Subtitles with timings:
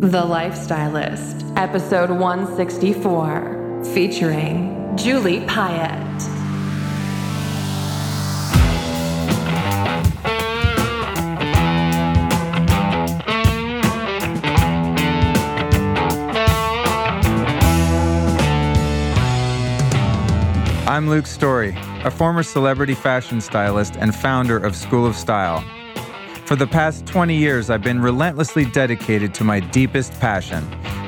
[0.00, 6.02] The Lifestylist, episode 164, featuring Julie Piatt.
[20.86, 21.74] I'm Luke Storey,
[22.04, 25.64] a former celebrity fashion stylist and founder of School of Style.
[26.46, 30.62] For the past 20 years, I've been relentlessly dedicated to my deepest passion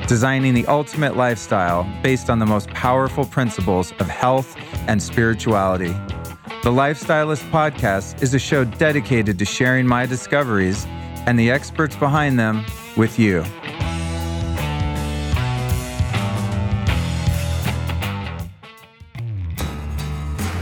[0.07, 4.55] designing the ultimate lifestyle based on the most powerful principles of health
[4.87, 5.93] and spirituality.
[6.63, 10.85] The Lifestylist Podcast is a show dedicated to sharing my discoveries
[11.27, 12.65] and the experts behind them
[12.95, 13.43] with you.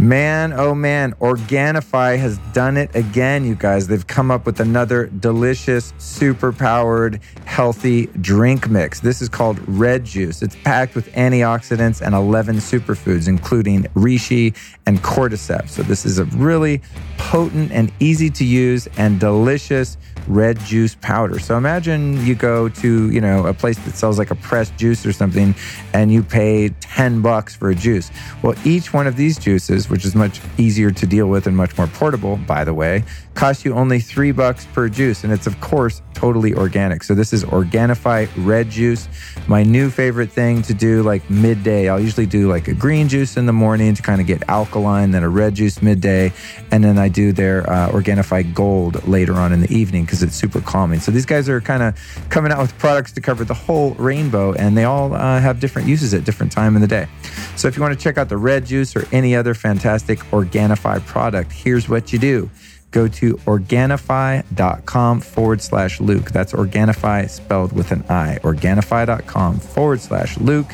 [0.05, 3.87] Man, oh man, Organifi has done it again, you guys.
[3.87, 8.99] They've come up with another delicious, super powered, healthy drink mix.
[8.99, 10.43] This is called Red Juice.
[10.43, 15.69] It's packed with antioxidants and 11 superfoods, including reishi and cordyceps.
[15.69, 16.83] So, this is a really
[17.17, 19.97] potent and easy to use and delicious
[20.27, 21.39] red juice powder.
[21.39, 25.05] So imagine you go to, you know, a place that sells like a pressed juice
[25.05, 25.55] or something
[25.93, 28.11] and you pay 10 bucks for a juice.
[28.41, 31.77] Well, each one of these juices, which is much easier to deal with and much
[31.77, 33.03] more portable, by the way,
[33.33, 37.03] costs you only 3 bucks per juice and it's of course totally organic.
[37.03, 39.07] So this is Organifi red juice.
[39.47, 41.89] My new favorite thing to do like midday.
[41.89, 45.11] I'll usually do like a green juice in the morning to kind of get alkaline,
[45.11, 46.33] then a red juice midday,
[46.71, 50.35] and then I do their uh, Organifi gold later on in the evening because it's
[50.35, 50.99] super calming.
[50.99, 51.95] So these guys are kind of
[52.29, 55.87] coming out with products to cover the whole rainbow, and they all uh, have different
[55.87, 57.07] uses at different time in the day.
[57.55, 61.05] So if you want to check out the red juice or any other fantastic Organifi
[61.05, 62.49] product, here's what you do
[62.95, 66.31] go to Organifi.com forward slash Luke.
[66.31, 68.39] That's Organifi spelled with an I.
[68.41, 70.71] Organifi.com forward slash Luke.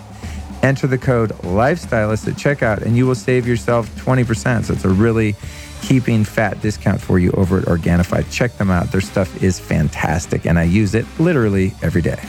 [0.61, 4.65] Enter the code Lifestylist at checkout and you will save yourself 20%.
[4.65, 5.35] So it's a really
[5.81, 8.31] keeping fat discount for you over at Organifi.
[8.31, 8.91] Check them out.
[8.91, 12.21] Their stuff is fantastic and I use it literally every day.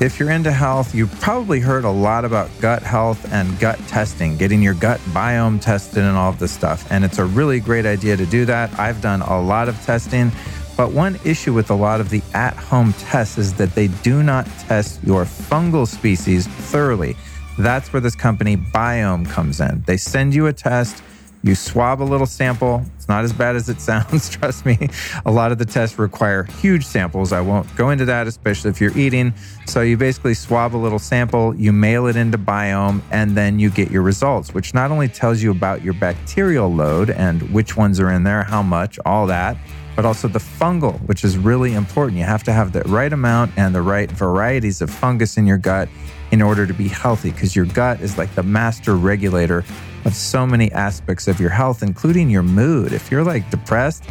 [0.00, 4.36] If you're into health, you've probably heard a lot about gut health and gut testing,
[4.36, 6.90] getting your gut biome tested and all of this stuff.
[6.90, 8.76] And it's a really great idea to do that.
[8.76, 10.32] I've done a lot of testing,
[10.76, 14.24] but one issue with a lot of the at home tests is that they do
[14.24, 17.16] not test your fungal species thoroughly.
[17.56, 19.84] That's where this company BIOHM comes in.
[19.86, 21.04] They send you a test
[21.44, 22.82] you swab a little sample.
[22.96, 24.88] It's not as bad as it sounds, trust me.
[25.26, 27.32] A lot of the tests require huge samples.
[27.32, 29.34] I won't go into that, especially if you're eating.
[29.66, 33.68] So you basically swab a little sample, you mail it into BIOHM, and then you
[33.68, 38.00] get your results, which not only tells you about your bacterial load and which ones
[38.00, 39.58] are in there, how much, all that,
[39.96, 42.16] but also the fungal, which is really important.
[42.16, 45.58] You have to have the right amount and the right varieties of fungus in your
[45.58, 45.90] gut
[46.30, 49.62] in order to be healthy because your gut is like the master regulator
[50.04, 52.92] of so many aspects of your health, including your mood.
[52.92, 54.04] If you're like depressed,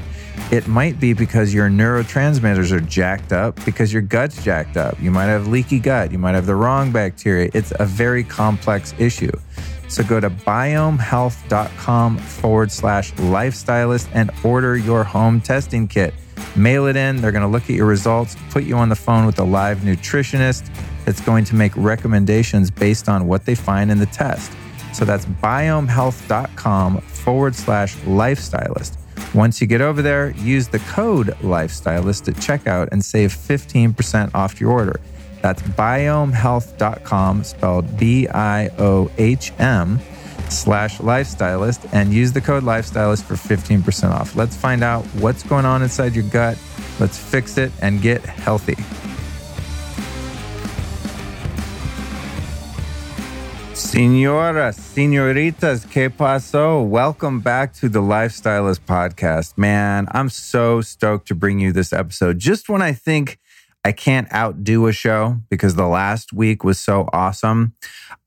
[0.52, 5.00] it might be because your neurotransmitters are jacked up, because your gut's jacked up.
[5.00, 7.50] You might have leaky gut, you might have the wrong bacteria.
[7.54, 9.32] It's a very complex issue.
[9.88, 16.14] So go to biohmhealth.com forward slash lifestylist and order your home testing kit.
[16.56, 17.18] Mail it in.
[17.18, 19.80] They're going to look at your results, put you on the phone with a live
[19.80, 20.70] nutritionist
[21.06, 24.52] that's going to make recommendations based on what they find in the test.
[24.94, 28.98] So that's biohmhealth.com forward slash lifestylist.
[29.34, 34.62] Once you get over there, use the code lifestylist at checkout and save 15% off
[34.62, 35.00] your order.
[35.42, 40.00] That's biohmhealth.com, spelled B I O H M
[40.50, 44.36] slash lifestylist, and use the code lifestylist for 15% off.
[44.36, 46.58] Let's find out what's going on inside your gut.
[47.00, 48.78] Let's fix it and get healthy.
[53.74, 56.80] Senoras, senoritas, que paso?
[56.84, 59.58] Welcome back to the Lifestylist podcast.
[59.58, 62.38] Man, I'm so stoked to bring you this episode.
[62.38, 63.40] Just when I think
[63.84, 67.74] I can't outdo a show because the last week was so awesome,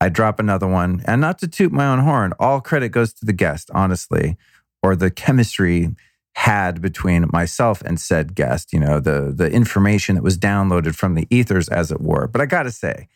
[0.01, 1.01] I drop another one.
[1.05, 4.35] And not to toot my own horn, all credit goes to the guest, honestly,
[4.83, 5.95] or the chemistry
[6.35, 11.15] had between myself and said guest, you know, the the information that was downloaded from
[11.15, 12.27] the ethers as it were.
[12.27, 13.07] But I got to say,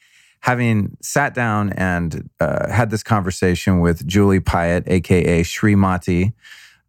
[0.42, 6.34] having sat down and uh, had this conversation with Julie Piatt, aka Srimati,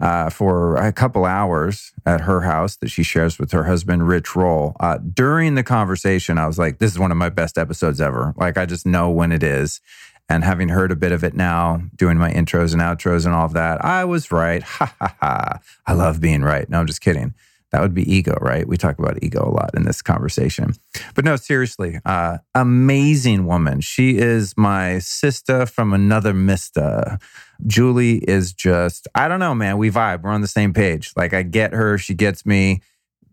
[0.00, 4.34] uh, for a couple hours at her house that she shares with her husband, Rich
[4.34, 4.74] Roll.
[4.80, 8.34] Uh, during the conversation, I was like, this is one of my best episodes ever.
[8.36, 9.80] Like, I just know when it is.
[10.28, 13.44] And having heard a bit of it now, doing my intros and outros and all
[13.44, 14.62] of that, I was right.
[14.62, 15.58] Ha ha ha.
[15.86, 16.68] I love being right.
[16.70, 17.34] No, I'm just kidding.
[17.72, 18.68] That would be ego, right?
[18.68, 20.74] We talk about ego a lot in this conversation.
[21.14, 23.80] But no, seriously, uh, amazing woman.
[23.80, 27.18] She is my sister from another mister.
[27.66, 29.78] Julie is just, I don't know, man.
[29.78, 30.22] We vibe.
[30.22, 31.12] We're on the same page.
[31.16, 31.98] Like, I get her.
[31.98, 32.82] She gets me.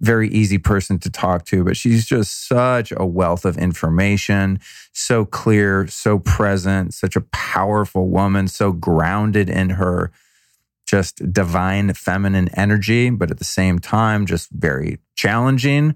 [0.01, 4.62] Very easy person to talk to, but she's just such a wealth of information,
[4.94, 10.09] so clear, so present, such a powerful woman, so grounded in her
[10.89, 15.95] just divine feminine energy, but at the same time, just very challenging.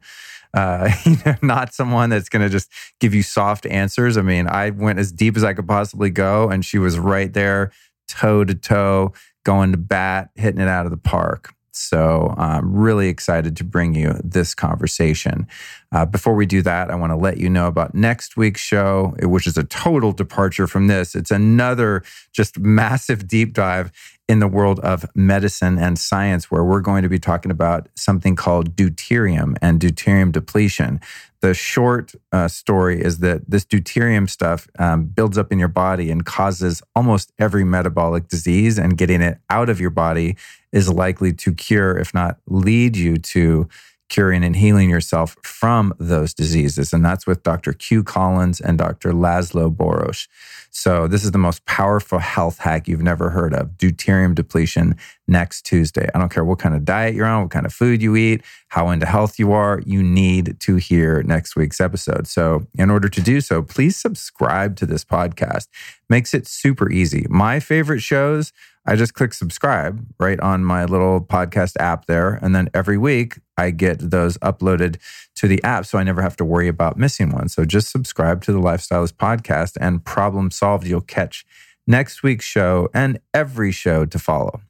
[0.53, 2.69] Uh, you know, not someone that's going to just
[2.99, 4.17] give you soft answers.
[4.17, 7.33] I mean, I went as deep as I could possibly go, and she was right
[7.33, 7.71] there
[8.07, 9.13] toe to toe,
[9.43, 11.53] going to bat, hitting it out of the park.
[11.75, 15.47] So I'm really excited to bring you this conversation.
[15.91, 19.15] Uh, before we do that, I want to let you know about next week's show,
[19.23, 21.15] which is a total departure from this.
[21.15, 23.91] It's another just massive deep dive
[24.29, 28.35] in the world of medicine and science, where we're going to be talking about something
[28.35, 31.01] called deuterium and deuterium depletion.
[31.41, 36.09] The short uh, story is that this deuterium stuff um, builds up in your body
[36.09, 40.37] and causes almost every metabolic disease, and getting it out of your body
[40.71, 43.67] is likely to cure, if not lead you to
[44.09, 46.93] curing and healing yourself from those diseases.
[46.93, 47.73] And that's with Dr.
[47.73, 49.11] Q Collins and Dr.
[49.11, 50.27] Laszlo Boros.
[50.75, 54.95] So this is the most powerful health hack you've never heard of, deuterium depletion
[55.27, 56.09] next Tuesday.
[56.13, 58.41] I don't care what kind of diet you're on, what kind of food you eat,
[58.69, 62.25] how into health you are, you need to hear next week's episode.
[62.25, 65.67] So in order to do so, please subscribe to this podcast.
[66.09, 67.27] Makes it super easy.
[67.29, 68.51] My favorite shows
[68.85, 72.33] I just click subscribe right on my little podcast app there.
[72.41, 74.97] And then every week I get those uploaded
[75.35, 75.85] to the app.
[75.85, 77.47] So I never have to worry about missing one.
[77.47, 80.85] So just subscribe to the Lifestylist podcast and problem solved.
[80.85, 81.45] You'll catch
[81.88, 84.62] next week's show and every show to follow.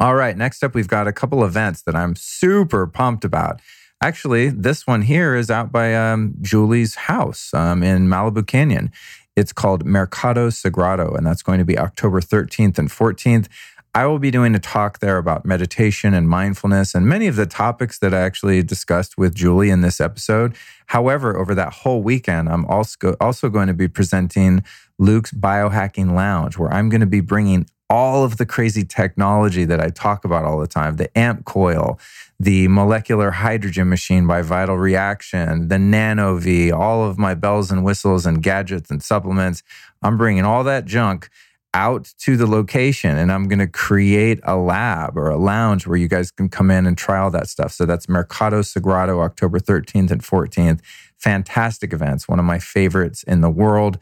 [0.00, 0.36] All right.
[0.36, 3.60] Next up, we've got a couple events that I'm super pumped about.
[4.02, 8.90] Actually, this one here is out by um, Julie's house um, in Malibu Canyon.
[9.40, 13.48] It's called Mercado Sagrado, and that's going to be October 13th and 14th.
[13.94, 17.46] I will be doing a talk there about meditation and mindfulness and many of the
[17.46, 20.54] topics that I actually discussed with Julie in this episode.
[20.88, 24.62] However, over that whole weekend, I'm also, also going to be presenting
[24.98, 29.80] Luke's Biohacking Lounge, where I'm going to be bringing all of the crazy technology that
[29.80, 31.98] I talk about all the time the AMP coil,
[32.38, 38.24] the molecular hydrogen machine by Vital Reaction, the NanoVi, all of my bells and whistles
[38.24, 39.64] and gadgets and supplements.
[40.02, 41.28] I'm bringing all that junk
[41.74, 45.98] out to the location and I'm going to create a lab or a lounge where
[45.98, 47.72] you guys can come in and try all that stuff.
[47.72, 50.80] So that's Mercado Sagrado, October 13th and 14th.
[51.16, 53.98] Fantastic events, one of my favorites in the world.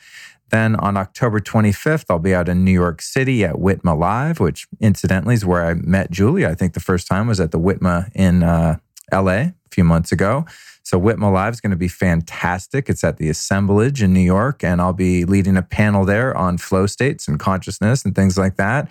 [0.50, 4.66] Then on October 25th, I'll be out in New York City at Whitma Live, which
[4.80, 6.46] incidentally is where I met Julie.
[6.46, 8.78] I think the first time was at the Whitma in uh,
[9.12, 10.46] LA a few months ago.
[10.82, 12.88] So Whitma Live is going to be fantastic.
[12.88, 16.56] It's at the Assemblage in New York, and I'll be leading a panel there on
[16.56, 18.88] flow states and consciousness and things like that.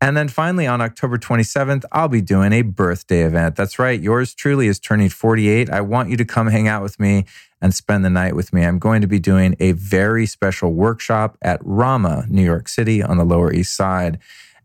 [0.00, 3.56] And then finally, on October 27th, I'll be doing a birthday event.
[3.56, 4.00] That's right.
[4.00, 5.70] Yours truly is turning 48.
[5.70, 7.24] I want you to come hang out with me
[7.60, 8.64] and spend the night with me.
[8.64, 13.16] I'm going to be doing a very special workshop at Rama, New York City on
[13.16, 14.18] the Lower East Side.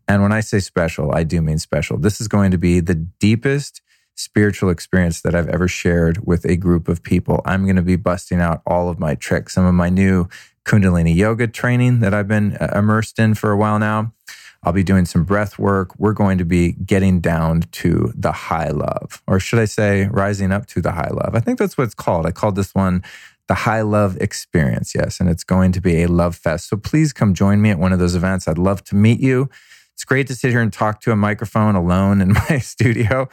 [0.08, 1.96] And when I say special, I do mean special.
[1.96, 3.80] This is going to be the deepest
[4.14, 7.40] spiritual experience that I've ever shared with a group of people.
[7.44, 10.28] I'm going to be busting out all of my tricks, some of my new
[10.64, 14.12] Kundalini yoga training that I've been uh, immersed in for a while now.
[14.64, 15.98] I'll be doing some breath work.
[15.98, 20.52] We're going to be getting down to the high love, or should I say, rising
[20.52, 21.34] up to the high love.
[21.34, 22.26] I think that's what it's called.
[22.26, 23.02] I called this one
[23.48, 24.94] the High Love Experience.
[24.94, 25.20] Yes.
[25.20, 26.68] And it's going to be a love fest.
[26.68, 28.48] So please come join me at one of those events.
[28.48, 29.50] I'd love to meet you.
[29.94, 33.28] It's great to sit here and talk to a microphone alone in my studio,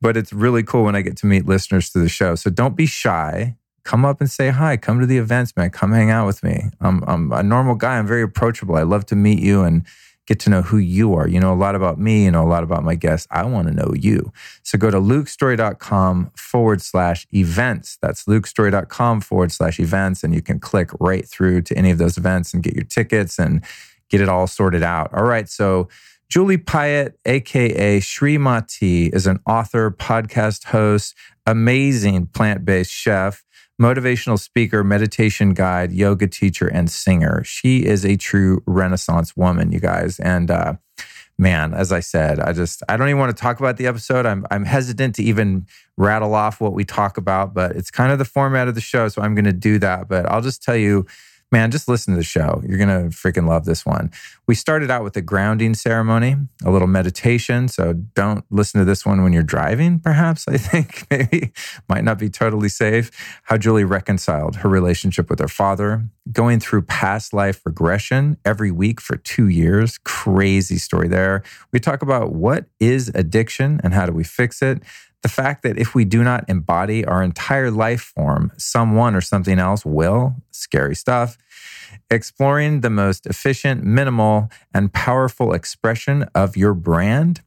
[0.00, 2.34] but it's really cool when I get to meet listeners to the show.
[2.34, 3.56] So don't be shy.
[3.82, 4.76] Come up and say hi.
[4.76, 5.70] Come to the events, man.
[5.70, 6.70] Come hang out with me.
[6.80, 7.98] I'm, I'm a normal guy.
[7.98, 8.76] I'm very approachable.
[8.76, 9.84] I love to meet you and
[10.26, 11.28] get to know who you are.
[11.28, 13.26] You know a lot about me, you know a lot about my guests.
[13.30, 14.32] I want to know you.
[14.62, 17.98] So go to lukestorey.com forward slash events.
[18.00, 20.24] That's lukestorey.com forward slash events.
[20.24, 23.38] And you can click right through to any of those events and get your tickets
[23.38, 23.62] and
[24.08, 25.12] get it all sorted out.
[25.12, 25.48] All right.
[25.48, 25.88] So
[26.28, 31.14] Julie Piatt, aka Srimati, is an author, podcast host,
[31.46, 33.43] amazing plant based chef,
[33.80, 37.42] motivational speaker, meditation guide, yoga teacher, and singer.
[37.44, 40.20] She is a true Renaissance woman, you guys.
[40.20, 40.74] And uh,
[41.38, 44.26] man, as I said, I just I don't even want to talk about the episode.
[44.26, 45.66] I'm I'm hesitant to even
[45.96, 49.08] rattle off what we talk about, but it's kind of the format of the show,
[49.08, 50.08] so I'm going to do that.
[50.08, 51.06] But I'll just tell you
[51.54, 52.60] Man, just listen to the show.
[52.66, 54.10] You're going to freaking love this one.
[54.48, 56.34] We started out with a grounding ceremony,
[56.64, 57.68] a little meditation.
[57.68, 60.48] So don't listen to this one when you're driving, perhaps.
[60.48, 61.52] I think maybe
[61.88, 63.12] might not be totally safe.
[63.44, 69.00] How Julie reconciled her relationship with her father, going through past life regression every week
[69.00, 69.98] for two years.
[69.98, 71.44] Crazy story there.
[71.70, 74.82] We talk about what is addiction and how do we fix it
[75.24, 79.58] the fact that if we do not embody our entire life form, someone or something
[79.58, 81.38] else will, scary stuff.
[82.10, 87.40] Exploring the most efficient, minimal, and powerful expression of your brand.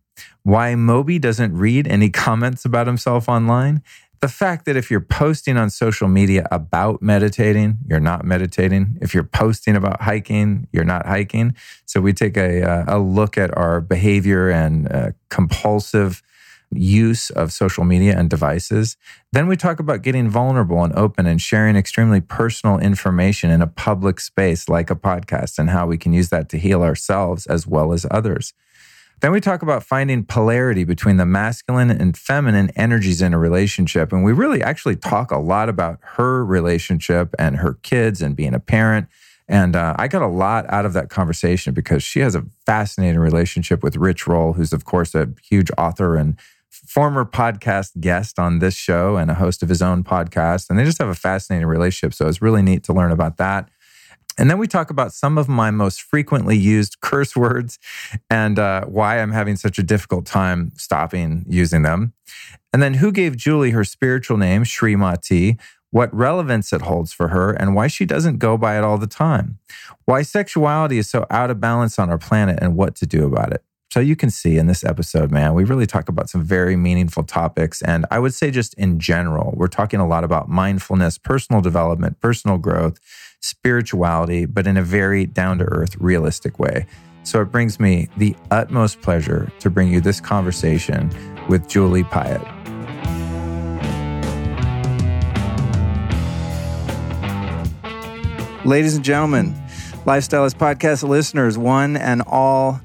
[0.44, 3.84] Why Moby doesn't read any comments about himself online.
[4.20, 8.98] The fact that if you're posting on social media about meditating, you're not meditating.
[9.00, 11.56] If you're posting about hiking, you're not hiking.
[11.86, 16.24] So we take a, uh, a look at our behavior and uh, compulsive
[16.72, 18.98] use of social media and devices.
[19.32, 23.68] Then we talk about getting vulnerable and open and sharing extremely personal information in a
[23.68, 27.66] public space like a podcast and how we can use that to heal ourselves as
[27.66, 28.54] well as others.
[29.20, 34.14] Then we talk about finding polarity between the masculine and feminine energies in a relationship.
[34.14, 38.54] And we really actually talk a lot about her relationship and her kids and being
[38.54, 39.08] a parent.
[39.48, 43.20] And uh, I got a lot out of that conversation because she has a fascinating
[43.20, 46.38] relationship with Rich Roll, who's, of course, a huge author and
[46.98, 50.68] former podcast guest on this show and a host of his own podcast.
[50.68, 52.12] And they just have a fascinating relationship.
[52.12, 53.70] So it's really neat to learn about that.
[54.36, 57.78] And then we talk about some of my most frequently used curse words
[58.32, 62.14] and uh, why I'm having such a difficult time stopping using them.
[62.74, 65.60] And then who gave Julie her spiritual name, Srimati,
[65.92, 69.06] what relevance it holds for her, and why she doesn't go by it all the
[69.06, 69.60] time.
[70.06, 73.54] Why sexuality is so out of balance on our planet and what to do about
[73.54, 73.64] it.
[73.90, 77.24] So you can see in this episode, man, we really talk about some very meaningful
[77.24, 77.82] topics.
[77.82, 82.20] And I would say, just in general, we're talking a lot about mindfulness, personal development,
[82.20, 83.00] personal growth,
[83.40, 86.86] spirituality, but in a very down to earth, realistic way.
[87.24, 91.10] So it brings me the utmost pleasure to bring you this conversation
[91.48, 92.44] with Julie Piatt.
[98.66, 99.54] Ladies and gentlemen,
[100.04, 102.82] Lifestylist Podcast listeners, one and all,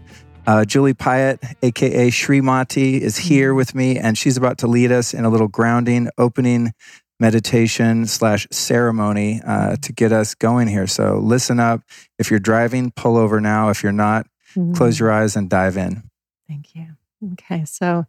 [0.46, 3.56] uh, Julie Piatt, aka Srimati, is here mm-hmm.
[3.56, 6.72] with me, and she's about to lead us in a little grounding opening
[7.20, 10.86] meditation slash ceremony uh, to get us going here.
[10.88, 11.82] So listen up.
[12.18, 13.70] If you're driving, pull over now.
[13.70, 14.74] If you're not, mm-hmm.
[14.74, 16.02] close your eyes and dive in.
[16.48, 16.88] Thank you.
[17.34, 18.06] Okay, so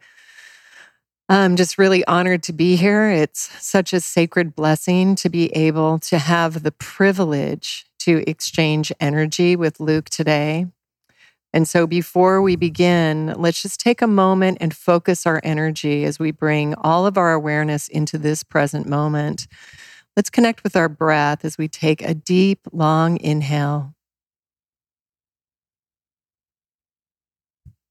[1.29, 3.09] I'm just really honored to be here.
[3.09, 9.55] It's such a sacred blessing to be able to have the privilege to exchange energy
[9.55, 10.67] with Luke today.
[11.53, 16.17] And so before we begin, let's just take a moment and focus our energy as
[16.17, 19.47] we bring all of our awareness into this present moment.
[20.17, 23.93] Let's connect with our breath as we take a deep, long inhale.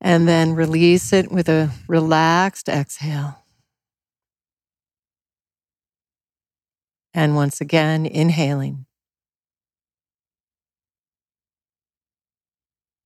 [0.01, 3.45] And then release it with a relaxed exhale.
[7.15, 8.87] And once again, inhaling.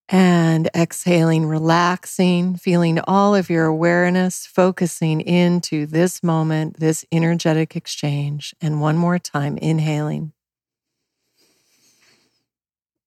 [0.09, 8.55] And exhaling, relaxing, feeling all of your awareness focusing into this moment, this energetic exchange.
[8.61, 10.33] And one more time, inhaling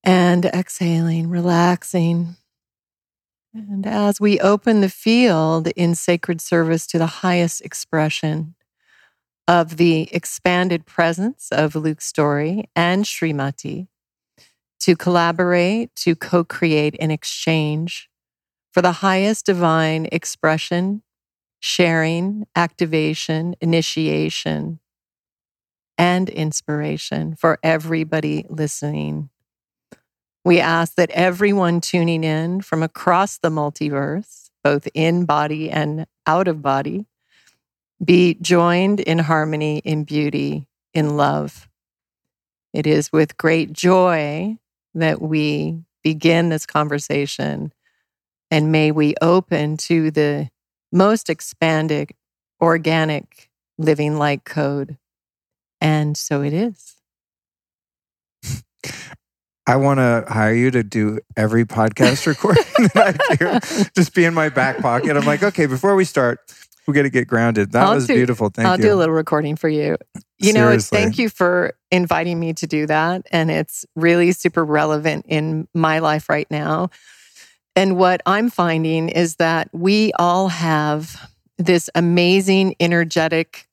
[0.03, 2.35] and exhaling, relaxing.
[3.53, 8.55] And as we open the field in sacred service to the highest expression
[9.47, 13.87] of the expanded presence of Luke Storey and Srimati,
[14.81, 18.09] to collaborate, to co create, and exchange
[18.71, 21.01] for the highest divine expression,
[21.59, 24.79] sharing, activation, initiation,
[25.97, 29.29] and inspiration for everybody listening.
[30.45, 36.47] We ask that everyone tuning in from across the multiverse, both in body and out
[36.47, 37.05] of body,
[38.03, 41.67] be joined in harmony, in beauty, in love.
[42.73, 44.57] It is with great joy
[44.93, 47.73] that we begin this conversation.
[48.51, 50.49] And may we open to the
[50.91, 52.11] most expanded,
[52.61, 54.97] organic living light code.
[55.81, 56.95] And so it is.
[59.69, 62.63] I want to hire you to do every podcast recording
[62.95, 63.89] that I do.
[63.95, 65.15] Just be in my back pocket.
[65.15, 66.39] I'm like, okay, before we start,
[66.87, 67.73] we got to get grounded.
[67.73, 68.49] That I'll was do, beautiful.
[68.49, 68.85] Thank I'll you.
[68.85, 69.95] I'll do a little recording for you.
[70.39, 70.97] You Seriously.
[70.97, 73.27] know, thank you for inviting me to do that.
[73.31, 76.89] And it's really super relevant in my life right now.
[77.75, 83.67] And what I'm finding is that we all have this amazing energetic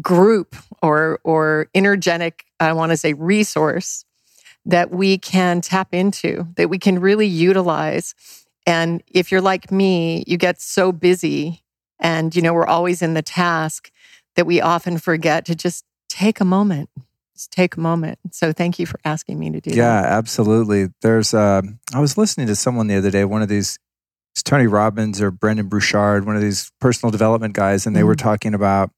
[0.00, 4.04] group or or energetic, I want to say resource
[4.64, 8.14] that we can tap into, that we can really utilize.
[8.66, 11.62] And if you're like me, you get so busy
[11.98, 13.90] and, you know, we're always in the task
[14.36, 16.88] that we often forget to just take a moment.
[17.34, 18.18] Just take a moment.
[18.32, 20.08] So thank you for asking me to do yeah, that.
[20.08, 20.88] Yeah, absolutely.
[21.02, 21.62] There's, uh,
[21.94, 23.78] I was listening to someone the other day, one of these,
[24.34, 28.14] it's Tony Robbins or Brendon Burchard, one of these personal development guys, and they were
[28.14, 28.22] Mhm.
[28.22, 28.90] talking about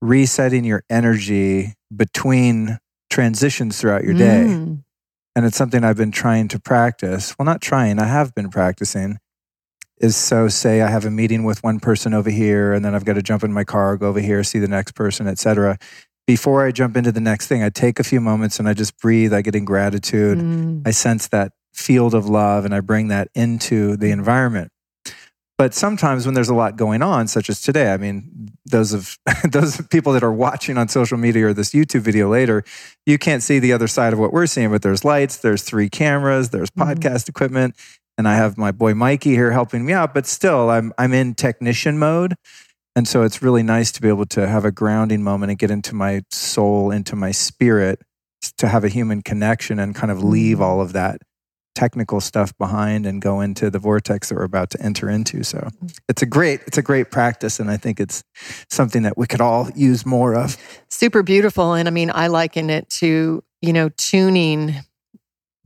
[0.00, 2.78] resetting your energy between
[3.10, 4.44] transitions throughout your day.
[4.48, 4.84] Mm.
[5.36, 7.32] and it's something I've been trying to practice.
[7.38, 9.18] Well, not trying, I have been practicing.
[10.00, 13.04] Is so say I have a meeting with one person over here and then I've
[13.04, 15.76] got to jump in my car, go over here, see the next person, etc.
[16.26, 18.96] Before I jump into the next thing, I take a few moments and I just
[18.98, 20.38] breathe, I get in gratitude.
[20.38, 20.86] Mm.
[20.86, 24.70] I sense that field of love and I bring that into the environment.
[25.56, 29.18] But sometimes when there's a lot going on, such as today, I mean, those of
[29.50, 32.62] those people that are watching on social media or this YouTube video later,
[33.06, 34.70] you can't see the other side of what we're seeing.
[34.70, 36.94] But there's lights, there's three cameras, there's Mhm.
[36.94, 37.74] podcast equipment,
[38.18, 40.12] and I have my boy Mikey here helping me out.
[40.12, 42.34] But still, I'm I'm in technician mode,
[42.94, 45.70] and so it's really nice to be able to have a grounding moment and get
[45.70, 48.02] into my soul, into my spirit,
[48.58, 51.22] to have a human connection and kind of leave all of that
[51.74, 55.44] technical stuff behind and go into the vortex that we're about to enter into.
[55.44, 55.68] So
[56.08, 57.60] it's a great, it's a great practice.
[57.60, 58.24] And I think it's
[58.68, 60.56] something that we could all use more of.
[60.90, 64.74] super beautiful and i mean i liken it to you know tuning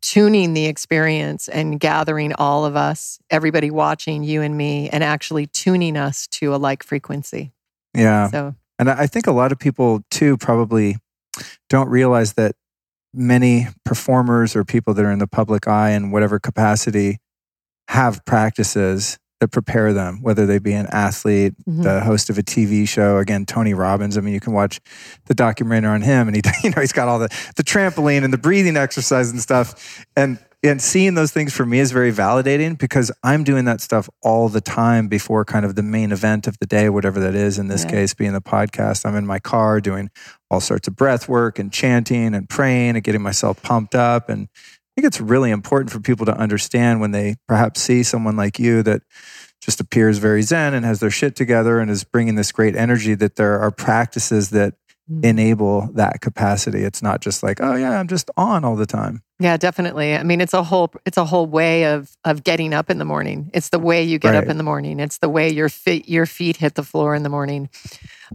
[0.02, 5.46] tuning the experience and gathering all of us everybody watching you and me and actually
[5.46, 7.52] tuning us to a like frequency
[7.94, 8.28] Yeah.
[8.28, 10.96] so And I I think a lot of people too probably
[11.70, 12.54] don't realize that
[13.14, 17.18] many performers or people that are in the public eye in whatever capacity
[17.88, 21.82] have practices that prepare them, whether they be an athlete, mhm.
[21.82, 23.18] the host of a TV show.
[23.18, 24.16] Again, Tony Robbins.
[24.16, 24.80] I mean, you can watch
[25.26, 28.32] the documentary on him, and he, you know, he's got all the the trampoline and
[28.32, 30.04] the breathing exercise and stuff.
[30.16, 34.08] And and seeing those things for me is very validating because I'm doing that stuff
[34.22, 37.58] all the time before kind of the main event of the day, whatever that is.
[37.58, 37.90] In this Yeah.
[37.90, 40.08] case, being the podcast, I'm in my car doing
[40.52, 44.28] all sorts of breath work and chanting and praying and getting myself pumped up.
[44.28, 44.46] And
[44.92, 48.58] I think it's really important for people to understand when they perhaps see someone like
[48.58, 49.00] you that
[49.62, 53.14] just appears very zen and has their shit together and is bringing this great energy
[53.14, 54.74] that there are practices that
[55.10, 55.24] Mhm.
[55.24, 56.84] enable that capacity.
[56.84, 59.22] It's not just like, oh yeah, I'm just on all the time.
[59.40, 62.88] yeah definitely i mean it's a whole it's a whole way of of getting up
[62.90, 65.50] in the morning it's the way you get up in the morning it's the way
[65.50, 67.68] your feet your feet hit the floor in the morning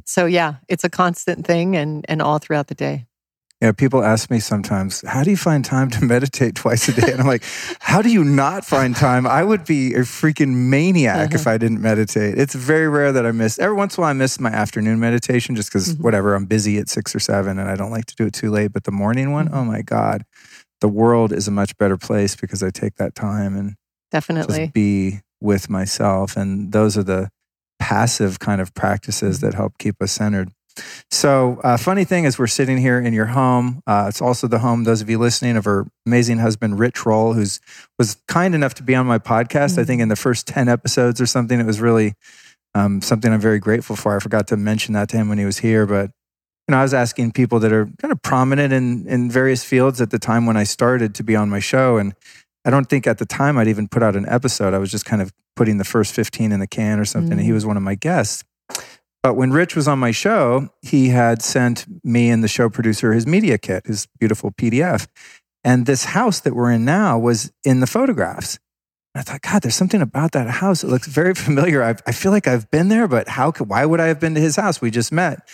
[0.03, 3.05] so yeah it's a constant thing and and all throughout the day
[3.59, 7.11] Yeah, people ask me sometimes, how do you find time to meditate twice a day?
[7.11, 7.43] And I'm like,
[7.79, 9.25] how do you not find time?
[9.25, 12.37] I would be a freaking maniac if I didn't meditate.
[12.37, 13.57] It's very rare that I miss.
[13.57, 16.01] Every once in a while, I miss my afternoon meditation just because Mhm.
[16.01, 18.51] whatever, I'm busy at six or seven and I don't like to do it too
[18.51, 18.71] late.
[18.73, 19.53] But the morning one, Mhm.
[19.55, 20.23] oh my God,
[20.79, 23.73] the world is a much better place because I take that time and
[24.11, 26.37] definitely just be with myself.
[26.37, 27.29] And those are the
[27.79, 30.51] passive kind of practices that help keep us centered.
[31.11, 33.81] So, uh, funny thing is, we're sitting here in your home.
[33.87, 37.33] Uh, it's also the home, those of you listening, of her amazing husband, Rich Roll,
[37.33, 37.59] who's
[37.97, 39.77] was kind enough to be on my podcast.
[39.77, 42.13] I think in the first 10 episodes or something, it was really
[42.75, 44.15] um, something I'm very grateful for.
[44.15, 46.11] I forgot to mention that to him when he was here, but
[46.67, 50.01] you know, I was asking people that are kind of prominent in in various fields
[50.01, 52.13] at the time when I started to be on my show, and
[52.65, 54.73] I don't think at the time I'd even put out an episode.
[54.73, 57.31] I was just kind of putting the first 15 in the can or something.
[57.31, 57.53] And he Mm.
[57.53, 58.43] was one of my guests.
[59.23, 63.13] But when Rich was on my show, he had sent me and the show producer
[63.13, 65.07] his media kit, his beautiful PDF.
[65.63, 68.59] And this house that we're in now was in the photographs.
[69.13, 70.83] And I thought, God, there's something about that house.
[70.83, 71.83] It looks very familiar.
[71.83, 74.35] I, I feel like I've been there, but how could, why would I have been
[74.35, 74.79] to his house?
[74.79, 75.47] We just met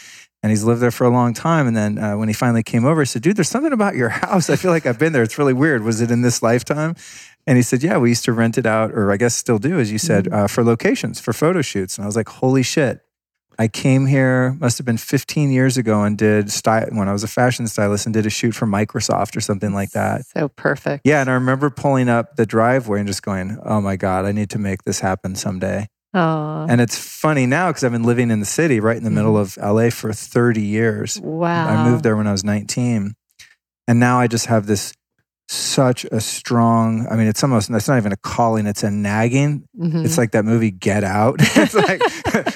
[0.43, 1.67] and he's lived there for a long time.
[1.67, 4.09] And then uh, when he finally came over, I said, dude, there's something about your
[4.09, 4.49] house.
[4.49, 5.23] I feel like I've been there.
[5.23, 5.83] It's really weird.
[5.83, 6.95] Was it in this lifetime?
[7.47, 9.79] And he said, yeah, we used to rent it out, or I guess still do,
[9.79, 11.97] as you said, uh, for locations, for photo shoots.
[11.97, 13.01] And I was like, holy shit.
[13.59, 17.23] I came here, must have been 15 years ago, and did style when I was
[17.23, 20.25] a fashion stylist and did a shoot for Microsoft or something like that.
[20.25, 23.95] so perfect Yeah, and I remember pulling up the driveway and just going, "Oh my
[23.95, 27.91] god, I need to make this happen someday." oh And it's funny now because I've
[27.91, 29.61] been living in the city, right in the middle mm-hmm.
[29.61, 31.19] of LA, for 30 years.
[31.21, 33.13] wow I moved there when I was 19,
[33.87, 34.93] and now I just have this
[35.53, 37.07] such a strong.
[37.09, 39.67] I mean, it's almost it's not even a calling; it's a nagging.
[39.79, 40.03] Mhm.
[40.05, 41.35] It's like that movie Get Out.
[41.39, 42.01] it's like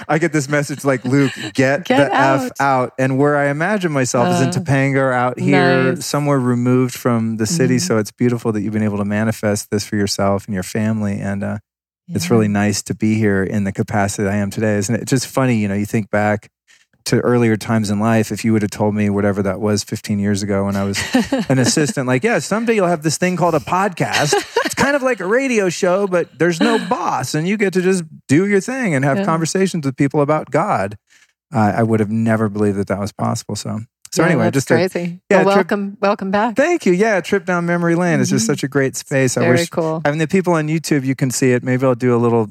[0.09, 2.41] I get this message like Luke, get, Get the out.
[2.45, 2.93] F out.
[2.99, 6.05] And where I imagine myself is in Uh, Topanga or out here, nice.
[6.05, 7.77] somewhere removed from the city.
[7.77, 7.81] Mhm.
[7.81, 11.19] So it's beautiful that you've been able to manifest this for yourself and your family.
[11.19, 11.57] And uh,
[12.09, 14.77] it's really nice to be here in the capacity that I am today.
[14.77, 15.01] Isn't it?
[15.01, 16.49] It's just funny, you know, you think back
[17.07, 20.19] to earlier times in life, if you would have told me whatever that was 15
[20.19, 20.99] years ago when I was
[21.49, 24.33] an assistant, like, yeah, someday you'll have this thing called a podcast.
[24.65, 27.81] It's kind of like a radio show, but there's no boss and you get to
[27.81, 29.25] just do your thing and have Yeah.
[29.25, 30.97] conversations with people about God.
[31.53, 33.55] Uh, I would have never believed that that was possible.
[33.55, 33.79] So,
[34.11, 35.21] so Yeah, anyway, just a, crazy.
[35.29, 36.55] yeah, well, trip- welcome, welcome back.
[36.57, 36.91] thank you.
[36.93, 38.47] Yeah, trip down memory lane is just Mhm.
[38.47, 39.37] such a great space.
[39.37, 40.01] I Very wish cool.
[40.03, 41.63] I mean, the people on YouTube, you can see it.
[41.63, 42.49] Maybe I'll do a little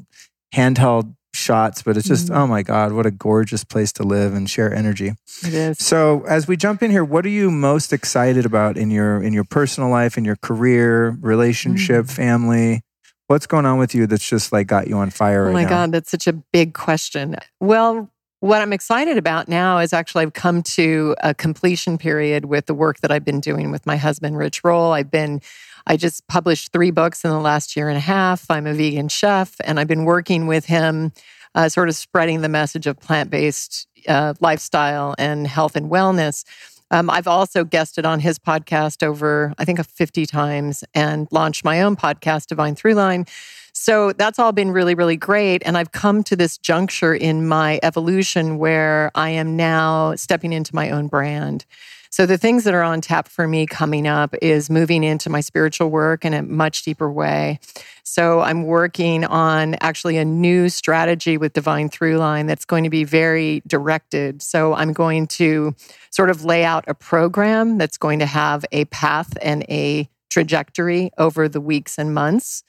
[0.55, 1.13] handheld
[1.47, 2.35] shots, but it's just, Mhm.
[2.37, 5.09] oh my God, what a gorgeous place to live and share energy.
[5.47, 5.77] It is.
[5.79, 9.33] So as we jump in here, what are you most excited about in your in
[9.33, 12.11] your personal life, in your career, relationship, Mm.
[12.23, 12.81] family?
[13.27, 15.63] What's going on with you that's just like got you on fire Oh right my
[15.63, 15.69] now?
[15.69, 17.35] God, that's such a big question.
[17.59, 22.65] Well, what I'm excited about now is actually I've come to a completion period with
[22.67, 24.93] the work that I've been doing with my husband, Rich Roll.
[24.93, 25.41] I've been,
[25.87, 28.45] I just published three books in the last year and a half.
[28.49, 31.11] I'm a vegan chef, and I've been working with him,
[31.55, 36.43] uh, sort of spreading the message of plant based uh, lifestyle and health and wellness.
[36.89, 41.81] Um, I've also guested on his podcast over, I think, 50 times and launched my
[41.81, 43.27] own podcast, Divine Throughline.
[43.73, 45.61] So that's all been really, really great.
[45.65, 50.73] And I've come to this juncture in my evolution where I am now stepping into
[50.73, 51.65] my own brand.
[52.17, 55.39] So the things that are on tap for me coming up is moving into my
[55.39, 57.59] spiritual work in a much deeper way.
[58.01, 63.03] So I'm working on actually a new strategy with Divine Throughline that's going to be
[63.03, 64.41] very directed.
[64.41, 65.75] So I'm going to
[66.09, 71.11] sort of lay out a program that's going to have a path and a trajectory
[71.19, 72.63] over the weeks and months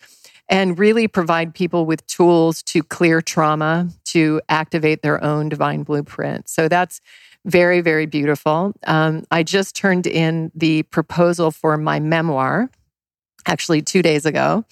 [0.51, 6.51] and really provide people with tools to clear trauma, to activate their own divine blueprint.
[6.51, 7.01] So that's
[7.49, 8.75] very, very beautiful.
[8.87, 12.71] Um, I just turned in the proposal for my memoir,
[13.47, 14.65] actually two days ago.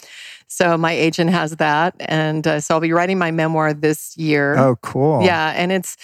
[0.48, 1.94] So my agent has that.
[2.00, 4.56] And uh, so I'll be writing my memoir this year.
[4.56, 5.22] Oh, cool.
[5.22, 5.96] Yeah, and it's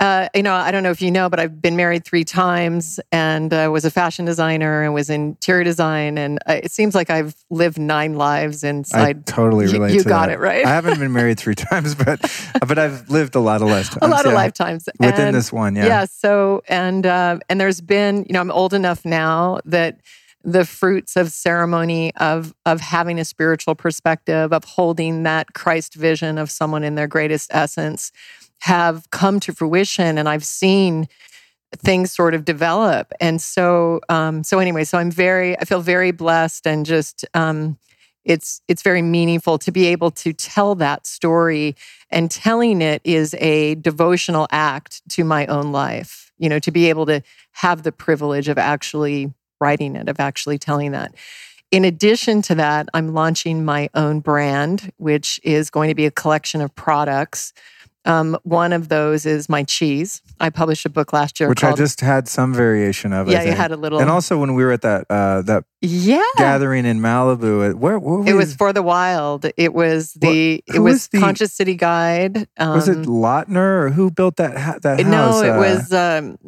[0.00, 2.98] uh, you know I don't know if you know, but I've been married three times
[3.12, 6.94] and uh, was a fashion designer and was in interior design, and uh, it seems
[6.94, 9.18] like I've lived nine lives inside.
[9.18, 10.34] I totally You- relate you to got that.
[10.34, 10.64] it, right?
[10.64, 12.20] I haven't been married three times, but
[12.66, 13.98] but I've lived a lot of lifetimes.
[14.02, 15.86] a lot of lifetimes Within And- this one, yeah.
[15.86, 16.04] yeah.
[16.06, 20.00] So and uh, and there's been you know I'm old enough now that
[20.42, 26.38] the fruits of ceremony of of having a spiritual perspective of holding that Christ vision
[26.38, 28.10] of someone in their greatest essence
[28.60, 31.08] have come to fruition and I've seen
[31.76, 33.12] things sort of develop.
[33.20, 37.78] And so um so anyway so I'm very I feel very blessed and just um
[38.24, 41.76] it's it's very meaningful to be able to tell that story.
[42.10, 46.88] And telling it is a devotional act to my own life you know to be
[46.88, 51.14] able to have the privilege of actually writing it of actually telling that.
[51.70, 56.10] In addition to that i'm launching my own brand which is going to be a
[56.10, 57.52] collection of products
[58.06, 61.74] um, one of those is my cheese i published a book last year Which I
[61.74, 63.28] just had some variation of.
[63.28, 66.22] Yeah you had a little And also when we were at that uh, that yeah
[66.36, 70.80] gathering in Malibu, where, where it was for the wild it was the What- it
[70.80, 74.78] was was the- conscious city guide um, was it Lautner or who built that ha-
[74.82, 76.38] that no it Uh, was um,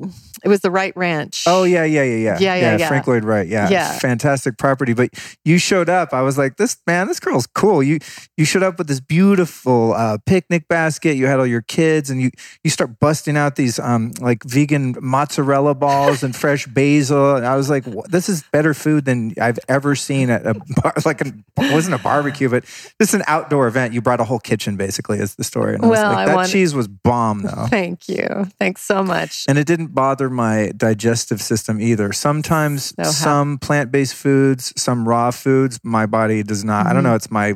[0.45, 2.89] it was the Wright ranch Oh yeah, yeah, yeah, yeah, Yeah, yeah, yeah.
[2.89, 3.93] Frank Lloyd Wright, yeah, Yeah.
[3.99, 4.93] fantastic property.
[4.95, 5.11] But
[5.45, 6.13] you showed up.
[6.13, 7.83] I was like, this man, this girl's cool.
[7.83, 7.99] You
[8.37, 11.17] you showed up with this beautiful uh, picnic basket.
[11.17, 12.31] You had your kids, and you
[12.65, 17.37] you start busting out these um like vegan mozzarella balls and fresh basil.
[17.37, 20.95] And I was like, this is better food than I've ever seen at a bar.
[21.05, 22.65] Like a, it wasn't a barbecue, but
[23.01, 23.93] just an outdoor event.
[23.93, 25.75] You brought a whole kitchen, basically, is the story.
[25.75, 27.67] And I was Well, like, I that wanted- cheese was bomb, though.
[27.71, 28.47] Thank you.
[28.61, 29.45] Thanks so much.
[29.49, 32.13] And it didn't bother my digestive system either.
[32.13, 36.87] Sometimes So some plant based foods, some raw foods, my body does not.
[36.87, 37.07] I don't Mhm.
[37.07, 37.55] know, it's my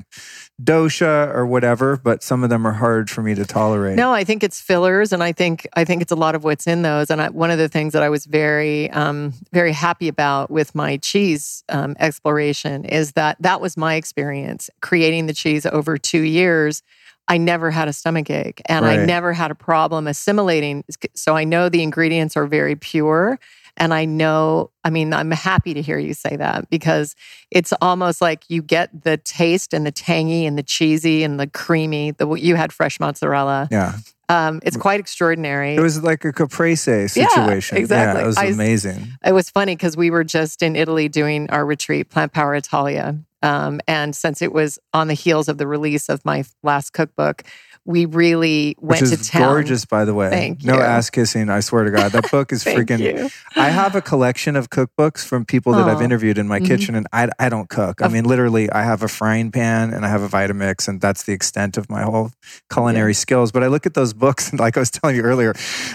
[0.62, 3.96] dosha or whatever, but some of them are hard for me to tolerate.
[3.96, 6.66] No, I think it's fillers, and I think I think it's a lot of what's
[6.66, 7.10] in those.
[7.10, 10.74] And I, one of the things that I was very um, very happy about with
[10.74, 16.22] my cheese um, exploration is that that was my experience creating the cheese over two
[16.22, 16.82] years.
[17.28, 20.84] I never had a stomach ache, and I never had a problem assimilating.
[21.14, 23.40] So I know the ingredients are very pure.
[23.76, 27.14] And I know, I mean, I'm happy to hear you say that because
[27.50, 31.46] it's almost like you get the taste and the tangy and the cheesy and the
[31.46, 32.12] creamy.
[32.12, 33.68] The you had fresh mozzarella.
[33.70, 33.98] Yeah.
[34.28, 35.76] Um, it's quite extraordinary.
[35.76, 37.76] It was like a caprese situation.
[37.76, 38.20] Yeah, exactly.
[38.20, 39.08] Yeah, it was I- amazing.
[39.24, 43.16] It was funny because we were just in Italy doing our retreat, Plant Power Italia.
[43.42, 47.44] Um, and since it was on the heels of the release of my last cookbook,
[47.86, 49.42] we really went Which is to town.
[49.48, 50.28] gorgeous, by the way.
[50.28, 50.80] Thank No you.
[50.82, 51.48] ass kissing.
[51.48, 52.98] I swear to God, that book is freaking.
[52.98, 53.30] you.
[53.54, 56.66] I have a collection of cookbooks from people that I've interviewed in my Mhm.
[56.66, 58.02] kitchen, and I, I don't cook.
[58.02, 61.22] I mean, literally, I have a frying pan and I have a Vitamix, and that's
[61.22, 62.32] the extent of my whole
[62.72, 63.52] culinary skills.
[63.52, 65.54] But I look at those books, and like I was telling you earlier,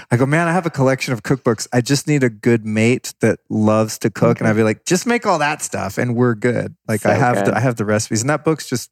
[0.10, 1.68] I go, man, I have a collection of cookbooks.
[1.74, 5.06] I just need a good mate that loves to cook, and I'd be like, just
[5.06, 6.74] make all that stuff, and we're good.
[6.88, 7.46] Like I have, good.
[7.48, 8.90] the, I have the recipes, and that book's just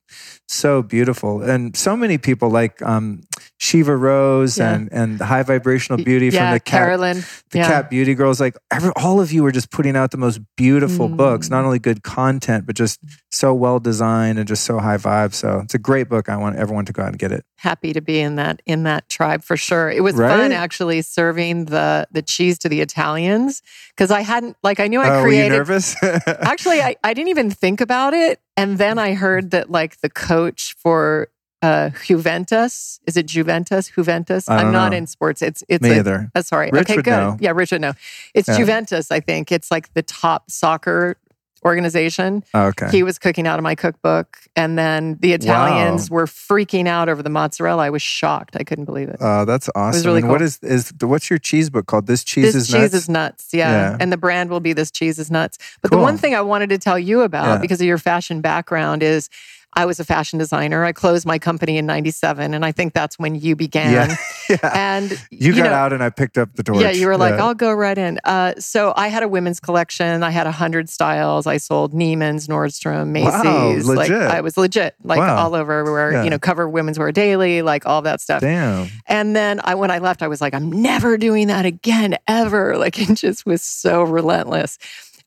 [0.48, 1.42] so beautiful.
[1.42, 3.22] And so many people like um,
[3.58, 4.74] Shiva Rose Yeah.
[4.74, 7.18] and and High Vibrational Beauty yeah, from the cat Carolyn.
[7.52, 7.68] the yeah.
[7.68, 11.08] CAP Beauty girls like every, all of you are just putting out the most beautiful
[11.10, 11.18] Mm.
[11.18, 13.00] books not only good content but just
[13.32, 16.56] so well designed and just so high vibe so it's a great book i want
[16.56, 19.44] everyone to go out and get it happy to be in that in that tribe
[19.44, 19.90] for sure.
[19.92, 20.30] It was Right?
[20.30, 23.62] fun actually serving the the cheese to the Italians
[23.96, 27.52] because I hadn't like I knew I you created nervous actually I, I didn't even
[27.52, 31.28] think about it and then i heard that like the coach for
[31.62, 34.98] uh juventus is it juventus juventus i'm don't know.
[34.98, 37.38] in sports it's it's me a, either uh, sorry Rich okay good know.
[37.42, 37.94] yeah richard no
[38.34, 38.58] it's Yeah.
[38.58, 41.18] juventus i think it's like the top soccer
[41.66, 46.26] organization oh, okay he was cooking out of my cookbook and then the italians were
[46.26, 50.06] freaking out over the mozzarella i was shocked i couldn't believe it Oh, that's awesome.
[50.06, 50.46] really and what cool.
[50.48, 52.08] is is what's your cheese book called?
[52.08, 52.64] This cheese is Nuts.
[52.64, 52.94] this is cheese nuts.
[53.04, 53.48] is nuts.
[53.54, 53.72] Yeah.
[53.92, 53.98] Yeah.
[54.00, 55.58] And the brand will be this cheese is nuts.
[55.82, 56.00] But Cool.
[56.00, 57.58] the one thing I wanted to tell you about Yeah.
[57.58, 59.30] because of your fashion background is
[59.74, 60.84] I was a fashion designer.
[60.84, 64.10] I closed my company in 97 and I think that's when you began.
[64.10, 64.16] yeah,
[64.50, 64.72] yeah.
[64.74, 66.82] And You, got know, out and I picked up the torch.
[66.82, 67.46] Yeah, you were like, Yeah.
[67.46, 68.20] I'll go right in.
[68.24, 70.24] Uh, so I had a women's collection.
[70.24, 71.46] I had a hundred styles.
[71.46, 73.88] I sold Neiman's, Nordstrom, Wow, Macy's.
[73.88, 74.22] like legit.
[74.32, 75.38] I was legit, like Wow.
[75.46, 76.12] all over everywhere.
[76.14, 76.24] Yeah.
[76.24, 78.42] You know, cover women's wear daily, like all that stuff.
[78.42, 78.88] Damn.
[79.08, 82.50] And then I, when I left, I was like, I'm never doing that again, ever.
[82.80, 84.78] Like it just was so relentless.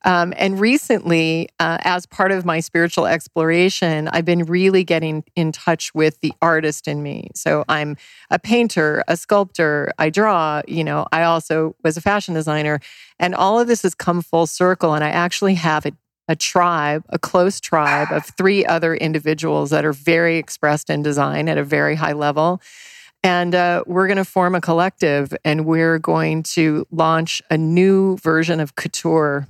[0.05, 5.51] Um, and recently, uh, as part of my spiritual exploration, I've been really getting in
[5.51, 7.29] touch with the artist in me.
[7.35, 7.95] So I'm
[8.29, 12.79] a painter, a sculptor, I draw, you know, I also was a fashion designer.
[13.19, 14.93] And all of this has come full circle.
[14.93, 15.93] And I actually have a
[16.29, 21.49] a tribe, a close tribe of three other individuals that are very expressed in design
[21.49, 22.61] at a very high level.
[23.23, 28.17] And uh, we're going to form a collective and we're going to launch a new
[28.17, 29.47] version of couture,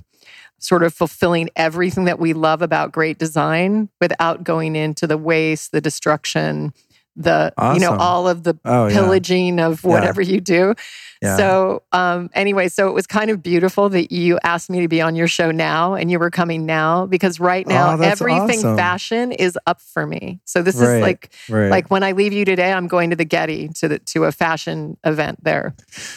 [0.64, 5.72] sort of fulfilling everything that we love about great design without going into the waste,
[5.72, 6.72] the destruction,
[7.16, 8.94] the, you know, all of the Oh, yeah.
[8.94, 9.90] pillaging of Yeah.
[9.90, 10.74] whatever you do.
[11.22, 11.36] Yeah.
[11.36, 15.00] So, um, anyway, so it was kind of beautiful that you asked me to be
[15.00, 18.76] on your show now and you were coming now because right now Oh, everything awesome.
[18.76, 20.40] fashion is up for me.
[20.44, 20.96] So this Right.
[20.96, 21.70] is like Right.
[21.70, 24.32] like when I leave you today, I'm going to the Getty to the to a
[24.32, 25.74] fashion event there.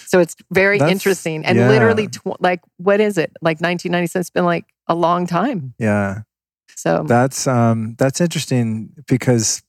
[0.08, 1.70] So it's very That's- interesting and yeah.
[1.70, 3.32] literally tw- like what is it?
[3.42, 5.74] Like 1996 it's been like a long time.
[5.78, 6.22] yeah.
[6.76, 9.64] So That's um that's interesting because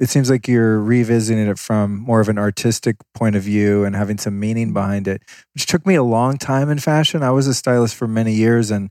[0.00, 3.94] it seems like you're revisiting it from more of an artistic point of view and
[3.94, 5.22] having some meaning behind it,
[5.54, 7.22] which took me a long time in fashion.
[7.22, 8.90] I was a stylist for many years and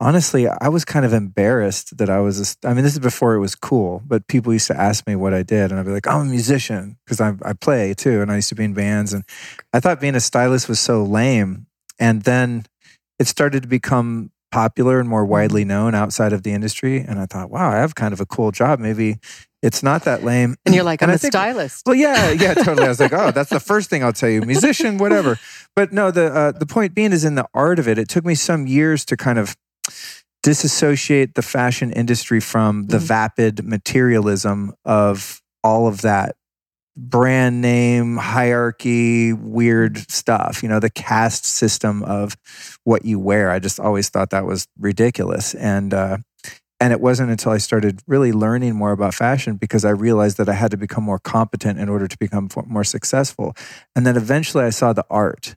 [0.00, 3.34] honestly, I was kind of embarrassed that I was a I mean, this is before
[3.34, 5.92] it was cool, but people used to ask me what I did and I'd be
[5.92, 8.74] like, "I'm a musician" because I I play too and I used to be in
[8.74, 9.24] bands and
[9.72, 11.66] I thought being a stylist was so lame.
[12.00, 12.66] And then
[13.20, 15.68] it started to become popular and more widely mm-hmm.
[15.68, 16.98] known outside of the industry.
[16.98, 18.80] And I thought, wow, I have kind of a cool job.
[18.80, 19.18] Maybe
[19.62, 20.56] it's not that lame.
[20.66, 21.82] and you're like I'm a think- stylist.
[21.86, 22.84] Well, yeah, yeah, totally.
[22.84, 25.38] I was like, oh, that's the first thing I'll tell you, musician, whatever.
[25.76, 27.96] But no, the uh, the point being is in the art of it.
[27.98, 29.56] It took me some years to kind of
[30.42, 33.02] disassociate the fashion industry from the Mhm.
[33.02, 36.34] vapid materialism of all of that
[36.96, 42.36] brand name hierarchy weird stuff you know the caste system of
[42.84, 46.18] what you wear i just always thought that was ridiculous and uh
[46.82, 50.48] and it wasn't until I started really learning more about fashion because I realized that
[50.48, 53.54] I had to become more competent in order to become more successful.
[53.94, 55.54] And then eventually I saw the art.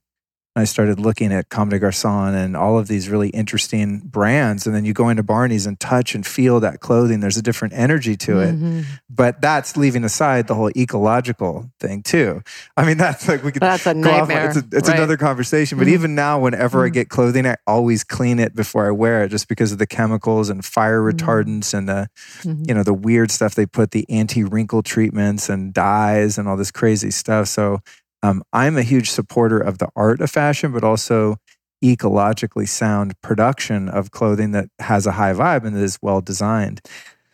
[0.58, 4.66] I started looking at Comme des Garçons and all of these really interesting brands.
[4.66, 7.20] And then you go into Barney's and touch and feel that clothing.
[7.20, 8.56] There's a different energy to it.
[8.56, 8.86] Mhm.
[9.10, 12.42] But that's leaving aside the whole ecological thing too.
[12.78, 14.30] I mean, that's like we could That's a go off.
[14.30, 14.48] nightmare.
[14.48, 14.98] It's, a, it's right?
[14.98, 15.78] another conversation.
[15.78, 15.92] But Mhm.
[15.94, 16.94] even now, whenever I Mhm.
[16.94, 20.50] get clothing, I always clean it before I wear it, just because of the chemicals
[20.50, 21.12] and fire Mhm.
[21.12, 22.08] retardants and the
[22.44, 22.66] Mhm.
[22.66, 26.56] you know the weird stuff they put, the anti wrinkle treatments and dyes and all
[26.56, 27.50] this crazy stuff.
[27.50, 27.82] So
[28.24, 31.38] um, I'm a huge supporter of the art of fashion, but also
[31.84, 36.82] ecologically sound production of clothing that has a high vibe and that is well designed.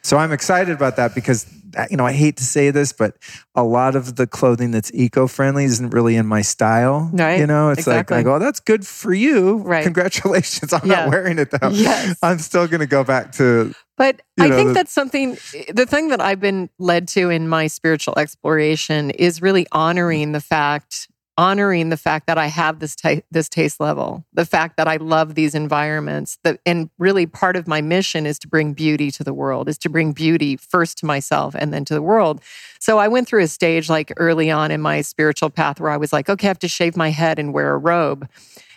[0.02, 1.46] So I'm excited about that because
[1.90, 3.16] you know I hate to say this, but
[3.56, 7.10] a lot of the clothing that's eco-friendly isn't really in my style.
[7.14, 7.40] Right.
[7.40, 8.16] You know, it's Exactly.
[8.18, 9.58] like I go, oh, that's good for you.
[9.58, 9.84] Right.
[9.84, 10.72] Congratulations.
[10.74, 11.02] I'm Yeah.
[11.06, 11.70] not wearing it though.
[11.70, 12.18] Yes.
[12.24, 15.38] I'm still going to go back to But I know, think the- that's something,
[15.74, 20.42] the thing that I've been led to in my spiritual exploration is really honoring the
[20.42, 21.08] fact,
[21.38, 24.98] honoring the fact that I have this, ta- this taste level, the fact that I
[24.98, 26.38] love these environments.
[26.44, 29.78] That, and really part of my mission is to bring beauty to the world, is
[29.80, 32.42] to bring beauty first to myself and then to the world.
[32.80, 35.98] So I went through a stage like early on in my spiritual path where I
[35.98, 38.28] was like, okay, I have to shave my head and wear a robe.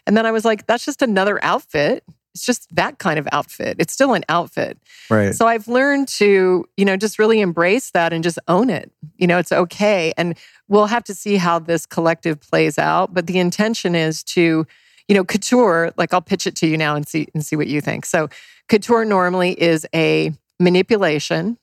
[0.06, 2.04] And then I was like, that's just another outfit.
[2.34, 3.76] It's just that kind of outfit.
[3.78, 4.78] It's still an outfit.
[5.08, 5.34] right.
[5.34, 8.90] So I've learned to, you know, just really embrace that and just own it.
[9.16, 10.12] You know, it's okay.
[10.16, 10.36] And
[10.68, 13.14] we'll have to see how this collective plays out.
[13.14, 14.66] But the intention is to,
[15.06, 17.68] you know, couture, like I'll pitch it to you now and see and see what
[17.68, 18.04] you think.
[18.04, 18.28] So
[18.68, 21.56] couture normally is a manipulation.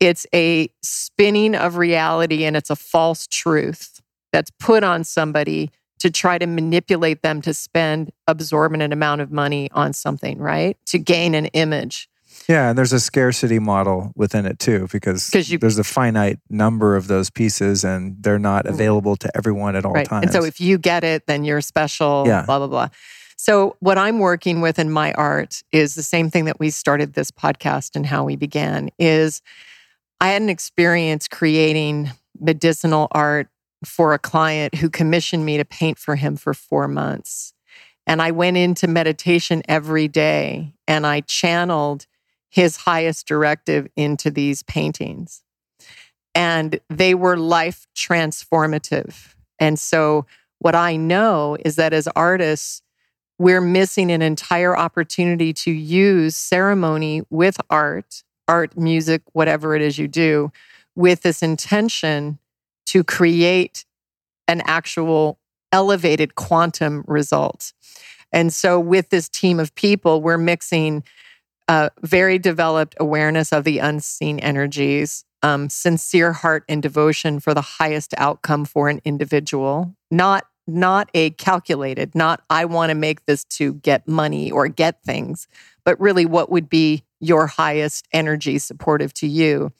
[0.00, 4.00] It's a spinning of reality and it's a false truth
[4.32, 9.70] that's put on somebody to try to manipulate them to spend absorbent amount of money
[9.72, 10.76] on something, right?
[10.86, 12.08] To gain an image.
[12.48, 16.96] Yeah, and there's a scarcity model within it too, because you- there's a finite number
[16.96, 18.70] of those pieces, and they're not mm.
[18.70, 20.06] available to everyone at all right.
[20.06, 20.24] times.
[20.24, 22.42] And so if you get it, then you're special, Yeah.
[22.46, 22.88] blah, blah, blah.
[23.36, 27.14] So what I'm working with in my art is the same thing that we started
[27.14, 29.42] this podcast and how we began is
[30.20, 33.48] I had an experience creating medicinal art
[33.84, 37.52] for a client who commissioned me to paint for him for four months.
[38.06, 42.06] And I went into meditation every day and I channeled
[42.48, 45.42] his highest directive into these paintings.
[46.34, 49.34] And they were life transformative.
[49.58, 50.26] And so,
[50.60, 52.82] what I know is that as artists,
[53.38, 59.98] we're missing an entire opportunity to use ceremony with art, art, music, whatever it is
[59.98, 60.50] you do,
[60.96, 62.38] with this intention
[62.88, 63.84] to create
[64.46, 65.38] an actual
[65.72, 67.72] elevated quantum result.
[68.32, 71.04] And so, with this team of people, we're mixing
[71.68, 77.60] uh, very developed awareness of the unseen energies, um, sincere heart and devotion for the
[77.60, 83.44] highest outcome for an individual, not not a calculated, not I want to make this
[83.44, 85.48] to get money or get things,
[85.84, 89.72] but really what would be your highest energy supportive to you,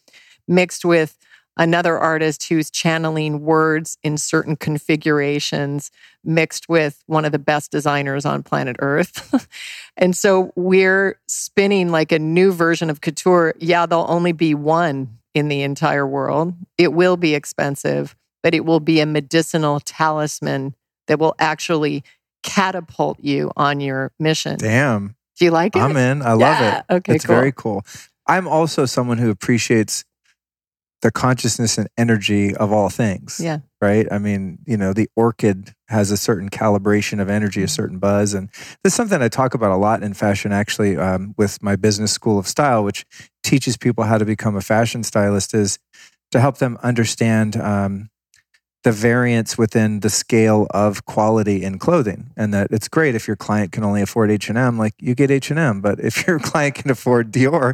[0.47, 1.19] mixed with
[1.59, 5.91] another artist who's channeling words in certain configurations
[6.25, 9.49] mixed with one of the best designers on planet Earth.
[9.97, 13.55] and so we're spinning like a new version of couture.
[13.59, 16.55] Yeah, there'll only be one in the entire world.
[16.79, 20.75] It will be expensive, but it will be a medicinal talisman
[21.07, 22.05] that will actually
[22.43, 24.57] catapult you on your mission.
[24.59, 25.81] damn, Do you like it?
[25.81, 26.23] I'm in.
[26.23, 26.79] I love Yeah.
[26.79, 26.85] it.
[26.95, 27.35] Okay, it's cool.
[27.35, 27.85] very cool.
[28.27, 30.05] I'm also someone who appreciates
[31.03, 33.41] the consciousness and energy of all things.
[33.43, 33.59] Yeah.
[33.81, 34.07] Right.
[34.11, 37.65] I mean, you know, the orchid has a certain calibration of energy, Mm-hmm.
[37.67, 38.35] a certain buzz.
[38.35, 38.49] And
[38.83, 42.11] this is something I talk about a lot in fashion, actually, um, with my business
[42.13, 43.07] school of style, which
[43.45, 45.79] teaches people how to become a fashion stylist, is
[46.33, 48.11] to help them understand um,
[48.89, 53.37] the variance within the scale of quality in clothing and that it's great if your
[53.37, 57.31] client can only afford h&m like you get h&m but if your client can afford
[57.31, 57.69] dior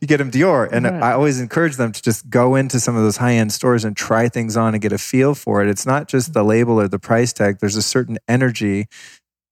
[0.00, 1.02] you get them dior and Right.
[1.02, 4.24] i always encourage them to just go into some of those high-end stores and try
[4.30, 6.98] things on and get a feel for it it's not just the label or the
[6.98, 8.86] price tag there's a certain energy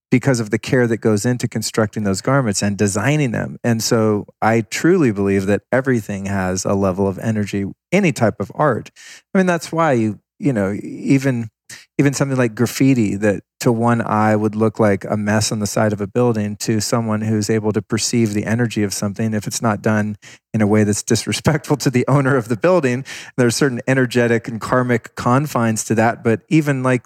[0.09, 3.57] because of the care that goes into constructing those garments and designing them.
[3.63, 8.51] And so I truly believe that everything has a level of energy, any type of
[8.53, 8.91] art.
[9.33, 11.49] I mean, that's why you, you know, even
[11.97, 15.65] even something like graffiti that to one eye would look like a mess on the
[15.65, 19.47] side of a building to someone who's able to perceive the energy of something if
[19.47, 20.17] it's not done
[20.53, 23.05] in a way that's disrespectful to the owner of the building
[23.37, 27.05] there's certain energetic and karmic confines to that but even like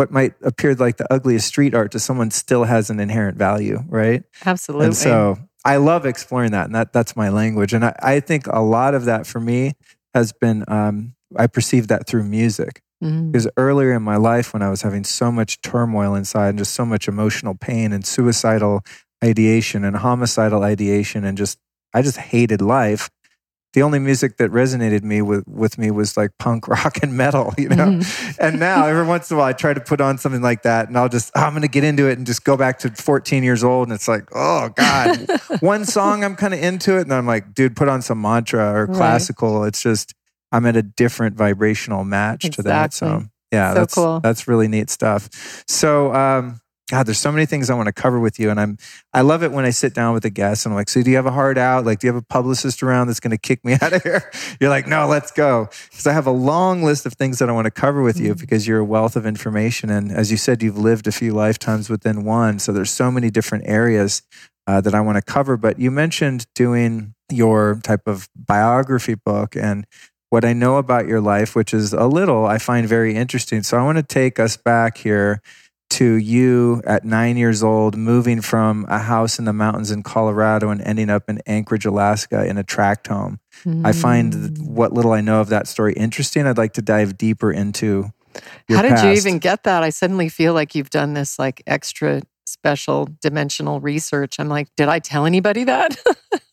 [0.00, 3.80] what might appear like the ugliest street art to someone still has an inherent value,
[3.86, 4.22] right?
[4.46, 4.86] Absolutely.
[4.86, 7.74] And so I love exploring that, and that that's my language.
[7.74, 9.74] And I, I think a lot of that for me
[10.14, 12.82] has been um, I perceived that through music.
[13.02, 13.32] Mhm.
[13.32, 16.74] Because earlier in my life, when I was having so much turmoil inside and just
[16.74, 18.82] so much emotional pain and suicidal
[19.24, 21.58] ideation and homicidal ideation, and just
[21.94, 23.10] I just hated life.
[23.72, 27.54] The only music that resonated me with, with me was like punk rock and metal,
[27.56, 27.86] you know.
[27.86, 28.36] Mhm.
[28.40, 30.88] And now every once in a while, I try to put on something like that,
[30.88, 32.90] and I'll just oh, I'm going to get into it and just go back to
[32.90, 35.26] 14 years old, and it's like oh god,
[35.60, 38.72] one song I'm kind of into it, and I'm like, dude, put on some mantra
[38.74, 38.96] or Right.
[38.96, 39.64] classical.
[39.64, 40.12] It's just
[40.52, 42.92] I'm at a different vibrational match to that.
[42.92, 44.20] So yeah, So that's cool.
[44.20, 45.28] that's really neat stuff.
[45.66, 46.60] So um,
[46.90, 48.50] God, there's so many things I want to cover with you.
[48.50, 48.76] And I'm,
[49.14, 51.10] I love it when I sit down with a guest and I'm like, so do
[51.10, 51.84] you have a heart out?
[51.84, 54.28] Like, do you have a publicist around that's going to kick me out of here?
[54.60, 55.68] You're like, no, let's go.
[55.90, 58.34] Because I have a long list of things that I want to cover with you
[58.34, 59.88] because you're a wealth of information.
[59.88, 62.58] And as you said, you've lived a few lifetimes within one.
[62.58, 64.22] So there's so many different areas
[64.66, 65.56] uh, that I want to cover.
[65.56, 69.86] But you mentioned doing your type of biography book and
[70.30, 73.62] what I know about your life, which is a little I find very interesting.
[73.62, 75.42] So I want to take us back here
[75.90, 80.70] to you at nine years old, moving from a house in the mountains in Colorado
[80.70, 83.40] and ending up in Anchorage, Alaska in a tract home.
[83.64, 83.84] Mm.
[83.84, 84.68] I find mm.
[84.68, 86.46] what little I know of that story interesting.
[86.46, 88.12] I'd like to dive deeper into.
[88.68, 89.04] How did past.
[89.04, 89.82] you even get that?
[89.82, 94.38] I suddenly feel like you've done this like extra special dimensional research.
[94.38, 96.00] I'm like, did I tell anybody that?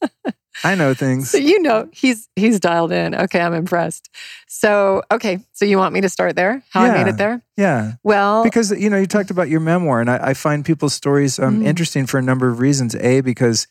[0.63, 1.29] I know things.
[1.29, 3.15] So you know he's he's dialed in.
[3.15, 4.09] Okay, I'm impressed.
[4.47, 6.63] So okay, so you want me to start there?
[6.69, 7.41] How yeah, I made it there?
[7.55, 7.93] Yeah.
[8.03, 11.39] Well, because you know you talked about your memoir, and I, I find people's stories
[11.39, 11.65] um, mm.
[11.65, 12.95] interesting for a number of reasons.
[12.95, 13.67] A because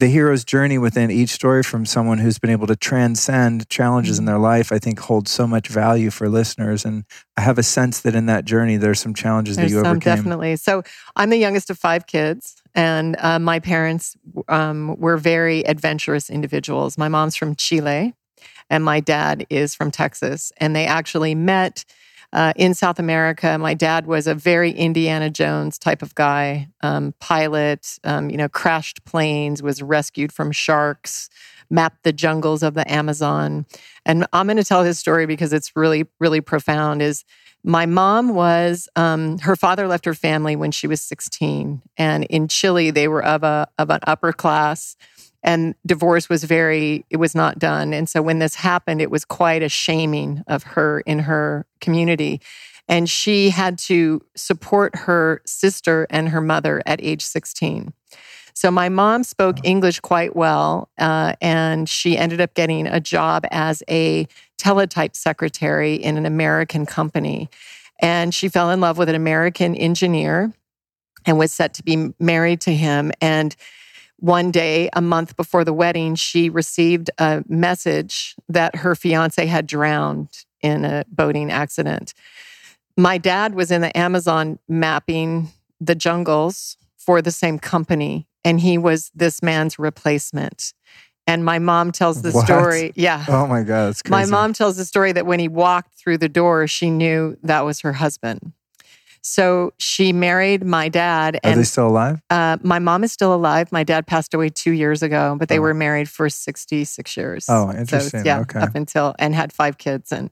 [0.00, 4.24] the hero's journey within each story from someone who's been able to transcend challenges in
[4.24, 4.28] mm.
[4.28, 6.86] their life, I think holds so much value for listeners.
[6.86, 7.04] And
[7.36, 9.96] I have a sense that in that journey, there's some challenges there's that you some,
[9.96, 10.16] overcame.
[10.16, 10.56] Definitely.
[10.56, 10.82] So
[11.16, 12.59] I'm the youngest of five kids.
[12.74, 14.16] And uh, my parents
[14.48, 16.96] um, were very adventurous individuals.
[16.96, 18.14] My mom's from Chile,
[18.68, 20.52] and my dad is from Texas.
[20.58, 21.84] And they actually met
[22.32, 23.58] uh, in South America.
[23.58, 28.48] My dad was a very Indiana Jones type of guy, um, pilot, um, you know,
[28.48, 31.28] crashed planes, was rescued from sharks,
[31.70, 33.66] mapped the jungles of the Amazon.
[34.06, 37.02] And I'm going to tell his story because it's really, really profound.
[37.02, 37.24] Is
[37.62, 42.48] my mom was um, her father left her family when she was 16, and in
[42.48, 44.96] Chile they were of a of an upper class,
[45.42, 47.92] and divorce was very it was not done.
[47.92, 52.40] And so when this happened, it was quite a shaming of her in her community,
[52.88, 57.92] and she had to support her sister and her mother at age 16.
[58.54, 63.44] So my mom spoke English quite well, uh, and she ended up getting a job
[63.50, 64.26] as a
[64.58, 67.48] teletype secretary in an American company.
[68.00, 70.52] And she fell in love with an American engineer
[71.26, 73.12] and was set to be married to him.
[73.20, 73.54] And
[74.16, 79.66] one day, a month before the wedding, she received a message that her fiance had
[79.66, 82.12] drowned in a boating accident.
[82.96, 85.48] My dad was in the Amazon mapping
[85.80, 90.72] the jungles for the same company, and he was this man's replacement.
[91.26, 92.46] And my mom tells the what?
[92.46, 92.92] story.
[92.96, 93.24] Yeah.
[93.28, 94.10] Oh my God, that's crazy.
[94.10, 97.64] My mom tells the story that when he walked through the door, she knew that
[97.64, 98.52] was her husband.
[99.22, 101.38] So she married my dad.
[101.44, 102.22] Are they still alive?
[102.30, 103.70] Uh, my mom is still alive.
[103.70, 105.62] My dad passed away two years ago, but they oh.
[105.62, 107.46] were married for 66 years.
[107.48, 108.20] Oh, interesting.
[108.20, 108.60] So, yeah, okay.
[108.60, 110.10] up until, and had five kids.
[110.10, 110.30] And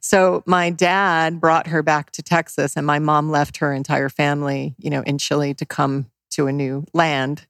[0.00, 4.76] so my dad brought her back to Texas, and my mom left her entire family,
[4.78, 7.47] you know, in Chile to come to a new land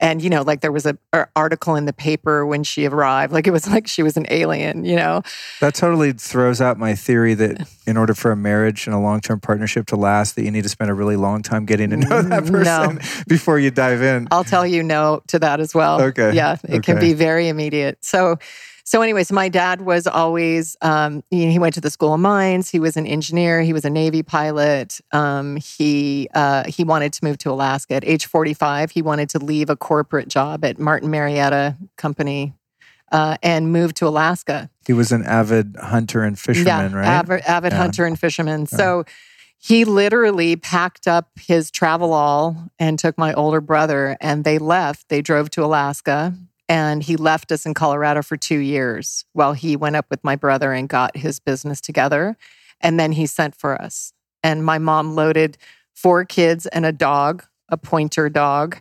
[0.00, 3.32] and you know like there was a, a, article in the paper when she arrived
[3.32, 5.22] like it was like she was an alien you know?
[5.60, 9.40] That totally throws out my theory that in order for a marriage and a long-term
[9.40, 12.22] partnership to last that you need to spend a really long time getting to know
[12.22, 13.22] that mm, person no.
[13.28, 14.28] before you dive in.
[14.30, 16.00] I'll tell you no to that as well.
[16.00, 16.32] Okay.
[16.32, 16.80] Yeah it okay.
[16.80, 17.98] can be very immediate.
[18.02, 18.38] So
[18.90, 22.68] so, anyways, my dad was always, um, he, went to the School of Mines.
[22.70, 23.62] He was an engineer.
[23.62, 25.00] He was a Navy pilot.
[25.12, 27.94] Um, he, uh, he wanted to move to Alaska.
[27.94, 32.52] At age 45, he wanted to leave a corporate job at Martin Marietta Company
[33.12, 34.68] uh, and move to Alaska.
[34.84, 37.06] He was an avid hunter and fisherman, yeah, right?
[37.06, 37.78] Avid, avid yeah.
[37.78, 38.66] hunter and fisherman.
[38.66, 39.04] So,
[39.62, 45.10] he literally packed up his Travelall and took my older brother and they left.
[45.10, 46.34] They drove to Alaska
[46.70, 50.36] and he left us in Colorado for two years while he went up with my
[50.36, 52.36] brother and got his business together.
[52.80, 54.12] And then he sent for us.
[54.44, 55.58] And my mom loaded
[55.92, 58.80] four kids and a dog, a pointer dog,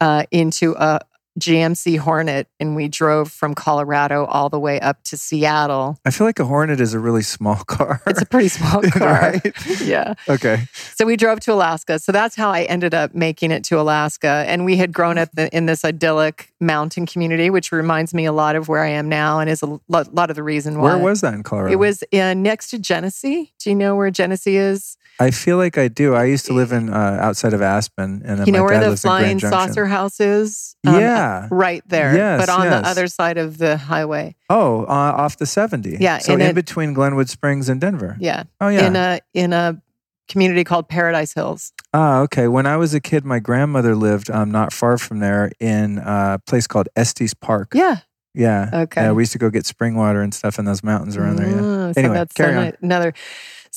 [0.00, 1.00] uh, into a,
[1.38, 5.98] GMC Hornet and we drove from Colorado all the way up to Seattle.
[6.04, 8.02] I feel like a Hornet is a really small car.
[8.06, 9.08] It's a pretty small car.
[9.08, 9.80] right?
[9.80, 10.14] yeah.
[10.28, 10.66] Okay.
[10.94, 11.98] So we drove to Alaska.
[11.98, 14.44] So that's how I ended up making it to Alaska.
[14.46, 18.56] And we had grown up in this idyllic mountain community, which reminds me a lot
[18.56, 20.94] of where I am now and is a lot of the reason why.
[20.94, 21.72] Where was that in Colorado?
[21.72, 23.52] It was in, next to Genesee.
[23.58, 24.96] Do you know where Genesee is?
[25.18, 26.14] I feel like I do.
[26.14, 29.38] I used to live in uh, outside of Aspen, and you know where the flying
[29.38, 30.76] saucer house is.
[30.86, 32.14] Um, yeah, right there.
[32.14, 32.82] Yes, but on yes.
[32.82, 34.36] the other side of the highway.
[34.50, 34.86] Oh, uh,
[35.16, 35.96] off the seventy.
[35.98, 38.16] Yeah, so in, in a, between Glenwood Springs and Denver.
[38.20, 38.44] Yeah.
[38.60, 38.86] Oh yeah.
[38.86, 39.80] In a in a
[40.28, 41.72] community called Paradise Hills.
[41.94, 42.48] Ah, okay.
[42.48, 46.40] When I was a kid, my grandmother lived um, not far from there in a
[46.46, 47.72] place called Estes Park.
[47.74, 48.00] Yeah.
[48.34, 48.68] Yeah.
[48.72, 49.02] Okay.
[49.02, 51.48] Yeah, we used to go get spring water and stuff in those mountains around there.
[51.48, 51.54] Yeah.
[51.54, 52.72] Mm, anyway, so carry on.
[52.82, 53.14] Another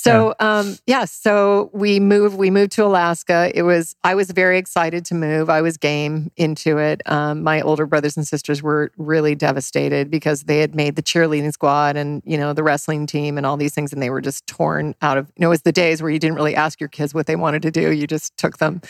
[0.01, 3.51] So um yeah, so we moved we moved to Alaska.
[3.53, 5.49] It was I was very excited to move.
[5.49, 7.01] I was game into it.
[7.05, 11.51] Um my older brothers and sisters were really devastated because they had made the cheerleading
[11.51, 14.47] squad and you know the wrestling team and all these things and they were just
[14.47, 16.89] torn out of you know it was the days where you didn't really ask your
[16.89, 17.91] kids what they wanted to do.
[17.91, 18.81] You just took them.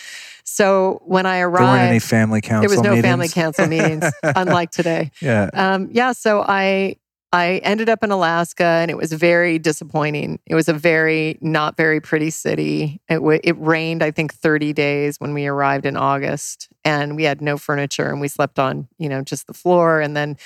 [0.44, 3.06] So when I arrived There weren't any family council there was no meetings.
[3.06, 5.12] family council meetings, unlike today.
[5.22, 5.50] Yeah.
[5.54, 6.98] Um, yeah, so I
[7.32, 10.40] I ended up in Alaska, and it was very disappointing.
[10.48, 13.02] It was a very not very pretty city.
[13.08, 17.24] It w- it rained, I think, thirty days when we arrived in August, and we
[17.24, 20.38] had no furniture, and we slept on you know just the floor, and then.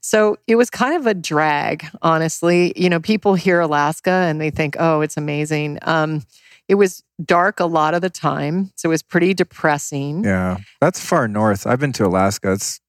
[0.00, 2.72] So it was kind of a drag, honestly.
[2.76, 6.22] You know, people hear Alaska and they think, "Oh, it's amazing." Um,
[6.68, 10.22] it was dark a lot of the time, so it was pretty depressing.
[10.22, 10.58] Yeah.
[10.80, 11.66] That's far north.
[11.66, 12.52] I've been to Alaska.
[12.52, 12.80] It's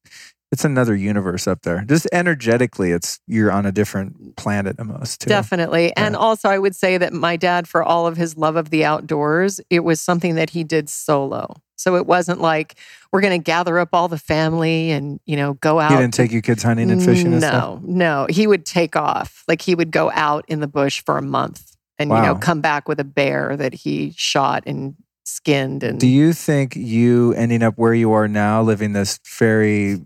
[0.52, 1.84] it's another universe up there.
[1.86, 5.28] Just energetically, it's you're on a different planet almost too.
[5.28, 5.94] Definitely.
[5.96, 8.84] And also, I would say that my dad, for all of his love of the
[8.84, 11.54] outdoors, it was something that he did solo.
[11.76, 12.74] So it wasn't like
[13.12, 15.92] we're going to gather up all the family and, you know, go out.
[15.92, 17.80] He didn't take you kids hunting and fishing and stuff.
[17.82, 18.26] no, no.
[18.28, 19.44] He would take off.
[19.48, 22.60] Like he would go out in the bush for a month and, you know, come
[22.60, 24.94] back with a bear that he shot and
[25.24, 25.82] skinned.
[25.82, 30.00] And Do you think you ending up where you are now, living this very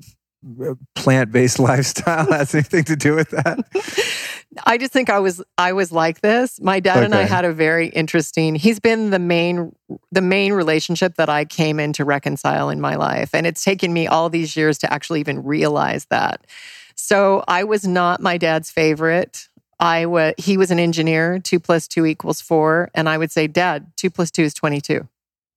[0.95, 3.65] plant based lifestyle, has anything to do with that?
[4.67, 6.61] I just think I was I was like this.
[6.61, 8.55] My dad and I had a very interesting.
[8.55, 9.75] He's been the main
[10.13, 13.93] the main relationship that I came in to reconcile in my life, and it's taken
[13.93, 16.47] me all these years to actually even realize that.
[16.95, 19.49] So I was not my dad's favorite.
[19.81, 21.41] I was he was an engineer.
[21.41, 24.81] Two plus two equals four, and I would say, Dad, two plus two is twenty
[24.81, 25.09] two.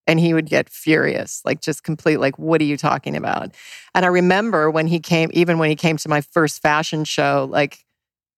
[0.08, 3.54] And he would get furious, like just complete, like, what are you talking about?
[3.94, 7.48] And I remember when he came, even when he came to my first fashion show,
[7.52, 7.84] like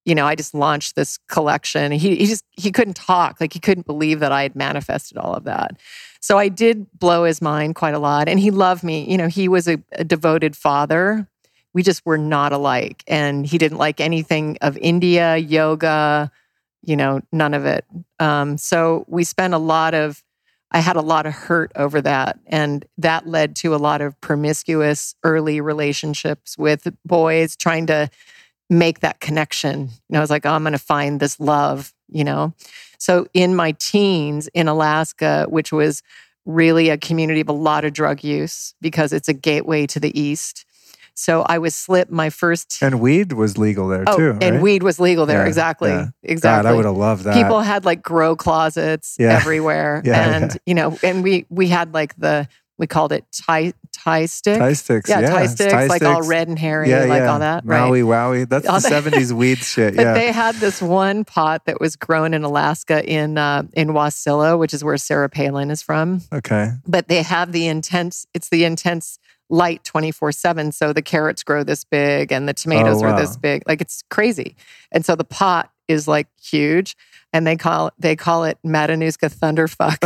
[0.06, 1.92] you know, I just launched this collection.
[1.92, 3.40] He he just he couldn't talk.
[3.40, 5.78] Like he couldn't believe that I had manifested all of that.
[6.20, 8.28] So I did blow his mind quite a lot.
[8.28, 9.10] And he loved me.
[9.10, 11.28] You know, he was a, a devoted father.
[11.74, 13.04] We just were not alike.
[13.08, 16.32] And he didn't like anything of India, yoga,
[16.82, 17.86] you know, none of it.
[18.20, 20.24] Um, so we spent a lot of
[20.72, 22.40] I had a lot of hurt over that.
[22.46, 28.10] And that led to a lot of promiscuous early relationships with boys trying to
[28.70, 29.90] make that connection.
[30.10, 32.54] Know, I was like, oh, I'm going to find this love, you know?
[33.00, 36.04] So in my teens in Alaska, which was
[36.46, 40.20] really a community of a lot of drug use because it's a gateway to the
[40.20, 40.66] East.
[41.20, 42.78] So I was slipped my first.
[42.82, 44.38] And weed was legal there oh, too.
[44.42, 45.42] and weed was legal there.
[45.42, 45.90] Yeah, exactly.
[45.90, 46.08] yeah.
[46.24, 46.64] Exactly.
[46.64, 47.34] God, I would have loved that.
[47.36, 49.34] People had like grow closets Yeah.
[49.36, 50.02] everywhere.
[50.06, 52.48] And, you know, and we, we had like the,
[52.78, 54.58] we called it Thai, Thai stick.
[54.60, 55.10] Thai sticks.
[55.10, 57.32] yeah, Yeah, Thai sticks, Thai like all red and hairy, Yeah, like yeah.
[57.34, 57.66] all that.
[57.66, 57.82] right.
[57.88, 58.48] Maui wowie.
[58.48, 59.98] That's All the seventies weed shit.
[59.98, 60.14] But Yeah.
[60.14, 64.74] they had this one pot that was grown in Alaska in uh, in Wasilla, which
[64.74, 66.22] is where Sarah Palin is from.
[66.32, 66.72] okay.
[66.88, 68.26] But they have the intense.
[68.34, 70.72] It's the intense light twenty four seven.
[70.72, 73.64] So the carrots grow this big and the tomatoes Oh, are this big.
[73.68, 74.56] Like it's crazy.
[74.91, 76.95] And so the pot is like huge,
[77.34, 79.97] and they call they call it Matanuska Thunderfuck.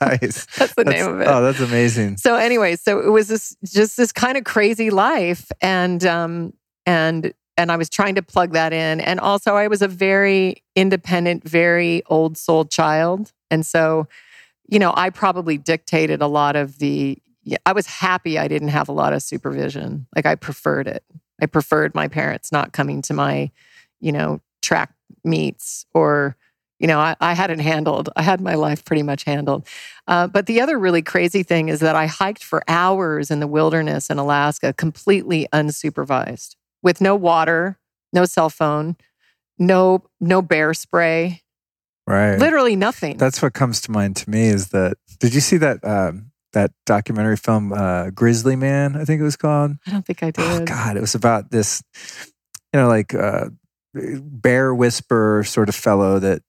[0.00, 0.46] nice.
[0.56, 1.26] That's the That's- name of it.
[1.28, 2.16] Oh, that's amazing.
[2.18, 6.52] So anyway, so it was this just this kind of crazy life, and um
[6.86, 10.62] and and I was trying to plug that in, and also I was a very
[10.76, 14.06] independent, very old soul child, and so
[14.68, 17.18] you know I probably dictated a lot of the.
[17.44, 20.06] Yeah, I was happy I didn't have a lot of supervision.
[20.16, 21.04] Like I preferred it.
[21.40, 23.50] I preferred my parents not coming to my,
[24.00, 24.92] you know, track
[25.24, 26.36] meets or.
[26.80, 28.10] You know, I, I had it handled.
[28.16, 29.66] I had my life pretty much handled.
[30.08, 33.46] Uh, but the other really crazy thing is that I hiked for hours in the
[33.46, 37.78] wilderness in Alaska, completely unsupervised, with no water,
[38.12, 38.96] no cell phone,
[39.56, 41.42] no no bear spray,
[42.06, 42.38] Right.
[42.38, 43.16] literally nothing.
[43.16, 46.72] That's what comes to mind to me is that did you see that um, that
[46.86, 49.72] documentary film uh, Grizzly Man, I think it was called?
[49.86, 50.44] I don't think I did.
[50.44, 51.82] Oh god, it was about this
[52.74, 53.48] you know like uh,
[53.94, 56.42] bear whisperer sort of fellow that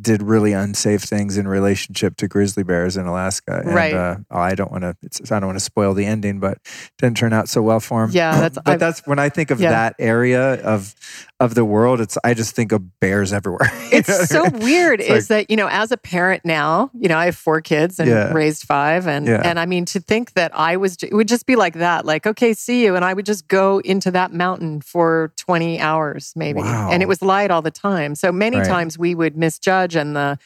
[0.00, 3.60] did really unsafe things in relationship to grizzly bears in Alaska.
[3.64, 3.92] And, Right.
[3.94, 4.96] Uh, oh, I don't want to.
[5.34, 8.04] I don't want to spoil the ending, but it didn't turn out so well for
[8.04, 8.10] him.
[8.12, 9.70] Yeah, that's- but I've- that's when I think of Yeah.
[9.70, 10.94] that area of
[11.40, 12.00] of the world.
[12.00, 13.70] It's I just think of bears everywhere.
[13.92, 17.18] It's know so weird It's is that, you know, as a parent now, you know,
[17.18, 18.32] I have four kids and Yeah.
[18.32, 19.06] raised five.
[19.08, 19.42] And Yeah.
[19.44, 22.26] and I mean to think that I was it would just be like that, like,
[22.28, 22.94] okay, see you.
[22.94, 26.60] And I would just go into that mountain for 20 hours, maybe.
[26.60, 26.90] Wow.
[26.92, 28.14] And it was light all the time.
[28.14, 28.66] So many Right.
[28.66, 30.38] times we would misjudge and the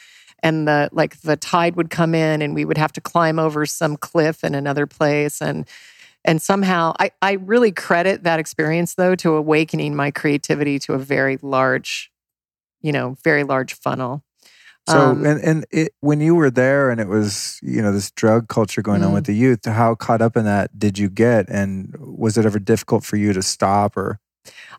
[0.43, 3.67] and the like the tide would come in and we would have to climb over
[3.67, 5.41] some cliff in another place.
[5.41, 5.67] And
[6.25, 10.99] and somehow I, I really credit that experience though to awakening my creativity to a
[10.99, 12.11] very large,
[12.81, 14.23] you know, very large funnel.
[14.89, 18.11] So, Um, and, and it, when you were there and it was, you know, this
[18.13, 19.15] drug culture going on Mm.
[19.15, 21.49] with the youth, how caught up in that did you get?
[21.49, 24.21] And was it ever difficult for you to stop or?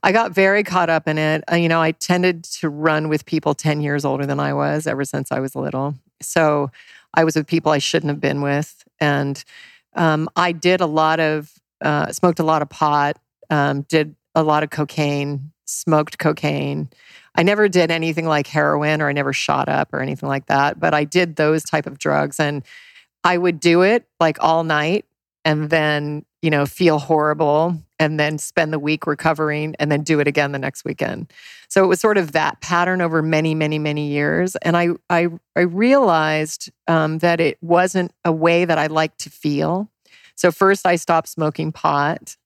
[0.04, 1.44] I got very caught up in it.
[1.52, 4.88] Uh, you know, I tended to run with people 10 years older than I was
[4.88, 5.96] ever since I was little.
[6.22, 6.72] So
[7.14, 8.84] I was with people I shouldn't have been with.
[9.00, 9.44] And
[9.96, 11.52] um, I did a lot of,
[11.82, 13.18] uh, smoked a lot of pot,
[13.50, 16.90] um, did a lot of cocaine, smoked cocaine.
[17.36, 20.80] I never did anything like heroin or I never shot up or anything like that,
[20.80, 22.64] but I did those type of drugs and
[23.24, 25.06] I would do it like all night
[25.46, 30.20] and then, you know, feel horrible and then spend the week recovering and then do
[30.20, 31.32] it again the next weekend.
[31.68, 34.56] So it was sort of that pattern over many, many, many years.
[34.58, 39.30] And I I, I realized um, that it wasn't a way that I liked to
[39.30, 39.90] feel.
[40.36, 42.38] So first I stopped smoking pot.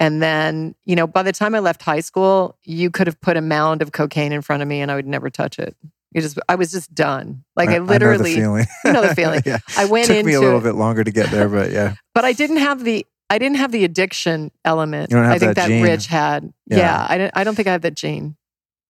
[0.00, 3.36] And then, you know, by the time I left high school, you could have put
[3.36, 5.76] a mound of cocaine in front of me and I would never touch it.
[6.12, 7.44] You just I was just done.
[7.54, 8.66] Like I, literally know the feeling.
[8.84, 9.42] you know the feeling.
[9.44, 9.58] yeah.
[9.76, 11.94] I went Took into me a little bit longer to get there, but yeah.
[12.14, 15.10] but I didn't have the I didn't have the addiction element.
[15.10, 15.82] You don't have I think that that.
[15.82, 16.52] Rich had.
[16.66, 16.78] Yeah.
[16.78, 18.36] Yeah, I don't I don't think I have that gene.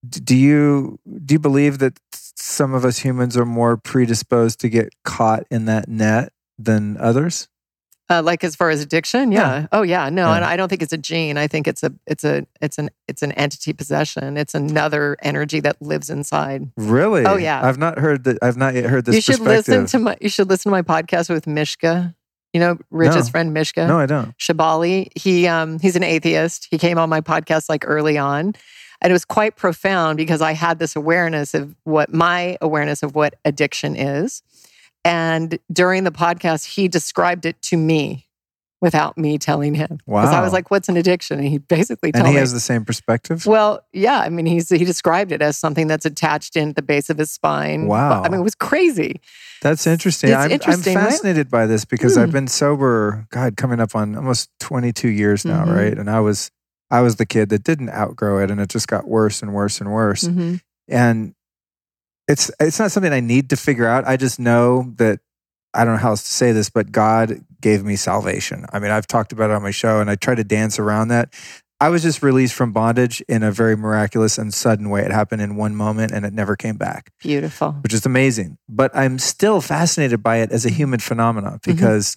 [0.09, 4.95] Do you do you believe that some of us humans are more predisposed to get
[5.05, 7.49] caught in that net than others?
[8.11, 9.67] Uh, like as far as addiction, yeah.
[9.71, 10.37] Oh yeah, no, Yeah.
[10.37, 11.37] and I don't think it's a gene.
[11.37, 14.39] I think it's a it's a it's an it's an entity possession.
[14.39, 16.71] It's another energy that lives inside.
[16.79, 17.27] Really?
[17.27, 17.61] Oh, yeah.
[17.63, 18.39] I've not heard that.
[18.41, 20.83] I've not yet heard this you should listen to my you should listen to my
[20.83, 22.15] podcast with Mishka.
[22.53, 23.31] You know, Rich's No.
[23.31, 23.87] friend Mishka.
[23.87, 24.37] no, I don't.
[24.39, 25.09] Shubaly.
[25.19, 26.67] He um he's an atheist.
[26.71, 28.55] He came on my podcast like early on.
[29.01, 33.15] And it was quite profound because I had this awareness of what my awareness of
[33.15, 34.43] what addiction is.
[35.05, 38.27] And during the podcast, he described it to me
[38.81, 39.99] without me telling him.
[40.07, 41.39] Because I was like, what's an addiction?
[41.41, 42.39] And he basically And told he me.
[42.41, 43.45] has the same perspective.
[43.47, 44.21] well, yeah.
[44.21, 47.31] I mean, he's he described it as something that's attached in the base of his
[47.33, 47.87] spine.
[47.87, 48.23] Wow.
[48.23, 49.21] I mean, it was crazy.
[49.63, 50.31] That's interesting.
[50.31, 51.11] It's I'm, interesting, I'm right?
[51.11, 52.21] fascinated by this because Hmm.
[52.23, 55.75] I've been sober, God, coming up on almost 22 years now, Mhm.
[55.77, 55.99] right?
[55.99, 56.53] And I was,
[56.91, 59.81] I was the kid that didn't outgrow it, and it just got worse and worse
[59.81, 60.23] and worse.
[60.25, 60.61] Mhm.
[60.87, 61.35] And
[62.29, 64.07] it's it's not something I need to figure out.
[64.07, 65.21] I just know that
[65.75, 68.65] I don't know how else to say this, but God gave me salvation.
[68.73, 71.09] I mean, I've talked about it on my show, and I try to dance around
[71.09, 71.35] that.
[71.81, 75.03] I was just released from bondage in a very miraculous and sudden way.
[75.05, 77.73] It happened in one moment, and it never came back Beautiful.
[77.83, 78.59] which is amazing.
[78.69, 82.17] But I'm still fascinated by it as a human phenomenon because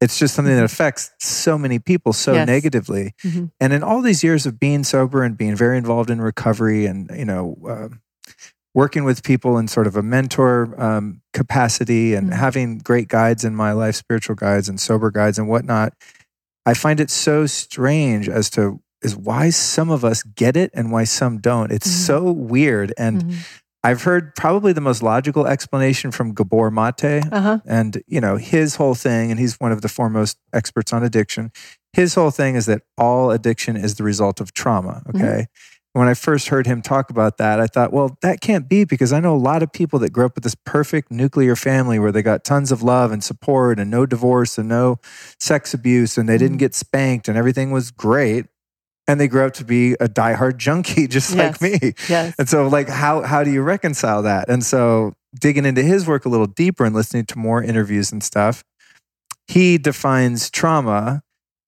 [0.00, 2.46] it's just something that affects so many people so Yes.
[2.46, 3.14] negatively.
[3.24, 3.50] Mhm.
[3.60, 7.10] And in all these years of being sober and being very involved in recovery and,
[7.16, 8.00] you know, um
[8.74, 12.34] working with people in sort of a mentor um, capacity and Mhm.
[12.34, 15.92] having great guides in my life, spiritual guides and sober guides and whatnot,
[16.64, 20.92] I find it so strange as to is why some of us get it and
[20.92, 21.72] why some don't.
[21.72, 22.06] It's Mhm.
[22.06, 22.92] so weird.
[22.96, 23.34] And Mhm.
[23.82, 27.58] I've heard probably the most logical explanation from Gabor Mate Uh-huh.
[27.66, 31.50] and you know his whole thing and he's one of the foremost experts on addiction.
[31.92, 35.16] His whole thing is that all addiction is the result of trauma, Mm-hmm.
[35.16, 35.46] okay?
[35.94, 39.12] When I first heard him talk about that, I thought, well, that can't be because
[39.12, 42.10] I know a lot of people that grew up with this perfect nuclear family where
[42.10, 44.96] they got tons of love and support and no divorce and no
[45.38, 46.60] sex abuse and they didn't Mhm.
[46.60, 48.46] get spanked and everything was great.
[49.06, 51.92] And they grew up to be a diehard junkie just like me.
[52.08, 52.34] Yes.
[52.38, 54.48] And so, like, how how do you reconcile that?
[54.48, 58.22] And so, digging into his work a little deeper and listening to more interviews and
[58.22, 58.62] stuff,
[59.48, 61.22] he defines trauma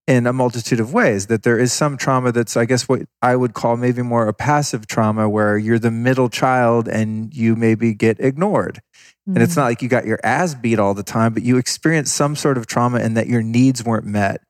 [0.07, 1.27] in a multitude of ways.
[1.29, 4.35] That there is some trauma that's, I guess, what I would call maybe more a
[4.35, 8.81] passive trauma, where you're the middle child and you maybe get ignored.
[9.27, 9.57] And it's Mhm.
[9.57, 12.59] not like you got your ass beat all the time, but you experienced some sort
[12.59, 14.43] of trauma and that your needs weren't met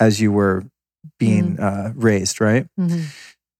[0.00, 0.64] as you were
[1.18, 2.66] being uh, raised, right?
[2.80, 3.04] Mhm.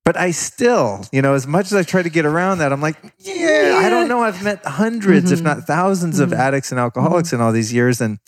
[0.05, 2.80] But I still, you know, as much as I try to get around that, I'm
[2.80, 4.22] like, yeah, I don't know.
[4.24, 5.44] I've met 100s if Mhm.
[5.44, 6.38] not 1000s of Mhm.
[6.38, 8.00] addicts and alcoholics in all these years.
[8.00, 8.18] And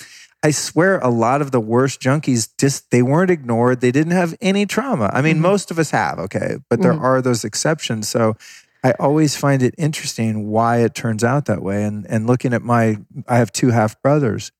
[0.44, 3.80] I swear a lot of the worst junkies just, they weren't ignored.
[3.80, 5.10] They didn't have any trauma.
[5.10, 5.40] I mean, Mhm.
[5.40, 7.00] most of us have, okay, but there Mhm.
[7.02, 8.10] are those exceptions.
[8.10, 8.36] So
[8.84, 11.82] I always find it interesting why it turns out that way.
[11.84, 14.52] And, and looking at my, I have two half brothers.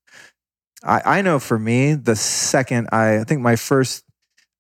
[0.82, 4.04] I, I know for me, the second I, I think my first,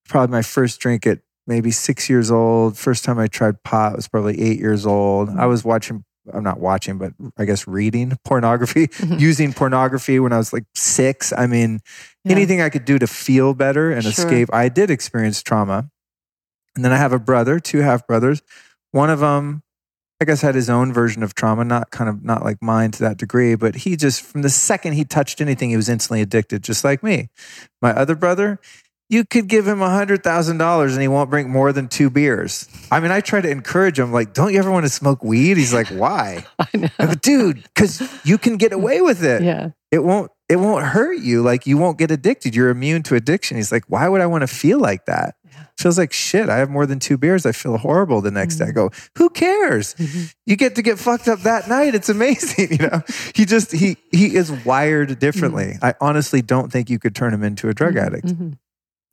[0.06, 2.76] probably my first drink at maybe six years old.
[2.76, 5.30] First time I tried pot was probably eight years old.
[5.30, 9.20] I was watching, I'm not watching, but I guess reading pornography, Mhm.
[9.20, 11.32] using pornography when I was like six.
[11.36, 11.80] I mean,
[12.24, 12.32] Yeah.
[12.32, 14.10] anything I could do to feel better and Sure.
[14.10, 14.48] escape.
[14.52, 15.90] I did experience trauma.
[16.76, 18.42] And then I have a brother, two half brothers.
[18.90, 19.62] One of them,
[20.20, 23.00] I guess, had his own version of trauma, not kind of not like mine to
[23.00, 26.62] that degree, but he just, from the second he touched anything, he was instantly addicted,
[26.64, 27.28] just like me.
[27.82, 28.58] My other brother,
[29.14, 32.10] you could give him a hundred thousand dollars and he won't drink more than two
[32.10, 32.68] beers.
[32.90, 35.56] I mean, I try to encourage him, like, don't you ever want to smoke weed?
[35.56, 36.44] He's like, why?
[36.58, 36.88] I know.
[36.98, 39.42] I'm like, dude, because you can get away with it.
[39.42, 39.70] Yeah.
[39.92, 41.42] It won't it won't hurt you.
[41.42, 42.54] Like you won't get addicted.
[42.54, 43.56] You're immune to addiction.
[43.56, 45.36] He's like, why would I want to feel like that?
[45.78, 46.48] Feels like shit.
[46.48, 47.46] I have more than two beers.
[47.46, 48.64] I feel horrible the next day.
[48.64, 48.74] I mm-hmm.
[48.74, 49.94] go, who cares?
[49.94, 50.24] Mm-hmm.
[50.46, 51.94] You get to get fucked up that night.
[51.94, 52.68] It's amazing.
[52.74, 53.02] You know,
[53.34, 55.74] he just he he is wired differently.
[55.74, 55.84] Mm-hmm.
[55.84, 58.32] I honestly don't think you could turn him into a drug addict.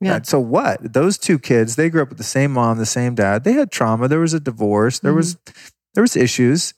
[0.04, 0.20] Yeah.
[0.22, 0.92] So what?
[0.92, 3.44] Those two kids, they grew up with the same mom, the same dad.
[3.44, 4.08] They had trauma.
[4.08, 4.98] There was a divorce.
[4.98, 5.68] There was mm-hmm.
[5.94, 6.74] there was issues.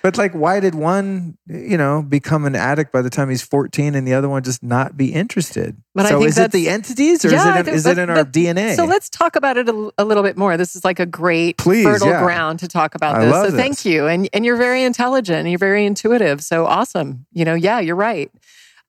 [0.00, 3.96] But like, why did one, you know, become an addict by the time he's 14
[3.96, 5.76] and the other one just not be interested?
[5.94, 8.08] But I so think is it the entities or Yeah, is it is it in
[8.08, 8.76] our DNA?
[8.76, 10.56] So let's talk about it a, a little bit more.
[10.56, 12.22] This is like a great Please, fertile yeah.
[12.22, 13.50] ground to talk about this.
[13.50, 14.06] so thank you.
[14.06, 16.42] And and you're very intelligent and you're very intuitive.
[16.42, 17.26] So awesome.
[17.32, 18.30] You know, yeah, you're right.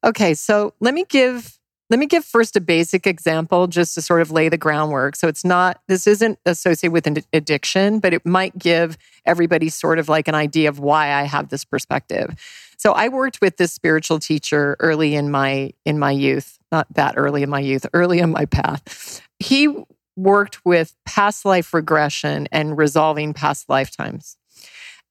[0.03, 1.58] Okay, so let me give
[1.89, 5.15] let me give first a basic example just to sort of lay the groundwork.
[5.15, 9.97] So it's not this isn't associated with an addiction, but it might give everybody sort
[9.97, 12.35] of like an idea of why I have this perspective.
[12.77, 17.15] So I worked with this spiritual teacher early in my in my youth, not that
[17.17, 19.21] early in my youth, early in my path.
[19.39, 19.73] He
[20.15, 24.37] worked with past life regression and resolving past lifetimes.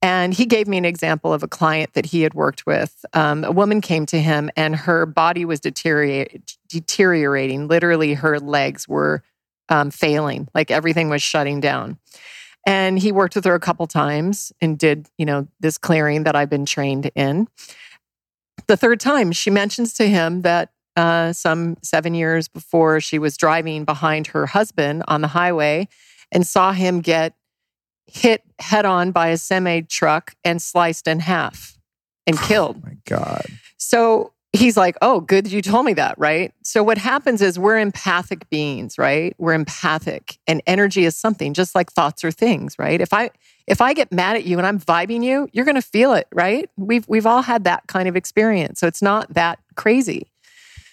[0.01, 3.05] And he gave me an example of a client that he had worked with.
[3.15, 6.39] Um, a woman came to him and her body was deteriorating.
[7.69, 9.25] Literally, her legs were
[9.69, 11.99] um, failing, like everything was shutting down.
[12.67, 16.37] And he worked with her a couple times and did, you know, this clearing that
[16.37, 17.49] I've been trained in.
[18.67, 23.37] The third time, she mentions to him that uh, some seven years before she was
[23.37, 25.89] driving behind her husband on the highway
[26.31, 27.35] and saw him get
[28.07, 31.79] hit head on by a semi truck and sliced in half
[32.27, 32.77] and oh killed.
[32.79, 33.47] oh my God.
[33.77, 36.53] So he's like, Oh, good you told me that, right?
[36.63, 39.35] So what happens is we're empathic beings, right?
[39.39, 43.01] We're empathic and energy is something just like thoughts or things, right?
[43.01, 43.31] If I
[43.67, 46.71] if I get mad at you and I'm vibing you, you're gonna feel it, right?
[46.77, 48.81] We've we've all had that kind of experience.
[48.81, 50.29] So it's not that crazy.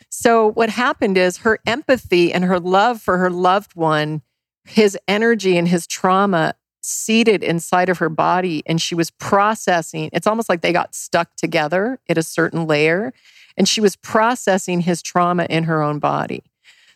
[0.10, 4.22] So what happened is her empathy and her love for her loved one,
[4.64, 6.56] his energy and his trauma
[6.86, 10.10] seated inside of her body and she was processing.
[10.14, 13.14] It's almost like they got stuck together at a certain layer
[13.58, 16.44] and she was processing his trauma in her own body.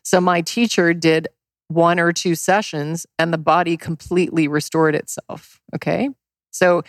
[0.04, 1.28] So my teacher did
[1.68, 6.10] one or two sessions and the body completely restored itself, okay?
[6.52, 6.80] So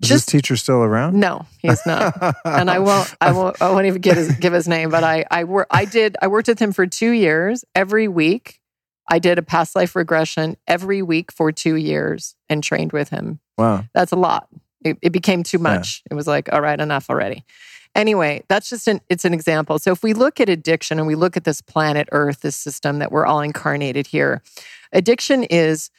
[0.00, 1.18] Is just this teacher still around?
[1.20, 4.88] no, he's not and I won't, I won't, I won't even his, give his name.
[4.90, 7.64] But I, I work, I did, I worked with him for two years.
[7.74, 8.60] Every week,
[9.08, 13.40] I did a past life regression every week for two years and trained with him.
[13.58, 13.84] Wow.
[13.94, 14.48] That's a lot.
[14.84, 16.02] It, it became too much.
[16.10, 17.44] It was like, all right, enough already.
[17.94, 19.78] Anyway, that's just an it's an example.
[19.78, 22.98] So if we look at addiction and we look at this planet Earth, this system
[23.00, 24.42] that we're all incarnated here,
[24.92, 25.90] addiction is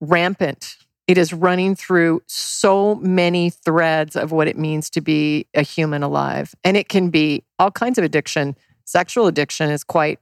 [0.00, 0.76] rampant.
[1.06, 6.02] It is running through so many threads of what it means to be a human
[6.02, 6.54] alive.
[6.64, 8.56] And it can be all kinds of addiction.
[8.84, 10.18] Sexual addiction is quite,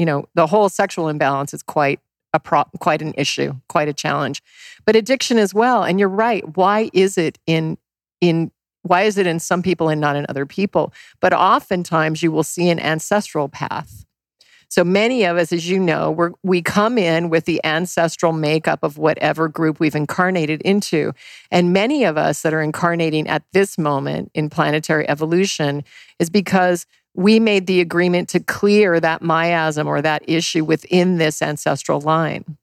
[0.00, 2.00] you know, the whole sexual imbalance is quite
[2.32, 4.42] a pro- quite an issue, quite a challenge.
[4.86, 5.82] But addiction as well.
[5.82, 6.56] And you're right.
[6.56, 7.76] Why is it in
[8.22, 10.94] in why is it in some people and not in other people?
[11.20, 14.06] But oftentimes you will see an ancestral path.
[14.70, 18.78] So many of us, as you know, we're, we come in with the ancestral makeup
[18.84, 21.12] of whatever group we've incarnated into.
[21.50, 25.82] And many of us that are incarnating at this moment in planetary evolution
[26.20, 31.42] is because we made the agreement to clear that miasm or that issue within this
[31.42, 32.56] ancestral line.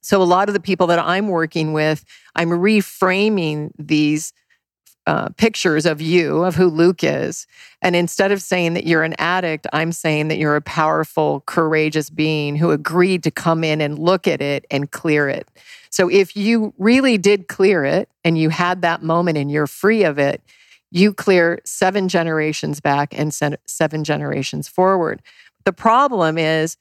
[0.00, 2.04] So a lot of the people that I'm working with,
[2.34, 4.32] I'm reframing these
[5.06, 7.46] uh, pictures of you, of who Luke is.
[7.82, 12.08] And instead of saying that you're an addict, I'm saying that you're a powerful, courageous
[12.08, 15.46] being who agreed to come in and look at it and clear it.
[15.90, 20.04] So if you really did clear it and you had that moment and you're free
[20.04, 20.42] of it,
[20.94, 23.34] you clear seven generations back and
[23.66, 25.20] seven generations forward.
[25.64, 26.76] The problem is,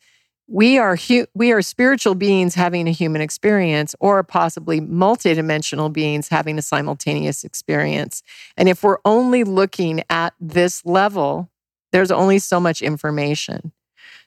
[0.48, 6.28] we are hu- we are spiritual beings having a human experience or possibly multidimensional beings
[6.28, 8.22] having a simultaneous experience
[8.58, 11.50] and if we're only looking at this level
[11.94, 13.72] there's only so much information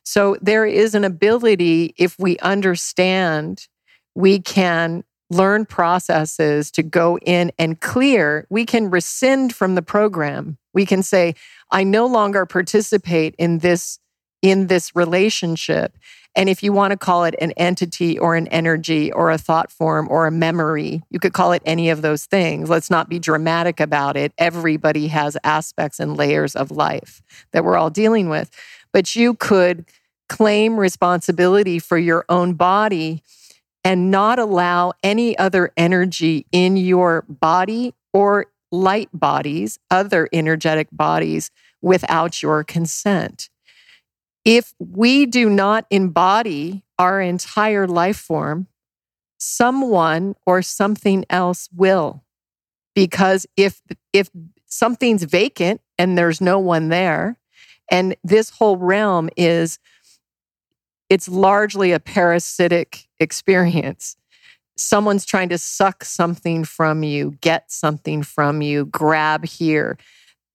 [0.05, 3.69] so there is an ability if we understand
[4.15, 10.57] we can learn processes to go in and clear we can rescind from the program
[10.73, 11.35] we can say
[11.71, 13.99] i no longer participate in this
[14.43, 15.97] in this relationship.
[16.35, 19.73] And if you want to call it an entity or an energy or a thought
[19.73, 22.69] form or a memory, you could call it any of those things.
[22.69, 24.33] Let's not be dramatic about it.
[24.37, 27.23] Everybody has aspects and layers of life
[27.53, 28.51] that we're all dealing with.
[28.93, 29.87] But you could
[30.29, 33.23] claim responsibility for your own body
[33.87, 41.53] and not allow any other energy in your body or light bodies, other energetic bodies,
[41.81, 43.49] without your consent.
[44.45, 48.67] If we do not embody our entire life form,
[49.39, 52.25] someone or something else will.
[52.93, 53.83] Because if,
[54.13, 54.31] if
[54.65, 57.39] something's vacant and there's no one there,
[57.89, 59.79] and this whole realm is,
[61.09, 64.17] it's largely a parasitic experience.
[64.77, 69.97] Someone's trying to suck something from you, get something from you, grab here.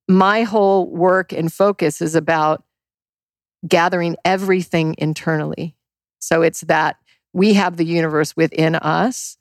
[0.07, 2.63] My whole work and focus is about
[3.67, 5.75] gathering everything internally.
[6.19, 6.97] So it's that
[7.33, 9.37] we have the universe within us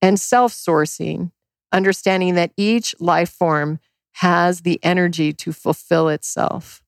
[0.00, 1.30] and self sourcing,
[1.72, 3.78] understanding that each life form
[4.18, 6.82] has the energy to fulfill itself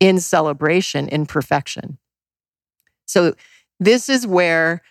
[0.00, 1.98] in celebration, in perfection.
[3.06, 3.34] So,
[3.78, 4.82] this is where,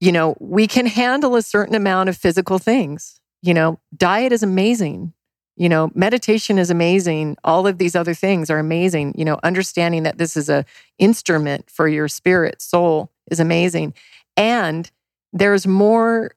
[0.00, 3.20] you know, we can handle a certain amount of physical things.
[3.42, 5.12] You know, diet is amazing.
[5.56, 7.36] You know, meditation is amazing.
[7.44, 9.14] All of these other things are amazing.
[9.16, 10.64] You know, understanding that this is a
[10.98, 13.94] instrument for your spirit, soul is amazing.
[14.36, 14.90] And
[15.32, 16.32] there's more,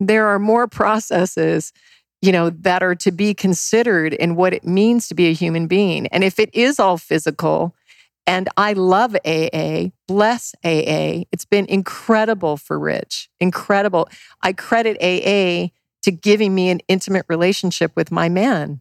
[0.00, 1.72] there are more processes,
[2.20, 5.66] you know, that are to be considered in what it means to be a human
[5.66, 6.06] being.
[6.08, 7.74] And if it is all physical,
[8.28, 11.24] and I love AA, bless AA.
[11.32, 14.08] It's been incredible for Rich, incredible.
[14.42, 15.72] I credit AA
[16.02, 18.80] to giving me an intimate relationship with my man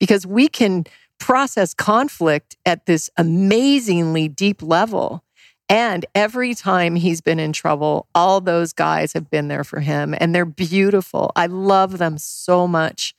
[0.00, 0.84] because we can
[1.18, 5.24] process conflict at this amazingly deep level
[5.68, 10.14] and every time he's been in trouble, all those guys have been there for him
[10.18, 11.30] and they're beautiful.
[11.36, 13.14] I love them so much.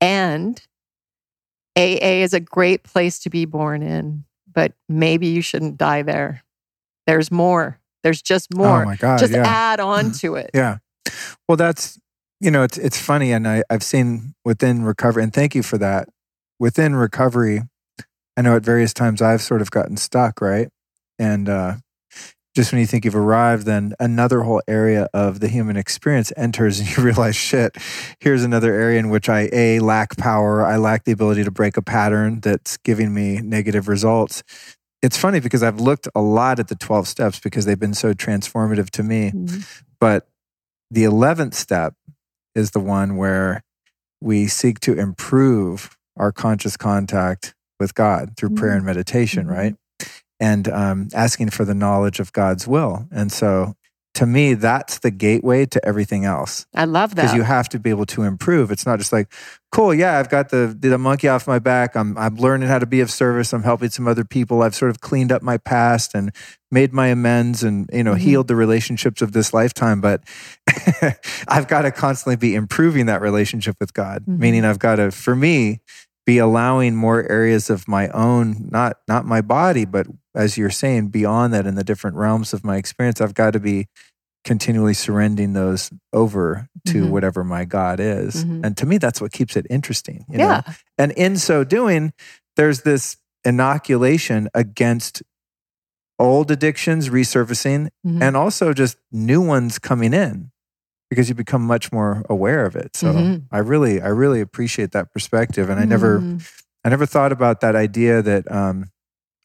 [0.00, 0.60] And
[1.76, 6.42] AA is a great place to be born in, but maybe you shouldn't die there.
[7.06, 7.80] There's more.
[8.02, 8.82] There's just more.
[8.82, 9.18] Oh my God.
[9.18, 9.46] Just yeah.
[9.46, 10.50] add on to it.
[10.54, 10.78] Yeah.
[11.48, 11.98] Well, that's,
[12.40, 13.32] you know, it's, it's funny.
[13.32, 16.08] And I, I've seen within recovery, and thank you for that.
[16.58, 17.62] Within recovery,
[18.36, 20.68] I know at various times I've sort of gotten stuck, right?
[21.18, 21.76] And uh,
[22.54, 26.80] just when you think you've arrived, then another whole area of the human experience enters
[26.80, 27.76] and you realize, shit,
[28.20, 30.64] here's another area in which I A, lack power.
[30.64, 34.42] I lack the ability to break a pattern that's giving me negative results.
[35.00, 38.12] It's funny because I've looked a lot at the 12 steps because they've been so
[38.14, 39.32] transformative to me.
[39.32, 39.60] Mm-hmm.
[39.98, 40.28] But
[40.90, 41.94] the 11th step
[42.54, 43.64] is the one where
[44.20, 49.50] we seek to improve our conscious contact with God through prayer and meditation, Mhm.
[49.50, 49.74] right?
[50.42, 53.06] And um, asking for the knowledge of God's will.
[53.12, 53.74] And so,
[54.14, 57.22] to me, that's the gateway to everything else I love that.
[57.22, 58.70] because you have to be able to improve.
[58.70, 59.32] It's not just like,
[59.70, 61.96] cool, yeah, I've got the the monkey off my back.
[61.96, 63.54] I'm I'm learning how to be of service.
[63.54, 64.60] I'm helping some other people.
[64.62, 66.30] I've sort of cleaned up my past and
[66.70, 68.18] made my amends and you know Mhm.
[68.26, 70.00] healed the relationships of this lifetime.
[70.02, 70.24] But
[71.48, 74.24] I've got to constantly be improving that relationship with God.
[74.28, 74.38] Mhm.
[74.38, 75.80] Meaning, I've got to, for me,
[76.26, 81.08] be allowing more areas of my own not not my body but as you're saying
[81.08, 83.86] beyond that in the different realms of my experience i've got to be
[84.44, 87.10] continually surrendering those over to Mhm.
[87.10, 88.64] whatever my god is Mhm.
[88.64, 90.44] and to me that's what keeps it interesting you know?
[90.48, 90.62] yeah.
[90.98, 92.12] and in so doing
[92.56, 95.22] there's this inoculation against
[96.18, 98.22] old addictions resurfacing Mhm.
[98.22, 100.50] and also just new ones coming in
[101.12, 103.42] because you become much more aware of it so Mhm.
[103.52, 106.40] i really i really appreciate that perspective and i never Mhm.
[106.84, 108.90] I never thought about that idea that um,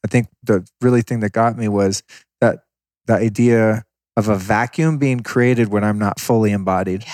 [0.04, 2.02] I think the really thing that got me was
[2.40, 2.64] that
[3.06, 3.84] the idea
[4.16, 7.04] of a vacuum being created when I'm not fully embodied.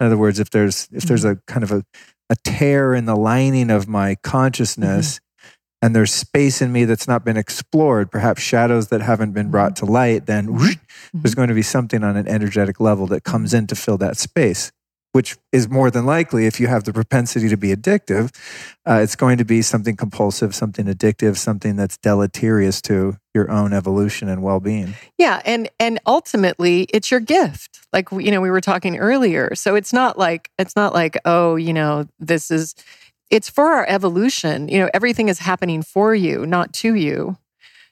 [0.00, 1.84] In other words, if there's if there's a kind of a,
[2.30, 5.20] a tear in the lining of my consciousness
[5.84, 9.76] and there's space in me that's not been explored, perhaps shadows that haven't been brought
[9.76, 10.78] to light, then whoosh,
[11.12, 14.16] there's going to be something on an energetic level that comes in to fill that
[14.16, 14.72] space
[15.14, 18.34] which is more than likely if you have the propensity to be addictive,
[18.84, 23.72] uh, it's going to be something compulsive, something addictive, something that's deleterious to your own
[23.72, 24.92] evolution and well-being.
[25.16, 27.86] Yeah, and and ultimately it's your gift.
[27.92, 29.54] Like you know we were talking earlier.
[29.54, 32.74] So it's not like it's not like oh, you know, this is
[33.30, 34.68] it's for our evolution.
[34.68, 37.36] You know, everything is happening for you, not to you.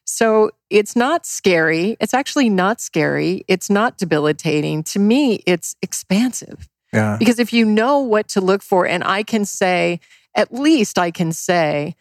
[0.05, 1.97] So it's not scary.
[2.01, 3.45] It's actually not scary.
[3.49, 4.83] It's not debilitating.
[4.85, 6.69] To me, it's expansive.
[6.93, 7.17] Yeah.
[7.19, 10.01] Because if you know what to look for, and I can say,
[10.35, 11.95] at least I can say,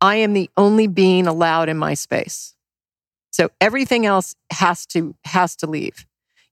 [0.00, 2.54] I am the only being allowed in my space.
[3.30, 6.06] So everything else has to has to leave.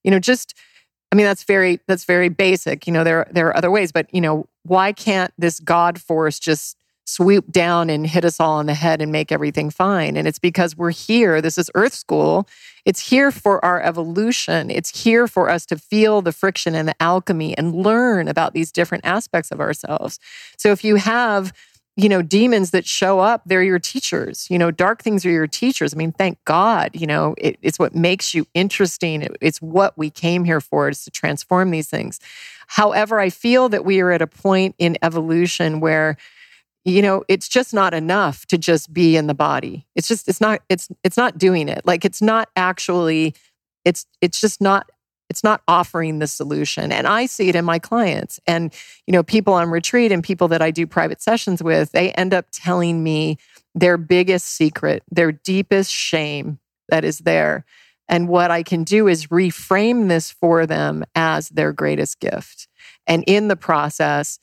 [0.04, 0.54] You know, just
[1.12, 2.86] I mean that's very that's very basic.
[2.86, 6.38] You know, there there are other ways, but you know, why can't this God force
[6.38, 6.76] just
[7.10, 10.16] swoop down and hit us all on the head and make everything fine.
[10.16, 11.40] And it's because we're here.
[11.40, 12.46] This is Earth School.
[12.84, 14.70] It's here for our evolution.
[14.70, 18.70] It's here for us to feel the friction and the alchemy and learn about these
[18.70, 20.20] different aspects of ourselves.
[20.56, 21.52] So if you have
[21.96, 24.46] you know, demons that show up, they're your teachers.
[24.48, 25.92] You know, dark things are your teachers.
[25.92, 29.22] I mean, thank God, you know, it, it's what makes you interesting.
[29.22, 32.20] It, it's what we came here for, is to transform these things.
[32.68, 36.16] However, I feel that we are at a point in evolution where,
[36.84, 39.86] you know, it's just not enough to just be in the body.
[39.94, 41.82] It's just, it's not, it's, it's not doing it.
[41.84, 43.34] Like it's not actually,
[43.84, 44.88] it's, it's just not
[45.30, 46.90] it's not offering the solution.
[46.90, 48.40] And I see it in my clients.
[48.46, 48.74] And,
[49.06, 52.34] you know, people on retreat and people that I do private sessions with, they end
[52.34, 53.38] up telling me
[53.74, 56.58] their biggest secret, their deepest shame
[56.88, 57.64] that is there.
[58.08, 62.66] And what I can do is reframe this for them as their greatest gift.
[63.06, 64.40] And in the process,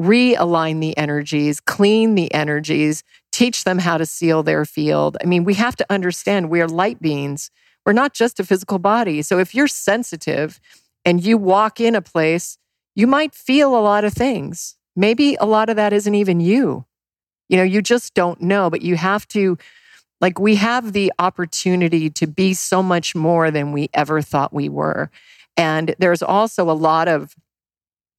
[0.00, 5.18] realign the energies, clean the energies, teach them how to seal their field.
[5.22, 7.50] I mean, we have to understand we are light beings
[7.84, 9.22] we're not just a physical body.
[9.22, 10.60] So if you're sensitive
[11.04, 12.58] and you walk in a place,
[12.94, 14.76] you might feel a lot of things.
[14.94, 16.84] Maybe a lot of that isn't even you.
[17.48, 19.58] You know, you just don't know, but you have to,
[20.20, 24.68] like, we have the opportunity to be so much more than we ever thought we
[24.68, 25.10] were.
[25.56, 27.34] And there's also a lot of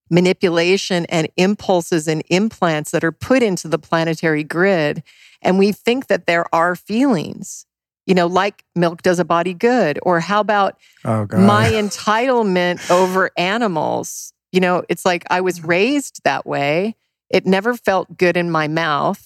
[0.09, 5.01] manipulation and impulses and implants that are put into the planetary grid.
[5.41, 7.65] And we think that there are feelings
[8.05, 9.99] you know, like milk does a body good?
[10.03, 14.33] Or how about oh, my entitlement over animals?
[14.51, 16.95] You know, it's like I was raised that way.
[17.29, 19.25] It never felt good in my mouth.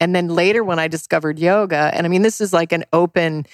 [0.00, 3.46] And then later, when I discovered yoga, and I mean, this is like an open,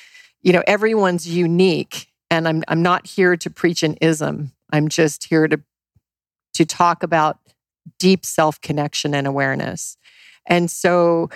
[0.43, 2.09] you know, everyone's unique.
[2.31, 4.53] And I'm, I'm not here to preach an ism.
[4.73, 5.61] I'm just here to,
[6.55, 7.39] to talk about
[7.99, 9.97] deep self connection and awareness.
[10.47, 11.31] And so,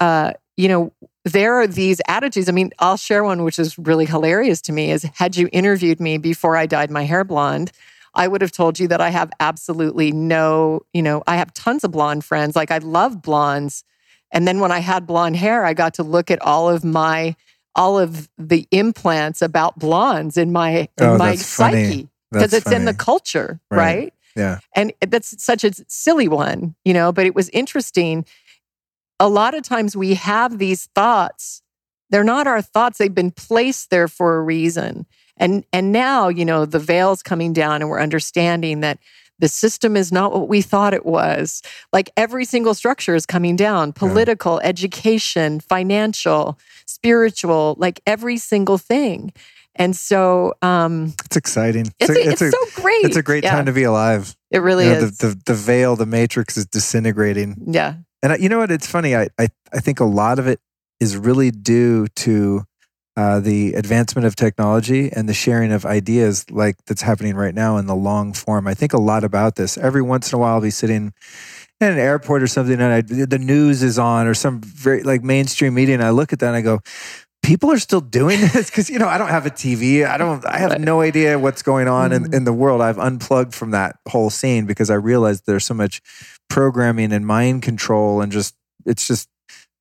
[0.00, 0.92] uh, you know,
[1.24, 2.48] there are these attitudes.
[2.48, 6.00] I mean, I'll share one which is really hilarious to me is had you interviewed
[6.00, 7.72] me before I dyed my hair blonde,
[8.14, 11.82] I would have told you that I have absolutely no, you know, I have tons
[11.82, 12.56] of blonde friends.
[12.56, 13.84] Like I love blondes.
[14.32, 17.36] And then when I had blonde hair, I got to look at all of my
[17.74, 22.76] all of the implants about blondes in my in oh, my psyche because it's funny.
[22.76, 23.78] in the culture, right.
[23.78, 24.14] right?
[24.36, 24.58] Yeah.
[24.74, 28.26] And that's such a silly one, you know, but it was interesting
[29.20, 31.62] a lot of times we have these thoughts.
[32.08, 32.98] They're not our thoughts.
[32.98, 35.06] They've been placed there for a reason.
[35.36, 38.98] And and now, you know, the veil's coming down and we're understanding that
[39.38, 41.62] the system is not what we thought it was.
[41.92, 44.68] Like every single structure is coming down political, yeah.
[44.68, 49.32] education, financial, spiritual, like every single thing.
[49.76, 51.86] And so um, it's exciting.
[52.00, 53.04] It's, a, it's, it's a, so great.
[53.04, 53.52] It's a great yeah.
[53.52, 54.36] time to be alive.
[54.50, 55.18] It really you know, is.
[55.18, 57.56] The, the, the veil, the matrix is disintegrating.
[57.66, 57.94] Yeah.
[58.22, 58.70] And I, you know what?
[58.70, 59.16] It's funny.
[59.16, 60.60] I, I, I think a lot of it
[60.98, 62.64] is really due to
[63.16, 67.76] uh, the advancement of technology and the sharing of ideas like that's happening right now
[67.76, 68.66] in the long form.
[68.66, 69.76] I think a lot about this.
[69.76, 71.12] Every once in a while, I'll be sitting
[71.80, 75.24] in an airport or something and I, the news is on or some very like
[75.24, 76.80] mainstream media and I look at that and I go,
[77.42, 80.44] people are still doing this because you know i don't have a tv i don't
[80.46, 82.34] i have no idea what's going on in, mm.
[82.34, 86.02] in the world i've unplugged from that whole scene because i realized there's so much
[86.50, 89.28] programming and mind control and just it's just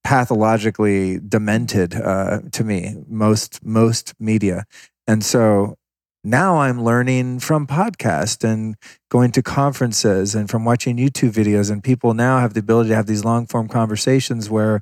[0.05, 4.63] pathologically demented uh, to me most most media.
[5.05, 5.75] And so
[6.23, 8.75] now i'm learning from podcast and
[9.09, 12.95] going to conferences and from watching youtube videos and people now have the ability to
[12.95, 14.81] have these long form conversations where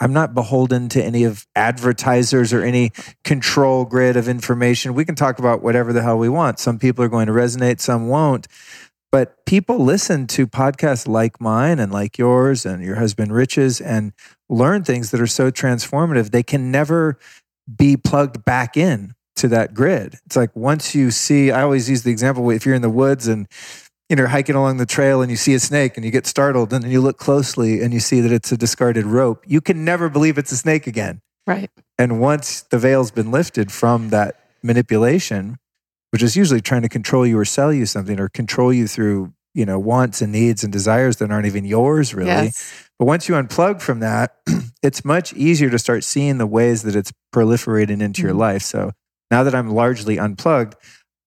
[0.00, 2.90] i'm not beholden to any of advertisers or any
[3.22, 4.94] control grid of information.
[4.94, 6.58] We can talk about whatever the hell we want.
[6.58, 8.48] Some people are going to resonate some won't
[9.12, 14.14] but people listen to podcasts like mine and like yours and your husband Rich's and
[14.48, 16.30] learn things that are so transformative.
[16.30, 17.18] They can never
[17.76, 20.18] be plugged back in to that grid.
[20.24, 23.28] It's like once you see, I always use the example if you're in the woods
[23.28, 23.46] and
[24.08, 26.72] you know hiking along the trail and you see a snake and you get startled
[26.72, 29.84] and then you look closely and you see that it's a discarded rope, you can
[29.84, 31.20] never believe it's a snake again.
[31.46, 31.70] Right.
[31.98, 35.58] And once the veil's been lifted from that manipulation,
[36.12, 39.32] which is usually trying to control you or sell you something or control you through
[39.54, 42.88] you know wants and needs and desires that aren't even yours really yes.
[42.98, 44.36] but once you unplug from that
[44.82, 48.28] it's much easier to start seeing the ways that it's proliferating into mm-hmm.
[48.28, 48.92] your life so
[49.30, 50.74] now that i'm largely unplugged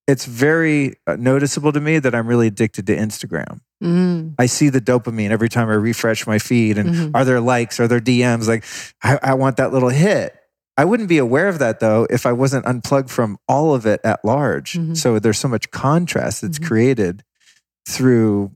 [0.07, 4.29] it's very uh, noticeable to me that i'm really addicted to instagram mm-hmm.
[4.39, 7.15] i see the dopamine every time i refresh my feed and mm-hmm.
[7.15, 8.63] are there likes are there dms like
[9.03, 10.35] I, I want that little hit
[10.77, 14.01] I wouldn't be aware of that though if I wasn't unplugged from all of it
[14.03, 14.73] at large.
[14.73, 14.93] Mm-hmm.
[14.95, 16.67] So there's so much contrast that's mm-hmm.
[16.67, 17.23] created
[17.87, 18.51] through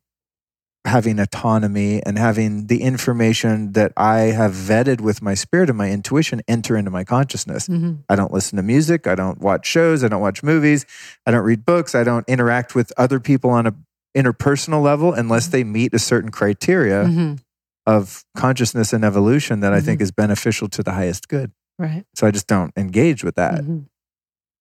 [0.86, 5.92] having autonomy and having the information that I have vetted with my spirit and my
[5.92, 7.68] intuition enter into my consciousness.
[7.68, 8.00] Mhm.
[8.10, 9.06] I don't listen to music.
[9.06, 10.04] I don't watch shows.
[10.04, 10.86] I don't watch movies.
[11.26, 11.96] I don't read books.
[11.96, 13.74] I don't interact with other people on a
[14.18, 17.40] interpersonal level unless they meet a certain criteria Mhm.
[17.86, 21.52] of consciousness and evolution that I think is beneficial to the highest good.
[21.80, 22.04] Right.
[22.16, 23.62] So I just don't engage with that.
[23.62, 23.86] Mhm.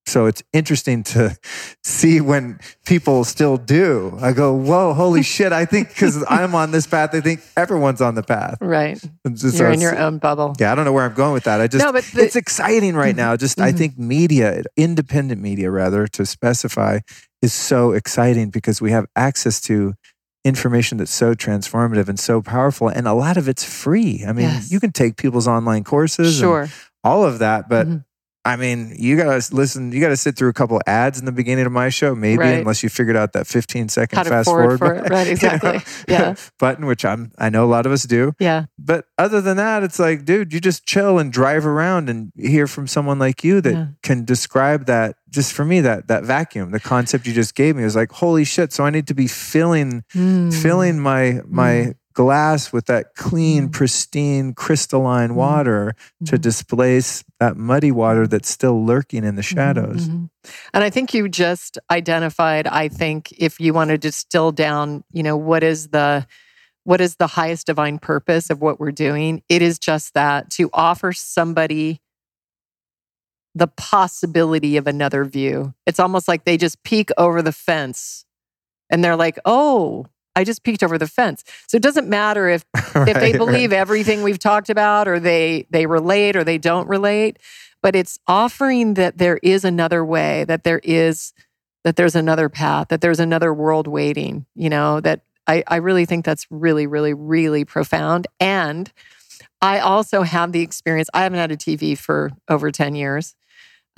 [0.07, 1.37] So it's interesting to
[1.83, 4.17] see when people still do.
[4.21, 5.51] I go, whoa, holy shit.
[5.53, 8.57] I think because I'm on this path, I think everyone's on the path.
[8.59, 8.99] Right.
[9.23, 10.55] And so You're in your own bubble.
[10.59, 11.61] Yeah, I don't know where I'm going with that.
[11.61, 13.35] I just, No, but the- it's exciting right now.
[13.35, 13.77] Just, I Mhm.
[13.77, 16.99] think media, independent media rather, to specify,
[17.43, 19.93] is so exciting because we have access to
[20.45, 22.87] information that's so transformative and so powerful.
[22.87, 24.23] And a lot of it's free.
[24.27, 24.71] I mean, Yes.
[24.71, 26.39] you can take people's online courses.
[26.39, 26.69] and Sure.
[27.03, 27.69] All of that.
[27.69, 28.03] But Mhm.
[28.45, 29.91] I mean, you gotta listen.
[29.91, 32.59] You gotta sit through a couple ads in the beginning of my show, maybe, Right.
[32.59, 35.09] unless you figured out that 15 second fast forward forward, for it.
[35.11, 35.81] Right, you know, exactly.
[36.07, 36.35] Yeah.
[36.59, 38.31] button, which I'm I know a lot of us do.
[38.39, 38.65] Yeah.
[38.79, 42.65] But other than that, it's like, dude, you just chill and drive around and hear
[42.65, 43.85] from someone like you that Yeah.
[44.03, 45.15] can describe that.
[45.29, 48.45] Just for me, that that vacuum, the concept you just gave me was like, holy
[48.45, 48.71] shit!
[48.71, 50.53] So I need to be filling Mm.
[50.53, 53.71] filling my my glass with that clean, Mm.
[53.71, 55.35] pristine, crystalline Mm.
[55.35, 55.95] water
[56.25, 56.41] to Mhm.
[56.41, 60.09] displace that muddy water that's still lurking in the shadows.
[60.09, 60.29] Mhm.
[60.73, 65.23] And I think you just identified, I think if you want to distill down, you
[65.23, 66.27] know, what is the
[66.83, 69.43] what is the highest divine purpose of what we're doing?
[69.47, 72.01] It is just that to offer somebody
[73.53, 75.73] the possibility of another view.
[75.85, 78.25] It's almost like they just peek over the fence
[78.89, 82.65] and they're like, "Oh, I just peeked over the fence." So it doesn't matter if
[83.05, 83.37] if they Right, right.
[83.37, 87.37] believe everything we've talked about or they they relate or they don't relate
[87.81, 91.33] but it's offering that there is another way that there is
[91.83, 96.05] that there's another path that there's another world waiting you know that i i really
[96.05, 98.91] think that's really really really profound and
[99.61, 103.35] i also have the experience i haven't had a tv for over 10 years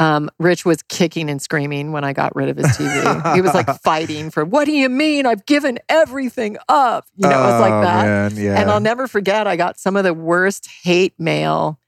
[0.01, 3.35] um, Rich was kicking and screaming when I got rid of his TV.
[3.35, 5.25] he was like fighting for, what do you mean?
[5.27, 7.05] I've given everything up.
[7.17, 8.03] You know, it was like Oh, that.
[8.33, 8.59] man, yeah.
[8.59, 11.79] And I'll never forget, I got some of the worst hate mail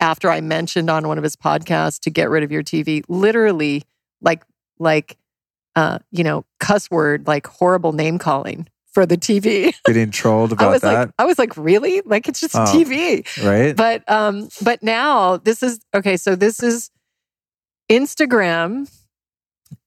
[0.00, 3.02] after I mentioned on one of his podcasts to get rid of your TV.
[3.08, 3.84] Literally,
[4.20, 4.42] like,
[4.78, 5.16] like,
[5.74, 9.72] uh, you know, cuss word, like horrible name calling for the TV.
[9.86, 12.02] Getting trolled I about was that, like, I was like, really?
[12.04, 12.64] Like, it's just Oh.
[12.66, 13.24] TV.
[13.42, 13.74] right?
[13.74, 16.18] But, um, but now this is okay.
[16.18, 16.90] So this is
[17.88, 18.90] Instagram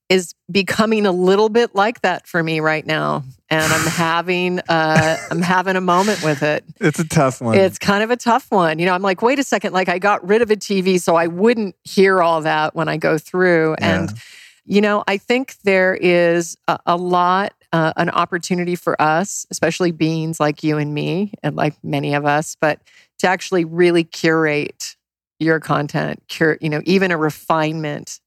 [0.10, 5.18] is becoming a little bit like that for me right now, and I'm having, uh,
[5.32, 6.64] I'm having a moment with it.
[6.80, 7.58] it's a tough one.
[7.58, 8.78] It's kind of a tough one.
[8.80, 11.16] You know, I'm like, wait a second, like I got rid of a TV so
[11.16, 13.76] I wouldn't hear all that when I go through.
[13.80, 14.12] And,
[14.66, 19.92] you know, I think there is a, a lot, uh, an opportunity for us, especially
[19.92, 22.80] beings like you and me, and like many of us, but
[23.20, 24.95] to actually really curate
[25.40, 28.20] your content, cure, you know, even a refinement.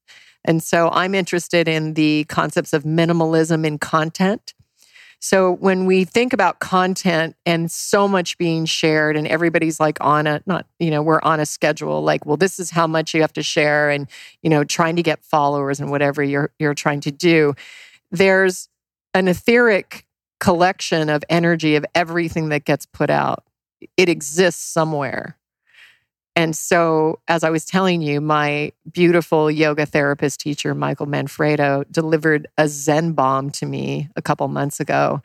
[0.45, 4.53] And so I'm interested in the concepts of minimalism in content.
[5.21, 10.27] So when we think about content and so much being shared and everybody's like on
[10.27, 13.19] a not you know we're on a schedule like well this is how much you
[13.19, 14.07] have to share and
[14.41, 17.53] you know trying to get followers and whatever you're you're trying to do
[18.11, 18.69] there's
[19.13, 20.05] an etheric
[20.39, 23.43] collection of energy of everything that gets put out
[23.97, 25.37] it exists somewhere
[26.35, 32.47] and so, as I was telling you, my beautiful yoga therapist teacher, Michael Manfredo, delivered
[32.57, 35.21] a Zen bomb to me a couple months ago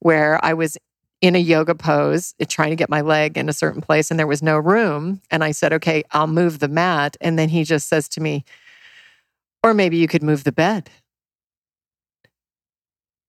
[0.00, 0.76] where I was
[1.20, 4.20] in a yoga pose, eh, trying to get my leg in a certain place, and
[4.20, 5.20] there was no room.
[5.30, 7.16] And I said, Okay, I'll move the mat.
[7.20, 8.44] And then he just says to me,
[9.62, 10.90] Or maybe you could move the bed.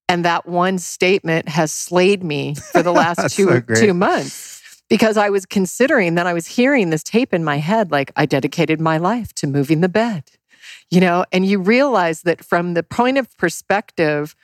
[0.09, 4.52] And that one statement has slayed me for the last two, so two months
[4.93, 8.27] because I was considering that I was hearing this tape in my head, like I
[8.27, 10.25] dedicated my life to moving the bed,
[10.91, 14.35] you know, and you realize that from the point of perspective,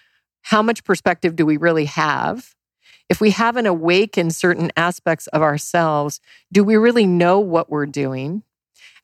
[0.42, 2.56] how much perspective do we really have?
[3.10, 6.20] If we haven't awakened certain aspects of ourselves,
[6.52, 8.42] do we really know what we're doing?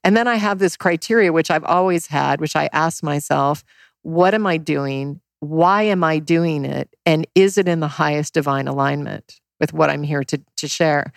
[0.03, 3.63] And then I have this criteria, which I've always had, which I ask myself,
[4.01, 5.21] what am I doing?
[5.41, 6.89] Why am I doing it?
[7.05, 11.11] And is it in the highest divine alignment with what I'm here to, to share?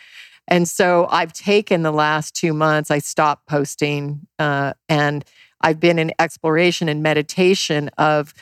[0.46, 5.22] And so I've taken the last two months, I stopped posting uh, and
[5.60, 8.32] I've been in exploration and meditation of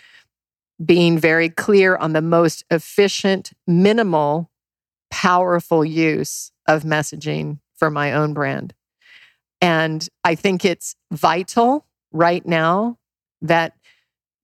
[0.84, 4.50] being very clear on the most efficient, minimal,
[5.10, 8.74] powerful use of messaging for my own brand.
[9.60, 12.98] And I think it's vital right now
[13.42, 13.72] that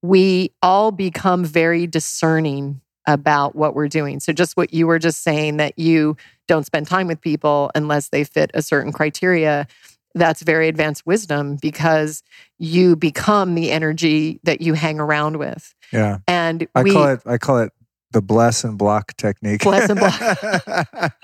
[0.01, 4.19] we all become very discerning about what we're doing.
[4.19, 6.17] So, just what you were just saying that you
[6.47, 9.67] don't spend time with people unless they fit a certain criteria.
[10.15, 12.21] That's very advanced wisdom because
[12.59, 15.73] you become the energy that you hang around with.
[15.91, 16.19] Yeah.
[16.27, 17.71] And I we, call it I call it
[18.11, 19.63] the bless and block technique.
[19.63, 20.19] Bless and block.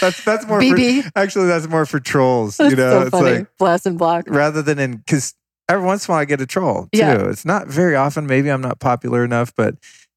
[0.00, 1.02] that's that's more BB.
[1.02, 2.58] For, actually that's more for trolls.
[2.58, 3.38] That's you know, so it's funny.
[3.38, 4.26] like Bless and block.
[4.28, 5.34] rather than in because
[5.68, 6.98] every once in a while I get a troll too.
[6.98, 7.28] Yeah.
[7.28, 8.26] It's not very often.
[8.26, 9.76] Maybe I'm not popular enough, but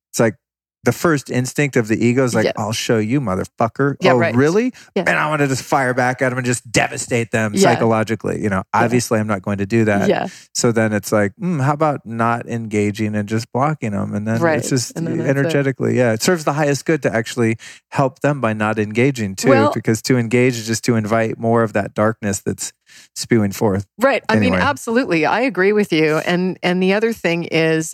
[0.09, 0.35] it's like
[0.83, 2.51] the first instinct of the ego is like, Yeah.
[2.57, 3.95] I'll show you, motherfucker.
[4.01, 4.33] Yeah, oh, right.
[4.33, 4.73] really?
[4.95, 5.03] Yeah.
[5.07, 8.41] And I want to just fire back at them and just devastate them psychologically.
[8.41, 10.07] You know, obviously I'm not going to do that.
[10.07, 10.27] Yeah.
[10.55, 14.13] So then it's like, hmm, how about not engaging and just blocking them?
[14.15, 14.57] And then Right.
[14.59, 15.19] it's just that's it.
[15.19, 17.57] energetically, yeah, it serves the highest good to actually
[17.91, 21.63] help them by not engaging too, Well- because to engage is just to invite more
[21.63, 22.71] of that darkness that's
[23.15, 23.85] spewing forth.
[23.99, 24.23] Right.
[24.29, 25.25] I mean, absolutely.
[25.25, 26.17] I agree with you.
[26.19, 27.93] And and the other thing is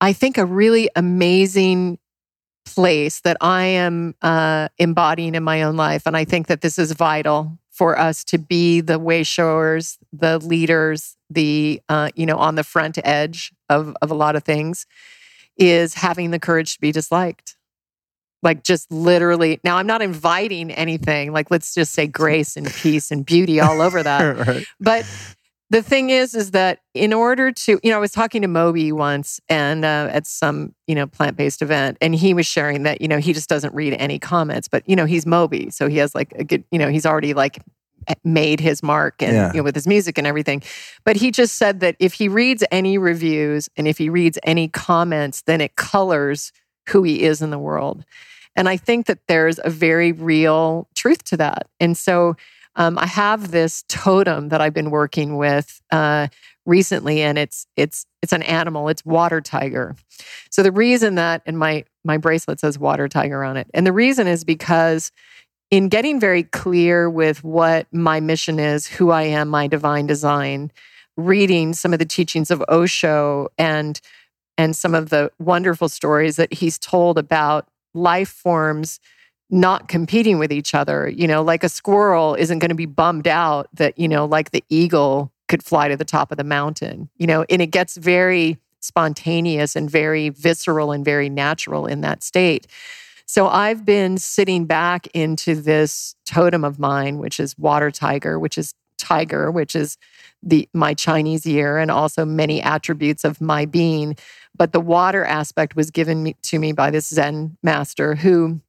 [0.00, 1.98] I think a really amazing
[2.64, 6.06] place that I am uh, embodying in my own life.
[6.06, 10.38] And I think that this is vital for us to be the way showers, the
[10.38, 14.86] leaders, the, uh, you know, on the front edge of, of a lot of things
[15.56, 17.56] is having the courage to be disliked.
[18.42, 21.32] Like just literally, now I'm not inviting anything.
[21.32, 24.36] Like let's just say grace and peace and beauty all over that.
[24.46, 24.66] right.
[24.80, 25.06] But
[25.72, 28.92] the thing is, is that in order to, you know, I was talking to Moby
[28.92, 33.00] once and uh, at some, you know, plant based event, and he was sharing that,
[33.00, 35.70] you know, he just doesn't read any comments, but, you know, he's Moby.
[35.70, 37.62] So he has like a good, you know, he's already like
[38.22, 39.52] made his mark and, Yeah.
[39.52, 40.62] you know, with his music and everything.
[41.04, 44.68] But he just said that if he reads any reviews and if he reads any
[44.68, 46.52] comments, then it colors
[46.90, 48.04] who he is in the world.
[48.54, 51.68] And I think that there's a very real truth to that.
[51.80, 52.36] And so,
[52.76, 56.28] um, I have this totem that I've been working with uh,
[56.64, 58.88] recently, and it's it's it's an animal.
[58.88, 59.96] It's water tiger.
[60.50, 63.92] So the reason that and my my bracelet says water tiger on it, and the
[63.92, 65.12] reason is because
[65.70, 70.70] in getting very clear with what my mission is, who I am, my divine design,
[71.16, 74.00] reading some of the teachings of Osho and
[74.58, 79.00] and some of the wonderful stories that he's told about life forms
[79.52, 81.08] not competing with each other.
[81.08, 84.50] You know, like a squirrel isn't going to be bummed out that, you know, like
[84.50, 87.98] the eagle could fly to the top of the mountain, you know, and it gets
[87.98, 92.66] very spontaneous and very visceral and very natural in that state.
[93.26, 98.56] So I've been sitting back into this totem of mine, which is water tiger, which
[98.56, 99.98] is tiger, which is
[100.42, 104.16] the my Chinese year and also many attributes of my being.
[104.56, 108.60] But the water aspect was given me, to me by this Zen master who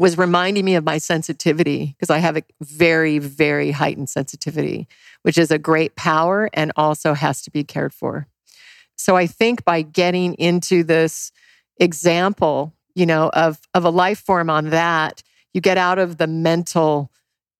[0.00, 4.88] was reminding me of my sensitivity because I have a very, very heightened sensitivity,
[5.20, 8.26] which is a great power and also has to be cared for.
[8.96, 11.32] So I think by getting into this
[11.78, 15.22] example, you know, of of a life form on that,
[15.52, 17.10] you get out of the mental,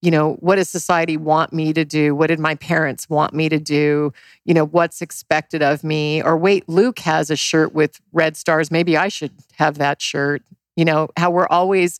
[0.01, 2.15] you know, what does society want me to do?
[2.15, 4.13] What did my parents want me to do?
[4.45, 6.23] You know, what's expected of me?
[6.23, 8.71] Or wait, Luke has a shirt with red stars.
[8.71, 10.41] Maybe I should have that shirt.
[10.75, 11.99] You know, how we're always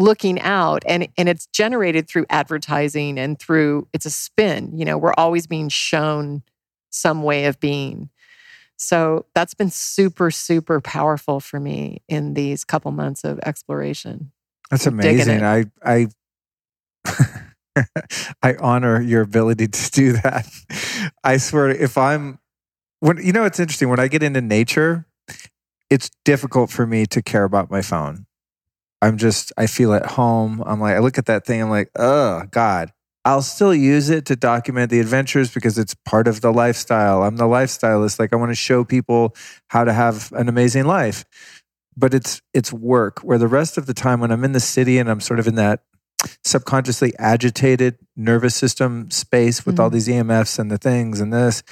[0.00, 4.96] looking out and and it's generated through advertising and through it's a spin you know
[4.98, 6.42] we're always being shown
[6.90, 8.08] some way of being
[8.76, 14.32] so that's been super super powerful for me in these couple months of exploration
[14.70, 15.42] That's I'm amazing.
[15.42, 16.06] I I
[18.42, 20.46] I honor your ability to do that.
[21.24, 22.38] I swear if I'm
[23.00, 25.06] when you know it's interesting when I get into nature,
[25.88, 28.26] it's difficult for me to care about my phone.
[29.02, 30.62] I'm just I feel at home.
[30.66, 32.92] I'm like I look at that thing I'm like, "Oh, god.
[33.24, 37.22] I'll still use it to document the adventures because it's part of the lifestyle.
[37.22, 38.18] I'm the lifestylist.
[38.18, 39.34] Like I want to show people
[39.68, 41.24] how to have an amazing life.
[41.96, 44.98] But it's it's work where the rest of the time when I'm in the city
[44.98, 45.82] and I'm sort of in that
[46.44, 49.92] subconsciously agitated nervous system space with all Mhm.
[49.94, 51.62] these EMFs and the things and this,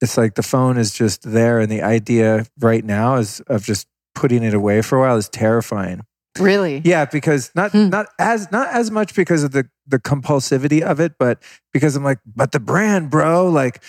[0.00, 1.58] it's like the phone is just there.
[1.60, 5.28] And the idea right now is of just putting it away for a while is
[5.28, 6.02] terrifying.
[6.38, 7.88] Really Yeah, because not Hmm.
[7.90, 11.42] not as not as much because of the the compulsivity of it, but
[11.72, 13.82] because I'm like, but the brand, bro, like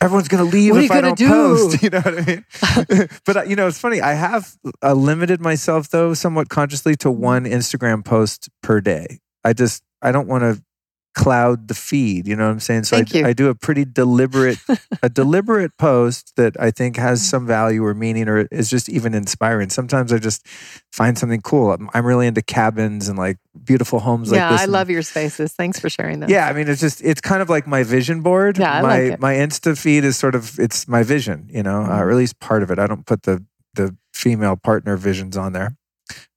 [0.00, 1.28] everyone's gonna leave What are if you I don't do?
[1.28, 1.82] post.
[1.82, 3.08] You know what I mean?
[3.24, 4.00] but uh, you know, it's funny.
[4.00, 7.22] I have uh, limited myself though, somewhat consciously, to Mm-hmm.
[7.22, 9.18] one Instagram post per day.
[9.44, 10.62] I just I don't want to
[11.18, 12.26] cloud the feed.
[12.28, 12.84] You know what I'm saying?
[12.84, 13.26] So Thank I, you.
[13.26, 14.58] I do a pretty deliberate
[15.02, 17.30] a deliberate post that I think has Mm-hmm.
[17.30, 19.68] some value or meaning or is just even inspiring.
[19.70, 20.46] Sometimes I just
[20.92, 21.72] find something cool.
[21.72, 24.60] I'm, I'm really into cabins and like beautiful homes like yeah this.
[24.60, 27.42] i love your spaces thanks for sharing that yeah, I mean, it's just it's kind
[27.42, 28.56] of like my vision board.
[28.56, 29.20] Yeah, I my like it.
[29.20, 32.00] my Insta feed is sort of it's my vision, you know, uh, Mhm.
[32.02, 32.78] or at least part of it.
[32.78, 35.76] I don't put the the female partner visions on there,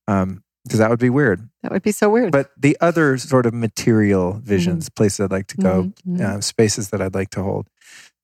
[0.08, 1.50] Um, because that would be weird.
[1.64, 2.32] That would be so weird.
[2.32, 6.22] But the other sort of material visions, places I'd like to go, Mhm, mhm.
[6.22, 7.68] uh, spaces that I'd like to hold.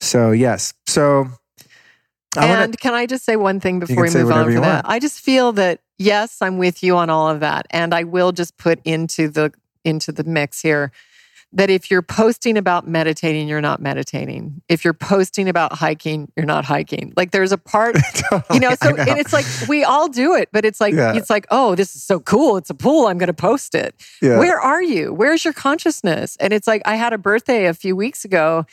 [0.00, 1.28] So yes, so
[2.36, 2.78] I and want to.
[2.78, 4.84] can I just say one thing before we move on for that?
[4.88, 8.32] I just feel that yes, I'm with you on all of that, and I will
[8.32, 9.52] just put into the
[9.84, 10.92] into the mix here
[11.52, 14.60] that if you're posting about meditating, you're not meditating.
[14.68, 17.14] If you're posting about hiking, you're not hiking.
[17.16, 17.96] Like there's a part,
[18.52, 18.74] you know.
[18.82, 21.14] So and it's like we all do it, but it's like Yeah.
[21.14, 22.58] it's like oh, this is so cool.
[22.58, 23.06] It's a pool.
[23.06, 23.94] I'm going to post it.
[24.20, 24.38] yeah.
[24.38, 25.12] Where are you?
[25.14, 26.36] Where's your consciousness?
[26.38, 28.66] And it's like I had a birthday a few weeks ago,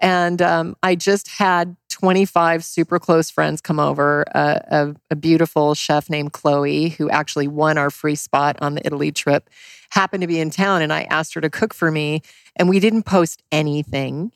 [0.00, 4.24] and um, I just had 25 super close friends come over.
[4.34, 8.84] Uh, a, a beautiful chef named Chloe, who actually won our free spot on the
[8.84, 9.48] Italy trip,
[9.90, 12.22] happened to be in town, and I asked her to cook for me.
[12.56, 14.32] And we didn't post anything,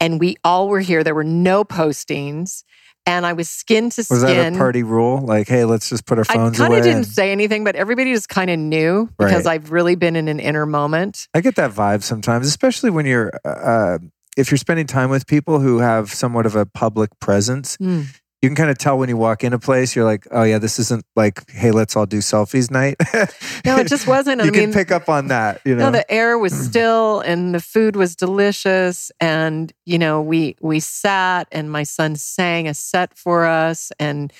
[0.00, 1.04] and we all were here.
[1.04, 2.64] There were no postings,
[3.04, 4.14] and I was skin to skin.
[4.14, 5.18] Was that a party rule?
[5.18, 6.78] Like, hey, let's just put our phones I phones kind away.
[6.78, 9.52] of didn't and- say anything, but everybody just kind of knew because Right.
[9.60, 11.28] I've really been in an inner moment.
[11.34, 13.98] I get that vibe sometimes, especially when you're uh,
[14.36, 17.76] if you're spending time with people who have somewhat of a public presence.
[17.78, 18.06] Mm.
[18.40, 19.94] You can kind of tell when you walk in a place.
[19.94, 22.96] You're like, oh yeah, this isn't like, hey, let's all do selfies night.
[23.64, 24.40] No, it just wasn't.
[24.42, 25.60] you I can mean, pick up on that.
[25.64, 29.12] You know, no, the air was still and the food was delicious.
[29.20, 34.32] And, you know, we we sat and my son sang a set for us and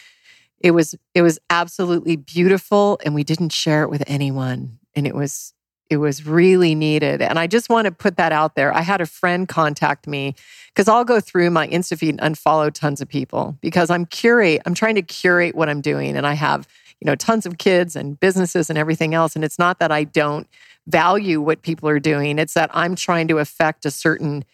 [0.59, 4.81] it was it was absolutely beautiful and we didn't share it with anyone.
[4.97, 5.55] And it was
[5.91, 7.21] it was really needed.
[7.21, 8.75] And I just want to put that out there.
[8.75, 10.35] I had a friend contact me
[10.69, 14.75] because I'll go through my Instafeed and unfollow tons of people because I'm curate, I'm
[14.75, 16.17] trying to curate what I'm doing.
[16.17, 16.67] And I have,
[17.01, 19.35] you know, tons of kids and businesses and everything else.
[19.37, 20.49] And it's not that I don't
[20.87, 24.45] value what people are doing, it's that I'm trying to affect a certain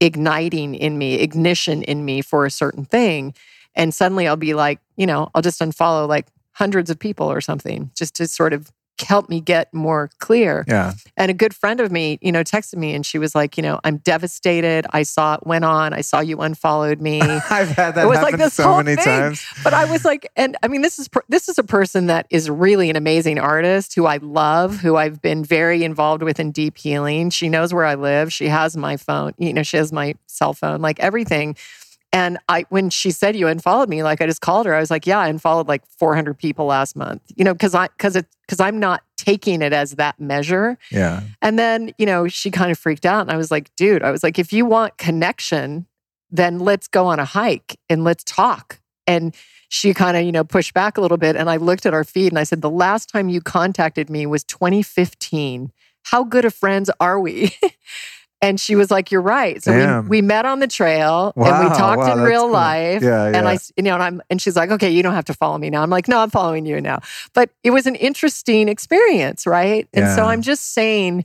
[0.00, 3.34] igniting in me, ignition in me for a certain thing.
[3.74, 7.40] And suddenly I'll be like, you know, I'll just unfollow like hundreds of people or
[7.40, 10.64] something just to sort of help me get more clear.
[10.68, 13.56] yeah, And a good friend of me, you know, texted me and she was like,
[13.56, 14.86] you know, I'm devastated.
[14.92, 15.92] I saw it went on.
[15.92, 17.20] I saw you unfollowed me.
[17.50, 19.04] I've had that It was like this so whole many thing.
[19.04, 19.44] times.
[19.64, 22.48] but I was like, and I mean, this is this is a person that is
[22.48, 26.78] really an amazing artist who I love, who I've been very involved with in deep
[26.78, 27.30] healing.
[27.30, 28.32] She knows where I live.
[28.32, 29.32] She has my phone.
[29.38, 31.56] You know, she has my cell phone, like everything.
[32.14, 34.74] And I, when she said you unfollowed me, like I just called her.
[34.74, 37.22] I was like, yeah, I unfollowed like 400 people last month.
[37.34, 40.78] You know, because I, because it, because I'm not taking it as that measure.
[40.92, 43.22] Yeah, And then, you know, she kind of freaked out.
[43.22, 45.86] And I was like, dude, I was like, if you want connection,
[46.30, 48.78] then let's go on a hike and let's talk.
[49.08, 49.34] And
[49.68, 51.34] she kind of, you know, pushed back a little bit.
[51.34, 54.24] And I looked at our feed and I said, the last time you contacted me
[54.24, 55.72] was 2015.
[56.04, 57.56] How good of friends are we?
[58.44, 59.62] and she was like, you're right.
[59.62, 60.04] So Damn.
[60.04, 62.52] we, we met on the trail and we talked wow, in real cool.
[62.52, 63.02] life.
[63.02, 63.38] yeah, yeah.
[63.38, 65.56] And I, you know, and I'm, and she's like, okay, you don't have to follow
[65.56, 65.82] me now.
[65.82, 67.00] I'm like, no, I'm following you now.
[67.32, 69.88] But it was an interesting experience, right?
[69.94, 71.24] And so I'm just saying,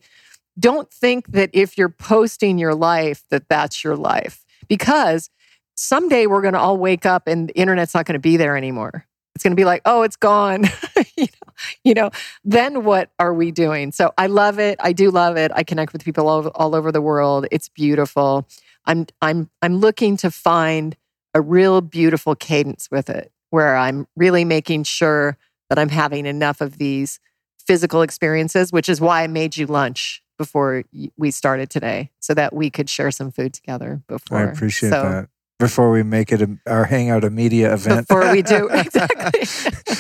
[0.57, 5.29] don't think that if you're posting your life, that that's your life, because
[5.75, 8.55] someday we're going to all wake up and the internet's not going to be there
[8.55, 9.05] anymore.
[9.35, 10.65] It's going to be like, oh, it's gone.
[11.17, 11.27] you
[11.83, 12.09] you know.
[12.43, 13.91] Then what are we doing?
[13.91, 14.77] So I love it.
[14.81, 15.51] I do love it.
[15.53, 17.45] I connect with people all, all over the world.
[17.51, 18.47] It's beautiful.
[18.85, 20.95] I'm I'm I'm looking to find
[21.33, 25.37] a real beautiful cadence with it, where I'm really making sure
[25.69, 27.19] that I'm having enough of these
[27.59, 30.83] physical experiences, which is why I made you lunch before
[31.17, 34.37] we started today, so that we could share some food together before.
[34.39, 35.29] I appreciate So, that.
[35.59, 38.07] Before we make it a, our hangout a media event.
[38.07, 39.41] Before we do exactly.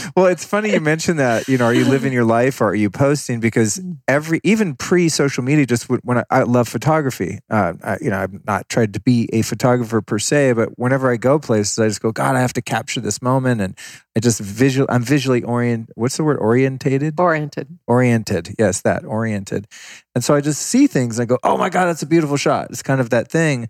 [0.15, 1.49] well, it's funny you mentioned that.
[1.49, 3.41] You know, are you living your life or are you posting?
[3.41, 3.97] Because Mm.
[4.07, 8.19] every, even pre social media, just when I, I love photography, uh, I, you know,
[8.19, 11.87] I've not tried to be a photographer per se, but whenever I go places, I
[11.87, 13.77] just go, God, I have to capture this moment, and
[14.15, 14.87] I just visual.
[14.89, 15.91] I'm visually oriented.
[15.95, 16.37] What's the word?
[16.37, 17.19] Orientated.
[17.19, 17.79] Oriented.
[17.85, 18.55] Oriented.
[18.57, 19.67] Yes, that oriented.
[20.15, 21.19] And so I just see things.
[21.19, 22.67] And I go, oh my God, that's a beautiful shot.
[22.69, 23.69] It's kind of that thing.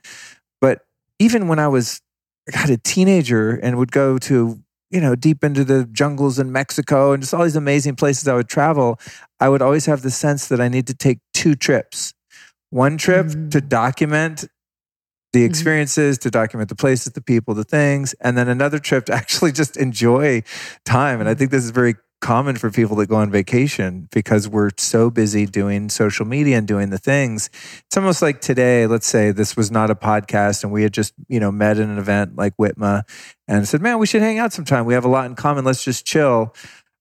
[0.62, 0.86] But
[1.20, 2.02] even when I was,
[2.52, 4.60] God, a teenager and would go to,
[4.90, 8.34] you know, deep into the jungles in Mexico and just all these amazing places I
[8.36, 9.00] would travel,
[9.40, 12.14] I would always have the sense that I need to take two trips.
[12.72, 13.52] One trip Mm.
[13.52, 14.46] to document
[15.32, 15.50] the Mhm.
[15.50, 19.52] experiences, to document the places, the people, the things, and then another trip to actually
[19.52, 20.42] just enjoy
[20.86, 21.20] time.
[21.20, 24.72] And I think this is very common for people that go on vacation because we're
[24.78, 27.50] so busy doing social media and doing the things.
[27.88, 31.14] It's almost like today, let's say this was not a podcast and we had just,
[31.28, 33.04] you know, met in an event like Whitma
[33.48, 34.86] and said, man, we should hang out sometime.
[34.86, 35.64] We have a lot in common.
[35.64, 36.54] Let's just chill.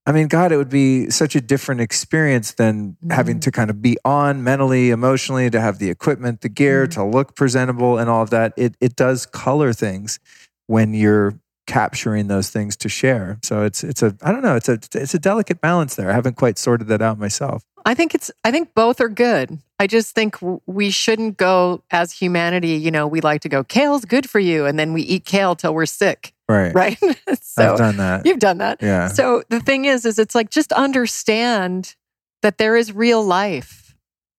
[0.06, 3.42] I mean, God, it would be such a different experience than having Mhm.
[3.42, 6.90] to kind of be on mentally, emotionally, to have the equipment, the gear, Mhm.
[6.92, 8.54] to look presentable and all of that.
[8.56, 10.18] It it does color things
[10.66, 11.34] when you're
[11.68, 13.38] capturing those things to share.
[13.44, 16.10] So it's it's a I don't know, it's a it's a delicate balance there.
[16.10, 17.62] I haven't quite sorted that out myself.
[17.84, 19.58] I think it's I think both are good.
[19.78, 20.36] I just think
[20.66, 24.66] we shouldn't go as humanity, you know, we like to go kale's good for you
[24.66, 26.32] and then we eat kale till we're sick.
[26.48, 26.74] Right.
[26.74, 26.98] Right?
[27.42, 28.24] so I've done that.
[28.26, 28.82] You've done that.
[28.82, 29.08] Yeah.
[29.08, 31.94] So the thing is is it's like just understand
[32.42, 33.94] that there is real life.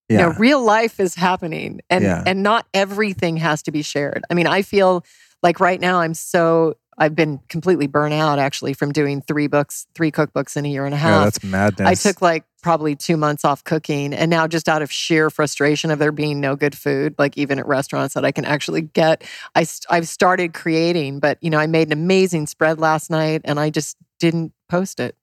[0.10, 0.18] Yeah.
[0.18, 2.24] You know, real life is happening and Yeah.
[2.26, 4.24] and not everything has to be shared.
[4.32, 5.06] I mean, I feel
[5.44, 9.88] like right now I'm so I've been completely burnt out actually from doing three books,
[9.96, 11.20] three cookbooks in a year and a half.
[11.20, 11.88] yeah, that's madness.
[11.88, 14.14] I took like probably two months off cooking.
[14.14, 17.58] And now, just out of sheer frustration of there being no good food, like even
[17.58, 19.24] at restaurants that I can actually get,
[19.56, 21.20] I, I've started creating.
[21.22, 25.00] But, you know, I made an amazing spread last night and I just didn't post
[25.00, 25.16] it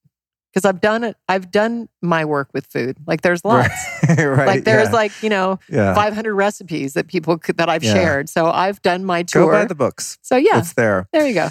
[0.54, 1.18] because I've done it.
[1.28, 2.96] I've done my work with food.
[3.06, 3.68] Like there's lots.
[4.08, 4.18] right.
[4.24, 4.46] right.
[4.46, 4.94] Like there's yeah.
[4.94, 5.94] like, you know, yeah.
[5.94, 7.92] 500 recipes that people could, that I've Yeah.
[7.92, 8.28] shared.
[8.30, 9.44] So I've done my tour.
[9.44, 10.16] Go buy the books.
[10.22, 11.06] so yeah, It's there.
[11.12, 11.48] there you go.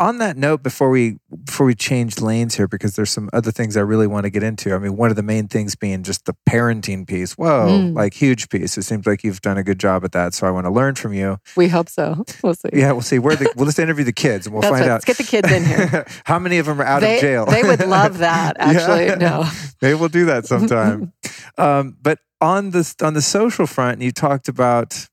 [0.00, 3.76] On that note before we before we change lanes here because there's some other things
[3.76, 6.24] i really want to get into i mean one of the main things being just
[6.24, 7.94] the parenting piece whoa Mm.
[7.94, 10.50] like huge piece it seems like you've done a good job at that so i
[10.50, 12.24] want to learn from you We hope so.
[12.42, 12.70] We'll see.
[12.72, 14.90] yeah we'll see where the we'll just interview the kids and we'll That's find right.
[14.90, 16.06] out Let's get the kids in here.
[16.24, 19.06] how many of them are out they, of jail they would love that, actually.
[19.06, 19.14] Yeah.
[19.14, 19.48] No.
[19.80, 21.12] maybe we'll do that sometime
[21.56, 25.08] um, but on the on the social front you talked about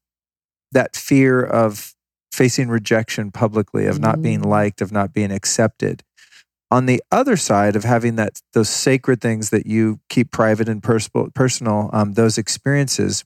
[0.71, 1.94] that fear of
[2.35, 4.45] facing rejection publicly of not being Mm.
[4.57, 6.03] liked of not being accepted
[6.69, 10.83] on the other side of having that those sacred things that you keep private and
[10.83, 13.23] personal personal um, those experiences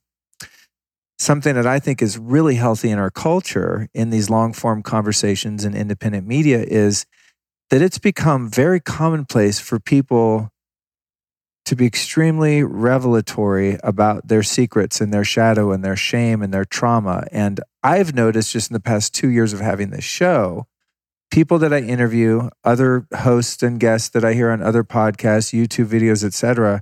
[1.18, 5.66] something that i think is really healthy in our culture in these long form conversations
[5.66, 7.06] and independent media is
[7.70, 10.50] that it's become very commonplace for people
[11.70, 16.66] to be extremely revelatory about their secrets and their shadow and their shame and their
[16.66, 17.28] trauma.
[17.32, 20.66] And I've noticed just in the past two years of having this show,
[21.30, 25.86] people that I interview, other hosts and guests that I hear on other podcasts, YouTube
[25.86, 26.82] videos, etc.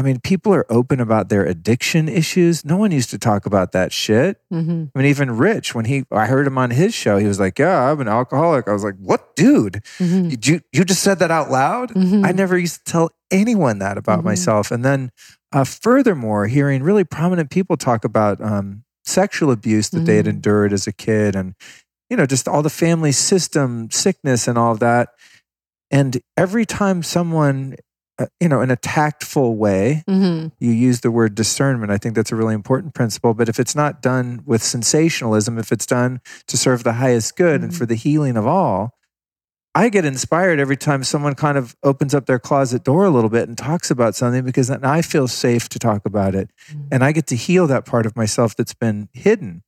[0.00, 2.64] I mean, people are open about their addiction issues.
[2.64, 4.40] No one used to talk about that shit.
[4.50, 7.38] hmm I mean, even Rich, when he, I heard him on his show, he was
[7.38, 9.82] like, "Yeah, I'm an alcoholic." I was like, "What, dude?
[9.98, 12.24] hmm You you, just said that out loud?" Mhm.
[12.26, 14.24] I never used to tell anyone that about Mhm.
[14.24, 14.70] myself.
[14.70, 15.10] And then,
[15.52, 20.30] uh, furthermore, hearing really prominent people talk about um, sexual abuse that they had Mhm.
[20.40, 21.54] endured as a kid, and
[22.08, 25.10] you know, just all the family system sickness and all of that.
[25.90, 27.76] And every time someone,
[28.20, 31.90] uh, you know, in a tactful way, hmm you use the word discernment.
[31.90, 33.32] I think that's a really important principle.
[33.34, 37.62] But if it's not done with sensationalism, if it's done to serve the highest good
[37.62, 37.76] and Mhm.
[37.78, 38.92] for the healing of all,
[39.74, 43.30] I get inspired every time someone kind of opens up their closet door a little
[43.30, 46.50] bit and talks about something because then I feel safe to talk about it.
[46.70, 46.88] Mhm.
[46.92, 49.62] And I get to heal that part of myself that's been hidden.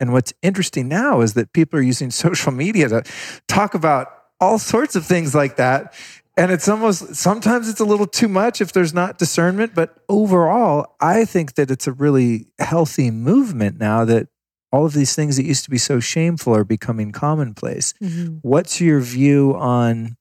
[0.00, 3.02] And what's interesting now is that people are using social media to
[3.48, 4.08] talk about
[4.40, 5.92] all sorts of things like that.
[6.36, 9.74] And it's almost sometimes it's a little too much if there's not discernment.
[9.74, 14.28] But overall, I think that it's a really healthy movement now that
[14.72, 17.92] all of these things that used to be so shameful are becoming commonplace.
[18.02, 18.38] Mhm.
[18.40, 20.16] What's your view on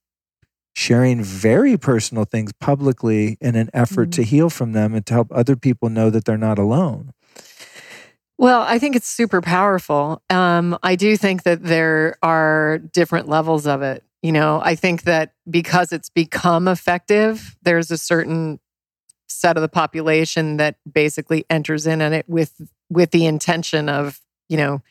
[0.75, 4.13] sharing very personal things publicly in an effort Mhm.
[4.13, 7.11] to heal from them and to help other people know that they're not alone?
[8.37, 10.21] Well, I think it's super powerful.
[10.29, 14.03] Um, I do think that there are different levels of it.
[14.21, 18.59] You know, I think that because it's become effective, there's a certain
[19.27, 22.53] set of the population that basically enters in on it with
[22.89, 24.19] with the intention of,
[24.49, 24.81] you know,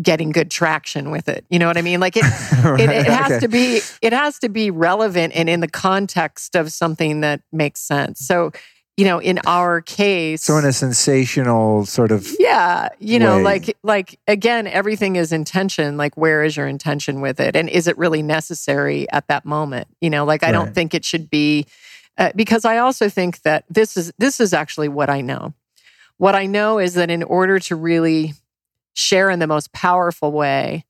[0.00, 1.44] getting good traction with it.
[1.50, 2.00] You know what I mean?
[2.00, 2.24] Like it
[2.78, 3.38] it, it has Okay.
[3.40, 7.80] to be it has to be relevant and in the context of something that makes
[7.80, 8.20] sense.
[8.20, 8.52] So,
[8.96, 13.42] you know, in our case, So in a sensational sort of yeah, you know, way.
[13.42, 15.96] like like again, everything is intention.
[15.96, 19.88] Like, where is your intention with it, and is it really necessary at that moment?
[20.00, 21.66] You know, like I don't think it should be,
[22.18, 25.54] uh, because I also think that this is this is actually what I know.
[26.18, 28.34] What I know is that in order to really
[28.92, 30.84] share in the most powerful way,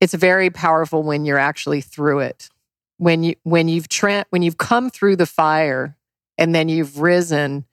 [0.00, 2.48] it's very powerful when you're actually through it.
[2.96, 5.94] When you when you've tra- when you've come through the fire
[6.38, 7.66] and then you've risen,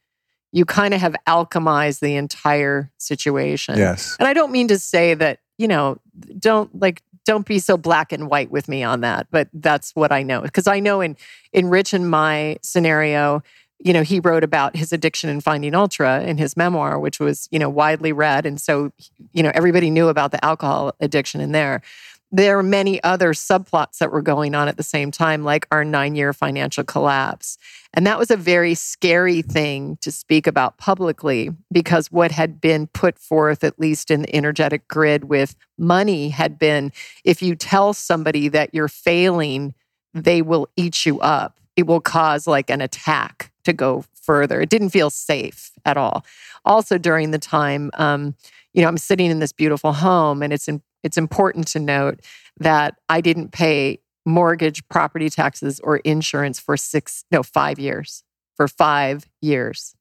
[0.52, 3.78] you kind of have alchemized the entire situation.
[3.78, 4.16] yes.
[4.20, 6.00] And I don't mean to say that, you know,
[6.40, 10.12] don't like don't be so black and white with me on that, but that's what
[10.12, 10.42] I know.
[10.42, 11.18] Because I know in
[11.54, 13.44] in Rich and my scenario,
[13.80, 17.48] you know, he wrote about his addiction in Finding Ultra in his memoir, which was,
[17.52, 18.46] you know, widely read.
[18.46, 18.92] And so,
[19.34, 21.82] you know, everybody knew about the alcohol addiction in there.
[22.32, 25.86] There are many other subplots that were going on at the same time, like our
[25.86, 27.58] nine year financial collapse.
[27.94, 32.88] And that was a very scary thing to speak about publicly because what had been
[32.88, 36.92] put forth, at least in the energetic grid with money, had been
[37.24, 39.74] if you tell somebody that you're failing,
[40.14, 41.60] they will eat you up.
[41.76, 44.62] It will cause like an attack to go further.
[44.62, 46.26] It didn't feel safe at all.
[46.64, 48.36] Also, during the time, um,
[48.74, 52.20] you know, I'm sitting in this beautiful home, and it's in, it's important to note
[52.58, 58.24] that I didn't pay mortgage, property taxes, or insurance for six, no, five years.
[58.58, 59.96] For five years.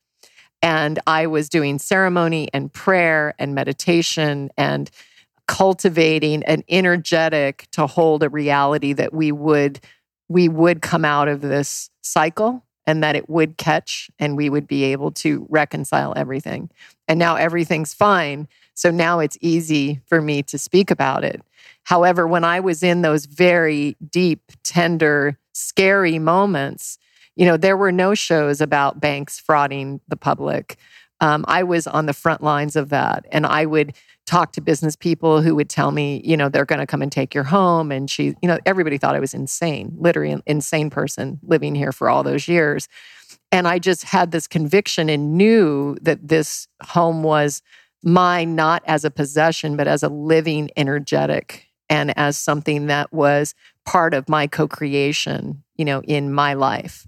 [0.62, 4.90] And I was doing ceremony and prayer and meditation and
[5.46, 9.80] cultivating an energetic to hold a reality that we would
[10.28, 14.66] we would come out of this cycle and that it would catch and we would
[14.66, 16.70] be able to reconcile everything.
[17.08, 18.48] And now everything's fine.
[18.74, 21.40] So now it's easy for me to speak about it.
[21.84, 26.98] However, when I was in those very deep, tender, scary moments,
[27.36, 30.76] you know, there were no shows about banks frauding the public.
[31.20, 33.26] Um, I was on the front lines of that.
[33.30, 33.94] And I would
[34.26, 37.12] talk to business people who would tell me, you know, they're going to come and
[37.12, 37.92] take your home.
[37.92, 41.92] And she, you know, everybody thought I was insane, literally an insane person living here
[41.92, 42.88] for all those years.
[43.52, 47.62] And I just had this conviction and knew that this home was
[48.04, 53.54] mine, not as a possession, but as a living, energetic, and as something that was
[53.84, 57.06] part of my co creation, you know, in my life.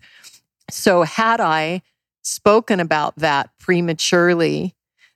[0.70, 1.82] So, had I
[2.22, 4.74] spoken about that prematurely,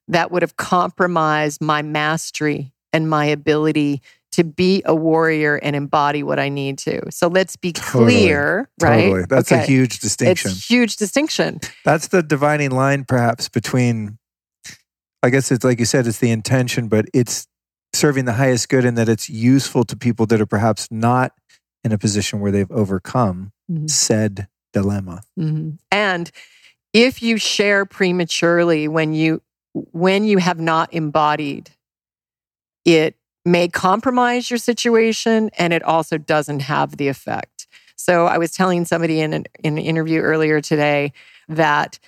[0.08, 4.02] that would have compromised my mastery and my ability
[4.32, 7.10] to be a warrior and embody what I need to.
[7.10, 8.12] So let's be Totally.
[8.12, 9.02] clear, right?
[9.02, 9.24] Totally.
[9.28, 10.52] That's a huge distinction.
[10.52, 11.60] It's huge distinction.
[11.84, 14.18] That's the dividing line, perhaps, between,
[15.22, 17.46] I guess it's like you said, it's the intention, but it's
[17.92, 21.32] serving the highest good in that it's useful to people that are perhaps not
[21.84, 23.90] in a position where they've overcome Mhm.
[23.90, 25.22] said dilemma.
[25.38, 25.78] Mhm.
[25.90, 26.30] And
[26.92, 29.42] if you share prematurely when you
[29.92, 31.70] when you have not embodied,
[32.84, 33.14] it
[33.44, 37.68] may compromise your situation and it also doesn't have the effect.
[37.96, 41.12] So I was telling somebody in an, in an interview earlier today
[41.48, 41.98] that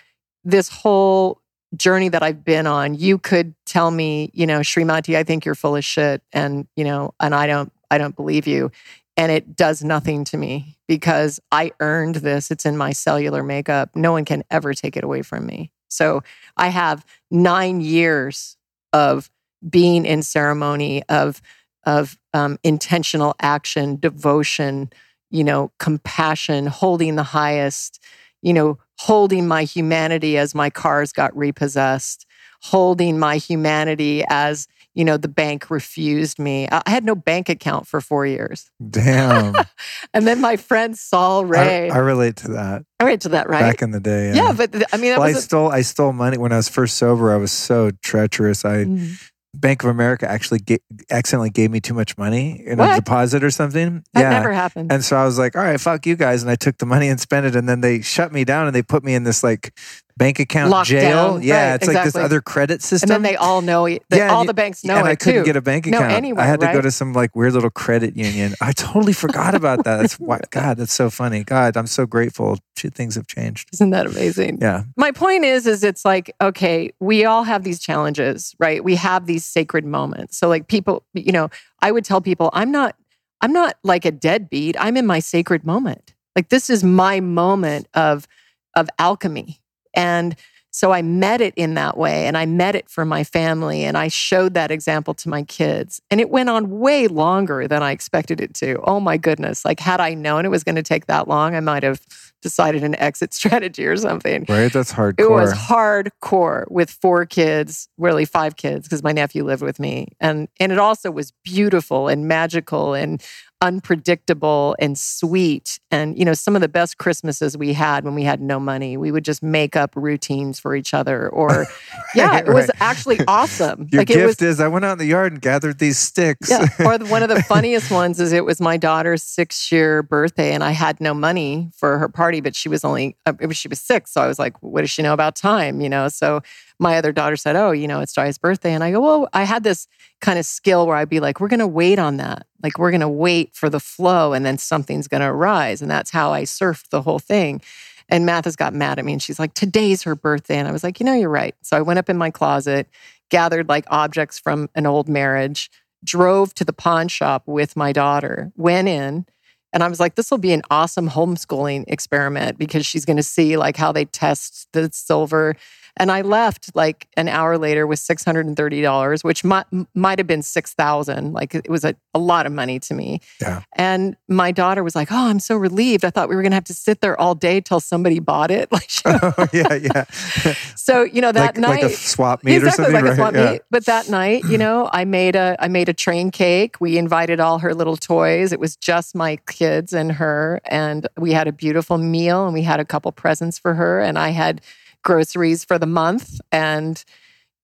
[0.43, 1.42] this whole
[1.77, 5.55] journey that I've been on, you could tell me, you know, SriMati, I think you're
[5.55, 8.71] full of shit and, you know, and I don't I don't believe you.
[9.17, 12.51] And it does nothing to me because I earned this.
[12.51, 13.91] It's in my cellular makeup.
[13.95, 15.71] No one can ever take it away from me.
[15.89, 16.23] So
[16.57, 18.57] I have nine years
[18.95, 19.31] of
[19.69, 21.43] being in ceremony, of
[21.85, 24.91] of um, intentional action, devotion,
[25.31, 28.03] you know, compassion, holding the highest,
[28.41, 32.25] you know, holding my humanity as my cars got repossessed,
[32.63, 36.69] holding my humanity as you know the bank refused me.
[36.71, 39.57] I I had no bank account for four years, Damn.
[40.15, 41.91] and then my friend Saul Ray.
[41.91, 42.85] I relate to that.
[43.01, 43.61] I relate to that, right?
[43.61, 44.33] Back in the day.
[44.35, 46.97] yeah, but I mean, well, I a- stole I stole money when I was first
[46.99, 47.33] sober.
[47.33, 48.65] I was so treacherous.
[48.65, 49.19] I Mm.
[49.55, 53.51] Bank of America actually ga- accidentally gave me too much money in a deposit or
[53.51, 54.03] something.
[54.15, 54.31] that yeah.
[54.31, 54.91] never happened.
[54.91, 56.43] And so I was like, all right, fuck you guys.
[56.43, 57.55] And I took the money and spent it.
[57.55, 59.79] And then they shut me down and they put me in this like
[60.23, 61.33] bank account Locked jail.
[61.35, 61.43] down.
[61.43, 61.71] Yeah.
[61.73, 63.11] Right, it's like this other credit system.
[63.11, 64.03] and then they all know it.
[64.09, 65.45] They, Yeah, all you- the banks know and it I couldn't too.
[65.47, 66.09] get a bank account.
[66.09, 68.55] No, anywhere, I had to go to some like weird little credit union.
[68.61, 69.99] I totally forgot about that.
[70.01, 71.45] That's why, God, that's so funny.
[71.45, 72.59] God, I'm so grateful.
[72.77, 73.69] Things have changed.
[73.73, 74.59] Isn't that amazing?
[74.61, 74.85] Yeah.
[74.97, 78.83] My point is, is it's like, okay, we all have these challenges, right?
[78.83, 80.37] We have these sacred moments.
[80.37, 81.49] So like people, you know,
[81.81, 82.97] I would tell people, I'm not,
[83.41, 84.75] I'm not like a deadbeat.
[84.81, 86.15] I'm in my sacred moment.
[86.35, 88.27] Like this is my moment of,
[88.75, 89.61] of alchemy.
[89.95, 90.37] And
[90.75, 93.99] so I met it in that way and I met it for my family and
[93.99, 96.01] I showed that example to my kids.
[96.11, 98.81] And it went on way longer than I expected it to.
[98.85, 99.67] Oh my goodness.
[99.67, 102.01] Like, had I known it was going to take that long, I might have
[102.41, 104.47] decided an exit strategy or something.
[104.49, 104.73] Right.
[104.73, 105.21] That's hardcore.
[105.21, 110.09] It was hardcore with four kids, really five kids, because my nephew lived with me.
[110.21, 113.23] And and it also was beautiful and magical and
[113.63, 115.79] unpredictable and sweet.
[115.91, 118.97] And you know, some of the best Christmases we had when we had no money,
[118.97, 121.29] we would just make up routines for each other.
[121.29, 121.67] Or
[122.15, 123.89] yeah, it was actually awesome.
[123.91, 126.51] Your like gift was is I went out in the yard and gathered these sticks.
[126.51, 126.67] yeah.
[126.81, 130.63] Or one of the funniest ones is it was my daughter's six year birthday, and
[130.63, 133.69] I had no money for her party, but she was only uh, it was- she
[133.69, 136.09] was six, so I was like, "What does she know about time?" You know.
[136.09, 136.41] So
[136.83, 139.45] my other daughter said, "Oh, you know, it's Jai's birthday," and I go, "Well, I
[139.45, 139.87] had this
[140.21, 142.91] kind of skill where I'd be like, we're going to wait on that, like we're
[142.91, 146.33] going to wait for the flow, and then something's going to arise," and that's how
[146.33, 147.63] I surfed the whole thing.
[148.09, 150.85] And Mathis got mad at me, and she's like, "Today's her birthday," and I was
[150.85, 152.89] like, "You know, you're right." So I went up in my closet,
[153.31, 155.71] gathered like objects from an old marriage
[156.05, 159.25] drove to the pawn shop with my daughter, went in,
[159.73, 163.23] and I was like, this will be an awesome homeschooling experiment because she's going to
[163.23, 165.57] see like how they test the silver.
[165.97, 171.33] And I left like an hour later with $630, which might, might have been 6000
[171.33, 173.21] Like it was a, a lot of money to me.
[173.41, 173.63] Yeah.
[173.77, 176.05] And my daughter was like, oh, I'm so relieved.
[176.05, 178.51] I thought we were going to have to sit there all day till somebody bought
[178.51, 178.69] it.
[178.83, 180.05] Like, oh, yeah, yeah.
[180.77, 181.83] so, you know, that like, night.
[181.83, 183.53] like a swap meet exactly or something, like a swap yeah.
[183.53, 183.63] meet.
[183.71, 186.81] But that night, you know, I made a I made a train cake.
[186.81, 188.53] We invited all her little toys.
[188.53, 192.63] It was just my kids and her, and we had a beautiful meal, and we
[192.63, 194.63] had a couple presents for her, and I had
[195.03, 197.05] groceries for the month, and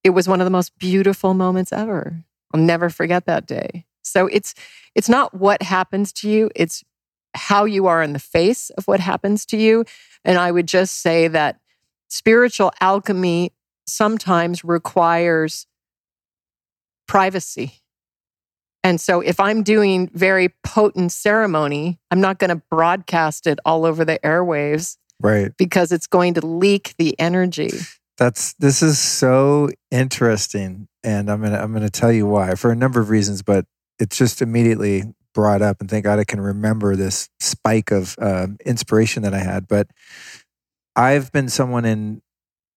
[0.05, 2.25] it was one of the most beautiful moments ever.
[2.53, 3.85] I'll never forget that day.
[4.03, 4.55] So it's
[4.95, 6.85] it's not what happens to you; it's
[7.35, 9.85] how you are in the face of what happens to you.
[10.25, 11.61] And I would just say that
[12.09, 13.53] spiritual alchemy
[13.87, 15.67] sometimes requires
[17.07, 17.81] privacy.
[18.85, 23.85] And so if I'm doing very potent ceremony, I'm not going to broadcast it all
[23.85, 25.53] over the airwaves Right.
[25.59, 27.71] because it's going to leak the energy.
[28.19, 32.77] That's this is so interesting, and I'm gonna I'm gonna tell you why for a
[32.77, 33.65] number of reasons, but
[33.99, 35.05] it's just immediately
[35.35, 39.39] brought up, and thank God I can remember this spike of uh, inspiration that I
[39.39, 39.69] had.
[39.69, 39.89] But
[40.97, 42.23] I've been someone in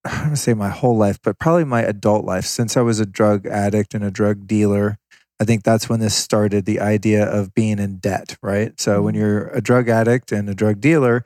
[0.04, 2.80] I don't want to say my whole life, but probably my adult life since I
[2.80, 4.98] was a drug addict and a drug dealer.
[5.42, 8.80] I think that's when this started the idea of being in debt, right?
[8.80, 9.18] So when Mhm.
[9.18, 11.24] you're a drug addict and a drug dealer,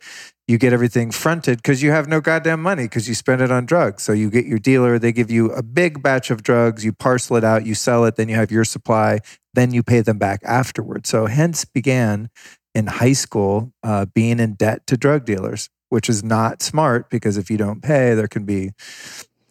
[0.48, 3.66] you get everything fronted because you have no goddamn money because you spend it on
[3.66, 4.02] drugs.
[4.02, 7.36] So you get your dealer, they give you a big batch of drugs, you parcel
[7.36, 9.18] it out, you sell it, then you have your supply,
[9.52, 11.10] then you pay them back afterwards.
[11.10, 12.30] So hence began
[12.74, 17.36] in high school uh, being in debt to drug dealers, which is not smart because
[17.36, 18.72] if you don't pay, there can be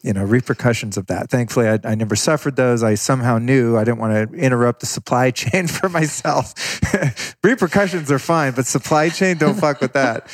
[0.06, 1.30] you know repercussions of that.
[1.30, 2.84] Thankfully I, I never suffered those.
[2.84, 6.53] I somehow knew i didn't want to interrupt the supply chain for myself.
[7.44, 10.30] Repercussions are fine but supply chain don't fuck with that.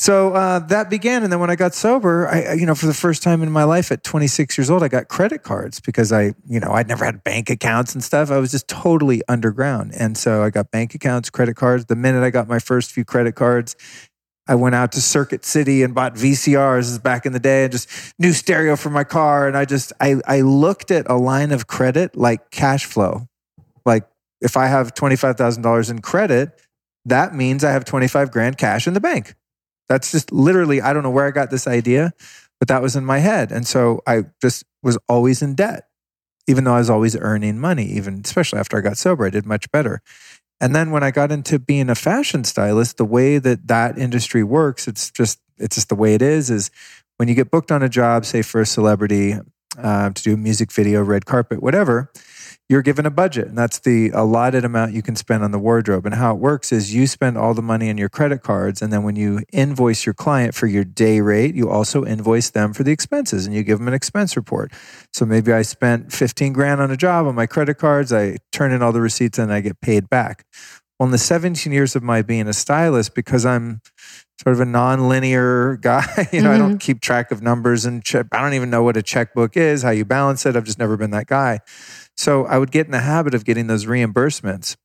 [0.00, 2.94] So uh, that began and then when i got sober I, you know for the
[2.94, 6.34] first time in my life at 26 years old i got credit cards because i
[6.46, 8.30] you know i'd never had bank accounts and stuff.
[8.30, 9.92] I was just totally underground.
[9.98, 11.86] And so i got bank accounts credit cards.
[11.86, 13.74] The minute i got my first few credit cards
[14.48, 17.88] I went out to Circuit City and bought VCRs back in the day and just
[18.18, 19.46] new stereo for my car.
[19.46, 23.28] And I just, I, I looked at a line of credit like cash flow.
[23.84, 24.08] Like
[24.40, 26.60] if I have $25,000 in credit,
[27.04, 29.34] that means I have 25 grand cash in the bank.
[29.88, 32.12] That's just literally, I don't know where I got this idea,
[32.58, 33.52] but that was in my head.
[33.52, 35.88] And so I just was always in debt,
[36.46, 39.46] even though I was always earning money, even especially after I got sober, I did
[39.46, 40.00] much better.
[40.60, 44.42] And then when I got into being a fashion stylist, the way that that industry
[44.42, 46.50] works, it's just it's just the way it is.
[46.50, 46.70] Is
[47.16, 49.34] when you get booked on a job, say for a celebrity
[49.78, 52.10] uh, to do a music video, red carpet, whatever,
[52.68, 56.04] you're given a budget, and that's the allotted amount you can spend on the wardrobe.
[56.04, 58.92] And how it works is you spend all the money on your credit cards, and
[58.92, 62.82] then when you invoice your client for your day rate, you also invoice them for
[62.82, 64.70] the expenses, and you give them an expense report.
[65.14, 68.12] So maybe I spent 15 grand on a job on my credit cards.
[68.12, 70.44] I turn in all the receipts and I get paid back.
[70.98, 73.80] Well, in the 17 years of my being a stylist, because I'm
[74.42, 76.78] sort of a non-linear guy, you know, I don't mm-hmm.
[76.78, 78.02] keep track of numbers and.
[78.32, 80.56] I don't even know what a checkbook is, how you balance it.
[80.56, 81.60] I've just never been that guy.
[82.18, 84.76] So I would get in the habit of getting those reimbursements.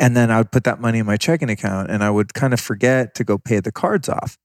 [0.00, 2.52] And then I would put that money in my checking account and I would kind
[2.52, 4.36] of forget to go pay the cards off.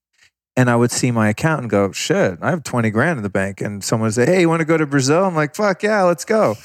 [0.56, 3.30] And I would see my account and go, shit, I have 20 grand in the
[3.30, 3.60] bank.
[3.60, 5.26] And someone would say, hey, you want to go to Brazil?
[5.26, 6.56] I'm like, fuck yeah, let's go.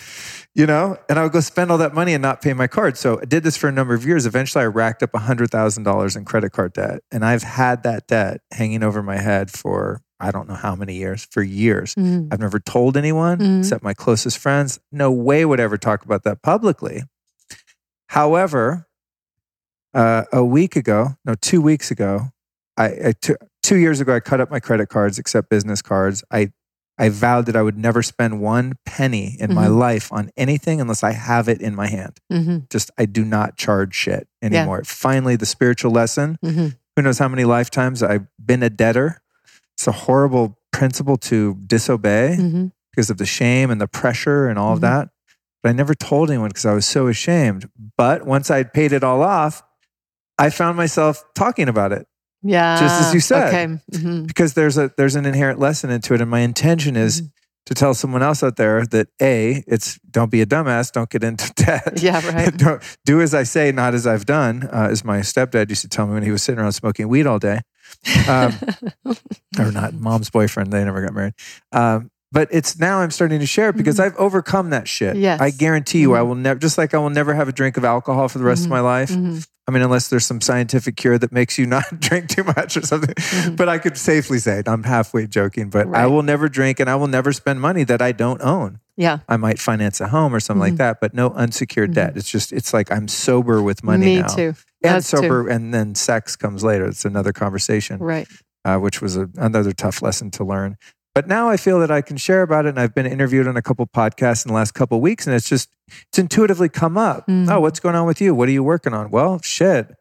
[0.54, 2.98] You know, and I would go spend all that money and not pay my card.
[2.98, 4.26] So I did this for a number of years.
[4.26, 7.00] Eventually, I racked up $100,000 in credit card debt.
[7.10, 10.94] And I've had that debt hanging over my head for I don't know how many
[10.94, 11.94] years, for years.
[11.96, 12.28] Mhm.
[12.32, 13.58] I've never told anyone Mhm.
[13.60, 14.78] except my closest friends.
[14.92, 17.02] No way would I ever talk about that publicly.
[18.08, 18.86] However,
[19.92, 22.30] uh, a week ago, no, two weeks ago,
[22.76, 23.12] I, I
[23.62, 26.22] two years ago, I cut up my credit cards except business cards.
[26.30, 26.52] I
[26.96, 29.78] I vowed that I would never spend one penny in my Mhm.
[29.78, 32.20] life on anything unless I have it in my hand.
[32.32, 32.70] Mhm.
[32.70, 34.84] Just I do not charge shit anymore.
[34.84, 36.38] Finally, the spiritual lesson.
[36.44, 36.76] Mhm.
[36.94, 39.20] Who knows how many lifetimes I've been a debtor?
[39.76, 42.72] It's a horrible principle to disobey Mhm.
[42.90, 44.82] because of the shame and the pressure and all of Mhm.
[44.82, 45.08] that.
[45.62, 47.68] But I never told anyone because I was so ashamed.
[47.96, 49.62] But once I'd paid it all off,
[50.38, 52.06] I found myself talking about it
[52.42, 52.78] Yeah.
[52.78, 53.48] Just as you said.
[53.48, 53.66] Okay.
[53.92, 54.26] Mhm.
[54.26, 56.20] because there's a there's an inherent lesson into it.
[56.20, 57.30] And my intention is Mhm.
[57.66, 61.24] to tell someone else out there that a it's don't be a dumbass, don't get
[61.24, 62.02] into debt.
[62.02, 62.54] Yeah, right.
[62.56, 65.88] don't, do as I say, not as I've done, uh, as my stepdad used to
[65.88, 67.60] tell me when he was sitting around smoking weed all day.
[68.28, 68.52] Um,
[69.58, 70.72] or not mom's boyfriend.
[70.72, 71.34] They never got married.
[71.72, 74.04] Um, but it's now I'm starting to share it because Mhm.
[74.06, 75.16] I've overcome that shit.
[75.16, 75.40] Yes.
[75.40, 76.26] I guarantee you, I Mhm.
[76.26, 78.62] will never, just like I will never have a drink of alcohol for the rest
[78.62, 78.66] Mhm.
[78.66, 79.10] of my life.
[79.10, 79.46] Mhm.
[79.66, 82.82] I mean, unless there's some scientific cure that makes you not drink too much or
[82.82, 83.14] something.
[83.14, 83.56] Mhm.
[83.56, 84.68] But I could safely say it.
[84.68, 88.02] I'm halfway joking, but I will never drink and I will never spend money that
[88.02, 88.80] I don't own.
[88.96, 89.18] Yeah.
[89.28, 90.78] I might finance a home or something like Mhm.
[90.78, 92.12] that, but no unsecured debt.
[92.16, 94.26] It's just, it's like I'm sober with money Me now.
[94.28, 94.54] too.
[94.84, 95.16] And too.
[95.16, 96.86] sober, and then sex comes later.
[96.86, 98.28] It's another conversation Right.
[98.64, 100.76] uh, which was a, another tough lesson to learn.
[101.14, 103.56] But now I feel that I can share about it, and I've been interviewed on
[103.56, 105.70] a couple podcasts in the last couple weeks, and it's just
[106.08, 107.26] it's intuitively come up.
[107.28, 107.48] Mm.
[107.48, 108.34] Oh, what's going on with you?
[108.34, 109.10] What are you working on?
[109.10, 109.94] Well, shit,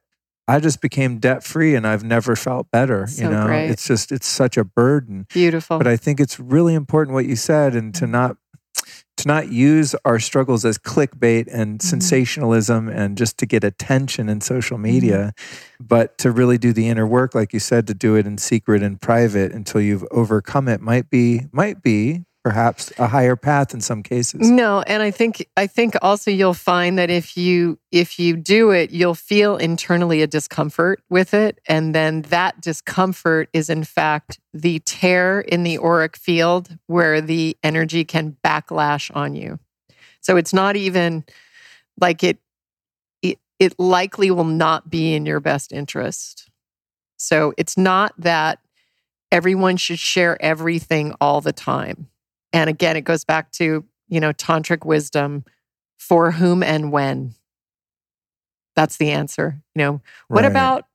[0.47, 3.05] I just became debt free, and I've never felt better.
[3.05, 3.69] So you know, great.
[3.69, 5.27] it's just it's such a burden.
[5.31, 5.77] Beautiful.
[5.77, 8.37] But I think it's really important what you said, and to not
[9.17, 11.83] to not use our struggles as clickbait and Mhm.
[11.83, 14.83] sensationalism and just to get attention in social Mm-hmm.
[14.83, 15.33] media,
[15.79, 18.81] but to really do the inner work, like you said, to do it in secret
[18.81, 23.79] and private until you've overcome it might be might be perhaps a higher path in
[23.79, 24.49] some cases.
[24.49, 28.71] No, and I think I think also you'll find that if you if you do
[28.71, 34.39] it, you'll feel internally a discomfort with it, and then that discomfort is in fact
[34.53, 39.57] the tear in the auric field where the energy can backlash on you.
[40.19, 41.23] So it's not even
[41.99, 42.39] like it
[43.21, 46.49] it, it likely will not be in your best interest.
[47.15, 48.59] So it's not that
[49.31, 52.09] everyone should share everything all the time.
[52.53, 55.43] And again, it goes back to, you know, tantric wisdom
[55.97, 57.33] for whom and when.
[58.75, 59.61] That's the answer.
[59.75, 60.51] You know, what Right.
[60.51, 60.85] about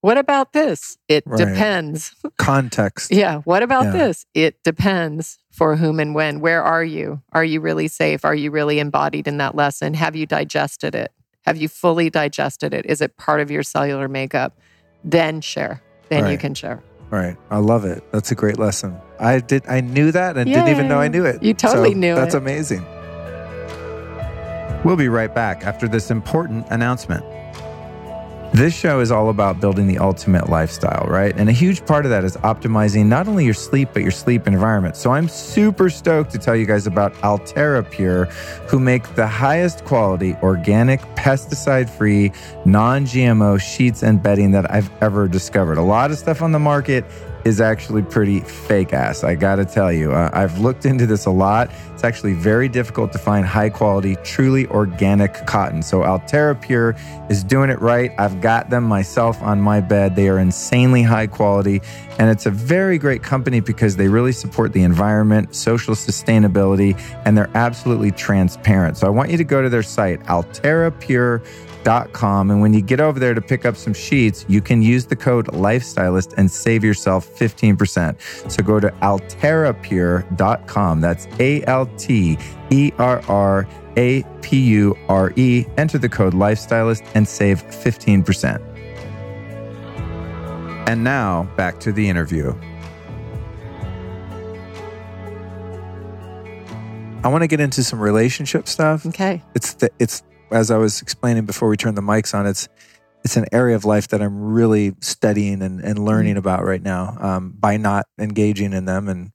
[0.00, 0.96] what about this?
[1.08, 1.38] It Right.
[1.48, 2.14] depends.
[2.38, 3.10] context?
[3.10, 3.90] Yeah, what about Yeah.
[3.92, 4.26] this?
[4.32, 6.38] It depends for whom and when.
[6.38, 7.20] Where are you?
[7.32, 8.24] Are you really safe?
[8.24, 9.94] Are you really embodied in that lesson?
[9.94, 11.10] Have you digested it?
[11.46, 12.86] Have you fully digested it?
[12.86, 14.56] Is it part of your cellular makeup?
[15.02, 15.82] Then share.
[16.10, 16.80] Then you can share.
[17.10, 17.36] Right.
[17.50, 18.04] I love it.
[18.12, 18.96] That's a great lesson.
[19.18, 19.66] I did.
[19.68, 21.42] I knew that and didn't even know I knew it.
[21.42, 22.38] You totally So knew That's it.
[22.38, 22.84] amazing.
[24.84, 27.24] We'll be right back after this important announcement.
[28.54, 31.36] This show is all about building the ultimate lifestyle, right?
[31.36, 34.46] And a huge part of that is optimizing not only your sleep, but your sleep
[34.46, 34.96] environment.
[34.96, 38.24] So I'm super stoked to tell you guys about Alterra Pure,
[38.66, 42.32] who make the highest quality, organic, pesticide free,
[42.64, 45.76] non GMO sheets and bedding that I've ever discovered.
[45.76, 47.04] A lot of stuff on the market
[47.44, 49.24] is actually pretty fake ass.
[49.24, 51.70] I gotta tell you, uh, I've looked into this a lot.
[51.94, 55.82] It's actually very difficult to find high quality, truly organic cotton.
[55.82, 56.96] So Alterra Pure
[57.28, 58.12] is doing it right.
[58.18, 60.16] I've got them myself on my bed.
[60.16, 61.80] They are insanely high quality,
[62.18, 67.36] and it's a very great company because they really support the environment, social sustainability, and
[67.36, 68.96] they're absolutely transparent.
[68.96, 70.20] So I want you to go to their site,
[71.84, 72.50] alterrapure.com.
[72.50, 75.16] And when you get over there to pick up some sheets, you can use the
[75.16, 78.50] code Lifestylist and save yourself 15%.
[78.50, 81.00] So go to alterrapure.com.
[81.00, 82.38] That's A L T
[82.70, 85.66] E R R A P U R E.
[85.76, 88.64] Enter the code Lifestylist and save 15%.
[90.88, 92.54] And now back to the interview.
[97.24, 99.04] I want to get into some relationship stuff.
[99.04, 99.42] Okay.
[99.54, 102.46] It's the, it's as I was explaining before we turned the mics on.
[102.46, 102.68] It's
[103.24, 107.16] it's an area of life that I'm really studying and, and learning about right now
[107.20, 109.32] um, by not engaging in them and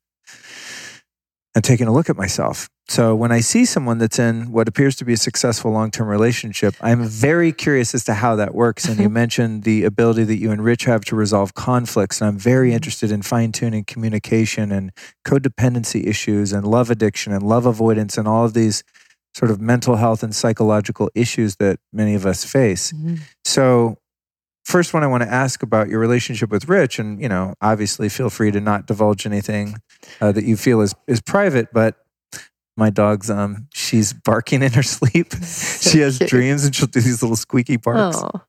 [1.56, 2.68] and taking a look at myself.
[2.88, 6.76] So when I see someone that's in what appears to be a successful long-term relationship,
[6.82, 8.86] I'm very curious as to how that works.
[8.86, 12.38] And you mentioned the ability that you and Rich have to resolve conflicts, and I'm
[12.38, 14.92] very interested in fine-tuning communication and
[15.26, 18.84] codependency issues and love addiction and love avoidance and all of these
[19.36, 22.92] sort of mental health and psychological issues that many of us face.
[22.92, 23.20] Mhm.
[23.46, 23.98] So,
[24.66, 28.10] first one I want to ask about your relationship with Rich, and you know, obviously,
[28.10, 29.76] feel free to not divulge anything
[30.22, 31.68] uh, that you feel is is private.
[31.74, 31.98] But
[32.78, 35.34] my dog's um, she's barking in her sleep.
[35.34, 36.30] So she has cute.
[36.30, 38.18] dreams, and she'll do these little squeaky barks.
[38.18, 38.42] Oh,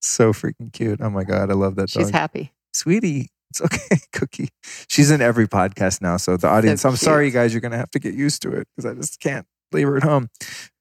[0.00, 1.00] So freaking cute!
[1.00, 2.52] Oh my god, I love that she's dog, happy.
[2.72, 3.28] sweetie.
[3.50, 4.48] It's okay, Cookie.
[4.88, 6.16] She's in every podcast now.
[6.16, 8.52] So the audience, I'm sorry, you guys, you're going to have to get used to
[8.52, 9.44] it because I just can't
[9.74, 10.28] leave her at home.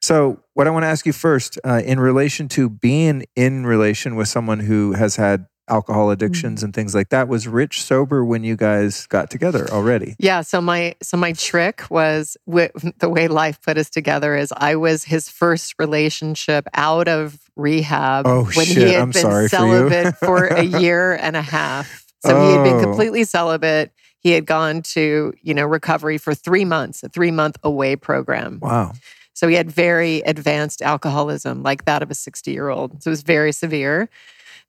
[0.02, 4.16] So, what I want to ask you first, uh, in relation to being in relation
[4.16, 6.14] with someone who has had alcohol Mm-hmm.
[6.14, 10.16] addictions and things like that, was Rich sober when you guys got together already?
[10.20, 10.42] Yeah.
[10.42, 14.76] So my so my trick was wi- the way life put us together is I
[14.76, 18.78] was his first relationship out of rehab Oh, when shit.
[18.78, 22.06] he had I'm been sorry for celibate for, a year and a half.
[22.26, 22.82] So he had been Oh.
[22.84, 23.92] completely celibate.
[24.22, 28.60] He had gone to you know recovery for three months, a three month away program.
[28.62, 28.94] Wow.
[29.34, 33.02] So he had very advanced alcoholism, like that of a 60 year old.
[33.02, 34.10] So it was very severe.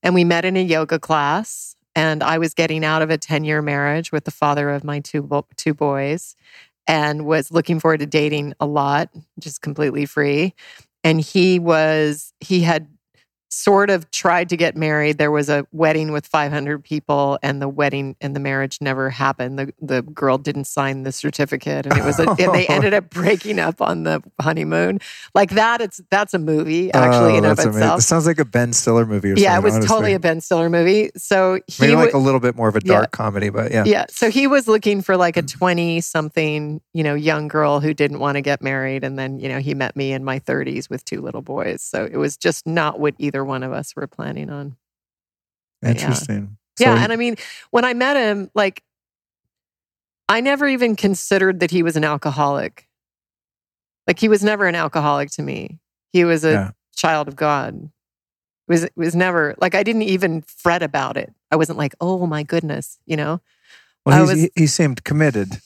[0.02, 3.44] And we met in a yoga class, and I was getting out of a 10
[3.44, 6.34] year marriage with the father of my two, bo- two boys.
[6.88, 9.08] and was looking forward to dating a lot,
[9.38, 10.54] just completely free.
[11.04, 12.88] And he was, he had
[13.54, 15.18] sort of tried to get married.
[15.18, 19.58] There was a wedding with 500 people, and the wedding and the marriage never happened.
[19.58, 23.10] The the girl didn't sign the certificate, and it was a, and they ended up
[23.10, 25.00] breaking up on the honeymoon.
[25.34, 27.82] Like that, it's that's a movie actually Oh, in of that's amazing.
[27.82, 28.00] itself.
[28.00, 29.88] It sounds like a Ben Stiller movie or Yeah, it was honestly.
[29.88, 31.10] totally a Ben Stiller movie.
[31.16, 32.94] So he Maybe like wa- a little bit more of a Yeah.
[32.94, 33.84] dark comedy, but yeah.
[33.84, 34.06] yeah.
[34.08, 35.50] So he was looking for like a mm.
[35.52, 39.04] 20 something, you know, young girl who didn't want to get married.
[39.04, 41.82] And then, you know, he met me in my 30s with two little boys.
[41.82, 44.76] So it was just not what either one of us were planning on.
[45.82, 45.90] Yeah.
[45.90, 46.56] Interesting.
[46.78, 46.94] yeah.
[46.96, 47.36] So- And I mean,
[47.70, 48.82] when I met him, like,
[50.28, 52.88] I never even considered that he was an alcoholic.
[54.06, 55.78] Like, he was never an alcoholic to me.
[56.12, 56.70] He was a Yeah.
[56.94, 57.74] child of God.
[58.68, 61.32] It was, it was never like I didn't even fret about it.
[61.50, 63.40] I wasn't like, oh my goodness, you know?
[64.06, 65.60] well, was- he, he seemed committed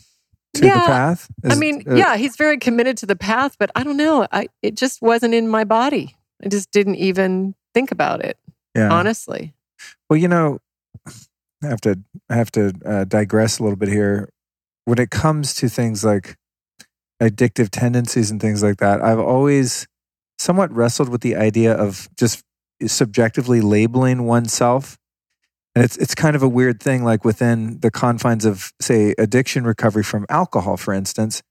[0.54, 0.86] to the Yeah.
[0.86, 1.28] path.
[1.44, 4.26] I mean, uh, yeah, he's very committed to the path, but I don't know.
[4.32, 6.16] I it just wasn't in my body.
[6.44, 8.38] I just didn't even think about it,
[8.74, 8.90] yeah.
[8.90, 9.52] honestly.
[10.08, 10.60] Well, you know,
[11.62, 12.00] I have to
[12.30, 14.30] I have to uh, digress a little bit here.
[14.86, 16.36] When it comes to things like
[17.20, 19.86] addictive tendencies and things like that, I've always
[20.38, 22.42] somewhat wrestled with the idea of just
[22.86, 24.96] subjectively labeling oneself.
[25.74, 29.64] And it's it's kind of a weird thing, like within the confines of, say, addiction
[29.64, 31.42] recovery from alcohol, for instance.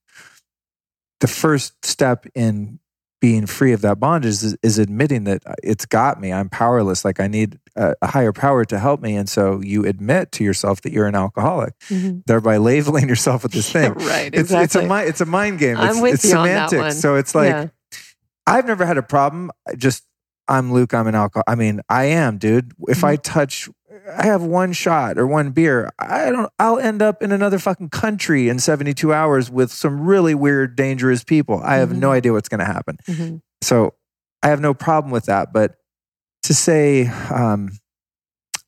[1.19, 2.79] The first step in
[3.25, 6.31] being free of that bondage is, is admitting that it's got me.
[6.31, 7.03] I'm powerless.
[7.03, 9.15] Like I need a, a higher power to help me.
[9.15, 11.73] And so you admit to yourself that you're an alcoholic,
[12.27, 13.93] thereby labeling yourself with this thing.
[13.93, 14.83] right, It's, exactly.
[14.85, 15.75] it's a it's a mind game.
[15.77, 16.95] I'm It's, with it's you on that semantics.
[16.95, 17.01] one.
[17.01, 17.67] So it's like yeah.
[18.45, 19.49] I've never had a problem.
[19.75, 20.03] Just
[20.47, 20.93] I'm Luke.
[20.93, 21.43] I'm an alcohol.
[21.47, 22.73] I mean, I am, dude.
[22.87, 23.05] If Mm-hmm.
[23.07, 23.67] I touch,
[24.07, 25.91] I have one shot or one beer.
[25.99, 26.51] I don't.
[26.59, 31.23] I'll end up in another fucking country in 72 hours with some really weird, dangerous
[31.23, 31.61] people.
[31.63, 32.13] I have no Mhm.
[32.13, 32.97] idea what's going to happen.
[33.07, 33.41] Mhm.
[33.61, 33.93] So
[34.43, 35.53] I have no problem with that.
[35.53, 35.75] But
[36.43, 37.71] to say um,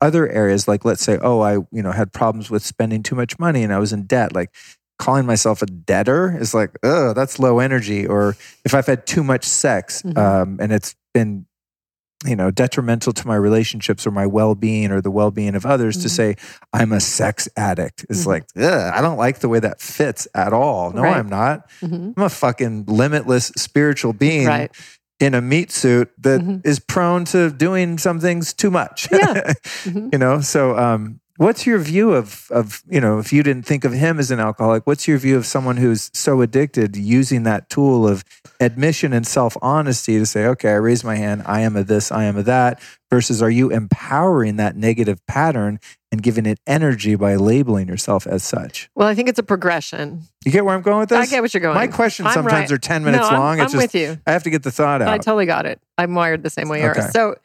[0.02, 3.40] other areas, like let's say, oh, I you know had problems with spending too much
[3.40, 4.54] money and I was in debt, like
[5.00, 8.06] calling myself a debtor is like, oh, that's low energy.
[8.08, 8.36] Or
[8.66, 10.18] if I've had too much sex Mhm.
[10.18, 11.46] um, and it's been
[12.26, 16.08] you know detrimental to my relationships or my well-being or the well-being of others to
[16.08, 16.12] Mhm.
[16.12, 16.36] say
[16.74, 18.28] i'm a sex addict is Mhm.
[18.28, 21.16] like i don't like the way that fits at all no Right.
[21.18, 22.14] i'm not Mhm.
[22.18, 24.72] i'm a fucking limitless spiritual being Right.
[25.20, 26.88] in a meat suit that is Mhm.
[26.88, 29.08] prone to doing some things too much.
[29.12, 29.54] Yeah.
[29.86, 30.10] Mhm.
[30.14, 33.86] you know, so um, what's your view of of you know if you didn't think
[33.86, 37.70] of him as an alcoholic, what's your view of someone who's so addicted using that
[37.70, 38.24] tool of
[38.60, 42.12] admission and self honesty to say, okay, I raise my hand, I am a this,
[42.12, 45.80] I am a that, versus are you empowering that negative pattern
[46.12, 48.90] and giving it energy by labeling yourself as such?
[48.96, 50.24] Well, I think it's a progression.
[50.46, 51.20] You get where I'm going with this?
[51.20, 51.76] I get what you're going.
[51.76, 52.72] My questions I'm sometimes right.
[52.72, 53.60] are ten minutes no, I'm- long.
[53.60, 54.18] I'm, it's just with you.
[54.26, 55.10] I have to get the thought out.
[55.10, 55.80] I totally got it.
[55.98, 57.02] I'm wired the same way you Okay.
[57.02, 57.12] are.
[57.12, 57.36] So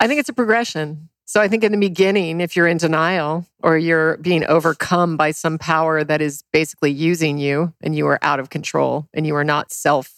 [0.00, 1.08] I think it's a progression.
[1.28, 5.32] So I think in the beginning, if you're in denial or you're being overcome by
[5.32, 9.34] some power that is basically using you and you are out of control and you
[9.34, 10.12] are not self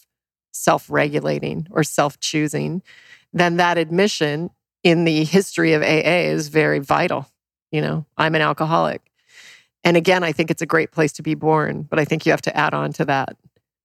[0.52, 2.82] self-regulating or self-choosing,
[3.32, 4.50] then that admission
[4.82, 7.26] in the history of AA is very vital.
[7.70, 9.00] You know, I'm an alcoholic.
[9.84, 12.32] And again, I think it's a great place to be born, but I think you
[12.32, 13.36] have to add on to that.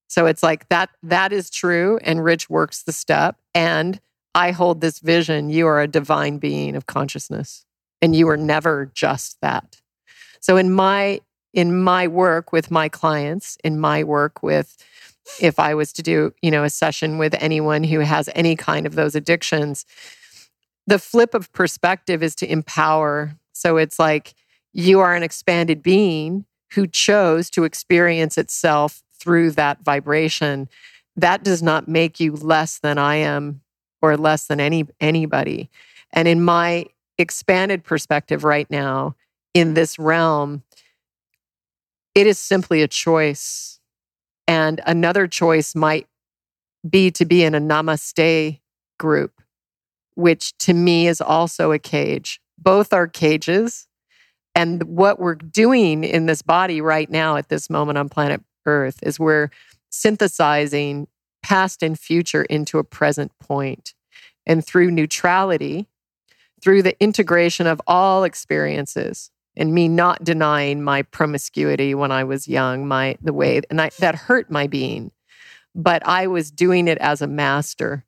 [0.07, 4.01] So it's like that that is true and Rich works the step and
[4.35, 7.65] I hold this vision you are a divine being of consciousness
[8.01, 9.81] and you are never just that.
[10.39, 11.21] So in my
[11.53, 14.75] in my work with my clients, in my work with
[15.39, 18.85] if I was to do, you know, a session with anyone who has any kind
[18.85, 19.85] of those addictions,
[20.85, 23.37] the flip of perspective is to empower.
[23.53, 24.33] So it's like
[24.73, 30.67] you are an expanded being who chose to experience itself through that vibration.
[31.15, 33.61] That does not make you less than I am
[34.03, 35.69] or less than any anybody.
[36.11, 36.85] And in my
[37.17, 39.15] expanded perspective right now
[39.53, 40.61] in this realm,
[42.13, 43.79] it is simply a choice.
[44.45, 46.07] And another choice might
[46.87, 48.59] be to be in a namaste
[48.99, 49.41] group,
[50.15, 52.41] which to me is also a cage.
[52.57, 53.87] Both are cages.
[54.53, 58.99] And what we're doing in this body right now at this moment on planet Earth
[59.01, 59.49] is we're
[59.89, 61.07] synthesizing
[61.43, 63.93] past and future into a present point.
[64.45, 65.87] And through neutrality,
[66.61, 72.47] through the integration of all experiences, and me not denying my promiscuity when I was
[72.47, 75.11] young, my the way and I, that hurt my being,
[75.75, 78.05] but I was doing it as a master,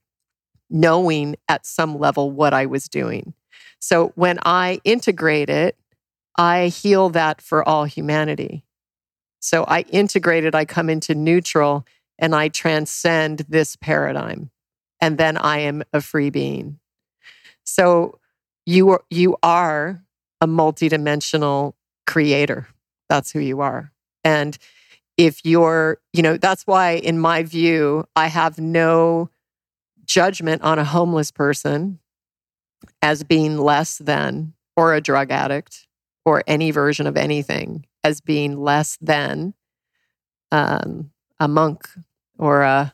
[0.70, 3.34] knowing at some level what I was doing.
[3.80, 5.78] So when I integrate it,
[6.38, 8.66] I heal that for all humanity.
[9.40, 11.86] So I integrate it, I come into neutral
[12.18, 14.52] and I transcend this paradigm.
[15.02, 16.80] And then I am a free being.
[17.64, 18.20] So
[18.66, 20.04] you are, you are
[20.42, 21.74] a multidimensional
[22.08, 22.68] creator.
[23.10, 23.92] That's who you are.
[24.24, 24.58] And
[25.18, 29.30] if you're, you know, that's why, in my view, I have no
[30.06, 32.00] judgment on a homeless person
[33.02, 35.88] as being less than, or a drug addict,
[36.26, 39.54] or any version of anything as being less than
[40.52, 41.88] um, a monk
[42.38, 42.94] or a.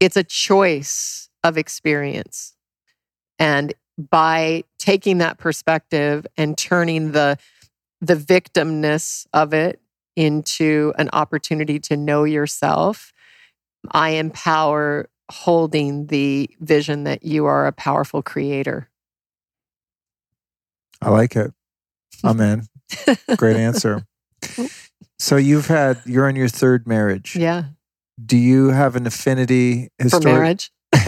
[0.00, 2.54] It's a choice of experience.
[3.38, 7.38] And by taking that perspective and turning the
[8.00, 9.80] the victimness of it
[10.16, 13.12] into an opportunity to know yourself,
[13.92, 18.88] I empower holding the vision that you are a powerful creator.
[21.00, 21.52] I like it.
[22.24, 22.66] I'm in.
[23.36, 24.04] Great answer.
[25.18, 27.36] So you've had you're in your third marriage.
[27.36, 27.66] Yeah.
[28.24, 30.70] Do you have an affinity For marriage.
[30.92, 31.00] Do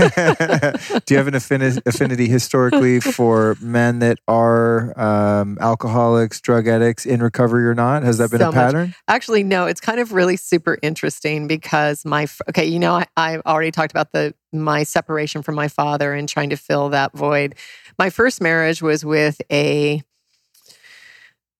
[1.10, 7.22] you have an affini- affinity historically for men that are um, alcoholics, drug addicts in
[7.22, 8.02] recovery or not?
[8.02, 8.54] Has that been So a much.
[8.54, 8.94] pattern?
[9.08, 13.38] Actually, no, it's kind of really super interesting because my okay, you know, I, I
[13.40, 17.54] already talked about the my separation from my father and trying to fill that void.
[17.98, 20.02] My first marriage was with a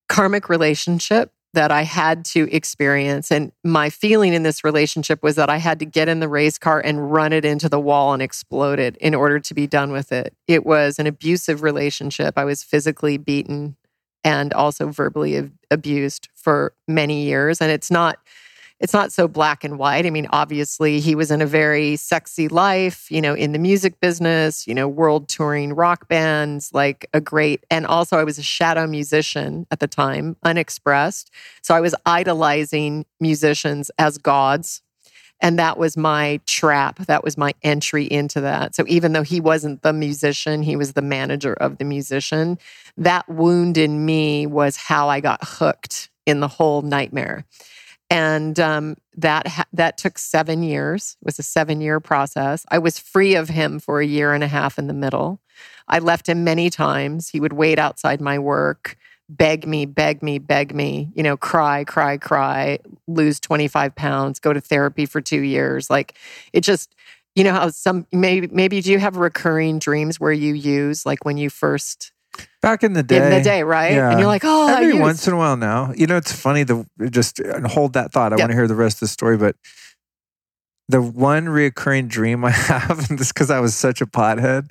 [0.09, 3.33] karmic relationship that I had to experience.
[3.33, 6.59] And my feeling in this relationship was that I had to get in the race
[6.59, 9.91] car and run it into the wall and explode it in order to be done
[9.91, 10.35] with it.
[10.47, 12.35] It was an abusive relationship.
[12.37, 13.77] I was physically beaten
[14.23, 17.61] and also verbally ab- abused for many years.
[17.61, 18.19] And it's not
[18.81, 20.05] it's not so black and white.
[20.05, 24.01] I mean, obviously, he was in a very sexy life, you know, in the music
[24.01, 28.43] business, you know, world touring rock bands, like a great, and also I was a
[28.43, 31.31] shadow musician at the time, unexpressed.
[31.63, 34.83] So I was idolizing musicians as gods.
[35.41, 36.99] And that was my trap.
[37.07, 38.75] That was my entry into that.
[38.75, 42.57] So even though he wasn't the musician, he was the manager of the musician.
[42.97, 47.45] That wound in me was how I got hooked in the whole nightmare
[48.11, 51.17] and um, that ha- that took seven years.
[51.23, 52.65] It was a seven year process.
[52.71, 55.41] I was free of him for a year and a half in the middle.
[55.89, 57.29] I left him many times.
[57.29, 58.97] He would wait outside my work,
[59.29, 61.11] beg me, beg me, beg me.
[61.15, 62.79] You know, cry, cry, cry.
[63.07, 64.39] Lose twenty five pounds.
[64.39, 65.91] Go to therapy for two years.
[65.91, 66.17] Like
[66.53, 66.95] it just.
[67.37, 71.25] You know how some maybe maybe do you have recurring dreams where you use like
[71.25, 72.13] when you first
[72.63, 73.19] Back in the day.
[73.19, 73.93] in the day, right?
[73.93, 74.11] yeah.
[74.11, 75.93] And you're like, oh, Every once in a while now.
[75.95, 78.33] You know, it's funny to just hold that thought.
[78.33, 78.41] I Yep.
[78.41, 79.57] want to hear the rest of the story, but
[80.89, 84.69] the one reoccurring dream I have, and this because I was such a pothead,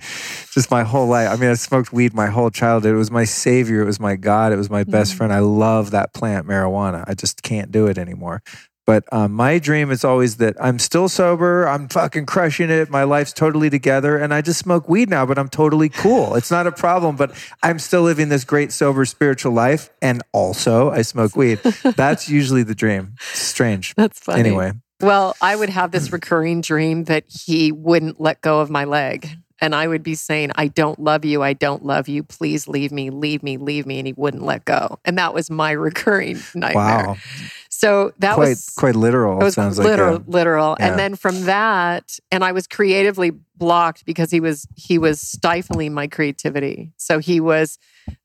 [0.52, 1.30] just my whole life.
[1.30, 2.94] I mean, I smoked weed my whole childhood.
[2.94, 3.82] It was my savior.
[3.82, 4.52] It was my God.
[4.54, 5.18] It was my best Mhm.
[5.18, 5.34] friend.
[5.34, 7.04] I love that plant, marijuana.
[7.08, 8.42] I just can't do it anymore.
[8.86, 11.68] But um, my dream is always that I'm still sober.
[11.68, 12.90] I'm fucking crushing it.
[12.90, 14.18] My life's totally together.
[14.18, 16.36] And I just smoke weed now, but I'm totally cool.
[16.36, 17.32] It's not a problem, but
[17.62, 19.90] I'm still living this great, sober, spiritual life.
[20.02, 21.60] And also, I smoke weed.
[21.96, 23.16] That's usually the dream.
[23.32, 23.96] It's strange.
[23.96, 24.42] That's funny.
[24.42, 28.84] Anyway, Well, I would have this recurring dream that he wouldn't let go of my
[28.84, 29.30] leg.
[29.62, 31.42] And I would be saying, I don't love you.
[31.42, 32.22] I don't love you.
[32.22, 33.98] Please leave me, leave me, leave me.
[33.98, 35.00] And he wouldn't let go.
[35.06, 37.08] And that was my recurring nightmare.
[37.08, 37.18] wow.
[37.84, 39.42] So that quite, was quite literal.
[39.42, 40.78] it was sounds literal, like a, literal.
[40.80, 40.88] yeah.
[40.88, 45.94] And then from that, and I was creatively blocked because he was he was stifling
[45.94, 46.94] my creativity.
[46.96, 47.78] So he was,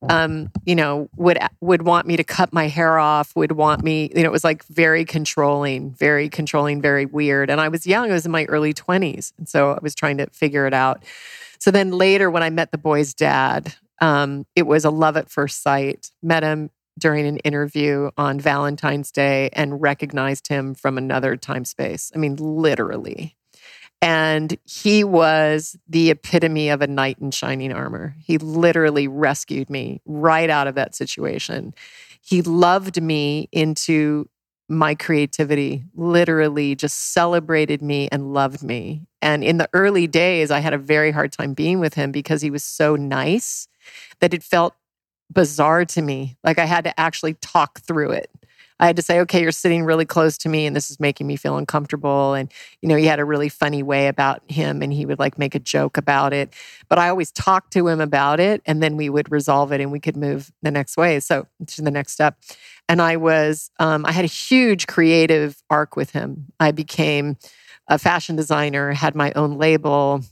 [0.09, 3.35] um, you know, would would want me to cut my hair off.
[3.35, 7.51] Would want me, you know, it was like very controlling, very controlling, very weird.
[7.51, 8.10] And I was young.
[8.10, 11.05] I was in my early twenties, and so I was trying to figure it out.
[11.59, 15.28] So then later, when I met the boy's dad, um, it was a love at
[15.28, 16.12] first sight.
[16.22, 22.12] Met him during an interview on Valentine's Day and recognized him from another time space.
[22.15, 23.37] I mean, literally.
[24.01, 28.15] And he was the epitome of a knight in shining armor.
[28.19, 31.75] He literally rescued me right out of that situation.
[32.20, 34.29] He loved me into
[34.69, 39.07] my creativity, literally just celebrated me and loved me.
[39.23, 42.43] And in the early days, I had a very hard time being with him because
[42.43, 43.66] he was so nice
[44.20, 44.75] that it felt
[45.33, 46.37] bizarre to me.
[46.45, 48.31] Like I had to actually talk through it.
[48.81, 51.27] I had to say, okay, you're sitting really close to me and this is making
[51.27, 52.35] me feel uncomfortable.
[52.35, 55.37] And, you know, he had a really funny way about him and he would like
[55.37, 56.55] make a joke about it.
[56.89, 59.91] But I always talked to him about it and then we would resolve it and
[59.91, 61.19] we could move the next way.
[61.19, 62.37] So to the next step.
[62.89, 66.47] And I was, um, I had a huge creative arc with him.
[66.61, 67.37] I became
[67.89, 70.23] a fashion designer, had my own label,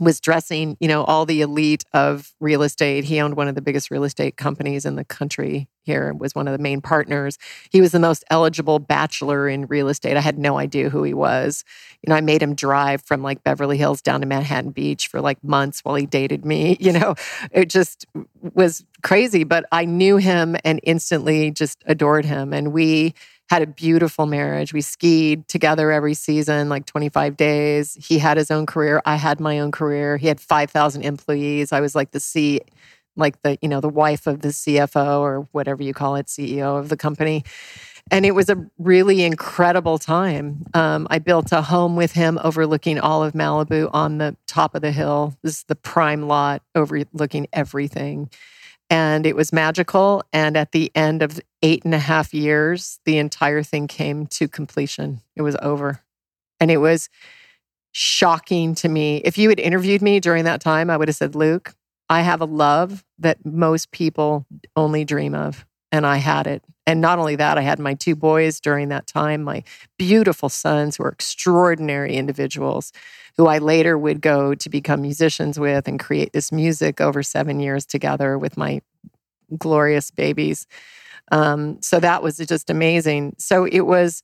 [0.00, 3.04] was dressing, you know, all the elite of real estate.
[3.04, 6.48] He owned one of the biggest real estate companies in the country here was one
[6.48, 7.38] of the main partners.
[7.70, 10.16] He was the most eligible bachelor in real estate.
[10.16, 11.64] I had no idea who he was.
[12.02, 15.20] You know, I made him drive from like Beverly Hills down to Manhattan Beach for
[15.20, 16.78] like months while he dated me.
[16.90, 17.14] You know,
[17.52, 18.06] it just
[18.54, 22.52] was crazy, but I knew him and instantly just adored him.
[22.52, 23.14] And we
[23.50, 24.72] had a beautiful marriage.
[24.72, 27.98] We skied together every season, like 25 days.
[28.00, 29.02] He had his own career.
[29.04, 30.16] I had my own career.
[30.16, 31.72] He had 5,000 employees.
[31.72, 32.60] I was like the C,
[33.16, 36.78] like the, you know, the wife of the CFO or whatever you call it, CEO
[36.78, 37.42] of the company.
[38.12, 40.64] And it was a really incredible time.
[40.72, 44.82] Um, I built a home with him overlooking all of Malibu on the top of
[44.82, 45.36] the hill.
[45.42, 48.30] This is the prime lot overlooking everything.
[48.90, 50.24] And it was magical.
[50.32, 54.48] And at the end of eight and a half years, the entire thing came to
[54.48, 55.20] completion.
[55.36, 56.02] It was over.
[56.58, 57.08] And it was
[57.92, 59.18] shocking to me.
[59.18, 61.74] If you had interviewed me during that time, I would have said, Luke,
[62.08, 64.44] I have a love that most people
[64.74, 65.64] only dream of.
[65.92, 66.62] And I had it.
[66.86, 69.62] And not only that, I had my two boys during that time, my
[69.98, 72.92] beautiful sons who are extraordinary individuals
[73.40, 77.58] who I later would go to become musicians with and create this music over seven
[77.58, 78.82] years together with my
[79.56, 80.66] glorious babies.
[81.32, 83.36] Um, so that was just amazing.
[83.38, 84.22] So it was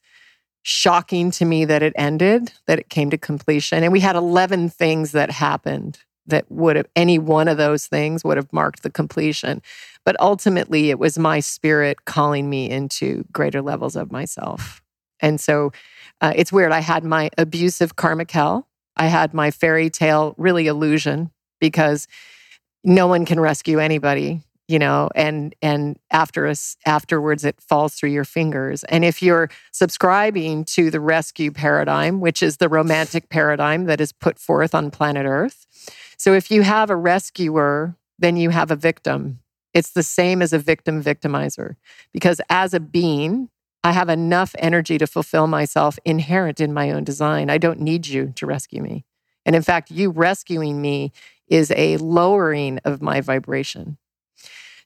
[0.60, 3.82] shocking to me that it ended, that it came to completion.
[3.82, 8.22] And we had 11 things that happened that would have, any one of those things
[8.22, 9.62] would have marked the completion.
[10.05, 14.82] But ultimately, it was my spirit calling me into greater levels of myself.
[15.20, 15.72] And so
[16.20, 16.72] uh, it's weird.
[16.72, 22.09] I had my abusive karmic hell, I had my fairy tale really illusion because
[22.85, 28.10] no one can rescue anybody you know and and after us afterwards it falls through
[28.10, 28.85] your fingers.
[28.85, 34.12] And if you're subscribing to the rescue paradigm which is the romantic paradigm that is
[34.12, 35.66] put forth on planet earth
[36.18, 39.40] so if you have a rescuer then you have a victim.
[39.74, 41.77] It's the same as a victim victimizer
[42.12, 43.51] because as a being
[43.86, 47.48] I have enough energy to fulfill myself inherent in my own design.
[47.48, 49.04] I don't need you to rescue me.
[49.44, 51.12] And in fact, you rescuing me
[51.46, 53.96] is a lowering of my vibration.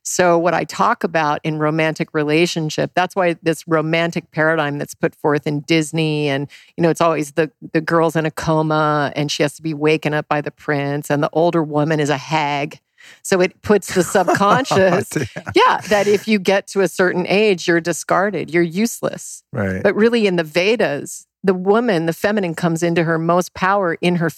[0.03, 5.15] So, what I talk about in romantic relationship, that's why this romantic paradigm that's put
[5.15, 6.47] forth in Disney, and
[6.77, 9.73] you know, it's always the the girl's in a coma and she has to be
[9.73, 12.79] waken up by the prince, and the older woman is a hag.
[13.23, 15.09] So it puts the oh, subconscious,
[15.55, 19.43] yeah, that if you get to a certain age, you're discarded, you're useless.
[19.51, 19.83] Right.
[19.83, 24.17] But really, in the Vedas, the woman, the feminine, comes into her most power in
[24.17, 24.29] her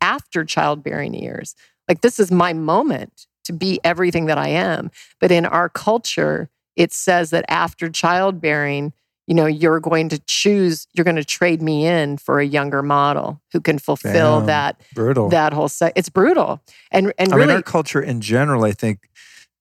[0.00, 1.54] after childbearing years.
[1.88, 4.90] Like this is my moment to be everything that I am.
[5.20, 8.92] But in our culture, it says that after childbearing,
[9.28, 12.82] you know, you're going to choose, you're going to trade me in for a younger
[12.82, 15.28] model who can fulfill Damn, that brutal.
[15.28, 15.92] that whole set.
[15.94, 16.62] It's brutal.
[16.90, 19.10] And and I really mean, our culture in general, I think,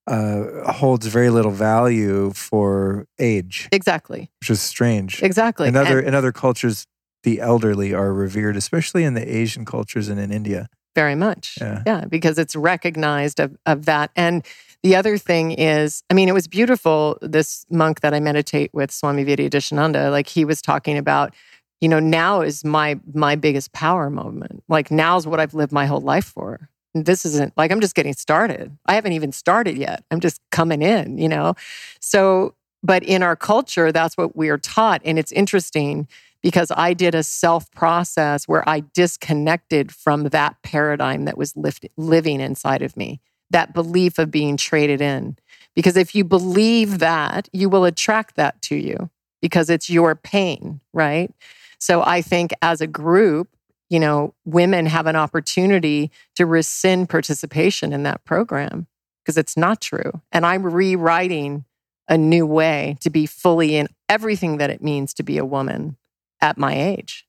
[0.08, 4.32] uh, holds very little value for age, exactly.
[4.40, 5.22] which is strange.
[5.22, 5.68] Exactly.
[5.68, 6.88] In other And in other cultures,
[7.24, 10.70] the elderly are revered, especially in the Asian cultures and in India.
[10.98, 11.60] Very much.
[11.62, 11.84] Yeah.
[11.86, 14.10] Yeah, because it's recognized of, of that.
[14.16, 14.44] And
[14.82, 17.20] the other thing is, I mean, it was beautiful.
[17.22, 21.36] This monk that I meditate with, Swami Vidyadhishananda, like he was talking about,
[21.82, 24.64] you know, now is my my biggest power moment.
[24.70, 26.68] Like now's what I've lived my whole life for.
[26.96, 28.76] And this isn't like I'm just getting started.
[28.88, 30.04] I haven't even started yet.
[30.10, 31.54] I'm just coming in, you know.
[32.02, 35.04] So, but in our culture, that's what we are taught.
[35.06, 36.08] And it's interesting
[36.42, 41.86] because I did a self process where I disconnected from that paradigm that was lift,
[41.98, 45.38] living inside of me, that belief of being traded in.
[45.76, 49.10] Because if you believe that, you will attract that to you
[49.42, 51.32] because it's your pain, right?
[51.80, 53.50] So I think as a group,
[53.90, 58.88] you know, women have an opportunity to rescind participation in that program
[59.24, 60.22] because it's not true.
[60.32, 61.66] And I'm rewriting
[62.10, 65.98] a new way to be fully in everything that it means to be a woman
[66.42, 67.26] at my age.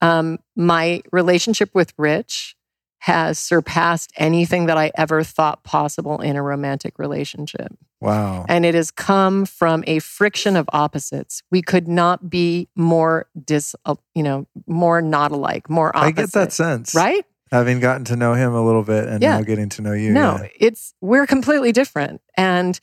[0.00, 2.54] Um, my relationship with Rich
[3.00, 7.72] has surpassed anything that I ever thought possible in a romantic relationship.
[8.00, 8.44] Wow.
[8.48, 11.42] And it has come from a friction of opposites.
[11.50, 13.74] We could not be more dis,
[14.14, 16.06] you know, more not alike, more opposite.
[16.08, 16.94] I get that sense.
[16.94, 17.24] right?
[17.50, 19.38] Having gotten to know him a little bit and Yeah.
[19.38, 20.10] now getting to know you.
[20.12, 20.48] No, yeah.
[20.60, 22.78] it's we're completely different, and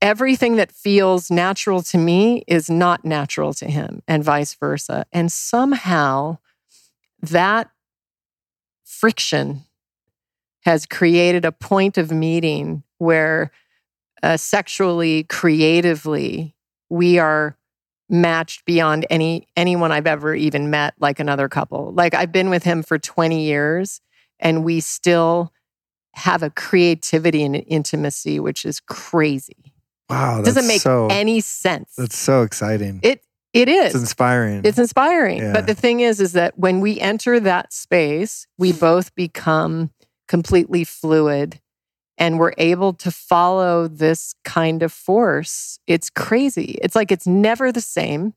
[0.00, 5.06] everything that feels natural to me is not natural to him, and vice versa.
[5.12, 6.38] And somehow,
[7.20, 7.70] that
[8.84, 9.64] friction
[10.64, 13.50] has created a point of meeting where
[14.22, 16.54] uh, sexually, creatively,
[16.88, 17.56] we are
[18.08, 21.92] matched beyond any anyone I've ever even met like another couple.
[21.92, 24.00] Like I've been with him for 20 years
[24.38, 25.52] and we still
[26.12, 29.75] have a creativity and an intimacy which is crazy.
[30.08, 31.94] Wow, doesn't make so, any sense.
[31.96, 33.00] That's so exciting.
[33.02, 33.22] It
[33.52, 33.94] it is.
[33.94, 34.62] it's inspiring.
[34.64, 35.38] It's inspiring.
[35.38, 35.52] Yeah.
[35.52, 39.90] But the thing is, is that when we enter that space, we both become
[40.28, 41.60] completely fluid
[42.18, 45.78] and we're able to follow this kind of force.
[45.86, 46.78] It's crazy.
[46.82, 48.34] It's like it's never the same.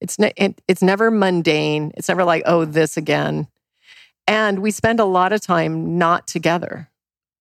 [0.00, 1.92] It's ne- it, it's never mundane.
[1.96, 3.48] It's never like, oh, this again.
[4.26, 6.89] And we spend a lot of time not together.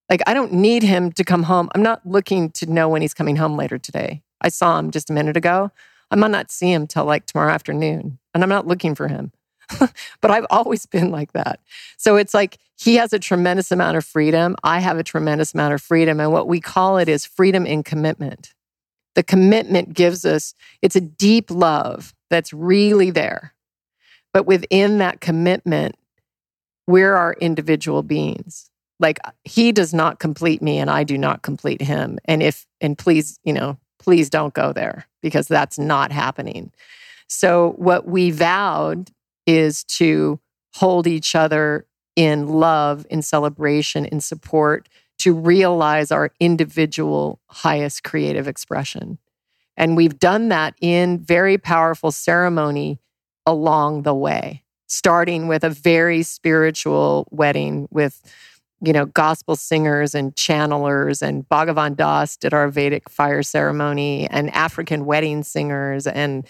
[0.10, 1.70] Like I don't need him to come home.
[1.76, 4.24] I'm not looking to know when he's coming home later today.
[4.42, 5.72] I saw him just a minute ago.
[6.12, 9.32] I might not see him till like tomorrow afternoon, and I'm not looking for him.
[10.22, 11.60] but I've always been like that.
[11.98, 14.56] So it's like he has a tremendous amount of freedom.
[14.64, 16.20] I have a tremendous amount of freedom.
[16.20, 18.54] And what we call it is freedom in commitment.
[19.16, 23.54] The commitment gives us, it's a deep love that's really there.
[24.34, 25.96] But within that commitment,
[26.88, 28.72] we're our individual beings.
[29.00, 32.20] Like he does not complete me and I do not complete him.
[32.26, 36.72] And if, and please, you know, please don't go there because that's not happening.
[37.28, 39.12] So, what we vowed
[39.46, 40.40] is to
[40.74, 41.86] hold each other
[42.16, 44.90] in love, in celebration, in support,
[45.20, 49.20] to realize our individual highest creative expression.
[49.78, 53.00] And we've done that in very powerful ceremony
[53.46, 58.22] along the way, starting with a very spiritual wedding with
[58.82, 64.50] you know, gospel singers and channelers, and Bhagavan Das did our Vedic fire ceremony, and
[64.52, 66.48] African wedding singers, and,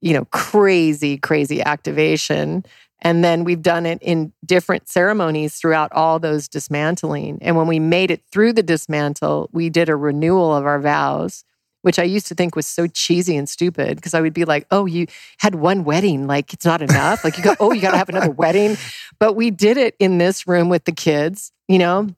[0.00, 2.64] you know, crazy, crazy activation.
[3.00, 7.38] And then we've done it in different ceremonies throughout all those dismantling.
[7.42, 11.44] And when we made it through the dismantle, we did a renewal of our vows,
[11.86, 14.66] which I used to think was so cheesy and stupid because I would be like,
[14.72, 15.06] oh, you
[15.38, 16.26] had one wedding.
[16.26, 17.22] Like, it's not enough.
[17.22, 18.76] Like, you go, oh, you got to have another wedding.
[19.20, 22.08] But we did it in this room with the kids, you know?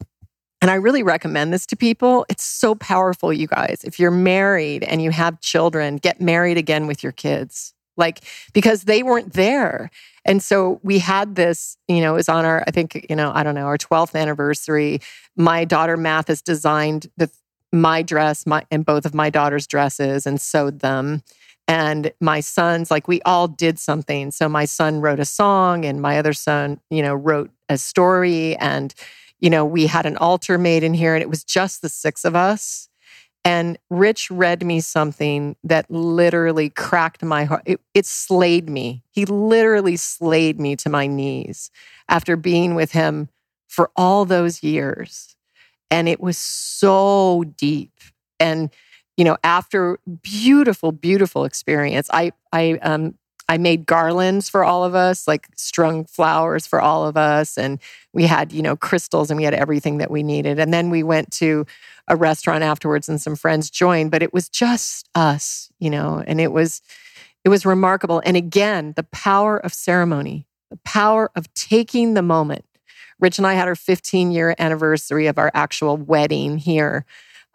[0.63, 2.25] And I really recommend this to people.
[2.31, 3.83] It's so powerful, you guys.
[3.85, 7.75] If you're married and you have children, get married again with your kids.
[7.99, 8.21] Like,
[8.55, 9.91] because they weren't there.
[10.25, 13.33] And so we had this, you know, it was on our, I think, you know,
[13.35, 15.03] I don't know, our 12th anniversary.
[15.37, 17.29] My daughter Mathis designed the
[17.73, 21.23] my dress, my and both of my daughter's dresses and sewed them.
[21.67, 24.31] And my sons, like we all did something.
[24.31, 28.57] So my son wrote a song and my other son, you know, wrote a story.
[28.57, 28.95] And,
[29.39, 32.25] you know, we had an altar made in here and it was just the six
[32.25, 32.89] of us.
[33.45, 37.63] And Rich read me something that literally cracked my heart.
[37.67, 39.03] It, it slayed me.
[39.11, 41.71] He literally slayed me to my knees
[42.09, 43.29] after being with him
[43.69, 45.37] for all those years.
[45.91, 47.93] And it was so deep.
[48.39, 48.71] And,
[49.17, 53.15] you know, after beautiful, beautiful experience, I, I, um,
[53.49, 57.57] I made garlands for all of us, like strung flowers for all of us.
[57.57, 57.81] And
[58.13, 60.59] we had, you know, crystals and we had everything that we needed.
[60.59, 61.65] And then we went to
[62.09, 66.41] a restaurant afterwards and some friends joined, but it was just us, you know, and
[66.41, 66.83] it was,
[67.45, 68.21] it was remarkable.
[68.25, 72.67] And again, the power of ceremony, the power of taking the moment.
[73.21, 77.05] Rich and I had our 15 year anniversary of our actual wedding here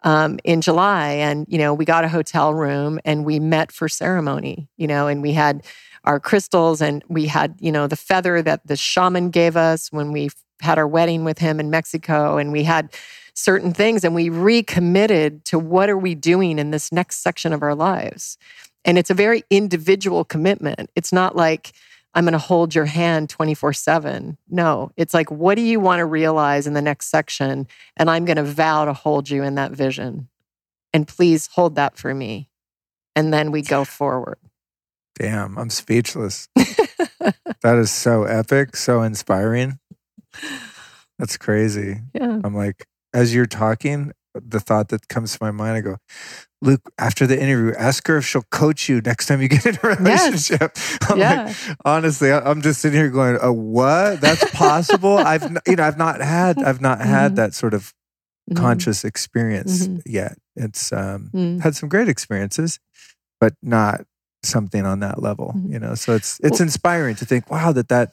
[0.02, 1.12] um, in July.
[1.12, 5.06] And, you know, we got a hotel room and we met for ceremony, you know,
[5.06, 5.64] and we had
[6.04, 10.12] our crystals and we had, you know, the feather that the shaman gave us when
[10.12, 10.28] we
[10.60, 12.36] had our wedding with him in Mexico.
[12.36, 12.92] And we had
[13.32, 17.62] certain things and we recommitted to what are we doing in this next section of
[17.62, 18.36] our lives.
[18.84, 20.90] And it's a very individual commitment.
[20.94, 21.72] It's not like,
[22.14, 24.38] I'm going to hold your hand 24 7.
[24.48, 27.66] No, it's like, what do you want to realize in the next section?
[27.96, 30.28] And I'm going to vow to hold you in that vision.
[30.92, 32.48] And please hold that for me.
[33.16, 34.38] And then we go forward.
[35.16, 36.48] Damn, I'm speechless.
[36.54, 39.78] that is so epic, so inspiring.
[41.18, 42.00] That's crazy.
[42.12, 42.40] Yeah.
[42.42, 45.96] I'm like, as you're talking, the thought that comes to my mind, I go,
[46.60, 49.78] Luke, after the interview, ask her if she'll coach you next time you get in
[49.82, 50.76] a relationship.
[51.08, 51.44] I'm Yeah.
[51.68, 54.20] like, honestly, I'm just sitting here going, "A what?
[54.20, 57.36] That's possible." I've, you know, I've not had, I've not had Mhm.
[57.36, 57.92] that sort of
[58.50, 58.56] Mhm.
[58.56, 60.02] conscious experience Mhm.
[60.06, 60.36] yet.
[60.56, 61.60] It's um, Mm.
[61.62, 62.78] had some great experiences,
[63.40, 64.04] but not
[64.42, 65.54] something on that level.
[65.56, 65.72] Mhm.
[65.72, 68.12] You know, so it's it's Well- inspiring to think, wow, that that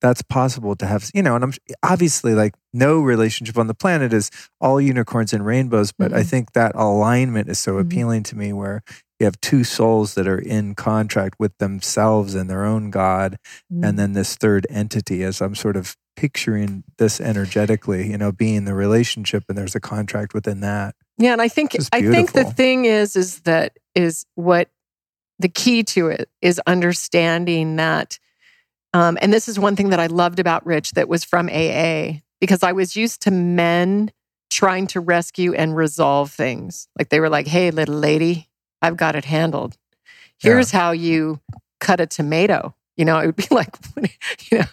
[0.00, 1.10] that's possible to have.
[1.14, 1.52] You know, and I'm
[1.82, 6.26] obviously like no relationship on the planet is all unicorns and rainbows, but I Mhm.
[6.30, 7.80] think that alignment is so Mhm.
[7.80, 8.82] appealing to me, where
[9.18, 13.38] you have two souls that are in contract with themselves and their own God,
[13.72, 13.84] Mm.
[13.88, 18.64] and then this third entity as i'm sort of picturing this energetically you know being
[18.64, 22.44] the relationship and there's a contract within that Yeah, and I think I think the
[22.44, 24.68] thing is is that is what
[25.38, 28.18] the key to it is understanding that
[28.92, 32.20] um, and this is one thing that I loved about Rich that was from AA
[32.40, 34.10] because I was used to men
[34.50, 36.88] trying to rescue and resolve things.
[36.98, 38.48] Like they were like, hey, little lady,
[38.82, 39.76] I've got it handled.
[40.38, 41.40] Here's how you
[41.78, 42.74] cut a tomato.
[42.96, 43.76] You know, it would be like,
[44.50, 44.64] you know,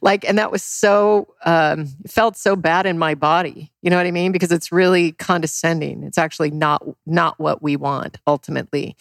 [0.00, 3.72] like, and that was so, um, felt so bad in my body.
[3.82, 4.32] You know what I mean?
[4.32, 6.02] Because it's really condescending.
[6.02, 8.96] It's actually not, not what we want ultimately.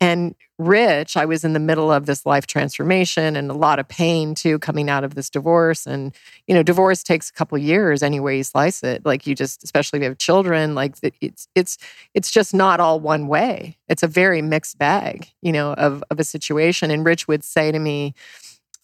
[0.00, 3.88] And Rich, I was in the middle of this life transformation and a lot of
[3.88, 5.86] pain too, coming out of this divorce.
[5.86, 6.14] And,
[6.46, 9.04] you know, divorce takes a couple years anyway you slice it.
[9.06, 11.78] Like you just, especially if you have children, like it's, it's,
[12.14, 13.78] it's just not all one way.
[13.88, 16.90] It's a very mixed bag, you know, of, of a situation.
[16.90, 18.14] And Rich would say to me,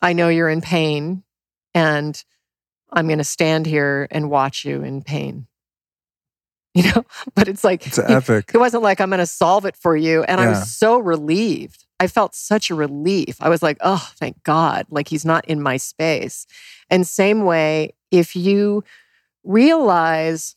[0.01, 1.23] I know you're in pain
[1.75, 2.23] and
[2.91, 5.47] I'm going to stand here and watch you in pain.
[6.75, 7.05] you know?
[7.35, 8.51] But it's like it's epic.
[8.55, 10.23] it wasn't like i'm going to solve it for you.
[10.25, 10.47] And Yeah.
[10.47, 11.85] i was so relieved.
[12.01, 13.37] I felt such a relief.
[13.41, 14.87] I was like oh thank god.
[14.91, 16.47] Like he's not in my space.
[16.91, 18.85] And same way if you
[19.45, 20.55] realize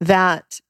[0.00, 0.60] that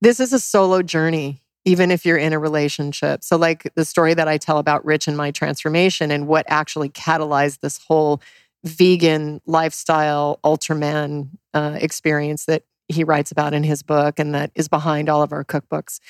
[0.00, 3.22] this is a solo journey even if you're in a relationship.
[3.22, 6.88] So like the story that i tell about rich and my transformation and what actually
[6.88, 8.20] catalyzed this whole
[8.64, 14.68] vegan lifestyle ultraman uh, experience that he writes about in his book and that is
[14.68, 16.00] behind all of our cookbooks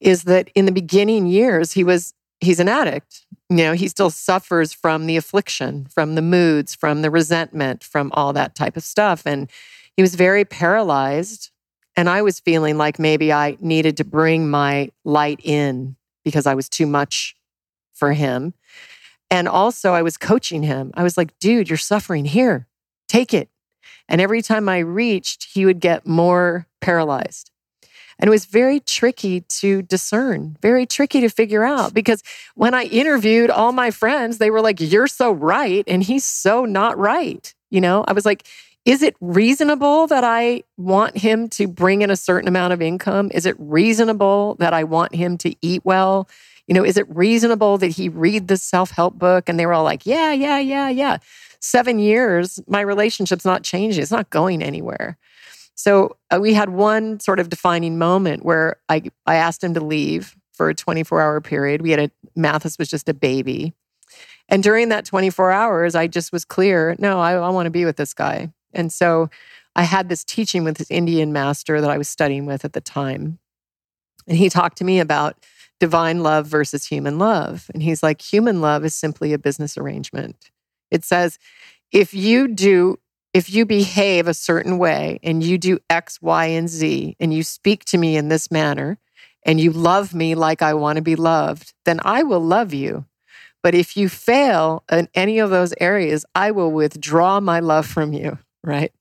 [0.00, 3.26] is that in the beginning years he was he's an addict.
[3.50, 8.10] You know he still suffers from the affliction from the moods from the resentment from
[8.14, 9.26] all that type of stuff.
[9.26, 9.50] And
[9.96, 11.50] he was very paralyzed.
[11.96, 16.54] And i was feeling like maybe i needed to bring my light in because i
[16.54, 17.36] was too much
[17.92, 18.54] for him.
[19.30, 20.90] And also i was coaching him.
[20.94, 22.66] I was like dude you're suffering here.
[23.08, 23.48] Take it
[24.08, 27.50] and every time I reached, he would get more paralyzed.
[28.18, 32.22] And it was very tricky to discern, very tricky to figure out because
[32.54, 35.84] when I interviewed all my friends, they were like, You're so right.
[35.86, 37.52] And he's so not right.
[37.70, 38.46] You know, I was like,
[38.84, 43.30] Is it reasonable that I want him to bring in a certain amount of income?
[43.34, 46.28] Is it reasonable that I want him to eat well?
[46.66, 49.48] You know, is it reasonable that he read the self help book?
[49.48, 51.18] And they were all like, Yeah, yeah, yeah, yeah
[51.64, 54.02] seven years, my relationship's not changing.
[54.02, 55.16] It's not going anywhere.
[55.74, 59.80] So uh, we had one sort of defining moment where I, I asked him to
[59.80, 61.82] leave for a 24 hour period.
[61.82, 63.72] We had a, Mathis was just a baby.
[64.48, 67.84] And during that 24 hours, I just was clear no, I, I want to be
[67.84, 68.52] with this guy.
[68.72, 69.30] And so
[69.74, 72.80] I had this teaching with this Indian master that I was studying with at the
[72.80, 73.38] time.
[74.28, 75.36] And he talked to me about
[75.80, 77.70] divine love versus human love.
[77.72, 80.50] And he's like, human love is simply a business arrangement.
[80.94, 81.40] It says,
[81.90, 83.00] if you do,
[83.32, 87.42] if you behave a certain way and you do X, Y, and Z, and you
[87.42, 88.98] speak to me in this manner,
[89.44, 93.06] and you love me like I want to be loved, then I will love you.
[93.60, 98.12] But if you fail in any of those areas, I will withdraw my love from
[98.12, 98.92] you, right?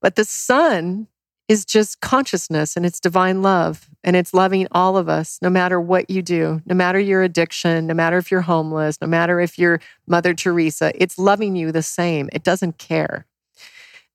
[0.00, 1.08] But the Sun
[1.48, 5.80] is just consciousness and it's divine love and it's loving all of us no matter
[5.80, 9.58] what you do no matter your addiction no matter if you're homeless no matter if
[9.58, 12.28] you're mother teresa it's loving you the same.
[12.32, 13.26] It doesn't care.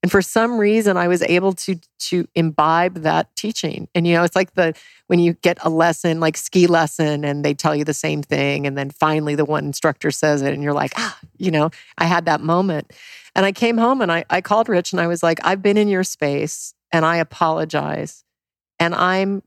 [0.02, 1.76] And for some reason i was able to
[2.10, 3.88] to imbibe that teaching.
[3.94, 4.74] And you know it's like the
[5.06, 8.66] when you get a lesson like ski lesson and they tell you the same thing
[8.66, 12.04] and then finally the one instructor says it and you're like ah you know i
[12.04, 12.92] had that moment.
[13.36, 15.76] And i came home and i, I called rich and i was like i've been
[15.76, 18.24] in your space and I apologize.
[18.78, 19.42] And I'm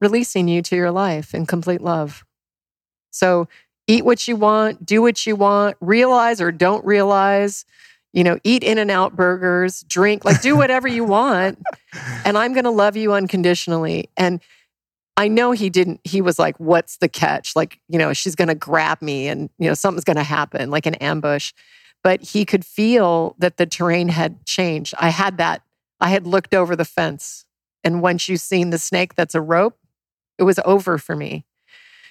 [0.00, 2.24] releasing you to your life in complete love.
[3.10, 3.48] So
[3.88, 7.64] eat what you want, do what you want, realize or don't realize,
[8.12, 11.58] you know, eat in and out burgers, drink, like do whatever you want.
[12.24, 14.08] And I'm going to love you unconditionally.
[14.16, 14.40] And
[15.16, 17.56] I know he didn't, he was like, what's the catch?
[17.56, 20.70] Like, you know, she's going to grab me and, you know, something's going to happen,
[20.70, 21.52] like an ambush.
[22.04, 24.94] But he could feel that the terrain had changed.
[24.96, 25.62] I had that
[26.00, 27.44] I had looked over the fence.
[27.84, 29.78] And once you've seen the snake that's a rope,
[30.38, 31.44] it was over for me.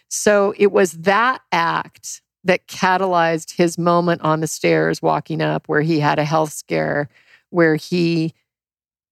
[0.10, 5.82] So it was that act that catalyzed his moment on the stairs walking up, where
[5.82, 7.10] he had a health scare,
[7.50, 8.34] where he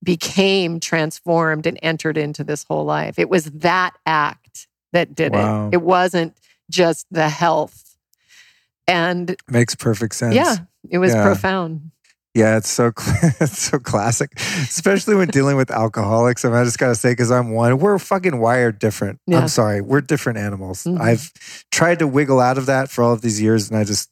[0.03, 3.19] became transformed and entered into this whole life.
[3.19, 5.67] It was that act that did Wow.
[5.67, 5.75] it.
[5.75, 6.37] It wasn't
[6.69, 7.97] just the health.
[8.87, 10.35] And Makes perfect sense.
[10.35, 10.57] yeah,
[10.89, 11.23] it was Yeah.
[11.23, 11.91] profound.
[12.35, 12.91] Yeah, it's so
[13.39, 16.43] it's so classic, especially when dealing with alcoholics.
[16.43, 19.19] I, mean, I just gotta say, because I'm one, we're fucking wired different.
[19.25, 19.39] Yeah.
[19.39, 20.83] I'm sorry, we're different animals.
[20.83, 20.99] Mhm.
[20.99, 21.31] I've
[21.71, 24.09] tried to wiggle out of that for all of these years, and I just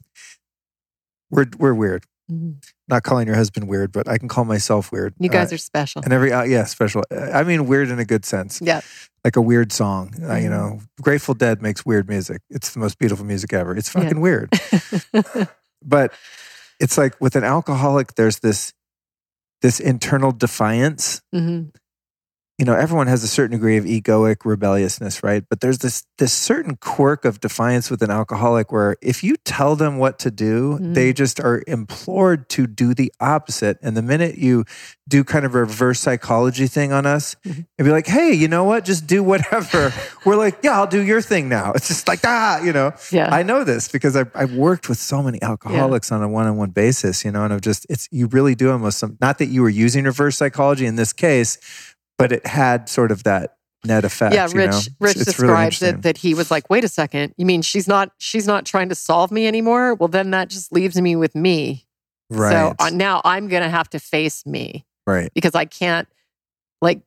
[1.29, 2.05] we're we're weird.
[2.31, 2.63] Mhm.
[2.87, 5.13] Not calling your husband weird, but I can call myself weird.
[5.19, 6.01] You guys Uh, are special.
[6.03, 7.03] and every uh, yeah, special.
[7.11, 8.79] I mean, weird in a good sense, Yeah.
[9.25, 10.13] like a weird song.
[10.23, 10.51] Uh, you Mhm.
[10.51, 12.41] know, Grateful Dead makes weird music.
[12.49, 13.75] It's the most beautiful music ever.
[13.75, 14.01] It's Yeah.
[14.03, 14.49] fucking weird
[15.85, 16.13] but
[16.83, 18.73] it's like with an alcoholic there's this
[19.61, 21.21] this internal defiance.
[21.31, 21.63] hmm
[22.63, 25.43] You know, everyone has a certain degree of egoic rebelliousness, right?
[25.49, 29.75] But there's this this certain quirk of defiance with an alcoholic where if you tell
[29.75, 30.93] them what to do, Mhm.
[30.93, 33.79] they just are implored to do the opposite.
[33.81, 34.63] And the minute you
[35.09, 37.65] do kind of a reverse psychology thing on us, Mhm.
[37.77, 38.85] and be like, hey, you know what?
[38.85, 39.91] Just do whatever.
[40.25, 41.73] We're like, yeah, I'll do your thing now.
[41.73, 42.93] It's just like, ah, you know.
[43.11, 43.27] Yeah.
[43.29, 47.25] I know this because I've, I've worked with so many alcoholics on a one-on-one basis,
[47.25, 49.67] you know, and I've just, it's, you really do almost some, not that you were
[49.69, 51.57] using reverse psychology in this case,
[52.17, 54.33] but it had sort of that net effect.
[54.33, 54.71] yeah, you Rich.
[54.71, 54.79] know?
[54.99, 55.99] Rich It's- it's really describes interesting.
[55.99, 58.89] it that he was like, "Wait a second, you mean she's not she's not trying
[58.89, 59.95] to solve me anymore?
[59.95, 61.85] Well, then that just leaves me with me.
[62.29, 62.51] Right.
[62.51, 65.29] So uh, now I'm gonna have to face me right.
[65.33, 66.07] because I can't
[66.81, 67.01] like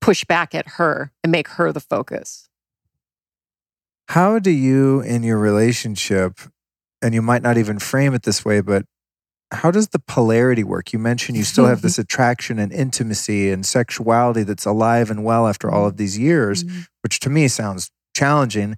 [0.00, 2.48] push back at her and make her the focus.
[4.08, 6.40] How do you, in your relationship,
[7.00, 8.84] and you might not even frame it this way, but
[9.52, 10.92] how does the polarity work?
[10.92, 15.46] You mentioned you still have this attraction and intimacy and sexuality that's alive and well
[15.46, 16.80] after all of these years, mm-hmm.
[17.02, 18.76] which to me sounds challenging.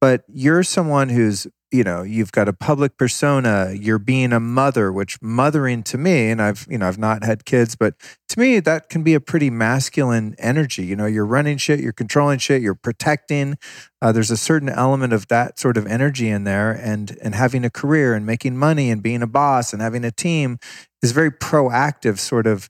[0.00, 4.92] But you're someone who's, you know, you've got a public persona, you're being a mother,
[4.92, 7.94] which mothering to me, and I've, you know, I've not had kids, but
[8.28, 10.84] to me, that can be a pretty masculine energy.
[10.84, 13.56] You know, you're running shit, you're controlling shit, you're protecting.
[14.02, 17.64] Uh, there's a certain element of that sort of energy in there, and and having
[17.64, 20.58] a career and making money and being a boss and having a team
[21.02, 22.68] is very proactive, sort of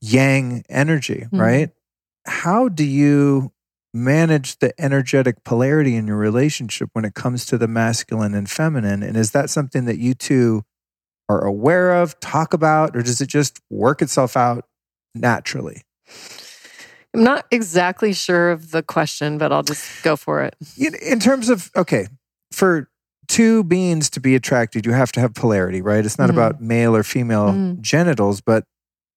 [0.00, 1.40] yang energy, Mhm.
[1.40, 1.70] right?
[2.26, 3.52] How do you
[3.92, 9.02] manage the energetic polarity in your relationship when it comes to the masculine and feminine?
[9.02, 10.62] And is that something that you two
[11.28, 14.64] are aware of, talk about, or does it just work itself out
[15.14, 15.82] naturally?
[17.14, 20.54] I'm not exactly sure of the question, but I'll just go for it.
[20.76, 22.06] In, in terms of, okay,
[22.52, 22.88] for
[23.26, 26.04] two beings to be attracted, you have to have polarity, right?
[26.04, 26.34] It's not Mhm.
[26.34, 27.80] about male or female Mhm.
[27.80, 28.64] genitals, but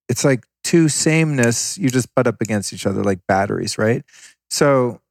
[0.10, 4.04] it's like two sameness, you just butt up against each other like batteries, right?
[4.54, 5.02] So,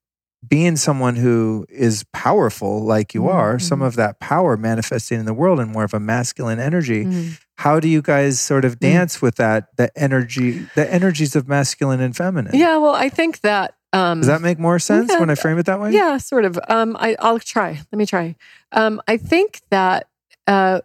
[0.48, 3.86] being someone who is powerful like you Mhm, are, some mhm.
[3.86, 7.38] of that power manifesting in the world in more of a masculine energy, Mhm.
[7.56, 8.80] how do you guys sort of Mm.
[8.80, 12.54] dance with that, the energy, the energies of masculine and feminine?
[12.54, 15.58] Yeah, well, I think that um, Does that make more sense Yeah, when I frame
[15.58, 15.92] it that way?
[15.92, 16.58] Yeah, sort of.
[16.68, 17.72] Um, I, I'll try.
[17.92, 18.36] Let me try.
[18.72, 20.08] Um, I think that
[20.46, 20.80] uh,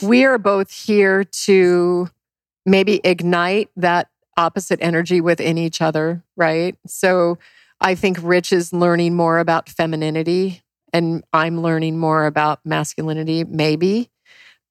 [0.00, 2.08] we are both here to
[2.64, 6.76] maybe ignite that opposite energy within each other, right?
[6.86, 7.36] So
[7.82, 14.08] I think Rich is learning more about femininity, and I'm learning more about masculinity, maybe.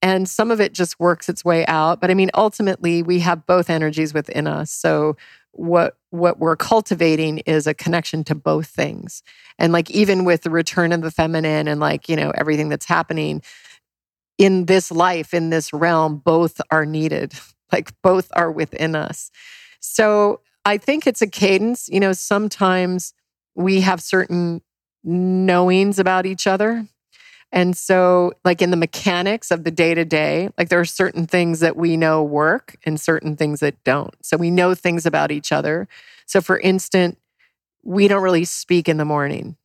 [0.02, 2.02] And some of it just works its way out.
[2.02, 4.72] But I mean, ultimately, we have both energies within us.
[4.72, 5.18] So
[5.52, 9.22] what what we're cultivating is a connection to both things
[9.60, 12.86] and like even with the return of the feminine and like you know everything that's
[12.86, 13.42] happening
[14.38, 17.34] in this life in this realm both are needed
[17.74, 19.30] like both are within us
[19.82, 23.14] so i think it's a cadence you know sometimes
[23.56, 24.62] we have certain
[25.04, 26.86] knowings about each other.
[27.54, 31.28] And so like in the mechanics of the day to day like there are certain
[31.28, 34.16] things that we know work and certain things that don't.
[34.26, 35.88] So we know things about each other.
[36.26, 37.18] So for instance
[37.84, 39.58] we don't really speak in the morning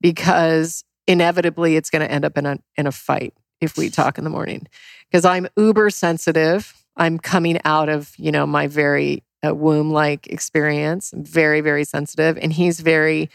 [0.00, 4.18] because inevitably it's going to end up in a in a fight if we talk
[4.18, 4.66] in the morning.
[5.08, 6.74] Because I'm uber sensitive.
[6.96, 11.12] I'm coming out of, you know, my very uh, womb like experience.
[11.16, 13.30] Very very sensitive and he's very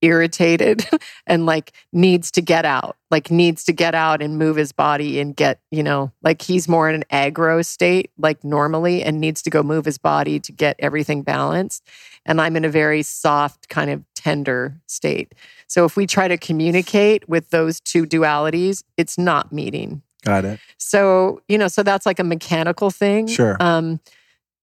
[0.00, 0.86] irritated
[1.26, 2.96] and like needs to get out.
[3.10, 6.68] Like needs to get out and move his body and get, you know, like he's
[6.68, 10.52] more in an aggro state like normally and needs to go move his body to
[10.52, 11.82] get everything balanced
[12.28, 15.34] and I'm in a very soft, kind of tender state.
[15.66, 20.02] So if we try to communicate with those two dualities, it's not meeting.
[20.24, 20.60] Got it.
[20.76, 23.26] So, you know, so that's like a mechanical thing.
[23.26, 23.56] Sure.
[23.60, 24.00] Um,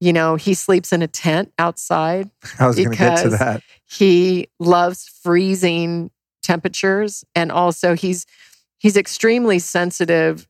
[0.06, 2.30] you know, he sleeps in a tent outside.
[2.60, 3.64] I was going to get to that.
[3.86, 6.12] He loves freezing
[6.44, 8.28] temperatures and also he's
[8.78, 10.48] he's extremely sensitive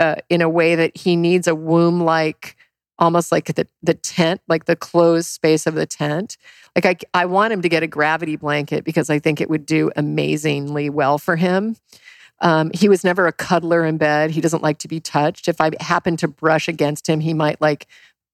[0.00, 2.56] uh, in a way that he needs a womb like
[2.98, 6.36] almost like the the tent like the closed space of the tent
[6.74, 9.66] like I, I want him to get a gravity blanket because i think it would
[9.66, 11.76] do amazingly well for him
[12.40, 15.60] um, he was never a cuddler in bed he doesn't like to be touched if
[15.60, 17.86] i happen to brush against him he might like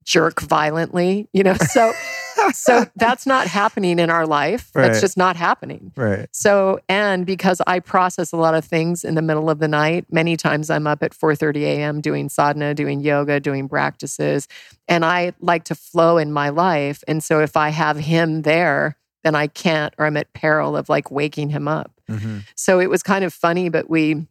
[0.04, 1.92] jerk violently you know so
[2.54, 4.82] so that's not happening in our life Right.
[4.88, 6.28] that's just not happening right.
[6.32, 10.06] so, and because I process a lot of things in the middle of the night,
[10.10, 12.00] many times I'm up at 4:30 a.m.
[12.00, 14.48] doing sadhana, doing yoga, doing practices,
[14.88, 17.04] and I like to flow in my life.
[17.06, 20.88] And so if I have him there, then I can't or I'm at peril of
[20.88, 21.92] like waking him up.
[22.08, 24.26] hmm So it was kind of funny, but we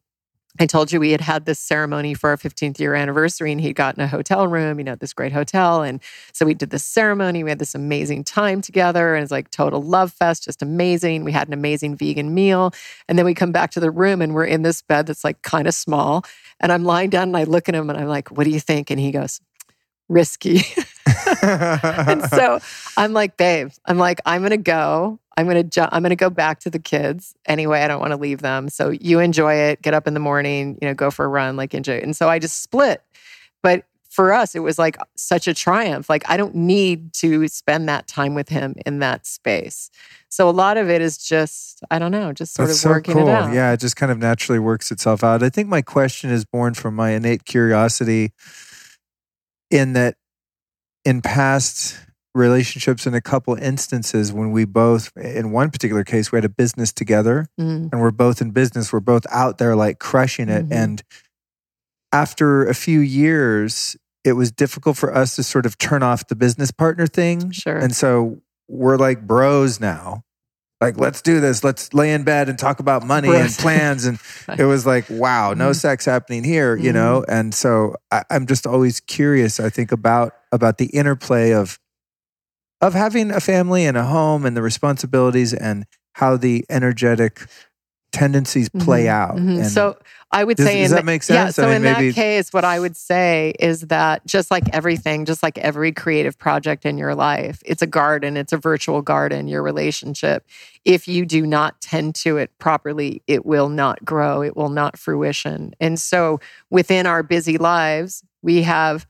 [0.59, 3.75] I told you we had had this ceremony for our 15th year anniversary, and he'd
[3.75, 5.81] gotten a hotel room, you know, this great hotel.
[5.81, 6.01] And
[6.33, 7.43] so we did this ceremony.
[7.43, 11.23] We had this amazing time together, and it's like total love fest, just amazing.
[11.23, 12.73] We had an amazing vegan meal.
[13.07, 15.41] And then we come back to the room, and we're in this bed that's like
[15.41, 16.25] kind of small.
[16.59, 18.59] And I'm lying down, and I look at him, and I'm like, What do you
[18.59, 18.91] think?
[18.91, 19.39] And he goes,
[20.09, 20.63] Risky.
[21.41, 22.59] and so
[22.97, 25.20] I'm like, babe, I'm like, I'm gonna go.
[25.37, 27.81] I'm gonna ju- I'm gonna go back to the kids anyway.
[27.81, 28.69] I don't want to leave them.
[28.69, 29.81] So you enjoy it.
[29.81, 30.77] Get up in the morning.
[30.81, 31.55] You know, go for a run.
[31.55, 31.93] Like enjoy.
[31.93, 32.03] It.
[32.03, 33.01] And so I just split.
[33.63, 36.09] But for us, it was like such a triumph.
[36.09, 39.89] Like I don't need to spend that time with him in that space.
[40.27, 42.89] So a lot of it is just I don't know, just sort That's of so
[42.89, 43.27] working cool.
[43.27, 43.53] it out.
[43.53, 45.43] Yeah, it just kind of naturally works itself out.
[45.43, 48.33] I think my question is born from my innate curiosity
[49.69, 50.15] in that
[51.05, 51.97] in past
[52.33, 56.49] relationships in a couple instances when we both in one particular case we had a
[56.49, 57.89] business together Mhm.
[57.91, 60.69] and we're both in business we're both out there like crushing it.
[60.69, 60.73] Mhm.
[60.75, 61.03] and
[62.13, 66.35] after a few years it was difficult for us to sort of turn off the
[66.35, 67.51] business partner thing.
[67.51, 67.77] Sure.
[67.77, 68.39] and so
[68.69, 70.23] we're like bros now.
[70.79, 71.63] Like let's do this.
[71.63, 74.05] Let's lay in bed and talk about money and plans.
[74.05, 74.19] And
[74.57, 75.75] it was like wow no Mhm.
[75.75, 77.25] sex happening here you know?
[77.27, 81.79] And so I, i'm just always curious i think about about the interplay of
[82.81, 87.45] of having a family and a home and the responsibilities and how the energetic
[88.11, 89.57] tendencies play Mhm, out mhm.
[89.59, 89.97] And So
[90.33, 91.49] I would Does- say, does in that make Yeah.
[91.49, 94.63] So I mean, in maybe- that case, what I would say is that just like
[94.73, 98.35] everything, just like every creative project in your life, it's a garden.
[98.37, 99.47] It's a virtual garden.
[99.47, 100.45] Your relationship,
[100.83, 104.41] if you do not tend to it properly, it will not grow.
[104.41, 105.73] It will not fruition.
[105.79, 106.39] And so
[106.69, 109.05] within our busy lives, we have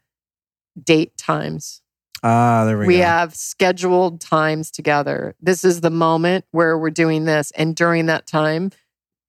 [0.84, 1.82] date times.
[2.24, 5.36] Ah there we, We go We have scheduled times together.
[5.42, 7.52] This is the moment where we're doing this.
[7.52, 8.72] And during that time,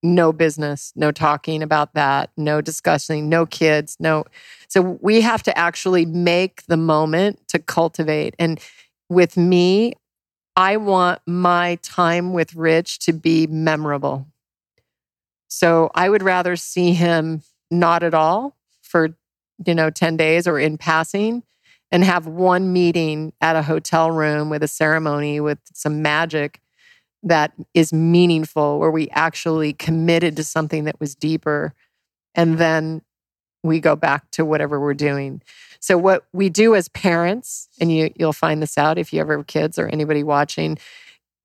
[0.02, 4.24] no business, no talking about that, no discussing, no kids, no.
[4.68, 8.34] So we have to actually make the moment to cultivate.
[8.38, 8.60] And
[9.08, 9.94] with me,
[10.56, 14.26] I want my time with Rich to be memorable.
[15.48, 19.16] So I would rather see him not at all for,
[19.64, 21.42] you know, 10 days or in passing
[21.92, 26.60] and have one meeting at a hotel room with a ceremony with some magic
[27.22, 31.74] that is meaningful, where we actually committed to something that was deeper.
[32.34, 33.02] And then
[33.62, 35.42] we go back to whatever we're doing.
[35.78, 39.36] So, what we do as parents, and you, you'll find this out if you ever
[39.36, 40.78] have kids or anybody watching,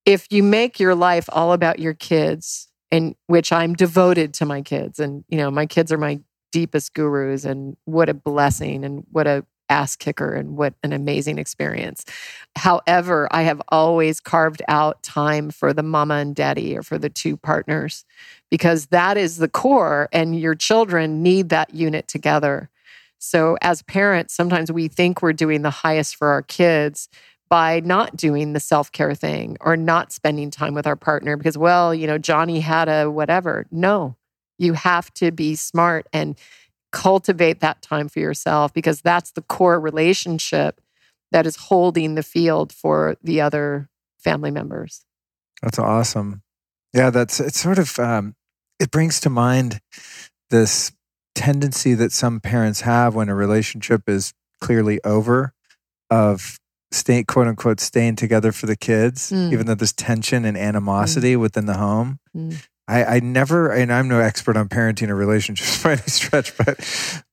[0.06, 4.62] if you make your life all about your kids, and which I'm devoted to my
[4.62, 6.22] kids, and you know, my kids are my
[6.52, 11.38] deepest gurus, and what a blessing, and what a ass kicker and what an amazing
[11.38, 12.06] experience.
[12.56, 17.10] However, I have always carved out time for the mama and daddy or for the
[17.10, 18.06] two partners
[18.50, 22.70] because that is the core and your children need that unit together.
[23.20, 27.10] So as parents, sometimes we think we're doing the highest for our kids
[27.50, 31.96] by not doing the self-care thing or not spending time with our partner because well,
[31.96, 33.66] you know, Johnny had a whatever.
[33.72, 34.16] No.
[34.60, 36.36] You have to be smart and
[36.98, 40.82] cultivate that time for yourself because that's the core relationship
[41.32, 43.88] that is holding the field for the other
[44.18, 45.06] family members.
[45.62, 46.42] That's awesome.
[46.94, 48.34] Yeah, that's it's sort of um,
[48.80, 49.80] it brings to mind
[50.50, 50.92] this
[51.36, 55.54] tendency that some parents have when a relationship is clearly over
[56.10, 56.58] of
[56.92, 59.54] staying quote unquote staying together for the kids, Mm.
[59.54, 62.18] even though there's tension and animosity within the home.
[62.36, 62.56] Mm.
[62.88, 66.80] I, I never, and I'm no expert on parenting or relationships by any stretch, but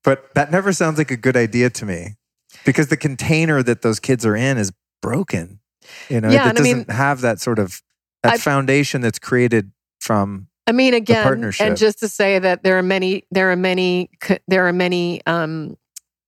[0.02, 2.16] but that never sounds like a good idea to me
[2.64, 5.60] because the container that those kids are in is broken.
[6.09, 7.82] You know, Yeah, it and I mean- doesn't have that sort of
[8.22, 9.70] that I- foundation that's created
[10.01, 11.66] from I mean, again, partnership.
[11.66, 14.09] and just to say that there are many, there are many,
[14.48, 15.76] there are many um,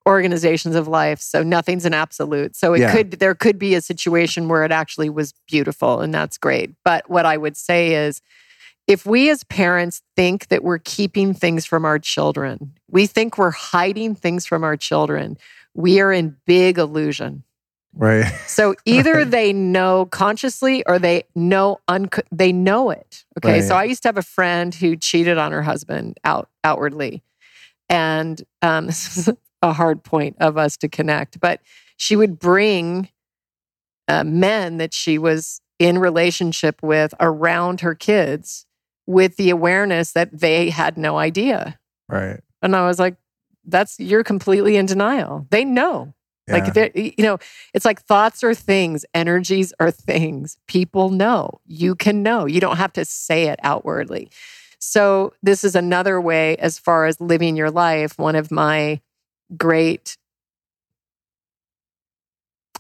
[0.07, 1.21] organizations of life.
[1.21, 2.55] So nothing's an absolute.
[2.55, 2.93] So it Yeah.
[2.95, 6.71] could, there could be a situation where it actually was beautiful, and that's great.
[6.85, 8.21] But what I would say is,
[8.87, 13.51] if we as parents think that we're keeping things from our children, we think we're
[13.51, 15.37] hiding things from our children,
[15.75, 17.43] we are in big illusion.
[17.95, 18.33] right.
[18.47, 23.25] So either they know consciously or they know un- they know it.
[23.39, 23.61] Okay.
[23.61, 27.23] So I used to have a friend who cheated on her husband out outwardly,
[27.89, 31.41] and um, this is a hard point of us to connect.
[31.41, 31.61] But
[31.97, 33.09] she would bring
[34.07, 38.66] uh, men that she was in relationship with around her kids
[39.07, 41.79] with the awareness that they had no idea.
[42.09, 42.41] Right.
[42.63, 43.17] And I was like,
[43.65, 45.47] "That's you're completely in denial.
[45.51, 46.15] They know."
[46.49, 46.55] Yeah.
[46.55, 47.39] Like, they're- you know,
[47.75, 50.59] it's like thoughts are things, energies are things.
[50.69, 51.61] People know.
[51.67, 52.47] You can know.
[52.47, 54.31] You don't have to say it outwardly.
[54.79, 59.01] So, this is another way, as far as living your life, one of my
[59.57, 60.17] great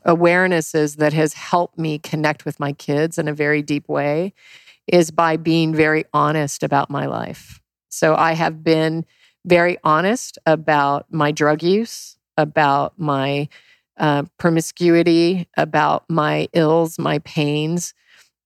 [0.06, 4.32] awarenesses that has helped me connect with my kids in a very deep way
[4.86, 7.60] is by being very honest about my life.
[7.88, 9.04] So, I have been
[9.44, 13.48] very honest about my drug use, about my
[13.98, 17.94] uh, promiscuity, about my ills, my pains,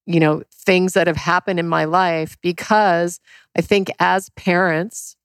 [0.07, 3.21] you know, things that have happened in my life because
[3.57, 5.17] I think as parents,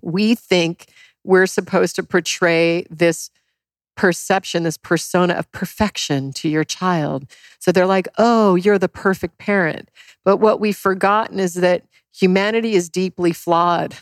[0.00, 0.86] we think
[1.24, 3.30] we're supposed to portray this
[3.96, 7.26] perception, this persona of perfection to your child.
[7.58, 9.90] So they're like, oh, you're the perfect parent.
[10.24, 13.96] But what we've forgotten is that humanity is deeply flawed.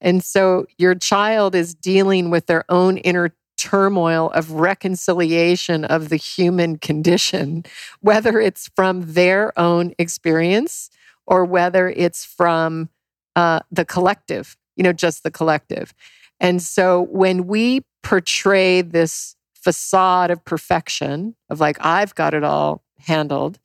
[0.00, 6.16] And so your child is dealing with their own inner turmoil of reconciliation of the
[6.16, 7.64] human condition,
[8.00, 10.90] whether it's from their own experience
[11.26, 12.90] or whether it's from
[13.36, 15.94] uh, the collective, you know, just the collective.
[16.40, 22.82] And so when we portray this facade of perfection, of like, I've got it all
[22.98, 23.58] handled,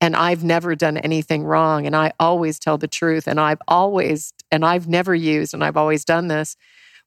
[0.00, 4.32] and I've never done anything wrong and I always tell the truth and I've always
[4.50, 6.56] and I've never used and I've always done this.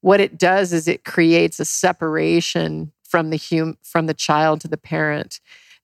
[0.01, 4.67] What it does is it creates a separation from the hum, from the child to
[4.67, 5.39] the parent.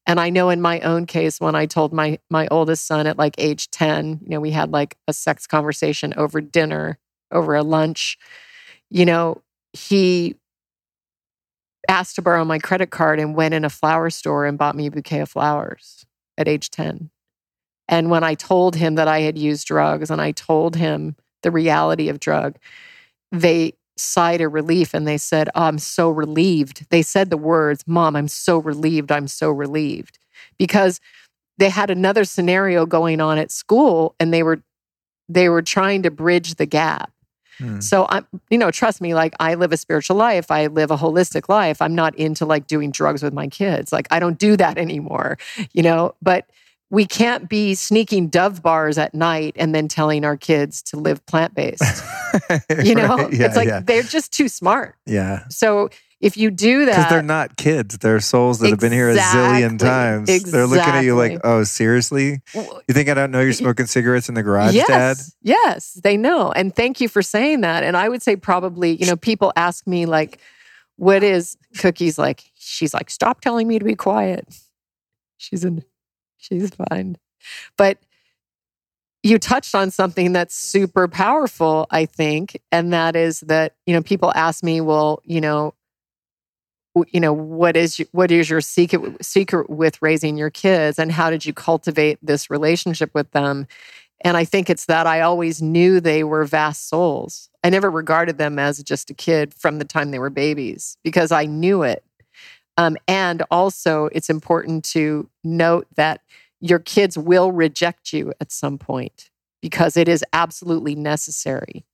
[0.06, 3.18] And I know in my own case when I told my my oldest son at
[3.18, 7.00] like age 10 you know we had like a sex conversation over dinner
[7.32, 8.18] over a lunch
[8.90, 9.42] you know
[9.74, 10.36] he
[11.88, 14.88] asked to borrow my credit card and went in a flower store and bought me
[14.88, 16.06] a bouquet of flowers
[16.38, 17.10] at age 10.
[17.88, 21.52] And when I told him that I had used drugs and I told him the
[21.52, 22.58] reality of drug,
[23.32, 26.86] they sighed a relief and they said, oh, I'm so relieved.
[26.90, 29.12] They said the words, Mom, I'm so relieved.
[29.12, 30.20] I'm so relieved.
[30.58, 31.00] Because
[31.58, 34.62] they had another scenario going on at school and they were
[35.30, 37.12] they were trying to bridge the gap.
[37.58, 37.80] Hmm.
[37.80, 40.52] So I'm, you know, trust me, like I live a spiritual life.
[40.52, 41.82] I live a holistic life.
[41.82, 43.92] I'm not into like doing drugs with my kids.
[43.92, 45.38] Like I don't do that anymore,
[45.74, 46.48] you know, but
[46.90, 51.26] we can't be sneaking dove bars at night and then telling our kids to live
[51.26, 51.84] plant based.
[52.84, 53.34] you know, right.
[53.34, 53.82] yeah, it's like yeah.
[53.82, 54.96] they're just too smart.
[55.06, 55.44] Yeah.
[55.50, 55.90] So
[56.20, 57.98] if you do that, Because they're not kids.
[58.00, 59.88] They're souls that have been here a zillion Exactly.
[59.88, 60.52] times.
[60.52, 62.42] They're looking at you like, oh, seriously?
[62.56, 65.18] You think I don't know you're smoking cigarettes in the garage, yes, Dad?
[65.44, 66.52] Yes, they know.
[66.52, 67.84] And thank you for saying that.
[67.84, 70.40] And I would say probably, you know, people ask me like,
[70.96, 72.44] what is cookies like?
[72.56, 74.48] She's like, stop telling me to be quiet.
[75.38, 75.84] She's in
[76.38, 77.18] she's fine.
[77.78, 78.00] But
[79.24, 84.02] you touched on something that's super powerful, I think, and that is that, you know,
[84.02, 85.74] people ask me, well, you know,
[87.12, 91.12] you know what is your, what is your secret secret with raising your kids and
[91.12, 93.68] how did you cultivate this relationship with them?
[94.22, 97.50] And i think it's that i always knew they were vast souls.
[97.64, 101.32] I never regarded them as just a kid from the time they were babies because
[101.32, 102.04] i knew it.
[102.78, 106.22] Um, and also it's important to note that
[106.60, 109.30] your kids will reject you at some point
[109.62, 111.86] because it is absolutely necessary.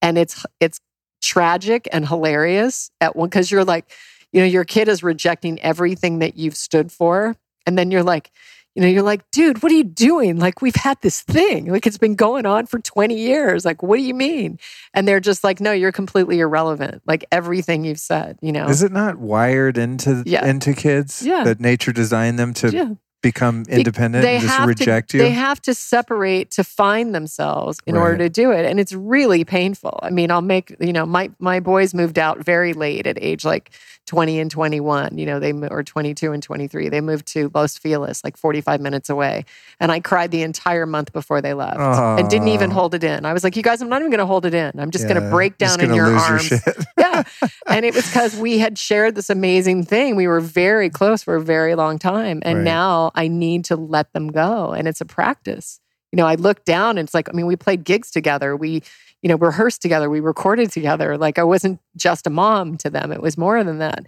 [0.00, 0.80] And it's it's
[1.22, 3.90] tragic and hilarious at one because you're like
[4.32, 7.36] you know your kid is rejecting everything that you've stood for.
[7.66, 8.30] And then you're like
[8.74, 10.38] you know you're like dude what are you doing?
[10.38, 11.66] Like we've had this thing.
[11.66, 13.64] Like it's been going on for 20 years.
[13.64, 14.58] Like what do you mean?
[14.94, 17.02] And they're just like no you're completely irrelevant.
[17.06, 18.66] Like everything you've said you know?
[18.68, 20.46] Is it not wired into Yeah.
[20.46, 21.44] into kids Yeah.
[21.44, 22.90] that nature designed them to yeah
[23.22, 25.22] become Be- independent and just reject to, you?
[25.22, 29.44] They have to separate to find themselves in order to do it, and it's really
[29.44, 29.98] painful.
[30.02, 33.44] I mean, I'll make you know my my boys moved out very late at age
[33.44, 33.70] like
[34.06, 35.16] twenty and twenty one.
[35.16, 36.88] You know, they or twenty two and twenty three.
[36.88, 39.44] They moved to Los Feliz, like forty five minutes away,
[39.80, 43.24] and I cried the entire month before they left, and didn't even hold it in.
[43.24, 44.72] I was like, you guys, I'm not even going to hold it in.
[44.78, 46.42] I'm just going to break down in your arms.
[46.46, 46.60] shit.
[46.98, 47.22] yeah.
[47.68, 50.16] And it was because we had shared this amazing thing.
[50.16, 52.42] We were very close for a very long time.
[52.44, 52.64] And Right.
[52.64, 54.72] now I need to let them go.
[54.72, 55.80] And it's a practice.
[56.12, 58.54] You know, I look down and it's like, I mean, we played gigs together.
[58.56, 58.82] We,
[59.22, 60.10] you know, rehearsed together.
[60.10, 61.16] We recorded together.
[61.16, 64.06] Like I wasn't just a mom to them, it was more than that.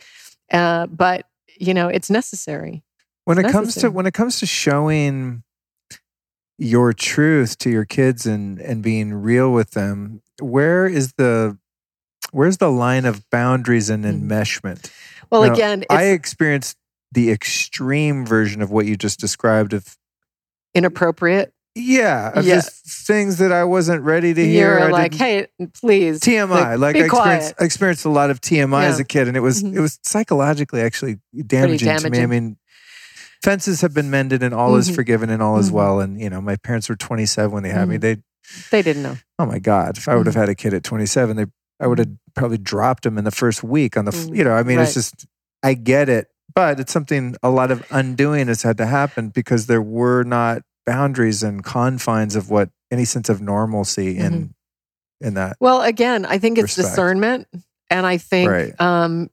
[0.53, 1.27] Uh, but,
[1.59, 2.83] you know, it's necessary.
[3.25, 5.43] when it It's comes to when it comes to showing
[6.59, 11.59] your truth to your kids and and being real with them where is the
[12.31, 14.29] where's the line of boundaries and Mm.
[14.29, 14.91] enmeshment
[15.31, 16.77] Well, Now, again, it's i experienced
[17.15, 19.97] the extreme version of what you just described of
[20.75, 21.53] inappropriate.
[21.77, 22.57] yeah of Yeah.
[22.57, 26.21] just things that i wasn't ready to hear You're I like, didn't- hey, please.
[26.21, 27.55] TMI, like, be I, experienced.
[27.61, 29.75] I experienced a lot of TMI as a kid, and it was Mhm.
[29.75, 32.21] it was psychologically actually damaging, to me.
[32.23, 32.57] I mean,
[33.43, 34.95] fences have been mended, and all is Mhm.
[34.95, 35.75] forgiven, and all is Mhm.
[35.75, 36.01] well.
[36.01, 37.97] And you know, my parents were 27 when they had me.
[37.97, 38.01] Mhm.
[38.01, 38.17] They
[38.71, 39.17] They didn't know.
[39.39, 39.97] Oh my God!
[39.99, 40.41] If I would have Mhm.
[40.41, 41.47] had a kid at 27, they
[41.81, 44.13] I would have probably dropped him in the first week on the.
[44.13, 45.27] Mm, You know, I mean, it's just
[45.63, 49.67] I get it, but it's something a lot of undoing has had to happen because
[49.67, 55.27] there were not boundaries and confines of what any sense of normalcy in Mm-hmm.
[55.27, 55.57] in that.
[55.61, 56.95] Well, again, I think it's Respect.
[56.95, 57.49] discernment.
[57.91, 58.81] And I think Right.
[58.81, 59.31] um,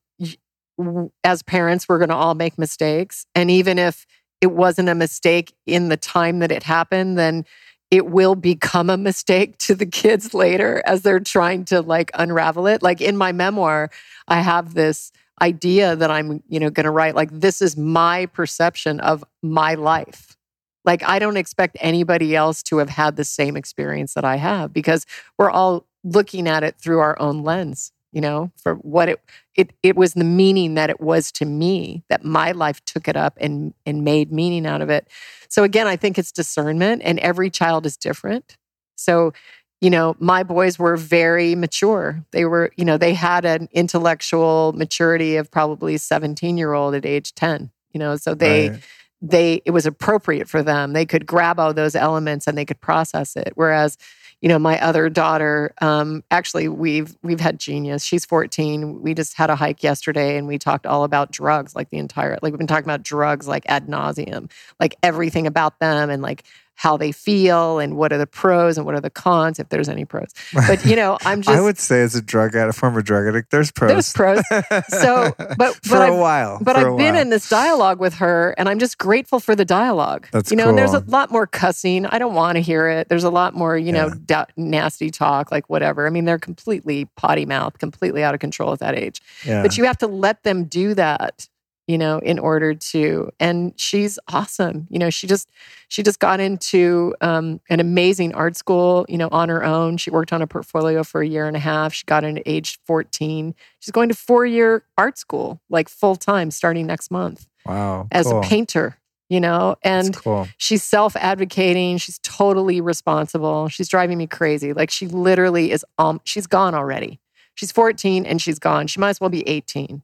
[1.24, 3.25] as parents, we're going to all make mistakes.
[3.35, 4.06] And even if
[4.40, 7.45] it wasn't a mistake in the time that it happened, then
[7.91, 12.66] it will become a mistake to the kids later as they're trying to like unravel
[12.67, 12.82] it.
[12.82, 13.90] Like in my memoir,
[14.27, 15.11] I have this
[15.42, 19.74] idea that I'm, you know, going to write like this is my perception of my
[19.74, 20.38] life.
[20.86, 24.74] Like I don't expect anybody else to have had the same experience that I have
[24.74, 25.06] because
[25.38, 29.22] we're all looking at it through our own lens, you know, for what it
[29.56, 33.16] it it was the meaning that it was to me that my life took it
[33.16, 35.08] up and and made meaning out of it.
[35.50, 38.58] So again, I think it's discernment and every child is different.
[39.02, 39.34] So,
[39.82, 42.24] you know, my boys were very mature.
[42.32, 47.72] They were, you know, they had an intellectual maturity of probably 17-year-old at age 10,
[47.92, 48.84] you know, so they Right.
[49.24, 50.93] they it was appropriate for them.
[50.93, 53.53] They could grab all those elements and they could process it.
[53.56, 53.98] Whereas,
[54.40, 58.03] you know, my other daughter, um, actually we've we've had genius.
[58.03, 59.01] She's 14.
[59.01, 62.38] We just had a hike yesterday and we talked all about drugs, like the entire
[62.43, 66.43] like we've been talking about drugs like ad nauseum, like everything about them and like
[66.82, 69.88] how they feel and what are the pros and what are the cons, if there's
[69.88, 70.30] any pros.
[70.51, 73.51] But you know, I'm just I would say as a drug addict, former drug addict,
[73.51, 73.92] there's pros.
[73.92, 74.42] there's pros.
[74.90, 77.22] So, but- for but a I've- while, But for I've been while.
[77.22, 80.27] in this dialogue with her, and I'm just grateful for the dialogue.
[80.32, 82.08] That's you know, and there's a lot more cussing.
[82.08, 83.10] I don't want to hear it.
[83.10, 84.14] There's a lot more, you know, Yeah.
[84.26, 86.08] da- nasty talk, like whatever.
[86.08, 89.22] I mean, they're completely potty mouth, completely out of control at that age.
[89.45, 89.61] Yeah.
[89.61, 91.48] But you have to let them do that,
[91.88, 93.32] you know, in order to.
[93.40, 94.88] And she's awesome.
[94.90, 95.50] You know, she just
[95.88, 99.98] she just got into um, an amazing art school, you know, on her own.
[99.98, 101.93] She worked on a portfolio for a year and a half.
[101.93, 103.56] She got into age 14.
[103.80, 108.08] She's going to four year art school, like full time, starting next month wow.
[108.11, 108.40] as cool.
[108.40, 108.98] a painter.
[109.30, 110.50] You know, and cool.
[110.58, 111.98] she's self advocating.
[111.98, 113.69] She's totally responsible.
[113.69, 114.74] She's driving me crazy.
[114.74, 115.85] Like she literally is.
[115.98, 117.22] Um, she's gone already.
[117.56, 118.88] She's 14 and she's gone.
[118.88, 120.03] She might as well be 18.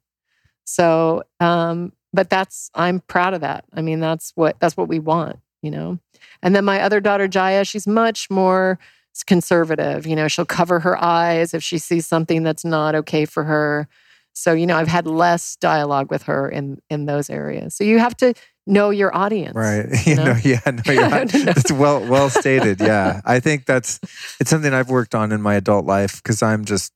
[0.68, 3.64] So, um, but that's I'm proud of that.
[3.74, 6.00] I mean, that's what that's what we want, you know.
[6.44, 8.78] And then my other daughter Jaya, she's much more
[9.26, 10.06] conservative.
[10.06, 13.88] You know, she'll cover her eyes if she sees something that's not okay for her.
[14.34, 17.74] So, you know, I've had less dialogue with her in in those areas.
[17.74, 18.34] So you have to
[18.68, 19.56] know your audience.
[19.56, 19.86] Right.
[20.06, 20.38] you know, know?
[20.44, 20.94] yeah, no.
[20.94, 21.26] No.
[21.26, 22.82] That's well well stated.
[22.82, 23.22] Yeah.
[23.26, 24.02] I think that's
[24.42, 26.92] it's something I've worked on in my adult life because I'm just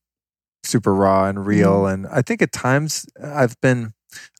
[0.63, 1.83] super raw and real.
[1.83, 1.93] Mm.
[1.93, 3.93] And I think at times I've been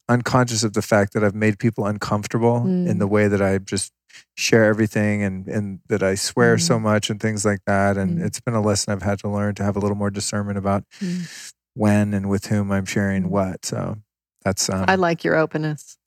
[0.10, 3.00] unconscious of the fact that I've made people uncomfortable in Mm.
[3.00, 3.92] the way that I just
[4.36, 7.98] share everything and and that I swear so much and things like that.
[7.98, 8.26] And Mm.
[8.26, 10.84] it's been a lesson I've had to learn to have a little more discernment about
[11.00, 11.54] Mm.
[11.76, 13.30] when and with whom I'm sharing Mm.
[13.30, 13.66] what.
[13.66, 13.98] So
[14.44, 15.98] that's um I like your openness.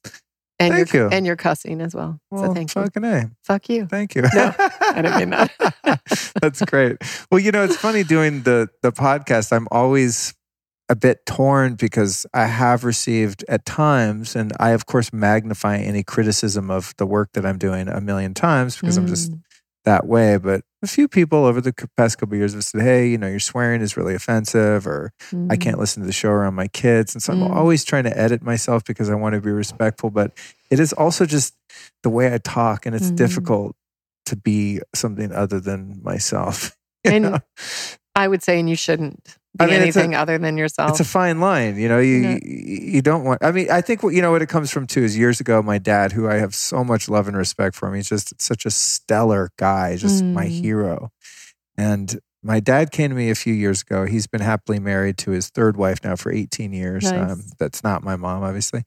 [0.61, 1.09] And Thank your you.
[1.11, 2.21] and your cussing as well.
[2.31, 2.83] well, so thank you.
[2.83, 3.31] fucking A.
[3.43, 3.87] Fuck you.
[3.87, 4.23] Thank you.
[4.23, 6.01] No, I didn't mean that.
[6.41, 6.99] That's great.
[7.31, 9.53] Well, you know, it's funny doing the the podcast.
[9.53, 10.33] I'm always
[10.91, 16.03] a bit torn because I have received at times, and I of course magnify any
[16.05, 19.41] criticism of the work that I'm doing a million times because I'm just Mm.
[19.85, 20.37] That way.
[20.39, 23.29] But a few people over the past couple of years have said, "Hey, you know,
[23.29, 25.13] your swearing is really offensive," or
[25.51, 27.15] I can't listen to the show around my kids.
[27.15, 27.55] And so I'm Mm.
[27.55, 30.11] always trying to edit myself because I want to be respectful.
[30.11, 30.33] But
[30.71, 31.55] it is also just
[32.03, 33.17] the way I talk, and it's Mhm.
[33.17, 33.77] difficult
[34.27, 36.77] to be something other than myself.
[37.05, 37.39] And know?
[38.17, 40.91] I would say, and you shouldn't I mean, it's a- anything other than yourself.
[40.91, 41.99] It's a fine line, you know.
[42.01, 42.39] You, Yeah.
[42.43, 43.43] you don't want.
[43.45, 45.63] I mean, I think what you know what it comes from too is years ago,
[45.63, 48.67] my dad, who I have so much love and respect for him, he's just such
[48.67, 50.61] a stellar guy, just my Mm.
[50.63, 51.11] hero.
[51.77, 54.05] And my dad came to me a few years ago.
[54.05, 57.11] He's been happily married to his third wife now for 18 years.
[57.11, 58.83] Um, that's not my mom, obviously.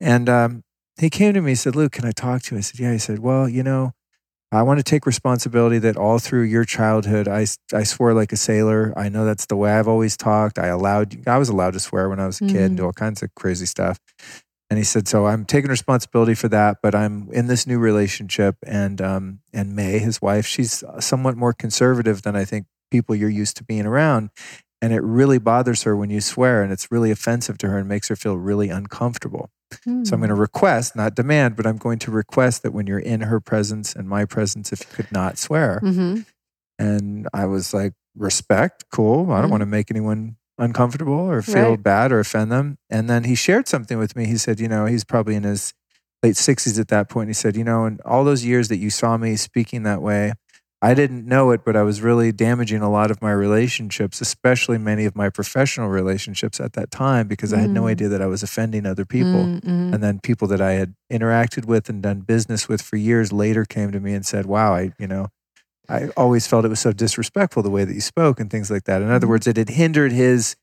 [0.00, 0.64] And um,
[0.98, 1.52] he came to me.
[1.52, 3.62] He said, "Luke, can I talk to you?" I said, "Yeah." He said, "Well, you
[3.62, 3.92] know."
[4.52, 8.36] I want to take responsibility that all through your childhood, I, I swore like a
[8.36, 8.92] sailor.
[8.96, 10.58] I know that's the way I've always talked.
[10.58, 12.76] I allowed, I was allowed to swear when I was a kid and Mhm.
[12.78, 13.98] do all kinds of crazy stuff.
[14.70, 18.56] And he said, so I'm taking responsibility for that, but I'm in this new relationship.
[18.64, 23.28] And, um, and May, his wife, she's somewhat more conservative than I think people you're
[23.28, 24.30] used to being around.
[24.86, 27.88] And it really bothers her when you swear and it's really offensive to her and
[27.88, 29.50] makes her feel really uncomfortable.
[29.72, 30.18] So I'm Mm.
[30.18, 33.40] going to request, not demand, but I'm going to request that when you're in her
[33.40, 35.80] presence and my presence, if you could not swear.
[35.80, 36.20] hmm
[36.78, 39.32] And I was like, respect, cool.
[39.32, 39.50] I don't Mhm.
[39.50, 41.82] want to make anyone uncomfortable or feel Right.
[41.82, 42.78] bad or offend them.
[42.88, 44.26] And then he shared something with me.
[44.26, 45.74] He said, you know, he's probably in his
[46.22, 47.28] late 60s at that point.
[47.28, 50.34] He said, you know, in all those years that you saw me speaking that way,
[50.82, 54.76] I didn't know it, but I was really damaging a lot of my relationships, especially
[54.78, 57.90] many of my professional relationships at that time, because I had no Mm.
[57.90, 59.44] idea that I was offending other people.
[59.46, 59.94] Mm, mm.
[59.94, 63.64] And then people that I had interacted with and done business with for years later
[63.64, 65.28] came to me and said, Wow, I, you know,
[65.88, 68.84] I always felt it was so disrespectful the way that you spoke and things like
[68.84, 69.00] that.
[69.02, 69.30] In other Mhm.
[69.30, 70.56] words, it had hindered his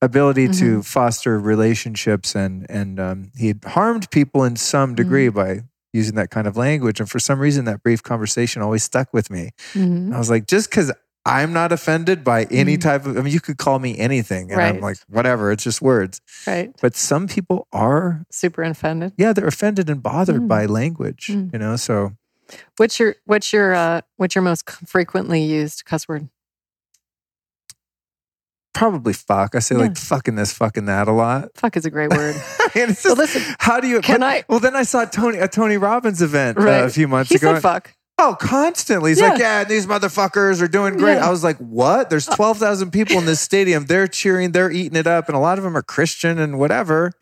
[0.00, 0.76] ability Mm-hmm.
[0.78, 5.36] to foster relationships and and um, he had harmed people in some degree Mm-hmm.
[5.36, 7.00] by using that kind of language.
[7.00, 9.50] And for some reason, that brief conversation always stuck with me.
[9.74, 10.12] Mhm.
[10.14, 10.92] I was like, just because
[11.26, 12.80] I'm not offended by any Mhm.
[12.80, 14.50] type of, I mean, you could call me anything.
[14.50, 16.20] And I'm like, whatever, it's just words.
[16.46, 16.74] Right.
[16.80, 19.12] But some people are Super offended.
[19.18, 20.48] yeah, they're offended and bothered Mm.
[20.48, 21.52] by language, Mm.
[21.52, 21.76] you know.
[21.76, 22.12] So
[22.78, 26.28] What's your what's your uh what's your most frequently used cuss word?
[28.78, 29.54] Probably fuck.
[29.54, 29.82] I say Yeah.
[29.82, 31.48] like fucking this, fucking that a lot.
[31.54, 32.34] Fuck is a great word.
[32.74, 34.00] and it's Well, listen, how do you?
[34.00, 37.08] can but- I- Well, then I saw Tony a Tony Robbins event uh, a few
[37.08, 37.54] months he ago.
[37.54, 37.92] said fuck.
[38.20, 39.12] Oh, constantly.
[39.12, 39.28] He's Yeah.
[39.30, 41.14] like, yeah, these motherfuckers are doing great.
[41.14, 41.24] Yeah.
[41.24, 42.10] Uh, I was like, what?
[42.10, 43.86] There's 12,000 people in this stadium.
[43.86, 47.12] They're cheering, they're eating it up, and a lot of them are Christian and whatever.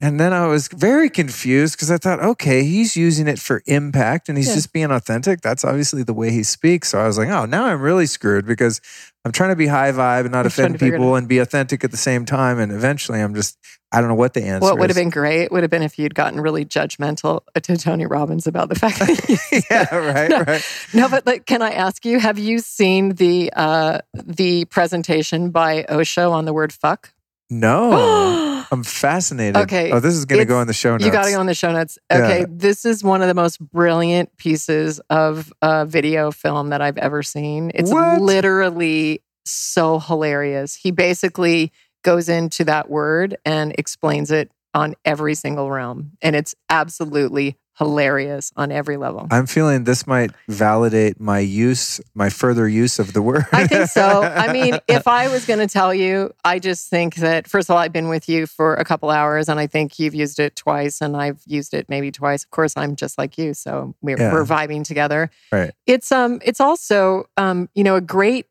[0.00, 4.28] And then I was very confused because I thought, okay, he's using it for impact
[4.28, 4.54] and he's Yeah.
[4.54, 5.40] just being authentic.
[5.40, 6.90] That's obviously the way he speaks.
[6.90, 8.80] So I was like, oh, now I'm really screwed because
[9.24, 11.26] I'm trying to be high vibe and not I'm offend to figure it people and
[11.26, 12.60] be authentic at the same time.
[12.60, 13.58] And eventually I'm just,
[13.90, 14.96] I don't know what the answer What would is.
[14.96, 18.68] have been great would have been if you'd gotten really judgmental to Tony Robbins about
[18.68, 20.44] the fact that you yeah, right, No.
[20.46, 20.62] right.
[20.94, 25.84] No, but like, can I ask you, have you seen the uh the presentation by
[25.90, 27.12] Osho on the word fuck?
[27.50, 27.90] No,
[28.70, 29.56] I'm fascinated.
[29.56, 31.04] Okay, Oh, this is going to go in the show notes.
[31.04, 31.98] You got to go on the show notes.
[32.10, 32.18] Yeah.
[32.18, 36.98] Okay, this is one of the most brilliant pieces of uh, video film that I've
[36.98, 37.70] ever seen.
[37.74, 38.20] It's What?
[38.20, 40.74] literally so hilarious.
[40.74, 41.72] He basically
[42.04, 48.52] goes into that word and explains it on every single realm, and it's absolutely hilarious
[48.56, 49.26] on every level.
[49.30, 53.46] I'm feeling this might validate my use, my further use of the word.
[53.52, 54.22] I think so.
[54.22, 57.74] I mean, if I was going to tell you, I just think that first of
[57.74, 60.56] all, I've been with you for a couple hours, and I think you've used it
[60.56, 62.42] twice, and I've used it maybe twice.
[62.44, 64.32] Of course, I'm just like you, so we're, Yeah.
[64.32, 65.30] we're vibing together.
[65.52, 65.72] Right.
[65.86, 68.46] It's um, it's also um, you know, a great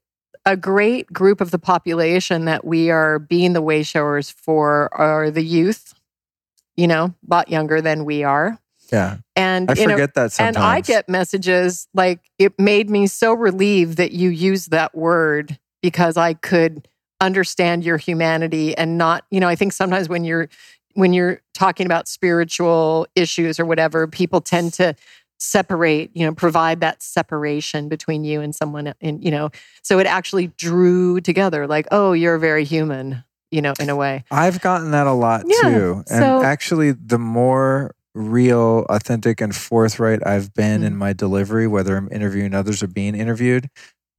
[0.45, 5.29] a great group of the population that we are being the way showers for are
[5.29, 5.93] the youth.
[6.77, 8.57] You know, a lot younger than we are,
[8.91, 10.57] yeah, and I know, forget that sometimes.
[10.57, 15.57] and I get messages like it made me so relieved that you used that word
[15.81, 16.87] because I could
[17.21, 20.49] understand your humanity and not, you know, I think sometimes when you're
[20.93, 24.95] when you're talking about spiritual issues or whatever, people tend to
[25.39, 29.49] separate, you know, provide that separation between you and someone and you know,
[29.83, 34.23] so it actually drew together like, oh, you're very human, you know, in a way.
[34.31, 36.03] I've gotten that a lot Yeah, too.
[36.09, 40.97] And so- actually, the more real, authentic, and forthright I've been in Mm.
[40.97, 43.69] my delivery, whether I'm interviewing others or being interviewed,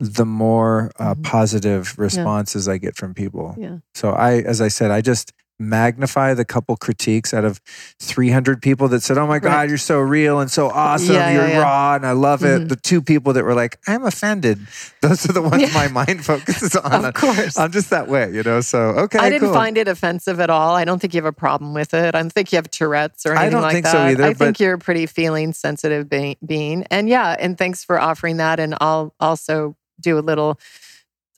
[0.00, 1.24] the more uh, Mhm.
[1.24, 3.56] positive responses I get from people.
[3.58, 3.78] Yeah.
[3.94, 7.60] So I, as I said, I just magnify the couple critiques out of
[8.00, 9.68] 300 people that said, "Oh my God, Right.
[9.68, 11.14] you're so real and so awesome.
[11.14, 11.58] Yeah, yeah, you're yeah.
[11.62, 12.68] raw and I love it." Mhm.
[12.68, 14.60] The two people that were like, "I'm offended."
[15.02, 15.70] Those are the ones Yeah.
[15.74, 17.04] my mind focuses on.
[17.04, 17.58] Of course.
[17.58, 18.60] I'm just that way, you know.
[18.60, 19.54] So okay, I didn't cool.
[19.54, 20.74] find it offensive at all.
[20.76, 22.14] I don't think you have a problem with it.
[22.14, 23.92] I don't think you have Tourette's or I anything don't like think that.
[23.92, 26.84] so either, I think you're a pretty feeling sensitive be- being.
[26.90, 28.60] And yeah, and thanks for offering that.
[28.60, 30.58] And I'll also do a little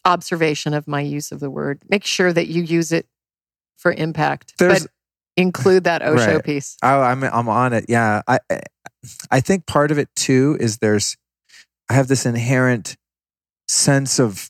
[0.04, 1.80] observation of my use of the word.
[1.88, 3.06] Make sure that you use it
[3.80, 4.90] for impact, There's- but
[5.36, 6.44] include that Osho Right.
[6.44, 6.76] piece.
[6.82, 7.86] Oh, I'm I'm on it.
[7.88, 8.38] Yeah, I
[9.30, 11.16] I think part of it too is there's
[11.88, 12.96] I have this inherent
[13.66, 14.49] sense of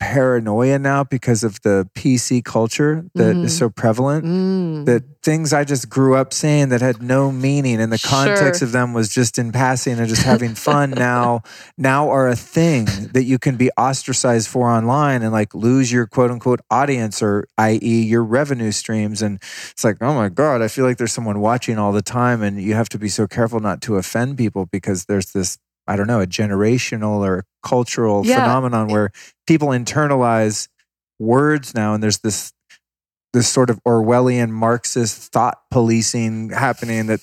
[0.00, 3.58] paranoia now because of the PC culture that is Mhm.
[3.58, 4.24] so prevalent.
[4.24, 4.84] Mm.
[4.86, 8.66] That things I just grew up saying that had no meaning, and the context Sure.
[8.66, 10.90] of them was just in passing and just having fun.
[10.90, 11.42] now,
[11.76, 16.06] now are a thing that you can be ostracized for online and like lose your
[16.06, 19.20] quote unquote audience, or i.e., your revenue streams.
[19.20, 19.38] And
[19.72, 22.60] it's like, oh my god, I feel like there's someone watching all the time, and
[22.62, 25.58] you have to be so careful not to offend people because there's this.
[25.88, 28.36] I don't know, a generational or cultural Yeah.
[28.42, 29.10] phenomenon where
[29.46, 30.68] people internalize
[31.18, 32.52] words now, and there's this
[33.34, 37.20] this sort of Orwellian Marxist thought policing happening that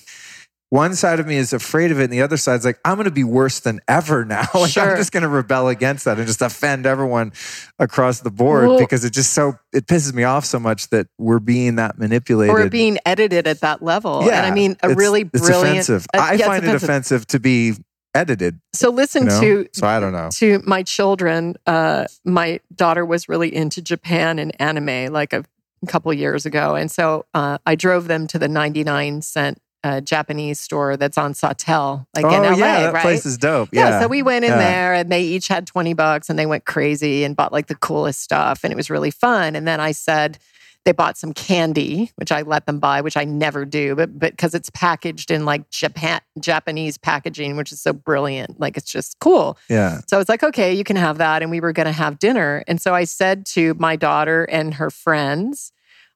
[0.70, 3.06] one side of me is afraid of it and the other side's like, I'm going
[3.06, 4.46] to be worse than ever now.
[4.54, 4.90] like, Sure.
[4.92, 7.32] I'm just going to rebel against that and just offend everyone
[7.80, 11.06] across the board Well- because it just so, it pisses me off so much that
[11.18, 12.54] we're being that manipulated.
[12.54, 14.22] or being edited at that level.
[14.24, 14.38] yeah.
[14.38, 15.78] and I mean, a really it's brilliant.
[15.78, 16.06] offensive.
[16.14, 17.74] uh, I yeah, find it offensive to be
[18.16, 18.60] edited.
[18.72, 19.40] So listen You know?
[19.40, 20.28] to So I don't know.
[20.34, 21.56] to my children.
[21.66, 25.44] Uh, my daughter was really into Japan and anime like a
[25.86, 30.00] couple years ago, and so uh, I drove them to the ninety nine cent uh,
[30.00, 33.02] Japanese store that's on Sawtelle, like oh in LA, yeah, that right?
[33.02, 33.68] place is dope.
[33.72, 33.90] yeah.
[33.90, 34.00] Yeah.
[34.00, 34.58] So we went in Yeah.
[34.58, 37.76] there and they each had 20 bucks and they went crazy and bought like the
[37.76, 38.64] coolest stuff.
[38.64, 39.54] And it was really fun.
[39.54, 40.38] And then I said,
[40.86, 44.30] they bought some candy, which I let them buy, which I never do, but but
[44.30, 48.60] because it's packaged in like Japan Japanese packaging, which is so brilliant.
[48.60, 49.58] Like it's just cool.
[49.68, 50.00] yeah.
[50.06, 51.42] So it's like, okay, you can have that.
[51.42, 52.62] And we were going to have dinner.
[52.68, 55.72] And so I said to my daughter and her friends,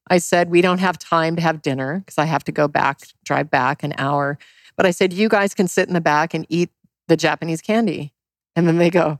[0.08, 3.00] I said, we don't have time to have dinner because I have to go back,
[3.24, 4.38] drive back an hour.
[4.76, 6.70] But I said, you guys can sit in the back and eat
[7.08, 8.12] the Japanese candy.
[8.54, 9.18] And then they go,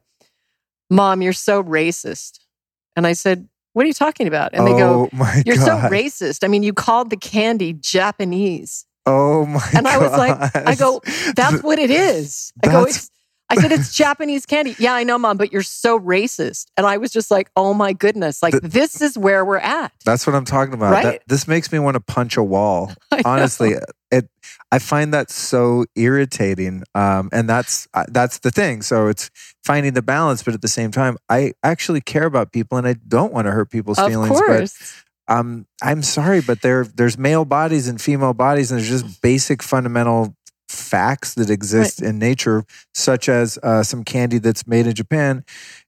[0.88, 2.40] Mom, you're so racist.
[2.94, 4.52] And I said, What are you talking about?
[4.52, 6.44] And they go, oh You're so racist.
[6.44, 8.86] I mean, you called the candy Japanese.
[9.06, 11.00] Oh my And I was like, I go,
[11.34, 12.52] that's what it is.
[12.64, 13.10] I go, it's,
[13.50, 14.76] I said, it's Japanese candy.
[14.78, 16.66] Yeah, I know, mom, but you're so racist.
[16.76, 19.92] And I was just like, oh my goodness, like The- this is where we're at.
[20.04, 20.92] That's what I'm talking about.
[20.92, 21.02] Right?
[21.04, 22.92] That, this makes me want to punch a wall.
[23.24, 23.74] Honestly,
[24.10, 24.30] it
[24.72, 26.84] I find that so irritating.
[26.94, 28.82] Um, and that's uh, that's the thing.
[28.82, 29.30] So it's
[29.64, 32.94] finding the balance, but at the same time, I actually care about people, and I
[32.94, 34.30] don't want to hurt people's of feelings.
[34.30, 35.02] course.
[35.26, 39.22] But um, I'm sorry, but there there's male bodies and female bodies, and there's just
[39.22, 40.34] basic fundamental
[40.70, 45.44] facts that exist in nature, such as uh, some candy that's made in Japan.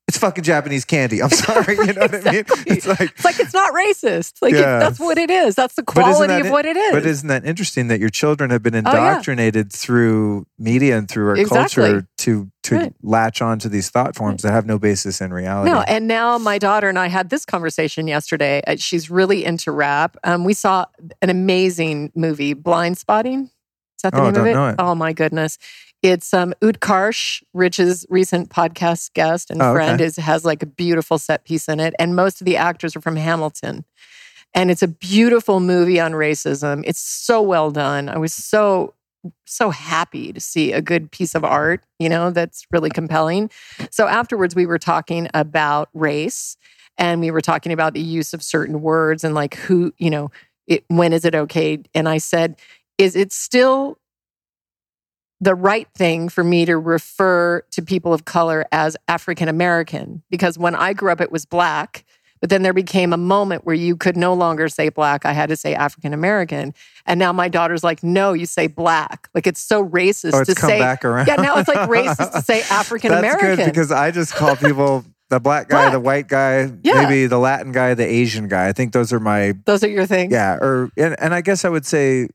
[0.08, 1.22] It's fucking Japanese candy.
[1.22, 2.44] I'm sorry, you know what I mean?
[2.66, 4.42] It's like It's like it's not racist.
[4.42, 4.80] Like Yeah.
[4.80, 5.54] that's what it is.
[5.54, 6.92] That's the quality that of what it is.
[6.92, 8.90] But isn't that interesting that your children have been Oh, yeah.
[9.10, 11.84] indoctrinated through media and through our Exactly.
[11.84, 12.92] culture to to Right.
[13.02, 15.70] latch on to these thought forms that have no basis in reality?
[15.70, 18.60] No, and now my daughter and I had this conversation yesterday.
[18.66, 20.16] Uh, She's really into rap.
[20.24, 20.86] Um, we saw
[21.22, 23.50] an amazing movie, Blindspotting.
[24.04, 24.54] Is that the Oh, I name don't of it?
[24.54, 24.74] know it.
[24.80, 25.58] Oh my goodness!
[26.02, 29.74] It's um, Utkarsh, Rich's recent podcast guest and Oh, okay.
[29.84, 32.96] friend, is has like a beautiful set piece in it, and most of the actors
[32.96, 33.84] are from Hamilton.
[34.54, 36.82] And it's a beautiful movie on racism.
[36.84, 38.08] It's so well done.
[38.08, 38.94] I was so
[39.46, 43.48] so happy to see a good piece of art, you know, that's really compelling.
[43.92, 46.56] So afterwards, we were talking about race
[46.98, 50.32] and we were talking about the use of certain words and like who, you know,
[50.66, 51.78] it, when is it okay?
[51.94, 52.56] And I said,
[52.98, 53.98] is it still
[55.40, 60.22] the right thing for me to refer to people of color as African American?
[60.30, 62.04] Because when I grew up, it was black.
[62.40, 65.24] But then there became a moment where you could no longer say black.
[65.24, 66.74] I had to say African American.
[67.06, 69.28] And now my daughter's like, no, you say black.
[69.32, 70.80] Like it's so racist oh, it's to come say.
[70.80, 71.28] back around.
[71.28, 73.56] Yeah, now it's like racist to say African That's American.
[73.66, 77.04] good because I just call people the black guy, the white guy, Yeah.
[77.04, 78.66] maybe the Latin guy, the Asian guy.
[78.68, 80.32] I think those are my Those are your things.
[80.32, 80.54] yeah.
[80.54, 82.26] Or and, and I guess I would say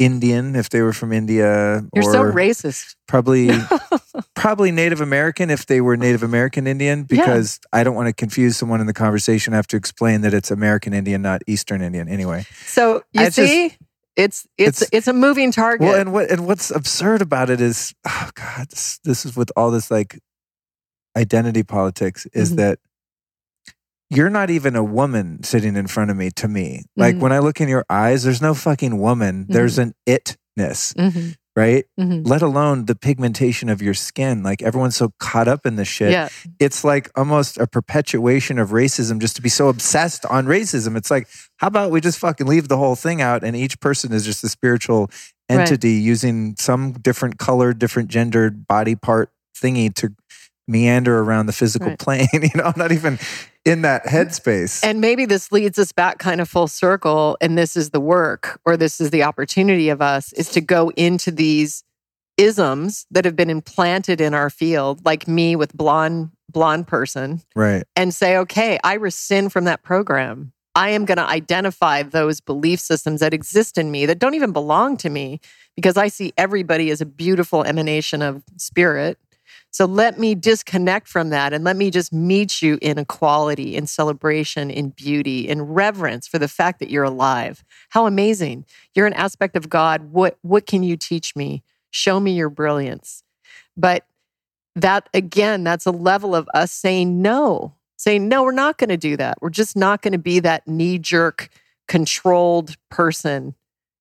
[0.00, 1.82] Indian if they were from India.
[1.94, 2.96] You're so racist.
[3.06, 3.50] probably
[4.34, 7.22] probably Native American if they were Native American Indian, Yeah.
[7.22, 9.52] because I don't want to confuse someone in the conversation.
[9.52, 12.08] I have to explain that it's American Indian, not Eastern Indian.
[12.08, 13.76] Anyway, So you I just- see,
[14.16, 15.82] it's it's It's- it's a moving target.
[15.86, 19.52] well, and what and what's absurd about it is, oh God, this, this is with
[19.54, 20.18] all this like
[21.16, 22.56] identity politics is Mhm.
[22.56, 22.78] that
[24.10, 26.30] you're not even a woman sitting in front of me.
[26.36, 27.20] To me, like Mhm.
[27.20, 29.46] when I look in your eyes, there's no fucking woman.
[29.48, 31.84] There's an itness, Mhm, right?
[31.98, 32.26] mhm.
[32.26, 34.42] Let alone the pigmentation of your skin.
[34.42, 36.10] Like everyone's so caught up in this shit.
[36.12, 40.96] yeah, it's like almost a perpetuation of racism just to be so obsessed on racism.
[40.96, 44.12] It's like, how about we just fucking leave the whole thing out and each person
[44.12, 45.10] is just a spiritual
[45.50, 45.60] Right.
[45.60, 49.30] entity using some different color, different gendered body part
[49.60, 50.14] thingy to
[50.70, 51.98] meander around the physical Right.
[51.98, 52.28] plane.
[52.32, 53.18] You know, I'm not even
[53.64, 54.82] in that headspace.
[54.82, 57.36] and maybe this leads us back kind of full circle.
[57.40, 60.90] And this is the work, or this is the opportunity of us, is to go
[60.96, 61.84] into these
[62.36, 67.84] isms that have been implanted in our field, like me with blonde blonde person, right.
[67.94, 70.52] and say, okay, I rescind from that program.
[70.74, 74.52] I am going to identify those belief systems that exist in me that don't even
[74.52, 75.40] belong to me
[75.76, 79.18] because I see everybody as a beautiful emanation of spirit.
[79.72, 83.86] So let me disconnect from that and let me just meet you in equality, in
[83.86, 87.64] celebration, in beauty, in reverence for the fact that you're alive.
[87.90, 88.64] How amazing.
[88.94, 90.12] You're an aspect of God.
[90.12, 91.62] What what can you teach me?
[91.90, 93.22] Show me your brilliance.
[93.76, 94.06] But
[94.74, 98.96] that again, that's a level of us saying no, saying, no, we're not going to
[98.96, 99.38] do that.
[99.40, 101.48] We're just not going to be that knee jerk,
[101.86, 103.54] controlled person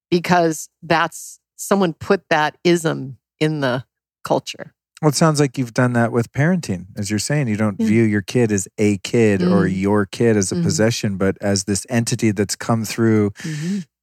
[0.10, 3.84] because that's someone put that ism in the
[4.24, 4.74] culture.
[5.02, 6.88] Well, it sounds like you've done that with parenting.
[6.98, 7.88] As you're saying, you don't Yeah.
[7.88, 9.80] view your kid as a kid or Mm.
[9.80, 10.64] your kid as a Mhm.
[10.64, 13.32] possession, but as this entity that's come through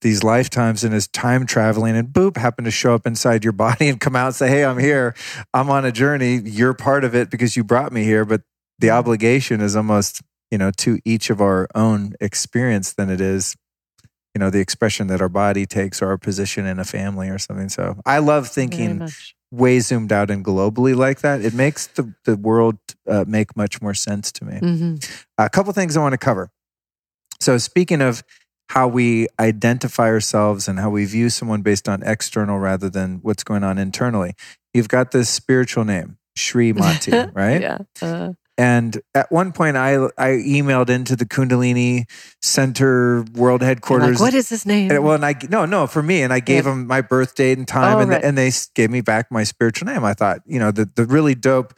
[0.01, 3.89] these lifetimes and is time traveling and boop happen to show up inside your body
[3.89, 5.15] and come out and say, Hey, I'm here.
[5.53, 6.37] I'm on a journey.
[6.45, 8.25] You're part of it because you brought me here.
[8.25, 8.43] But
[8.79, 8.97] the Mm-hmm.
[8.99, 13.55] obligation is almost, you know, to each of our own experience than it is,
[14.35, 17.39] you know, the expression that our body takes or our position in a family or
[17.39, 17.69] something.
[17.69, 19.03] So I love thinking.
[19.57, 21.41] Way zoomed out and globally like that.
[21.41, 22.77] It makes the, the world
[23.09, 24.59] uh, make much more sense to me.
[24.61, 25.25] Mhm.
[25.39, 26.51] A couple things I want to cover.
[27.41, 28.23] So, speaking of
[28.69, 33.45] how we identify ourselves and how we view someone based on external rather than what's
[33.45, 34.35] going on internally,
[34.75, 37.61] you've got this spiritual name, Sri Mati, right?
[37.61, 37.79] Yeah.
[38.03, 42.05] Uh, And at one point, I I emailed into the Kundalini
[42.43, 44.13] Center World Headquarters.
[44.19, 44.91] like, what is his name?
[44.91, 46.71] And, well, and I no no for me, and I gave Yeah.
[46.71, 48.25] them my birth date and time, Oh, and, right.
[48.25, 50.05] and they gave me back my spiritual name.
[50.05, 51.75] I thought, you know, the the really dope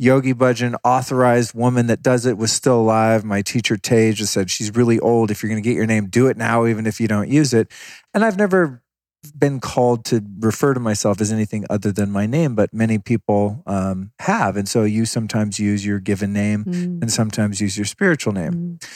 [0.00, 3.24] Yogi Bhajan authorized woman that does it was still alive.
[3.24, 5.30] My teacher Tej just said she's really old.
[5.30, 7.52] If you're going to get your name, do it now, even if you don't use
[7.52, 7.70] it.
[8.14, 8.80] And I've never
[9.36, 13.62] been called to refer to myself as anything other than my name, but many people
[13.66, 17.86] um, have, and so you sometimes use your given name Mm, and sometimes use your
[17.86, 18.52] spiritual name.
[18.52, 18.88] mm.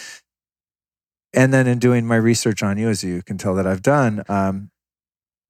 [1.34, 4.23] And then in doing my research on you, as you can tell that I've done,
[4.28, 4.70] um,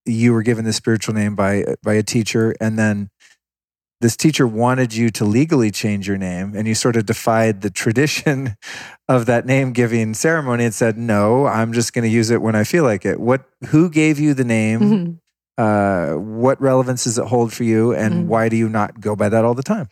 [0.06, 3.10] you were given the spiritual name by by a teacher, and then
[4.02, 7.70] this teacher wanted you to legally change your name, and you sort of defied the
[7.70, 8.56] tradition
[9.08, 12.54] of that name giving ceremony and said, "No, I'm just going to use it when
[12.54, 13.44] I feel like it." What?
[13.68, 14.80] Who gave you the name?
[14.80, 15.18] Mhm.
[15.58, 18.26] Uh, what relevance does it hold for you, and Mhm.
[18.26, 19.88] why do you not go by that all the time?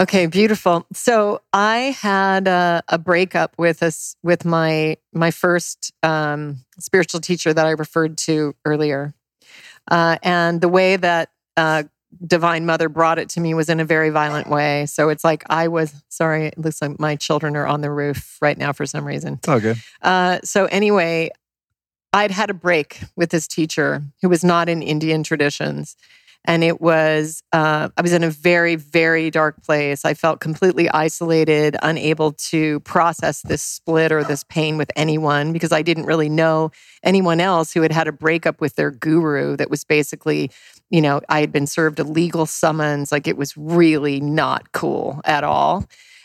[0.00, 0.86] Okay, beautiful.
[0.92, 7.52] So I had a, a breakup with us with my my first um, spiritual teacher
[7.52, 9.12] that I referred to earlier,
[9.90, 11.82] uh, and the way that uh,
[12.26, 14.86] Divine Mother brought it to me was in a very violent way.
[14.86, 16.46] So it's like I was sorry.
[16.46, 19.34] It looks like my children are on the roof right now for some reason.
[19.34, 19.76] It's all good.
[20.00, 21.30] Uh, so anyway,
[22.12, 25.96] I'd had a break with this teacher who was not in Indian traditions.
[26.44, 30.04] And it was, uh, I was in a very, very dark place.
[30.04, 35.72] I felt completely isolated, unable to process this split or this pain with anyone because
[35.72, 36.70] I didn't really know
[37.02, 40.50] anyone else who had had a breakup with their guru that was basically,
[40.90, 43.12] you know, I had been served a legal summons.
[43.12, 45.84] Like it was really not cool at all.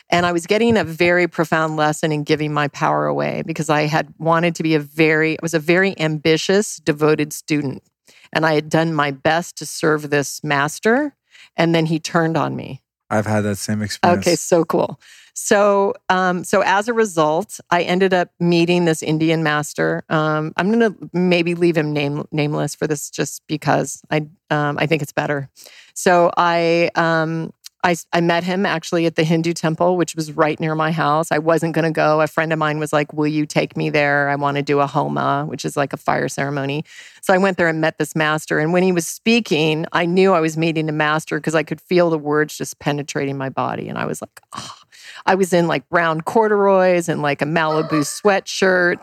[0.09, 3.83] And I was getting a very profound lesson in giving my power away because I
[3.83, 7.83] had wanted to be a very, I was a very ambitious, devoted student.
[8.31, 11.15] And I had done my best to serve this master.
[11.55, 12.81] And then he turned on me.
[13.09, 14.25] I've had that same experience.
[14.25, 14.99] Okay, so cool.
[15.33, 20.03] So, um, so as a result, I ended up meeting this Indian master.
[20.09, 24.77] Um, I'm going to maybe leave him name nameless for this, just because I um,
[24.79, 25.49] I think it's better.
[25.95, 27.51] So I um,
[27.85, 31.31] I, I met him actually at the Hindu temple, which was right near my house.
[31.31, 32.21] I wasn't going to go.
[32.21, 34.29] A friend of mine was like, Will you take me there?
[34.29, 36.85] I want to do a homa, which is like a fire ceremony.
[37.21, 38.59] So I went there and met this master.
[38.59, 41.81] And when he was speaking, I knew I was meeting a master because I could
[41.81, 43.89] feel the words just penetrating my body.
[43.89, 44.77] And I was like, oh.
[45.25, 48.99] I was in like brown corduroys and like a Malibu sweatshirt,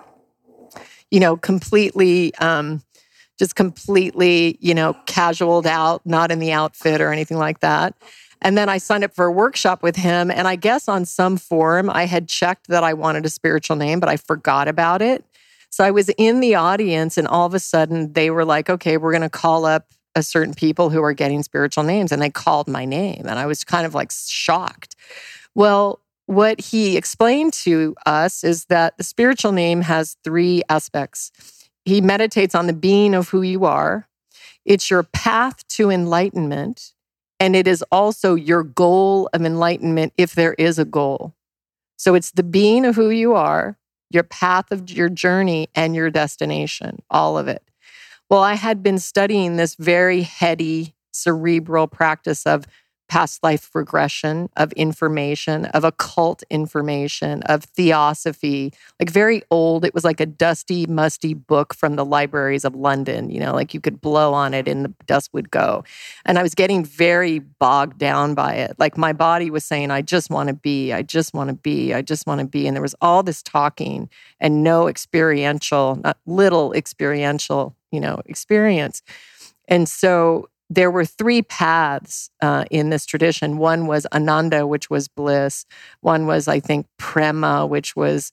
[1.10, 2.34] you know, completely.
[2.36, 2.82] Um,
[3.38, 7.94] just completely, you know, casualed out, not in the outfit or anything like that.
[8.42, 10.30] And then I signed up for a workshop with him.
[10.30, 14.00] And I guess on some forum, I had checked that I wanted a spiritual name,
[14.00, 15.24] but I forgot about it.
[15.70, 18.96] So I was in the audience, and all of a sudden they were like, okay,
[18.96, 19.86] we're going to call up
[20.16, 22.10] a certain people who are getting spiritual names.
[22.10, 23.22] And they called my name.
[23.26, 24.96] And I was kind of like shocked.
[25.54, 31.30] Well, what he explained to us is that the spiritual name has three aspects.
[31.84, 34.08] He meditates on the being of who you are,
[34.64, 36.92] it's your path to enlightenment,
[37.40, 41.34] and it is also your goal of enlightenment if there is a goal.
[41.96, 43.78] So it's the being of who you are,
[44.10, 47.62] your path of your journey, and your destination, all of it.
[48.28, 52.66] Well, I had been studying this very heady, cerebral practice of
[53.10, 59.84] past life regression, of information, of occult information, of theosophy, like very old.
[59.84, 63.74] It was like a dusty, musty book from the libraries of London, you know, like
[63.74, 65.82] you could blow on it and the dust would go.
[66.24, 68.76] And I was getting very bogged down by it.
[68.78, 71.92] Like my body was saying, I just want to be, I just want to be,
[71.92, 72.68] I just want to be.
[72.68, 74.08] And there was all this talking
[74.38, 79.02] and no experiential, not little experiential, you know, experience.
[79.66, 83.58] And so there were three paths uh, in this tradition.
[83.58, 85.66] One was Ananda, which was bliss.
[86.00, 88.30] One was, I think, Prema, which was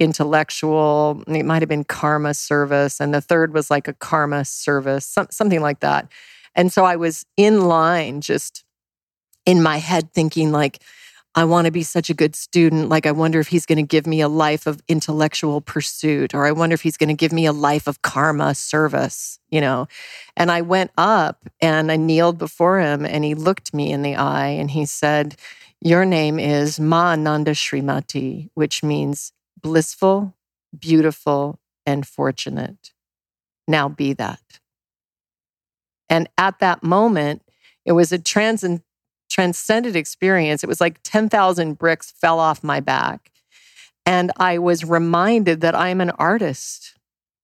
[0.00, 1.22] intellectual.
[1.28, 3.00] It might have been karma service.
[3.00, 6.10] And the third was like a karma service, some, something like that.
[6.56, 8.64] And so I was in line, just
[9.46, 10.82] in my head, thinking, like,
[11.38, 12.88] I want to be such a good student.
[12.88, 16.46] Like, I wonder if he's going to give me a life of intellectual pursuit, or
[16.46, 19.86] I wonder if he's going to give me a life of karma service, you know?
[20.34, 24.16] And I went up and I kneeled before him and he looked me in the
[24.16, 25.36] eye and he said,
[25.82, 30.34] Your name is Ma Ananda Srimati, which means blissful,
[30.78, 32.92] beautiful, and fortunate.
[33.68, 34.40] Now be that.
[36.08, 37.42] And at that moment,
[37.84, 38.82] it was a transcend,
[39.28, 40.62] transcendent experience.
[40.62, 43.30] It was like 10,000 bricks fell off my back.
[44.04, 46.94] And I was reminded that I'm an artist.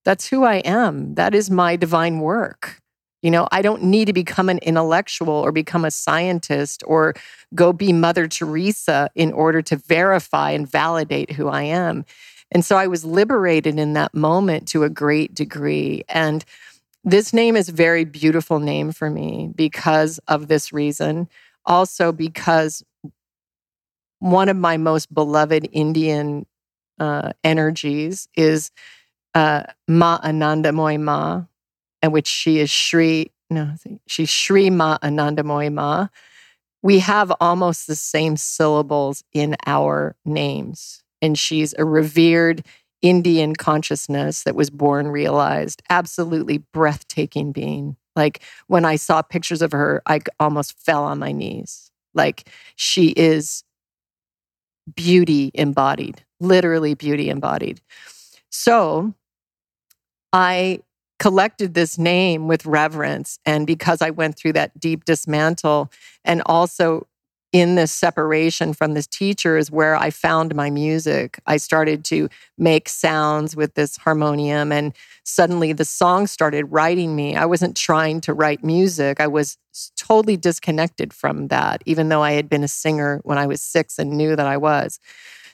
[0.04, 1.14] That's who I am.
[1.14, 2.80] That is my divine work.
[3.22, 7.14] You know, I don't need to become an intellectual or become a scientist or
[7.54, 12.04] go be Mother Teresa in order to verify and validate who I am.
[12.50, 16.02] And so I was liberated in that moment to a great degree.
[16.08, 16.44] And
[17.04, 21.28] this name is a very beautiful name for me because of this reason.
[21.64, 22.82] Also, because
[24.18, 26.46] one of my most beloved Indian
[26.98, 28.70] uh, energies is
[29.34, 31.44] uh, Ma Anandamoy Ma,
[32.02, 33.74] and which she is Shri, no,
[34.06, 36.08] she's Shri Ma Anandamoy Ma.
[36.82, 41.02] We have almost the same syllables in our names.
[41.20, 42.64] And she's a revered
[43.02, 47.96] Indian consciousness that was born realized, absolutely breathtaking being.
[48.16, 51.90] Like when I saw pictures of her, I almost fell on my knees.
[52.14, 53.64] Like she is
[54.94, 57.80] beauty embodied, literally beauty embodied.
[58.50, 59.14] So
[60.32, 60.80] I
[61.18, 63.38] collected this name with reverence.
[63.46, 65.90] And because I went through that deep dismantle
[66.24, 67.06] and also
[67.52, 71.38] in this separation from this teacher is where I found my music.
[71.46, 77.36] I started to make sounds with this harmonium, and suddenly the song started writing me.
[77.36, 79.58] I wasn't trying to write music, I was
[79.96, 83.98] totally disconnected from that, even though I had been a singer when I was six
[83.98, 84.98] and knew that I was.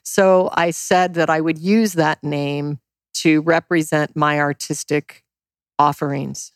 [0.03, 2.79] So I said that I would use that name
[3.15, 5.25] to represent my artistic
[5.79, 6.53] offerings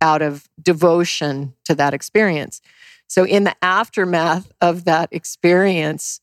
[0.00, 2.60] out of devotion to that experience.
[3.14, 6.20] So, in the aftermath of that experience,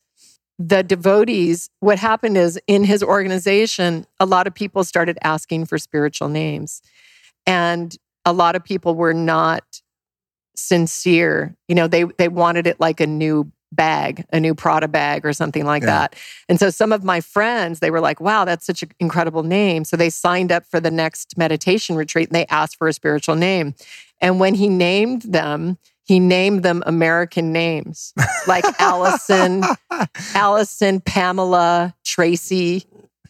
[0.58, 5.78] the devotees, what happened is in his organization, a lot of people started asking for
[5.78, 6.82] spiritual names.
[7.46, 7.96] And
[8.26, 9.80] a lot of people were not
[10.54, 11.56] sincere.
[11.66, 15.32] You know, they they wanted it like a new bag, a new Prada bag or
[15.32, 15.86] something like yeah.
[15.86, 16.16] that.
[16.46, 19.86] And so some of my friends, they were like, wow, that's such an incredible name.
[19.86, 23.34] So they signed up for the next meditation retreat and they asked for a spiritual
[23.34, 23.74] name.
[24.20, 28.12] And when he named them, he named them American names
[28.46, 29.64] like Allison,
[30.34, 32.84] Allison, Pamela, Tracy.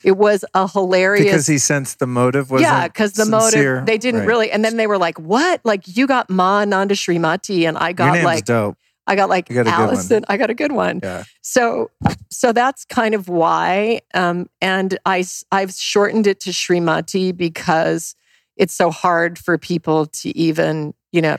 [0.05, 3.75] It was a hilarious because he sensed the motive was yeah because the sincere.
[3.75, 4.29] motive they didn't right.
[4.29, 7.93] really and then they were like what like you got Ma Nanda Srimati and I
[7.93, 8.77] got like dope
[9.07, 10.25] I got like got Allison.
[10.29, 11.01] I got a good one.
[11.03, 11.25] Yeah.
[11.41, 11.91] So,
[12.31, 14.01] so that's kind of why.
[14.15, 18.15] Um, and I, I've shortened it to Srimati because
[18.57, 21.37] it's so hard for people to even, you know,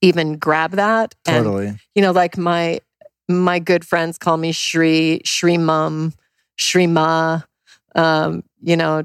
[0.00, 1.14] even grab that.
[1.24, 1.68] Totally.
[1.68, 2.80] And, you know, like my
[3.28, 6.12] my good friends call me Shri, Shri Mum,
[6.56, 7.42] Shri Ma,
[7.94, 9.04] um, you know,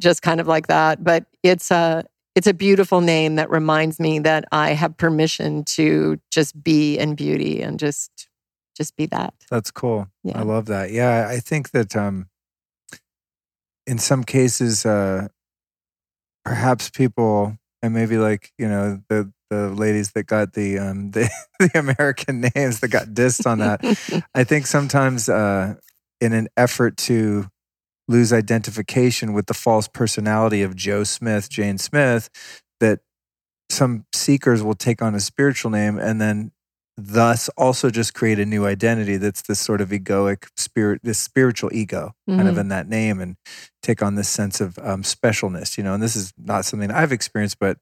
[0.00, 1.04] just kind of like that.
[1.04, 6.20] But it's a it's a beautiful name that reminds me that I have permission to
[6.30, 8.28] just be in beauty and just
[8.76, 9.34] just be that.
[9.50, 10.08] That's cool.
[10.22, 10.38] Yeah.
[10.38, 10.92] I love that.
[10.92, 12.28] Yeah, I think that um
[13.86, 15.28] in some cases uh
[16.44, 21.30] perhaps people and maybe like, you know, the the ladies that got the um the,
[21.60, 23.80] the American names that got dissed on that.
[24.34, 25.74] I think sometimes uh
[26.20, 27.46] in an effort to
[28.08, 32.30] lose identification with the false personality of Joe Smith, Jane Smith,
[32.80, 33.00] that
[33.70, 36.52] some seekers will take on a spiritual name and then
[36.96, 41.70] thus also just create a new identity that's this sort of egoic spirit, this spiritual
[41.72, 42.36] ego mm-hmm.
[42.36, 42.62] kind of mm-hmm.
[42.62, 43.36] in that name and
[43.82, 45.94] take on this sense of um, specialness, you know.
[45.94, 47.78] And this is not something I've experienced, but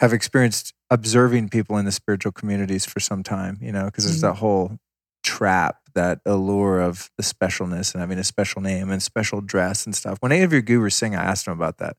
[0.00, 4.16] have experienced observing people in the spiritual communities for some time, you know, because there's
[4.18, 4.28] mm-hmm.
[4.28, 4.78] that whole
[5.22, 9.94] trap that allure of the specialness and having a special name and special dress and
[9.94, 10.16] stuff.
[10.20, 11.96] When any of your Guru Singh, I asked them about that.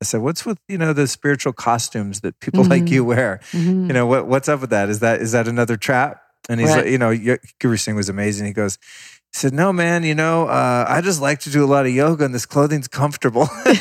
[0.00, 2.70] I said, "What's with you know the spiritual costumes that people mm-hmm.
[2.70, 3.40] like you wear?
[3.52, 3.88] Mm-hmm.
[3.88, 4.88] You know what what's up with that?
[4.88, 6.84] Is that is that another trap?" And he's right.
[6.84, 8.46] like, you know, Guru Singh was amazing.
[8.46, 8.78] He goes,
[9.32, 10.02] he said, "No, man.
[10.02, 12.88] You know, uh, I just like to do a lot of yoga, and this clothing's
[12.88, 13.72] comfortable." you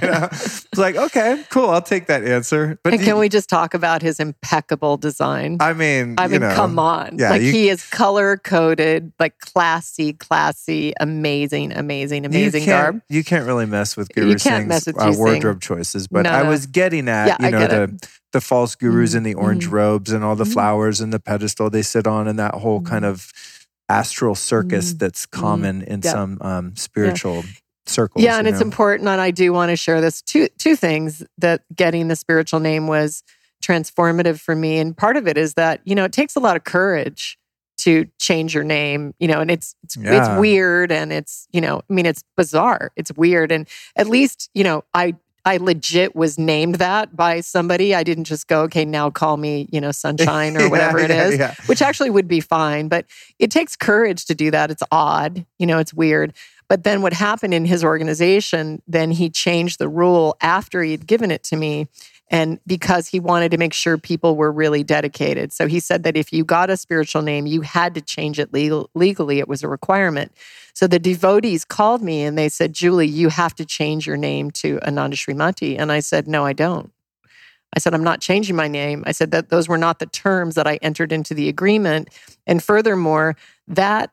[0.00, 0.28] know?
[0.30, 1.70] It's like, okay, cool.
[1.70, 2.78] I'll take that answer.
[2.84, 5.56] But and can we just talk about his impeccable design?
[5.58, 7.18] I mean, I mean, know, come on.
[7.18, 13.02] Yeah, like you, he is color coded, like classy, classy, amazing, amazing, amazing you garb.
[13.08, 17.08] You can't really mess with Guru Singh's uh, wardrobe choices, but no, I was getting
[17.08, 19.18] at, yeah, you know, the the false gurus mm-hmm.
[19.18, 19.74] in the orange mm-hmm.
[19.74, 20.52] robes and all the mm-hmm.
[20.52, 23.12] flowers and the pedestal they sit on, and that whole kind mm-hmm.
[23.12, 23.32] of
[23.88, 24.98] astral circus mm.
[24.98, 25.40] that's mm-hmm.
[25.40, 25.86] common mm.
[25.86, 26.10] in yeah.
[26.10, 27.52] some um, spiritual yeah.
[27.86, 28.24] circles.
[28.24, 29.08] Yeah, and it's important.
[29.08, 32.86] And I do want to share this two two things that getting the spiritual name
[32.86, 33.22] was
[33.62, 34.78] transformative for me.
[34.78, 37.38] And part of it is that you know it takes a lot of courage
[37.78, 40.34] to change your name, you know, and it's it's, Yeah.
[40.34, 42.92] it's weird and it's, you know, I mean it's bizarre.
[42.96, 47.94] It's weird and at least, you know, I I legit was named that by somebody.
[47.94, 51.10] I didn't just go, okay, now call me, you know, sunshine or whatever Yeah, it
[51.10, 51.54] yeah, is, yeah.
[51.66, 53.06] which actually would be fine, but
[53.38, 54.70] it takes courage to do that.
[54.70, 56.32] It's odd, you know, it's weird.
[56.68, 61.30] But then what happened in his organization, then he changed the rule after he'd given
[61.30, 61.88] it to me.
[62.30, 65.52] And because he wanted to make sure people were really dedicated.
[65.52, 68.54] So he said that if you got a spiritual name, you had to change it
[68.54, 69.38] legal, legally.
[69.38, 70.32] It was a requirement.
[70.74, 74.50] So the devotees called me and they said, Julie, you have to change your name
[74.52, 75.78] to Ananda Srimati.
[75.78, 76.92] And I said, No, I don't.
[77.74, 79.02] I said, I'm not changing my name.
[79.06, 82.08] I said that those were not the terms that I entered into the agreement.
[82.46, 83.36] And furthermore,
[83.68, 84.10] that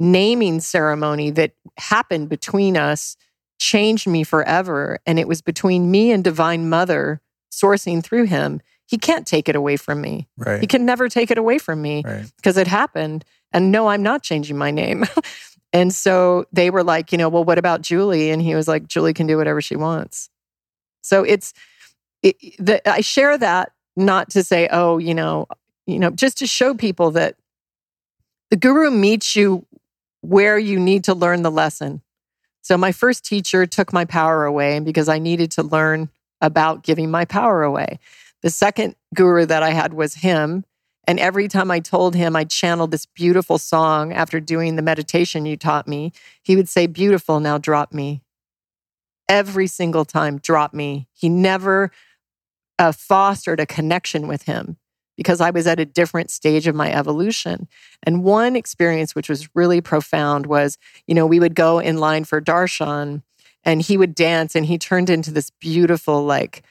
[0.00, 3.16] naming ceremony that happened between us
[3.58, 4.98] changed me forever.
[5.06, 7.20] And it was between me and Divine Mother
[7.52, 8.60] sourcing through him.
[8.86, 10.26] He can't take it away from me.
[10.38, 10.60] Right.
[10.60, 12.24] He can never take it away from me Right.
[12.36, 13.24] because it happened.
[13.52, 15.04] And no, I'm not changing my name.
[15.72, 18.30] and so they were like, you know, well, what about Julie?
[18.30, 20.28] And he was like, Julie can do whatever she wants.
[21.00, 21.54] So it's,
[22.22, 25.46] it, the, I share that not to say, oh, you know,
[25.86, 27.36] you know, just to show people that
[28.50, 29.66] the guru meets you
[30.20, 32.02] where you need to learn the lesson.
[32.60, 36.10] So my first teacher took my power away because I needed to learn
[36.40, 37.98] about giving my power away.
[38.42, 40.64] The second guru that I had was him.
[41.06, 45.46] And every time I told him I channeled this beautiful song after doing the meditation
[45.46, 48.22] you taught me, he would say, Beautiful, now drop me.
[49.28, 51.08] Every single time, drop me.
[51.12, 51.90] He never
[52.78, 54.76] uh, fostered a connection with him
[55.16, 57.68] because I was at a different stage of my evolution.
[58.02, 62.24] And one experience which was really profound was, you know, we would go in line
[62.24, 63.22] for darshan
[63.64, 66.62] and he would dance and he turned into this beautiful, like,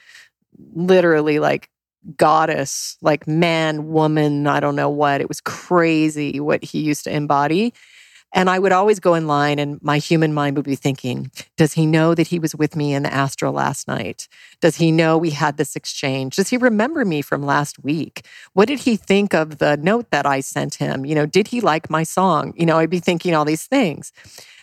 [0.74, 1.70] literally, like,
[2.16, 5.20] goddess, like man, woman, I don't know what.
[5.20, 7.72] It was crazy what he used to embody.
[8.34, 11.74] And I would always go in line, and my human mind would be thinking, Does
[11.74, 14.26] he know that he was with me in the astral last night?
[14.60, 16.36] Does he know we had this exchange?
[16.36, 18.24] Does he remember me from last week?
[18.54, 21.04] What did he think of the note that I sent him?
[21.04, 22.54] You know, did he like my song?
[22.56, 24.12] You know, I'd be thinking all these things.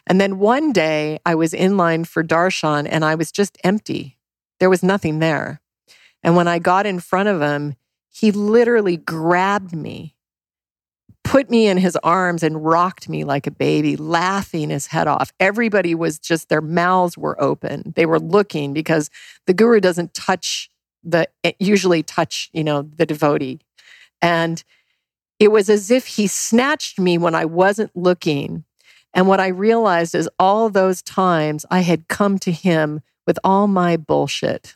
[0.07, 4.17] And then one day I was in line for Darshan and I was just empty.
[4.59, 5.61] There was nothing there.
[6.23, 7.75] And when I got in front of him,
[8.09, 10.15] he literally grabbed me,
[11.23, 15.31] put me in his arms, and rocked me like a baby, laughing his head off.
[15.39, 17.93] Everybody was just, their mouths were open.
[17.95, 19.09] They were looking because
[19.45, 20.69] the guru doesn't touch
[21.03, 23.59] the, eh, usually touch, you know, the devotee.
[24.21, 24.61] And
[25.39, 28.65] it was as if he snatched me when I wasn't looking.
[29.13, 33.67] And what I realized is all those times I had come to him with all
[33.67, 34.75] my bullshit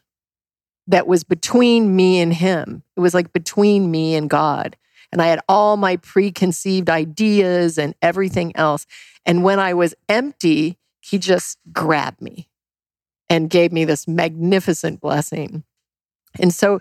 [0.88, 2.84] that was between me and him.
[2.96, 4.76] It was like between me and God.
[5.12, 8.86] And I had all my preconceived ideas and everything else.
[9.26, 12.50] And when I was empty, he just grabbed me
[13.30, 15.64] and gave me this magnificent blessing.
[16.40, 16.80] And so,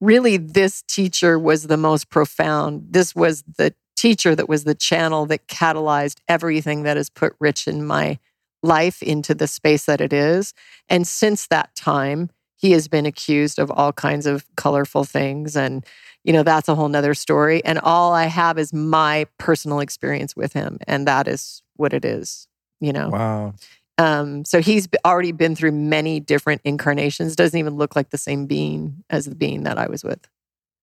[0.00, 2.88] really, this teacher was the most profound.
[2.90, 7.68] This was the teacher that was the channel that catalyzed everything that has put Rich
[7.68, 8.18] in my
[8.62, 10.54] life into the space that it is.
[10.88, 12.30] And since that time,
[12.62, 15.56] he has been accused of all kinds of colorful things.
[15.56, 15.84] And,
[16.22, 17.62] you know, that's a whole nother story.
[17.64, 20.78] And all I have is my personal experience with him.
[20.86, 22.46] And that is what it is,
[22.80, 23.08] you know.
[23.08, 23.54] Wow.
[23.98, 28.46] Um, so he's already been through many different incarnations, doesn't even look like the same
[28.46, 30.20] being as the being that I was with.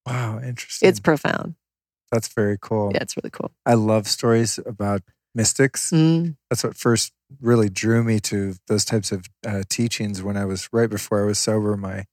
[0.05, 0.41] Wow.
[0.43, 0.89] Interesting.
[0.89, 1.55] It's profound.
[2.11, 2.91] That's very cool.
[2.93, 3.51] Yeah, it's really cool.
[3.65, 5.01] I love stories about
[5.35, 5.91] mystics.
[5.91, 10.45] Mm, That's what first really drew me to those types of uh, teachings when I
[10.45, 11.77] was right before I was sober.
[11.77, 12.05] My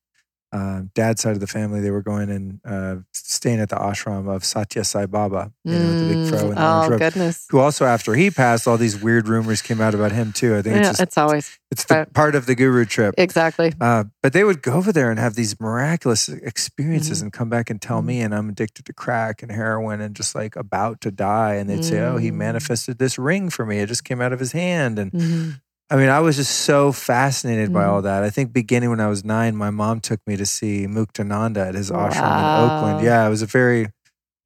[0.57, 4.27] uh, dad's side of the family, they were going and uh, staying at the ashram
[4.35, 6.29] of Satya Sai Baba, you know, the big mm.
[6.31, 7.47] fro in oh, goodness.
[7.51, 10.57] Who also, after he passed, all these weird rumors came out about him too.
[10.57, 13.15] I think Yeah, it's just it's always it's the part of the guru trip.
[13.19, 13.73] exactly.
[13.81, 17.23] Uh, but they would go over there and have these miraculous experiences Mhm.
[17.25, 20.35] and come back and tell me, and I'm addicted to crack and heroin and just
[20.35, 21.55] like about to die.
[21.55, 22.37] And they'd say, Oh, he Mm.
[22.37, 23.81] manifested this ring for me.
[23.81, 24.99] It just came out of his hand.
[24.99, 25.61] And Mhm.
[25.89, 27.89] I mean, I was just so fascinated by Mhm.
[27.89, 28.25] all that.
[28.25, 31.75] I think beginning when I was nine, my mom took me to see Muktananda at
[31.77, 33.01] his ashram in Oakland.
[33.01, 33.87] Yeah, it was a very,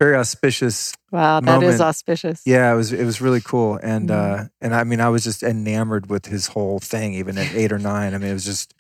[0.01, 1.81] very auspicious Wow, that is moment.
[1.83, 2.41] auspicious.
[2.47, 4.41] yeah, it was it was really cool, and Mhm.
[4.41, 7.73] uh, and I mean, I was just enamored with his whole thing, even at eight
[7.73, 8.15] or nine.
[8.15, 8.75] I mean, it was just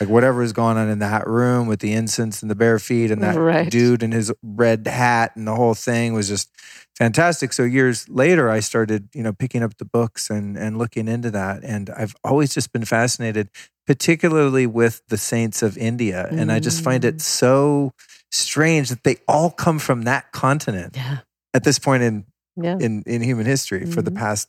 [0.00, 3.10] like whatever was going on in that room with the incense and the bare feet
[3.10, 3.70] and that Right.
[3.70, 6.48] dude in his red hat and the whole thing was just
[6.96, 7.52] fantastic.
[7.52, 11.30] So years later, I started you know picking up the books and and looking into
[11.32, 13.48] that, and I've always just been fascinated,
[13.86, 17.20] particularly with the saints of India, and I just find it Mm.
[17.20, 17.92] so
[18.34, 21.18] strange that they all come from that continent Yeah.
[21.54, 22.24] at this point in
[22.56, 22.76] Yeah.
[22.80, 24.16] in in human history for the Mhm.
[24.16, 24.48] past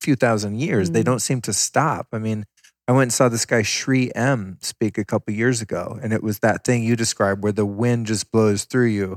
[0.00, 0.90] few thousand years.
[0.90, 1.04] They Mhm.
[1.06, 2.08] don't seem to stop.
[2.12, 2.44] I mean,
[2.88, 6.22] I went and saw this guy Sri M speak a couple years ago, and it
[6.22, 9.16] was that thing you described where the wind just blows through you,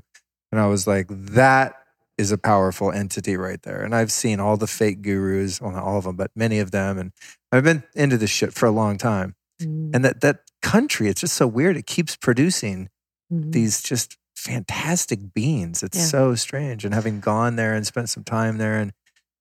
[0.51, 1.75] and I was like, that
[2.17, 3.81] is a powerful entity right there.
[3.81, 6.71] And I've seen all the fake gurus, well, not all of them, but many of
[6.71, 7.11] them, and
[7.51, 9.35] I've been into this shit for a long time.
[9.61, 11.77] Mm, And that that country, it's just so weird.
[11.77, 12.89] It keeps producing
[13.31, 13.51] mhm.
[13.51, 15.83] these just fantastic beings.
[15.83, 16.05] It's Yeah.
[16.05, 16.85] so strange.
[16.85, 18.91] And having gone there and spent some time there and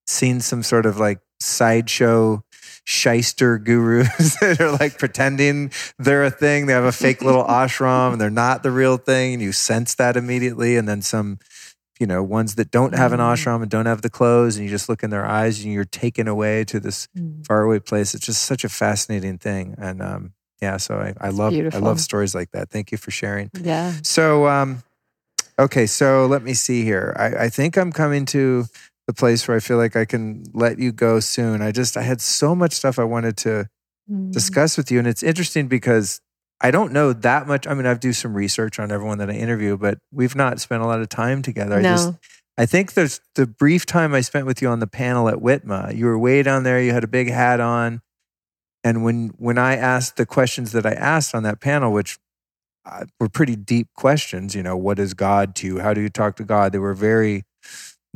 [0.06, 2.42] seen some sort of like sideshow
[2.84, 6.66] shyster gurus that are like pretending they're a thing.
[6.66, 9.34] They have a fake little ashram and they're not the real thing.
[9.34, 10.76] And you sense that immediately.
[10.76, 11.38] And then some,
[12.00, 13.34] you know, ones that don't have an Mm.
[13.34, 15.84] ashram and don't have the clothes, and you just look in their eyes and you're
[15.84, 17.44] taken away to this Mm.
[17.46, 18.14] faraway place.
[18.14, 19.74] It's just such a fascinating thing.
[19.78, 22.70] And um, yeah, so I, I love I love stories like that.
[22.70, 23.50] Thank you for sharing.
[23.60, 23.94] Yeah.
[24.02, 24.82] So, um,
[25.58, 27.14] okay, so let me see here.
[27.18, 28.66] I, I think I'm coming to
[29.06, 31.62] the place where I feel like I can let you go soon.
[31.62, 33.68] I just I had so much stuff I wanted to
[34.10, 34.32] Mm.
[34.32, 36.22] discuss with you, and it's interesting because
[36.62, 37.66] I don't know that much.
[37.66, 40.82] I mean, I've do some research on everyone that I interview, but we've not spent
[40.82, 41.76] a lot of time together.
[41.76, 41.90] I no.
[41.90, 42.14] just
[42.56, 45.94] I think there's the brief time I spent with you on the panel at Whitma.
[45.94, 46.80] You were way down there.
[46.80, 48.00] You had a big hat on,
[48.84, 52.18] and when when I asked the questions that I asked on that panel, which
[52.84, 55.78] uh, were pretty deep questions, you know, what is God to you?
[55.80, 56.72] How do you talk to God?
[56.72, 57.44] They were very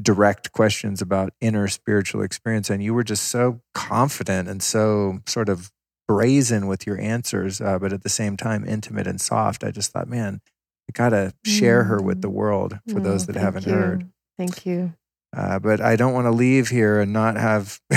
[0.01, 5.49] direct questions about inner spiritual experience, and you were just so confident and so sort
[5.49, 5.71] of
[6.09, 9.65] brazen with your answers, uh, but at the same time intimate and soft.
[9.65, 10.41] I just thought, man,
[10.89, 13.73] I gotta share her with the world for those that haven't you.
[13.73, 14.11] heard.
[14.37, 14.95] Thank you.
[15.35, 17.81] Uh, but I don't want to leave here and not have.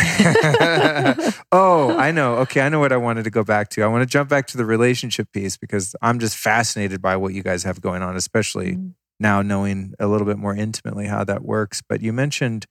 [1.52, 2.36] oh, I know.
[2.38, 3.84] Okay, I know what I wanted to go back to.
[3.84, 7.34] I want to jump back to the relationship piece because I'm just fascinated by what
[7.34, 8.94] you guys have going on, especially Mm.
[9.20, 11.82] now knowing a little bit more intimately how that works.
[11.88, 12.66] But you mentioned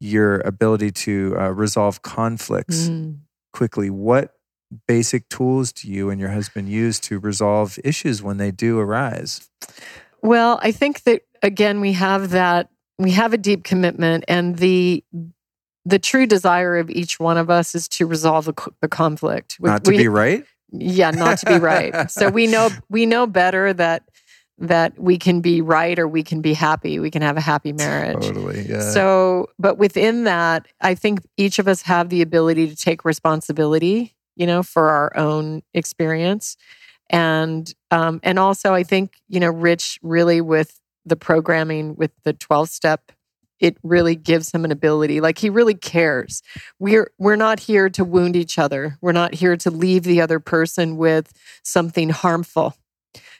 [0.00, 3.18] your ability to uh, resolve conflicts Mm.
[3.52, 3.90] quickly.
[3.90, 4.34] What
[4.86, 9.48] basic tools do you and your husband use to resolve issues when they do arise?
[10.22, 12.68] Well, I think that again we have that
[12.98, 15.04] we have a deep commitment and the
[15.84, 19.56] the true desire of each one of us is to resolve the, the conflict.
[19.60, 20.44] We- Not to we- be right?
[20.70, 22.10] yeah, not to be right.
[22.10, 24.02] so we know we know better that
[24.60, 26.98] that we can be right or we can be happy.
[26.98, 28.26] We can have a happy marriage.
[28.26, 28.62] Totally.
[28.68, 28.80] Yeah.
[28.90, 34.16] So, but within that, I think each of us have the ability to take responsibility,
[34.34, 36.56] you know, for our own experience,
[37.08, 42.32] and um, and also I think you know, Rich really with the programming with the
[42.32, 43.12] twelve step,
[43.60, 45.20] it really gives him an ability.
[45.20, 46.42] Like he really cares.
[46.78, 48.98] We're we're not here to wound each other.
[49.00, 52.76] We're not here to leave the other person with something harmful.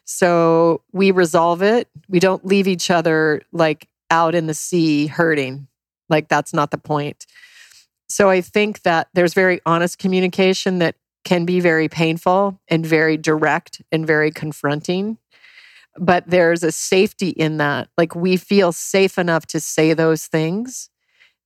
[0.04, 1.88] So we resolve it.
[2.08, 5.68] We don't leave each other like out in the sea hurting.
[6.08, 7.26] Like that's not the point.
[8.08, 13.18] So I think that there's very honest communication that can be very painful and very
[13.18, 15.18] direct and very confronting.
[16.00, 17.88] But there's a safety in that.
[17.96, 20.90] Like we feel safe enough to say those things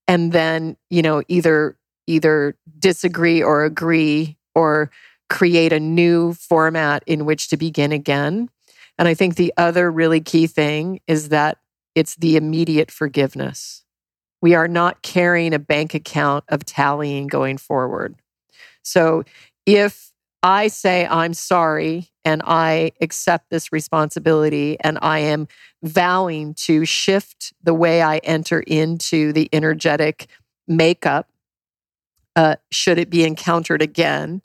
[0.09, 4.91] and then, you know, either either disagree or agree or
[5.31, 8.51] create a new format in which to begin again.
[8.99, 11.59] And I think the other really key thing is that
[11.95, 13.85] it's the immediate forgiveness.
[14.43, 18.17] We are not carrying a bank account of tallying going forward.
[18.83, 19.23] So
[19.65, 20.12] if
[20.43, 25.47] I say I'm sorry and I accept this responsibility and I am
[25.83, 30.27] vowing to shift the way I enter into the energetic
[30.67, 31.29] makeup,
[32.35, 34.43] uh, should it be encountered again,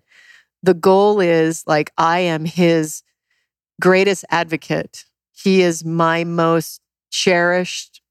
[0.62, 3.04] the goal is like I am his
[3.82, 5.06] greatest advocate.
[5.32, 8.02] He is my most cherished,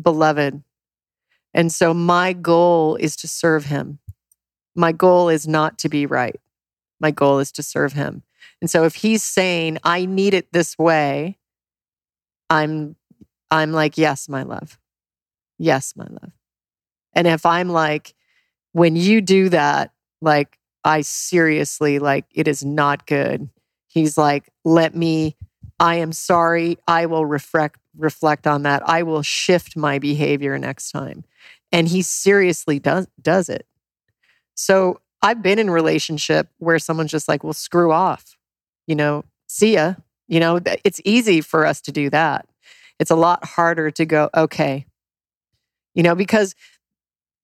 [0.00, 0.62] beloved.
[1.52, 3.98] And so my goal is to serve him.
[4.74, 6.40] My goal is not to be right.
[7.00, 8.22] My goal is to serve him.
[8.60, 11.38] And so if he's saying, I need it this way,
[12.48, 12.96] I'm
[13.50, 14.78] I'm like, yes, my love.
[15.58, 16.32] Yes, my love.
[17.12, 18.14] And if I'm like,
[18.72, 23.48] when you do that, like I seriously like it is not good.
[23.88, 25.36] He's like, let me,
[25.80, 26.78] I am sorry.
[26.86, 28.86] I will reflect reflect on that.
[28.86, 31.24] I will shift my behavior next time.
[31.72, 33.66] And he seriously does does it.
[34.54, 38.36] So I've been in a relationship where someone's just like, well, screw off.
[38.86, 39.94] You know, see ya.
[40.28, 42.48] You know, it's easy for us to do that.
[42.98, 44.86] It's a lot harder to go, okay.
[45.94, 46.54] You know, because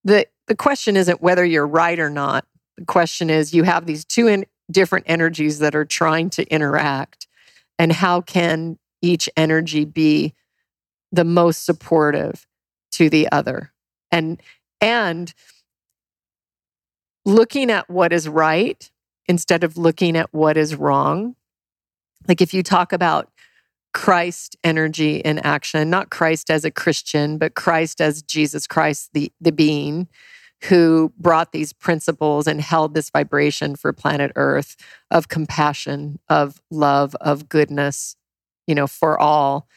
[0.03, 2.45] the the question isn't whether you're right or not.
[2.77, 7.27] The question is you have these two in, different energies that are trying to interact
[7.79, 10.33] and how can each energy be
[11.11, 12.45] the most supportive
[12.91, 13.71] to the other
[14.11, 14.41] and
[14.81, 15.33] and
[17.25, 18.91] looking at what is right
[19.27, 21.35] instead of looking at what is wrong.
[22.27, 23.29] Like if you talk about
[23.93, 29.31] Christ energy in action, not Christ as a Christian, but Christ as Jesus Christ, the,
[29.39, 30.07] the being
[30.63, 34.77] who brought these principles and held this vibration for planet Earth
[35.11, 38.15] of compassion, of love, of goodness,
[38.65, 39.67] you know, for all.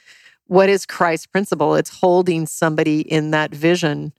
[0.47, 1.75] What is Christ's principle?
[1.75, 4.13] It's holding somebody in that vision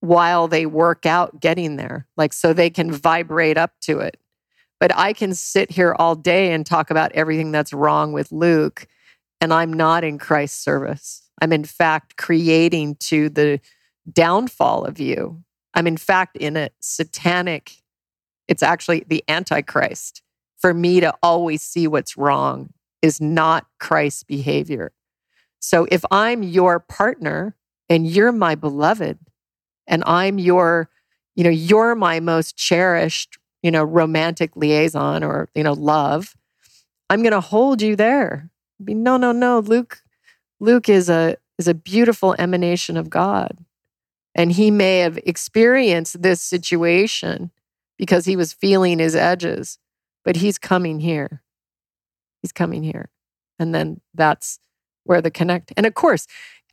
[0.00, 4.18] while they work out getting there, like so they can vibrate up to it.
[4.78, 8.86] But I can sit here all day and talk about everything that's wrong with Luke,
[9.40, 11.22] and I'm not in Christ's service.
[11.40, 13.60] I'm in fact creating to the
[14.12, 15.42] downfall of you.
[15.74, 17.72] I'm in fact in a satanic,
[18.48, 20.22] it's actually the Antichrist.
[20.58, 22.70] For me to always see what's wrong
[23.02, 24.92] is not Christ's behavior.
[25.60, 27.56] So if I'm your partner
[27.88, 29.18] and you're my beloved,
[29.86, 30.88] and I'm your,
[31.34, 36.36] you know, you're my most cherished, you know, romantic liaison or, you know, love,
[37.08, 38.50] I'm going to hold you there.
[38.78, 39.60] No, no, no.
[39.60, 40.02] Luke,
[40.60, 43.64] Luke is a is a beautiful emanation of God.
[44.34, 47.50] And he may have experienced this situation
[47.96, 49.78] because he was feeling his edges,
[50.24, 51.42] but he's coming here.
[52.42, 53.08] He's coming here.
[53.58, 54.58] And then that's
[55.04, 55.72] where the connect.
[55.76, 56.26] And of course,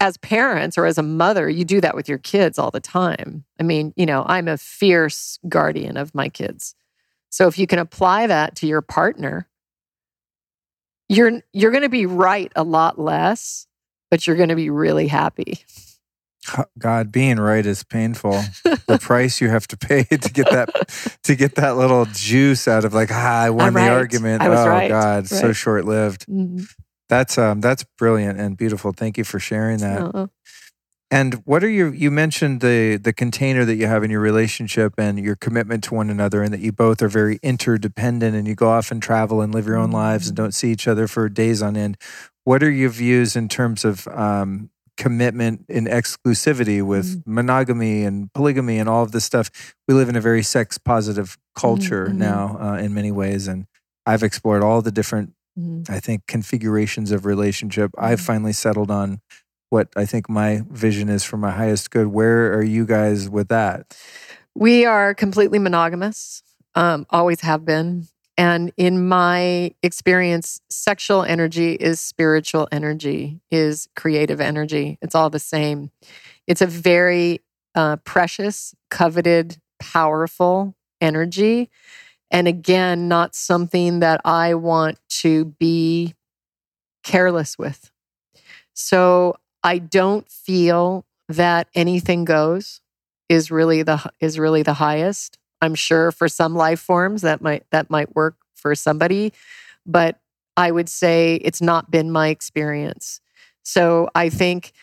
[0.03, 3.45] as parents or as a mother, you do that with your kids all the time.
[3.57, 6.75] I mean, you know, I'm a fierce guardian of my kids.
[7.29, 9.47] So if you can apply that to your partner,
[11.07, 13.65] you're you're going to be right a lot less,
[14.11, 15.59] but you're going to be really happy.
[16.77, 18.43] God, being right is painful.
[18.63, 22.83] the price you have to pay to get that to get that little juice out
[22.83, 23.85] of like, ah, I won right.
[23.85, 24.43] the argument.
[24.43, 24.89] Oh right.
[24.89, 26.25] God, so short lived.
[26.27, 26.67] Mhm.
[27.13, 28.91] That's um that's brilliant and beautiful.
[28.91, 30.01] Thank you for sharing that.
[30.01, 30.27] Uh-uh.
[31.11, 34.95] And what are your you mentioned the the container that you have in your relationship
[34.97, 38.55] and your commitment to one another and that you both are very interdependent and you
[38.55, 41.29] go off and travel and live your own lives and don't see each other for
[41.29, 41.97] days on end.
[42.45, 48.79] What are your views in terms of um, commitment and exclusivity with monogamy and polygamy
[48.79, 49.51] and all of this stuff?
[49.87, 52.15] We live in a very sex positive culture Mhm.
[52.15, 53.67] now uh, in many ways, and
[54.07, 55.89] I've explored all the different Mhm.
[55.89, 57.91] I think configurations of relationship.
[57.97, 58.25] I've Mhm.
[58.25, 59.21] finally settled on
[59.69, 62.07] what I think my vision is for my highest good.
[62.07, 63.95] Where are you guys with that?
[64.55, 66.43] We are completely monogamous,
[66.75, 68.07] um, always have been.
[68.37, 74.97] And in my experience, sexual energy is spiritual energy, is creative energy.
[75.01, 75.91] It's all the same.
[76.47, 77.41] It's a very
[77.75, 81.69] uh, precious, coveted, powerful energy.
[82.33, 86.15] And again, not something that I want to be
[87.03, 87.91] careless with.
[88.73, 92.81] So I don't feel that anything goes
[93.29, 95.37] is really the is really the highest.
[95.61, 99.31] I'm sure for some life forms that might that might work for somebody,
[99.85, 100.19] but
[100.57, 103.21] I would say it's not been my experience.
[103.63, 104.73] So I think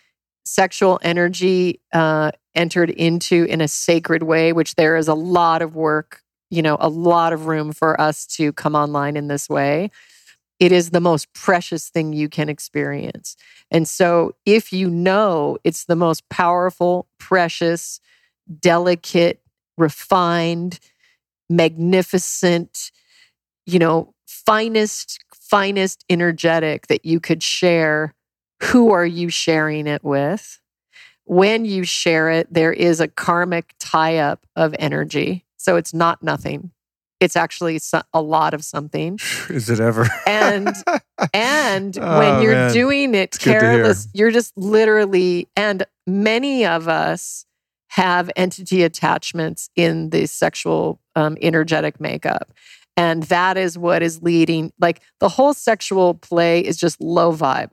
[0.45, 5.77] sexual energy uh, entered into in a sacred way, which there is a lot of
[5.77, 9.91] work, you know, a lot of room for us to come online in this way.
[10.59, 13.37] It is the most precious thing you can experience.
[13.71, 18.01] And so, if you know it's the most powerful, precious,
[18.61, 19.41] delicate,
[19.79, 20.79] refined,
[21.49, 22.91] magnificent,
[23.67, 28.15] you know, finest, finest energetic that you could share,
[28.63, 30.61] who are you sharing it with?
[31.25, 35.45] When you share it, there is a karmic tie up of energy.
[35.61, 36.71] So it's not nothing.
[37.21, 37.79] It's actually
[38.15, 39.19] a lot of something.
[39.51, 40.09] Is it ever?
[40.27, 40.69] And
[41.35, 42.73] and Oh, when you're man.
[42.73, 43.61] doing it hear.
[43.61, 47.45] careless, you're just literally, and many of us
[47.89, 52.53] have entity attachments in the sexual um, energetic makeup.
[52.97, 57.73] And that is what is leading, like the whole sexual play is just low vibe.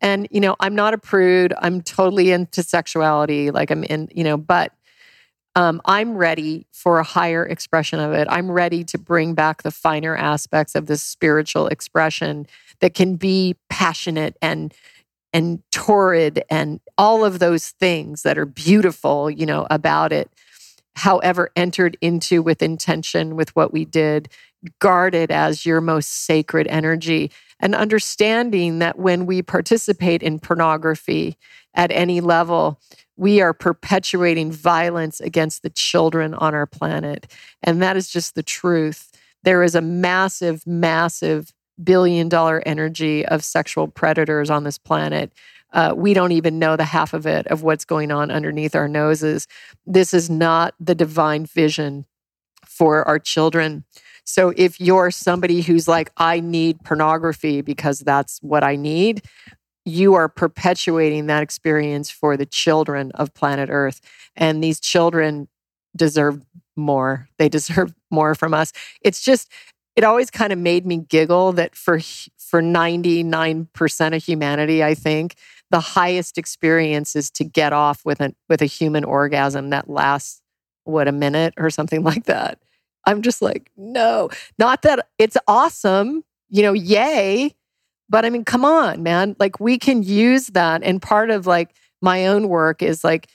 [0.00, 1.54] And, you know, I'm not a prude.
[1.58, 3.50] I'm totally into sexuality.
[3.52, 4.72] Like I'm in, you know, but
[5.56, 8.28] um, I'm ready for a higher expression of it.
[8.30, 12.46] I'm ready to bring back the finer aspects of this spiritual expression
[12.80, 14.74] that can be passionate and
[15.32, 20.30] and torrid and all of those things that are beautiful, you know, about it.
[20.96, 24.30] However, entered into with intention with what we did,
[24.80, 31.36] guarded as your most sacred energy, and understanding that when we participate in pornography
[31.74, 32.80] at any level,
[33.16, 37.32] we are perpetuating violence against the children on our planet.
[37.62, 39.10] And that is just the truth.
[39.42, 41.52] There is a massive, massive
[41.82, 45.32] billion dollar energy of sexual predators on this planet
[45.72, 48.88] uh, we don't even know the half of it of what's going on underneath our
[48.88, 49.46] noses.
[49.86, 52.06] This is not the divine vision
[52.64, 53.84] for our children.
[54.26, 59.22] So if you're somebody who's like, I need pornography because that's what I need,
[59.84, 64.00] you are perpetuating that experience for the children of planet Earth.
[64.34, 65.48] And these children
[65.96, 66.42] deserve
[66.76, 67.28] more.
[67.38, 68.72] They deserve more from us.
[69.00, 69.50] It's just,
[69.94, 72.00] it always kind of made me giggle that for
[72.38, 75.34] for 99% of humanity, I think,
[75.70, 80.42] the highest experience is to get off with a with a human orgasm that lasts
[80.84, 82.60] what a minute or something like that.
[83.06, 84.28] I'm just like, no,
[84.58, 87.54] not that it's awesome, you know, yay.
[88.08, 89.36] But I mean, come on, man.
[89.38, 90.82] Like we can use that.
[90.82, 93.28] And part of like my own work is like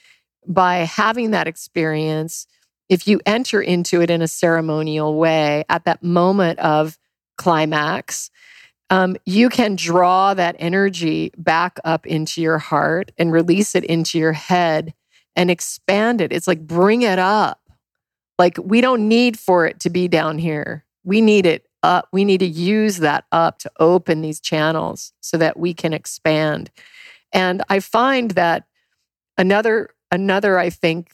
[0.46, 2.46] by having that experience,
[2.88, 6.98] if you enter into it in a ceremonial way at that moment of
[7.36, 8.30] climax,
[8.90, 14.18] um, you can draw that energy back up into your heart and release it into
[14.18, 14.92] your head
[15.34, 16.32] and expand it.
[16.32, 17.61] It's like bring it up.
[18.42, 20.84] Like we don't need for it to be down here.
[21.04, 22.08] We need it up.
[22.12, 26.68] We need to use that up to open these channels so that we can expand.
[27.32, 28.64] And I find that
[29.38, 31.12] another another I think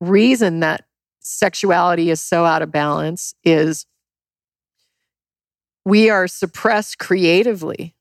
[0.00, 0.86] reason that
[1.20, 3.86] sexuality is so out of balance is
[5.84, 7.94] we are suppressed creatively.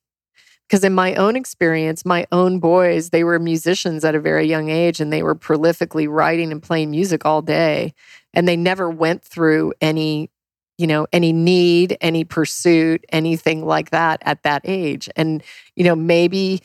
[0.67, 4.69] Because in my own experience, my own boys, they were musicians at a very young
[4.69, 7.93] age and they were prolifically writing and playing music all day.
[8.33, 10.32] And they never went through any,
[10.77, 15.09] you know, any need, any pursuit, anything like that at that age.
[15.16, 15.43] And,
[15.75, 16.61] you know, maybe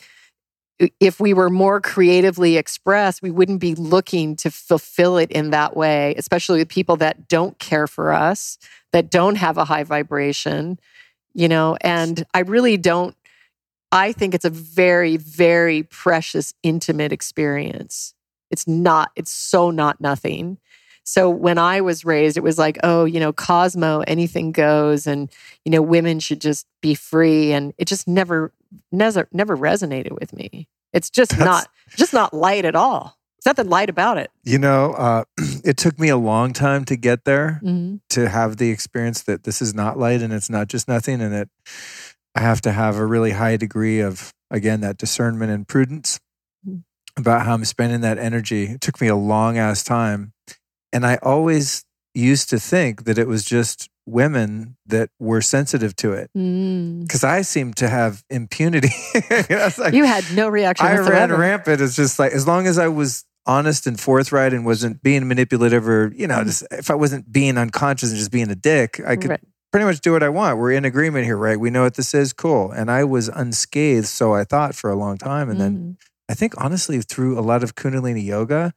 [0.99, 5.75] if we were more creatively expressed, we wouldn't be looking to fulfill it in that
[5.75, 8.57] way, especially with people that don't care for us,
[8.93, 10.79] that don't have a high vibration,
[11.33, 13.15] you know, and I really don't.
[13.91, 18.13] I think it's a very, very precious, intimate experience.
[18.51, 20.57] It's not, it's so not nothing.
[21.03, 25.31] So when I was raised, it was like, oh, you know, Cosmo, anything goes, and
[25.65, 28.53] you know, women should just be free, and it just never,
[28.91, 30.67] never, never resonated with me.
[30.93, 33.17] It's just That's- not, just not light at all.
[33.43, 34.29] There's nothing light about it.
[34.43, 35.23] You know, uh,
[35.63, 37.95] it took me a long time to get there Mm-hmm.
[38.09, 41.33] to have the experience that this is not light and it's not just nothing, and
[41.33, 41.47] that
[42.35, 46.19] I have to have a really high degree of, again, that discernment and prudence
[46.67, 46.83] Mhm.
[47.17, 48.65] about how I'm spending that energy.
[48.65, 50.33] It took me a long ass time.
[50.93, 56.13] And I always used to think that it was just women that were sensitive to
[56.13, 57.01] it Mm.
[57.01, 58.89] because I seemed to have impunity.
[59.49, 61.79] You like- You had no reaction I ran rampant.
[61.81, 65.87] It's just like as long as I was honest and forthright and wasn't being manipulative
[65.87, 66.45] or you know, Mhm.
[66.45, 69.41] just if I wasn't being unconscious and just being a dick, I could Right.
[69.71, 70.57] Pretty much do what I want.
[70.57, 71.59] We're in agreement here, right?
[71.59, 72.33] We know what this is.
[72.33, 72.71] Cool.
[72.71, 75.97] And I was unscathed, so I thought for a long time, and then Mhm.
[76.29, 78.73] I think honestly through a lot of Kundalini yoga.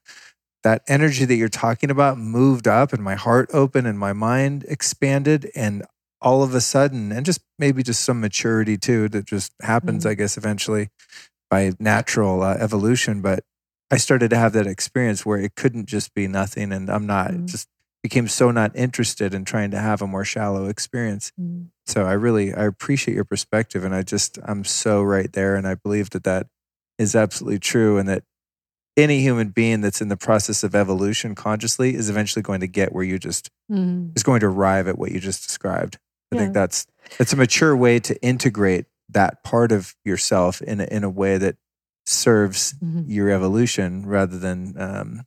[0.65, 4.65] That energy that you're talking about moved up, and my heart opened, and my mind
[4.69, 5.83] expanded, and
[6.21, 10.11] all of a sudden, and just maybe just some maturity too that just happens, Mhm.
[10.11, 10.89] I guess, eventually
[11.51, 13.21] by natural uh, evolution.
[13.23, 13.45] But
[13.91, 17.33] I started to have that experience where it couldn't just be nothing, and I'm not
[17.33, 17.47] Mhm.
[17.49, 17.69] just
[18.03, 21.33] became so not interested in trying to have a more shallow experience.
[21.41, 21.69] Mm.
[21.87, 25.67] So I really I appreciate your perspective, and I just I'm so right there, and
[25.67, 26.47] I believe that that
[26.99, 28.25] is absolutely true, and that
[28.97, 32.93] any human being that's in the process of evolution consciously is eventually going to get
[32.93, 34.15] where you just Mm.
[34.15, 35.97] is going to arrive at what you just described.
[36.33, 36.87] I think that's
[37.19, 41.39] that's a mature way to integrate that part of yourself in a, in a way
[41.39, 41.57] that
[42.07, 43.05] serves Mhm.
[43.07, 45.23] your evolution rather than um,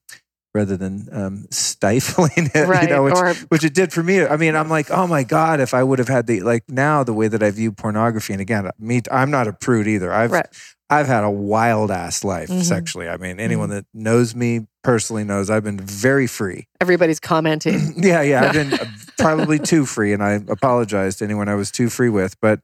[0.56, 2.68] rather than um, stifling it.
[2.68, 2.84] Right.
[2.90, 4.26] You know, which, or which it did for me.
[4.26, 7.04] I mean, I'm like, oh my god, if I would have had the like now
[7.04, 10.12] the way that I view pornography, and again, me, I'm not a prude either.
[10.12, 10.48] I've Right.
[10.90, 12.64] I've had a wild ass life Mhm.
[12.64, 13.10] sexually.
[13.10, 16.68] I mean, anyone that knows me personally knows I've been very free.
[16.80, 17.94] everybody's commenting.
[17.98, 18.86] yeah, yeah, I've been uh,
[19.18, 22.40] probably too free, and I apologize to anyone I was too free with.
[22.40, 22.62] But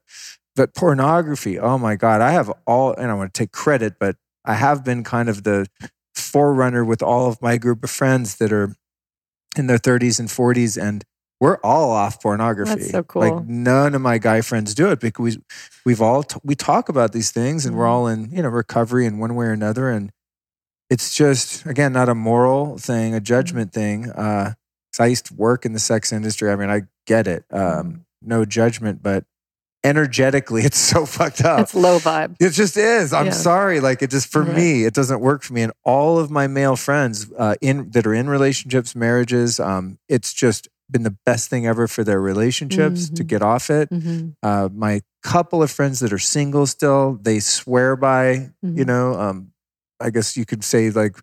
[0.55, 4.15] but pornography, oh my god, I have all, and I want to take credit, but
[4.45, 5.65] I have been kind of the
[6.31, 8.75] forerunner with all of my group of friends that are
[9.57, 11.03] in their 30s and 40s, and
[11.39, 12.75] we're all off pornography.
[12.75, 13.21] That's so cool.
[13.23, 15.43] Like none of my guy friends do it because we,
[15.85, 17.89] we've all t- we talk about these things, and we're Mhm.
[17.89, 20.11] all in you know recovery in one way or another, and
[20.89, 24.09] it's just again not a moral thing, a judgment thing.
[24.11, 24.53] Uh,
[24.99, 26.51] I used to work in the sex industry.
[26.51, 27.45] I mean, I get it.
[27.49, 29.23] Um, no judgment, but
[29.83, 31.59] energetically, it's so fucked up.
[31.61, 32.35] It's low vibe.
[32.39, 33.13] It just is.
[33.13, 33.31] I'm Yeah.
[33.31, 33.79] sorry.
[33.79, 34.55] Like it just for Right.
[34.55, 35.61] me, it doesn't work for me.
[35.63, 40.33] And all of my male friends uh, in that are in relationships, marriages, um, it's
[40.33, 43.27] just been the best thing ever for their relationships to Mhm.
[43.27, 43.89] get off it.
[43.89, 44.33] Mhm.
[44.43, 48.87] Uh, my couple of friends that are single still, they swear by, you Mhm.
[48.87, 49.47] know, um,
[50.01, 51.15] I guess you could say like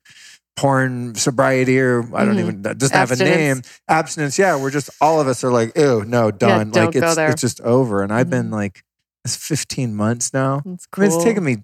[0.58, 2.40] porn sobriety or I don't Mhm.
[2.40, 3.62] even, that doesn't have a name.
[3.88, 4.38] Abstinence.
[4.40, 4.60] Yeah.
[4.60, 6.70] We're just, all of us are like, ew, no, done.
[6.72, 8.02] don't like it's, it's just over.
[8.02, 8.54] And I've been Mhm.
[8.54, 8.82] like,
[9.24, 10.62] it's 15 months now.
[10.66, 11.58] That's I mean, it's taken me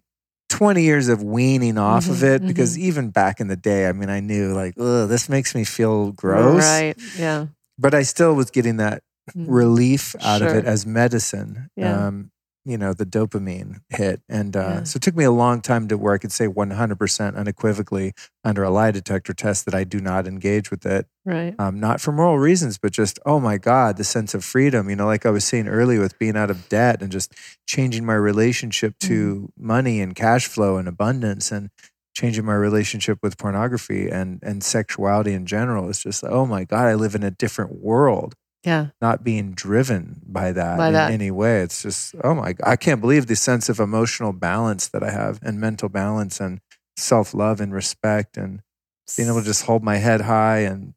[0.48, 2.82] 20 years of weaning off of Mhm, it because mhm.
[2.82, 6.12] even back in the day, I mean, I knew like, ugh, this makes me feel
[6.12, 6.62] gross.
[6.62, 6.94] Right.
[7.18, 7.46] Yeah.
[7.76, 9.02] But I still was getting that
[9.36, 9.46] Mm.
[9.48, 11.70] relief out of it as medicine.
[11.76, 12.06] Yeah.
[12.08, 12.30] Um,
[12.64, 14.22] you know, the dopamine hit.
[14.28, 14.82] And uh, Yeah.
[14.84, 18.12] so it took me a long time to where I could say 100% unequivocally
[18.42, 21.06] under a lie detector test that I do not engage with it.
[21.26, 21.54] Right.
[21.58, 24.88] Um, not for moral reasons, but just, oh my God, the sense of freedom.
[24.88, 27.32] You know, like I was saying earlier with being out of debt and just
[27.66, 31.70] changing my relationship to money and cash flow and abundance and
[32.14, 35.88] changing my relationship with pornography and, and sexuality in general.
[35.90, 38.34] It's just, oh my God, I live in a different world,
[38.64, 38.88] Yeah.
[39.00, 41.10] not being driven by that By in that.
[41.10, 41.60] any way.
[41.60, 45.10] It's just, oh my God, I can't believe the sense of emotional balance that I
[45.10, 46.60] have and mental balance and
[46.96, 48.62] self love and respect and
[49.16, 50.94] being able to just hold my head high and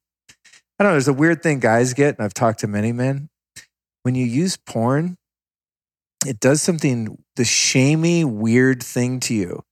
[0.79, 3.29] I don't know, there's a weird thing guys get, and I've talked to many men.
[4.03, 5.17] When you use porn,
[6.25, 9.63] it does something, the shamey, weird thing to you,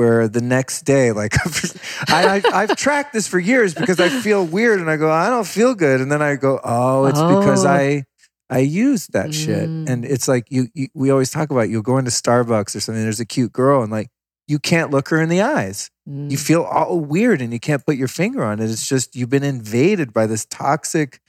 [0.00, 1.34] where the next day, like
[2.08, 5.28] I, I, I've tracked this for years because I feel weird and I go, I
[5.28, 6.00] don't feel good.
[6.00, 7.68] And then I go, oh, it's because Oh.
[7.68, 8.04] I,
[8.48, 9.68] I used that shit.
[9.68, 9.88] Mm.
[9.90, 13.02] And it's like, you, you, we always talk about, you'll go into Starbucks or something,
[13.02, 14.08] there's a cute girl and like,
[14.48, 16.30] you can't look her in the eyes Mm.
[16.30, 18.68] you feel all weird and you can't put your finger on it.
[18.70, 21.20] It's just you've been invaded by this toxic,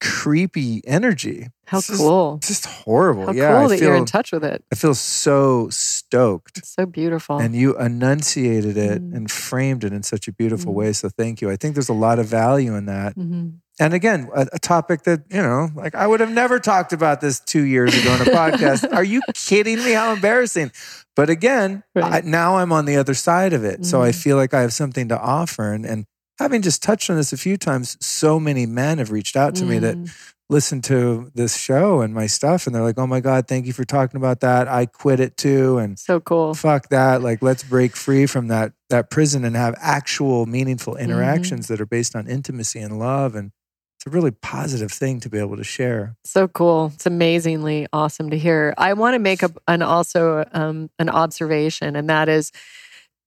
[0.00, 1.48] creepy energy.
[1.66, 2.36] How It's cool.
[2.36, 3.26] It's just horrible.
[3.26, 4.62] How yeah, cool I that feel, you're in touch with it.
[4.70, 5.70] I feel so
[6.16, 6.58] stoked.
[6.58, 7.38] It's so beautiful.
[7.38, 9.16] And you enunciated it Mm.
[9.16, 10.76] and framed it in such a beautiful Mm.
[10.76, 10.92] way.
[10.92, 11.50] So thank you.
[11.50, 13.16] I think there's a lot of value in that.
[13.16, 13.54] Mhm.
[13.80, 17.20] And again, a, a topic that, you know, like I would have never talked about
[17.22, 18.84] this two years ago in a podcast.
[18.92, 19.92] Are you kidding me?
[19.92, 20.70] How embarrassing.
[21.16, 22.24] But again, Right.
[22.24, 23.86] I, now I'm on the other side of it.
[23.86, 24.22] So I Mhm.
[24.22, 25.72] feel like I have something to offer.
[25.72, 26.04] And, and
[26.38, 29.64] having just touched on this a few times, so many men have reached out to
[29.64, 30.10] me that Mm.
[30.50, 32.66] listen to this show and my stuff.
[32.66, 34.68] And they're like, oh my God, thank you for talking about that.
[34.68, 35.78] I quit it too.
[35.78, 36.52] And so cool.
[36.52, 37.22] fuck that.
[37.22, 41.04] Like, let's break free from that, that prison and have actual meaningful Mm-hmm.
[41.04, 43.34] interactions that are based on intimacy and love.
[43.34, 43.52] And
[43.96, 46.16] it's a really positive thing to be able to share.
[46.24, 46.90] So cool.
[46.94, 48.74] It's amazingly awesome to hear.
[48.76, 52.50] I want to make a, an also um, an observation, and that is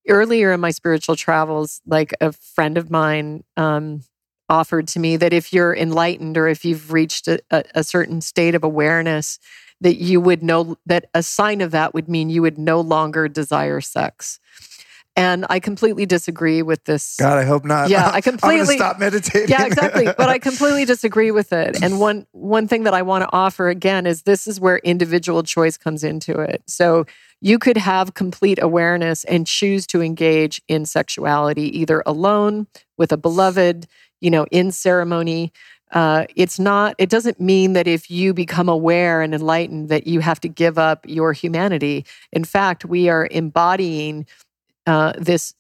[0.08, 4.02] earlier in my spiritual travels, like a friend of mine um,
[4.50, 8.56] offered to me that if you're enlightened or if you've reached a, a, certain state
[8.56, 9.40] of awareness,
[9.82, 13.28] that you would know that a sign of that would mean you would no longer
[13.28, 14.40] desire sex.
[15.18, 17.16] And I completely disagree with this.
[17.18, 17.90] God, I hope not.
[17.90, 19.50] Yeah, I completely- stop meditating.
[19.50, 23.24] yeah exactly but i completely disagree with it and one one thing that i want
[23.24, 27.06] to offer again is this is where individual choice comes into it so
[27.42, 33.18] you could have complete awareness and choose to engage in sexuality either alone with a
[33.18, 33.88] beloved
[34.22, 35.52] you know in ceremony
[35.92, 40.20] uh, it's not it doesn't mean that if you become aware and enlightened that you
[40.20, 44.26] have to give up your humanity in fact we are embodying
[44.88, 45.54] uh, this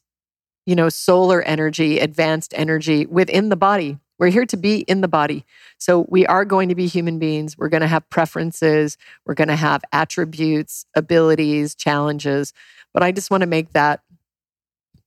[0.65, 3.99] you know, solar energy, advanced energy within the body.
[4.17, 5.45] We're here to be in the body.
[5.77, 7.57] So we are going to be human beings.
[7.57, 8.97] We're going to have preferences.
[9.25, 12.53] We're going to have attributes, abilities, challenges.
[12.93, 14.01] But I just want to make that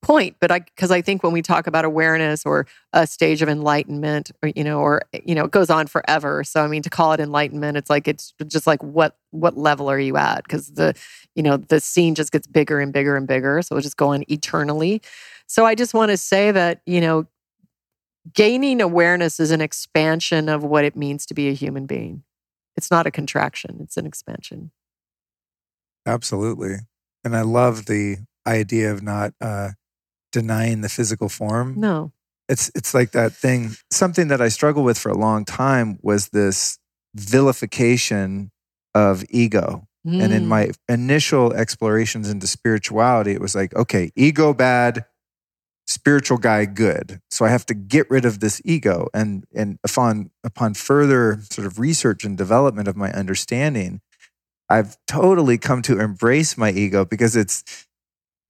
[0.01, 0.37] point.
[0.41, 4.31] But I, because I think when we talk about awareness or a stage of enlightenment,
[4.43, 6.45] or, you know, or, you know, it goes on forever.
[6.45, 9.91] So, I mean, to call it enlightenment, it's like, it's just like, what, what level
[9.91, 10.45] are you at?
[10.45, 10.95] Because the,
[11.35, 13.61] you know, the scene just gets bigger and bigger and bigger.
[13.63, 15.03] So it'll just go on eternally.
[15.47, 17.27] So I just want to say that, you know,
[18.35, 22.23] gaining awareness is an expansion of what it means to be a human being.
[22.77, 24.71] It's not a contraction, it's an expansion.
[26.07, 26.77] Absolutely.
[27.25, 29.71] And I love the idea of not uh,
[30.33, 31.75] denying the physical form.
[31.79, 32.13] No.
[32.49, 33.73] It's it's like that thing.
[33.91, 36.79] Something that I struggled with for a long time was this
[37.15, 38.51] vilification
[38.95, 39.85] of ego.
[40.05, 40.47] And in Mm.
[40.47, 45.05] my initial explorations into spirituality, it was like, okay, ego bad,
[45.89, 47.21] spiritual guy good.
[47.31, 49.09] So I have to get rid of this ego.
[49.15, 54.01] And and upon upon further sort of research and development of my understanding,
[54.69, 57.87] I've totally come to embrace my ego because it's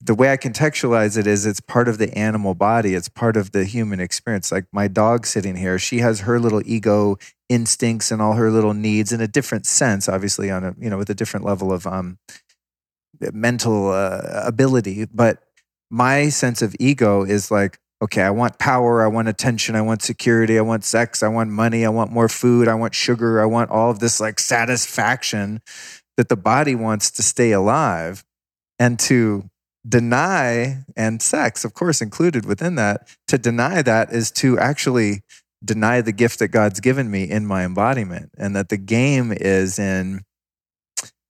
[0.01, 2.95] the way I contextualize it is it's part of the animal body.
[2.95, 4.53] It's part of the human experience.
[4.53, 7.17] Like my dog sitting here, she has her little ego
[7.49, 10.99] instincts and all her little needs in a different sense, obviously on a, you know,
[10.99, 12.19] with a different level of um,
[13.33, 15.07] mental uh, ability.
[15.13, 15.43] But
[15.91, 20.03] my sense of ego is like, okay, I want power, I want attention, I want
[20.03, 23.47] security, I want sex, I want money, I want more food, I want sugar, I
[23.47, 25.61] want all of this like satisfaction
[26.17, 28.25] that the body wants to stay alive.
[28.79, 29.51] And to
[29.89, 35.23] deny and sex of course included within that to deny that is to actually
[35.65, 38.31] deny the gift that God's given me in my embodiment.
[38.39, 40.23] And that the game is in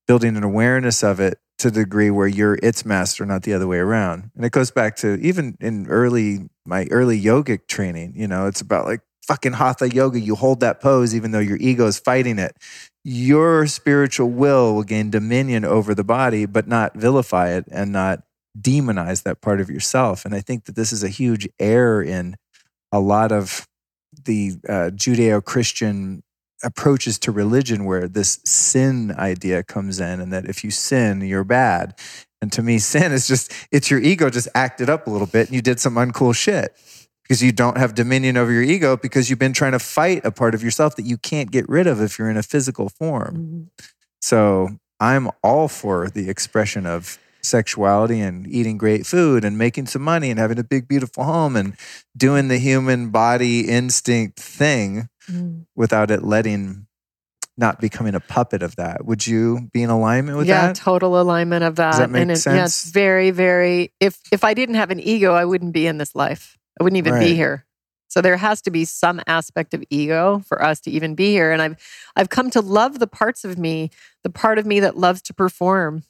[0.06, 3.66] building an awareness of it to the degree where you're its master, not the other
[3.66, 4.30] way around.
[4.36, 8.60] And it goes back to even in early, my early yogic training, you know, it's
[8.60, 10.20] about like fucking hatha yoga.
[10.20, 12.56] You hold that pose even though your ego is fighting it.
[13.04, 18.22] Your spiritual will will gain dominion over the body, but not vilify it and not
[18.58, 20.24] demonize that part of yourself.
[20.24, 22.36] And I think that this is a huge error in
[22.92, 23.66] a lot of
[24.24, 26.22] the uh, Judeo Christian
[26.62, 31.44] approaches to religion where this sin idea comes in and that if you sin, you're
[31.44, 31.98] bad.
[32.40, 35.48] And to me, sin is just, it's your ego just acted up a little bit
[35.48, 36.76] and you did some uncool shit
[37.22, 40.30] because you don't have dominion over your ego because you've been trying to fight a
[40.30, 43.36] part of yourself that you can't get rid of if you're in a physical form.
[43.36, 43.62] Mm-hmm.
[44.20, 50.02] So I'm all for the expression of sexuality and eating great food and making some
[50.02, 51.76] money and having a big, beautiful home and
[52.16, 55.66] doing the human body instinct thing mm.
[55.74, 56.86] without it letting
[57.58, 59.04] not becoming a puppet of that.
[59.04, 60.66] Would you be in alignment with yeah, that?
[60.68, 61.90] Yeah, total alignment of that.
[61.90, 62.56] Does that make and it, sense?
[62.56, 63.92] Yeah, it's very, very.
[64.00, 66.56] If if I didn't have an ego, I wouldn't be in this life.
[66.80, 67.24] I wouldn't even right.
[67.26, 67.66] be here.
[68.06, 71.52] So there has to be some aspect of ego for us to even be here.
[71.52, 71.76] And I've
[72.16, 73.90] I've come to love the parts of me,
[74.22, 76.04] the part of me that loves to perform,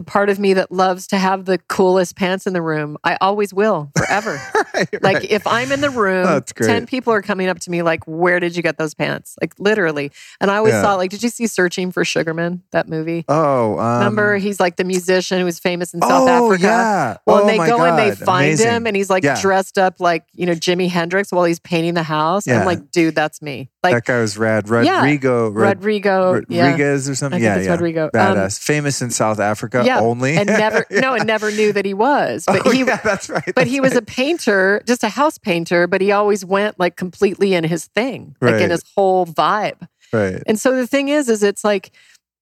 [0.00, 2.96] the part of me that loves to have the coolest pants in the room.
[3.04, 4.40] I always will, forever.
[4.74, 5.30] right, like right.
[5.30, 8.56] if I'm in the room, 10 people are coming up to me like, where did
[8.56, 9.36] you get those pants?
[9.42, 10.10] Like literally.
[10.40, 10.80] And I always yeah.
[10.80, 13.26] thought like, did you see Searching for Sugarman, that movie?
[13.28, 16.62] Oh, um, remember he's like the musician who's famous in South oh, Africa.
[16.62, 17.16] Yeah.
[17.26, 17.90] Well, oh, and they go God.
[17.90, 18.70] and they find Amazing.
[18.70, 19.38] him and he's like yeah.
[19.38, 22.46] dressed up like, you know, Jimi Hendrix while he's painting the house.
[22.46, 22.60] Yeah.
[22.60, 23.68] I'm like, dude, that's me.
[23.82, 24.68] Like that guy was rad.
[24.68, 25.68] Rodrigo, yeah.
[25.68, 27.42] Rodrigo, Rodriguez or something.
[27.42, 28.04] yeah, yeah, Rodrigo.
[28.04, 28.62] Um, Badass.
[28.62, 30.00] Famous in South Africa yeah.
[30.00, 30.36] only.
[30.36, 32.44] and never no, and never knew that he was.
[32.46, 33.42] But oh, he, yeah, that's right.
[33.46, 34.02] but that's he was right.
[34.02, 35.86] a painter, just a house painter.
[35.86, 38.62] But he always went like completely in his thing, like Right.
[38.62, 39.88] in his whole vibe.
[40.12, 40.42] right.
[40.46, 41.92] And so the thing is, is it's like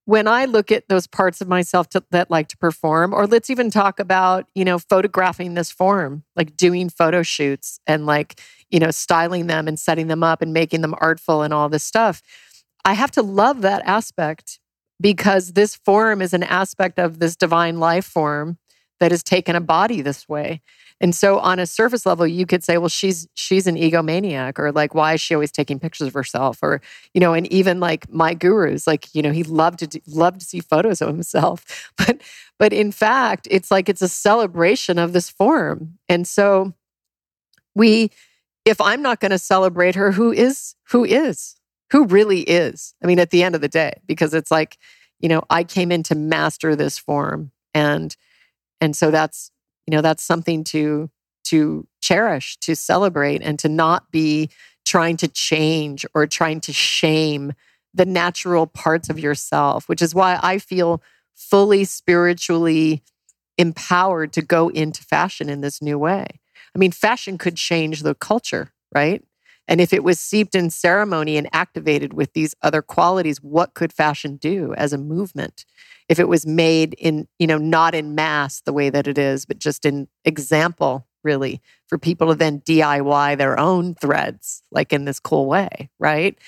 [0.07, 3.51] when I look at those parts of myself to, that like to perform, or let's
[3.51, 8.79] even talk about, you know, photographing this form, like doing photo shoots and like, you
[8.79, 12.23] know, styling them and setting them up and making them artful and all this stuff.
[12.85, 14.61] I have to love that aspect
[15.01, 18.59] because this form is an aspect of this divine life form
[19.01, 20.61] that has taken a body this way.
[21.01, 24.73] And so on a surface level, you could say, well, she's she's an egomaniac, or
[24.73, 26.59] like, why is she always taking pictures of herself?
[26.61, 26.81] Or,
[27.15, 30.41] you know, and even like my gurus, like, you know, he loved to do, loved
[30.41, 31.93] to see photos of himself.
[31.97, 32.21] But
[32.59, 35.99] but in fact, it's like it's a celebration of this form.
[36.09, 36.75] And so
[37.75, 38.11] we,
[38.69, 41.57] if I'm not going to celebrate her, who is who is?
[41.91, 42.95] Who really is?
[43.03, 44.77] I mean, at the end of the day, because it's like,
[45.21, 47.51] you know, I came in to master this form.
[47.75, 48.15] And
[48.81, 49.51] and so that's
[49.87, 51.11] you know that's something to
[51.45, 54.51] to cherish to celebrate and to not be
[54.85, 57.53] trying to change or trying to shame
[57.95, 61.03] the natural parts of yourself which is why i feel
[61.35, 63.03] fully spiritually
[63.57, 66.27] empowered to go into fashion in this new way
[66.79, 69.23] i mean fashion could change the culture right?
[69.71, 73.93] And if it was seeped in ceremony and activated with these other qualities what could
[73.93, 75.67] fashion do as a movement?
[76.09, 79.45] If it was made in you know not in mass the way that it is
[79.45, 85.05] but just in example really for people to then diy their own threads like in
[85.05, 86.39] this cool way right?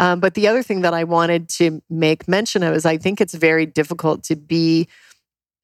[0.00, 3.20] Um, but the other thing that i wanted to make mention of is i think
[3.20, 4.86] it's very difficult to be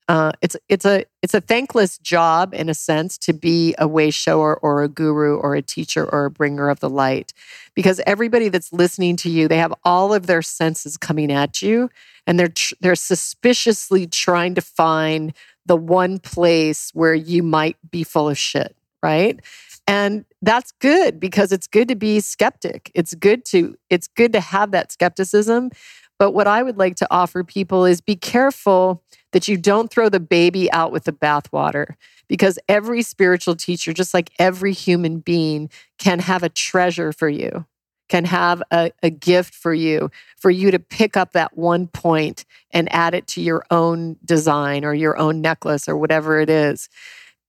[0.09, 4.11] uh, it's it's a it's a thankless job in a sense to be a way
[4.11, 7.33] shower or a guru or a teacher or a bringer of the light
[7.75, 11.89] because everybody that's listening to you they have all of their senses coming at you
[12.27, 15.33] and they're tr- they're suspiciously trying to find
[15.65, 19.39] the one place where you might be full of shit right?
[19.87, 22.91] And that's good because it's good to be skeptic.
[22.95, 25.71] It's good to it's good to have that skepticism
[26.19, 29.03] but what i would like to offer people is be careful
[29.33, 31.95] that you don't throw the baby out with the bathwater
[32.29, 37.67] because every spiritual teacher just like every human being can have a treasure for you
[38.09, 42.45] can have a, a, gift for you, for you to pick up that one point
[42.71, 46.89] and add it to your own design or your own necklace or whatever it is.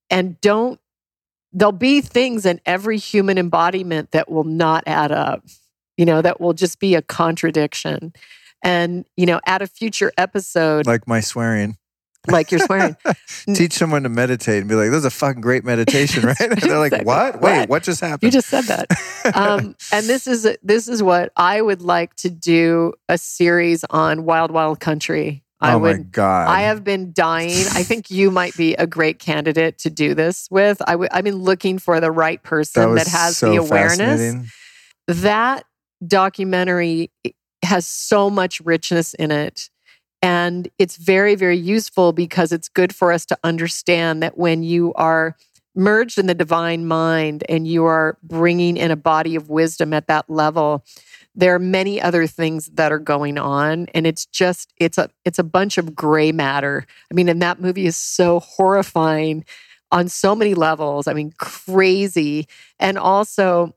[0.10, 0.80] And don't,
[1.52, 5.44] there'll be things in every human embodiment that will not add up,
[5.98, 8.14] you know, that will just be a contradiction.
[8.66, 11.78] And, you know, at a future episode, Like my swearing.
[12.28, 12.98] like you're swearing.
[13.54, 16.80] Teach someone to meditate and be like, "That's a fucking great meditation, right?" And they're
[16.80, 17.06] like, Exactly.
[17.06, 17.42] "What?
[17.42, 17.70] Wait, What?
[17.70, 18.88] what just happened?" You just said that.
[19.36, 24.26] Um, and this is this is what I would like to do a series on
[24.26, 25.44] Wild Wild Country.
[25.62, 26.50] I oh would my god!
[26.50, 27.52] I have been dying.
[27.74, 30.82] I think you might be a great candidate to do this with.
[30.88, 34.52] I w- I've been looking for the right person was that, has so the awareness.
[35.08, 35.64] That
[36.06, 37.12] documentary
[37.66, 39.70] has so much richness in it.
[40.22, 44.94] And it's very, very useful because it's good for us to understand that when you
[44.94, 45.36] are
[45.76, 50.08] merged in the divine mind and you are bringing in a body of wisdom at
[50.08, 50.84] that level,
[51.36, 55.40] there are many other things that are going on and it's just it's a it's
[55.40, 59.44] a bunch of gray matter i mean and that movie is so horrifying
[59.92, 62.48] on so many levels i mean crazy
[62.80, 63.75] and also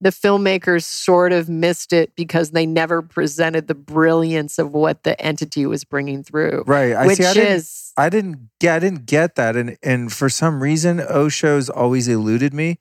[0.00, 5.18] the filmmakers sort of missed it because they never presented the brilliance of what the
[5.20, 6.92] entity was bringing through Right.
[6.92, 7.24] I which see.
[7.24, 8.50] I didn't, is I didn't.
[8.62, 12.78] Yeah, I didn't get that, and and for some reason, Osho's always eluded me.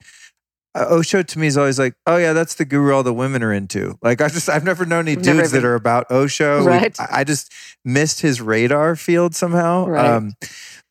[0.77, 3.42] Uh, Osho to me is always like, oh yeah, that's the guru all the women
[3.44, 3.98] are into.
[4.02, 6.60] Like I just I've never known any Never dudes that are about Osho.
[6.61, 7.00] We- Right.
[7.00, 7.50] I I just
[7.85, 9.85] missed his radar field somehow.
[9.88, 10.34] Right.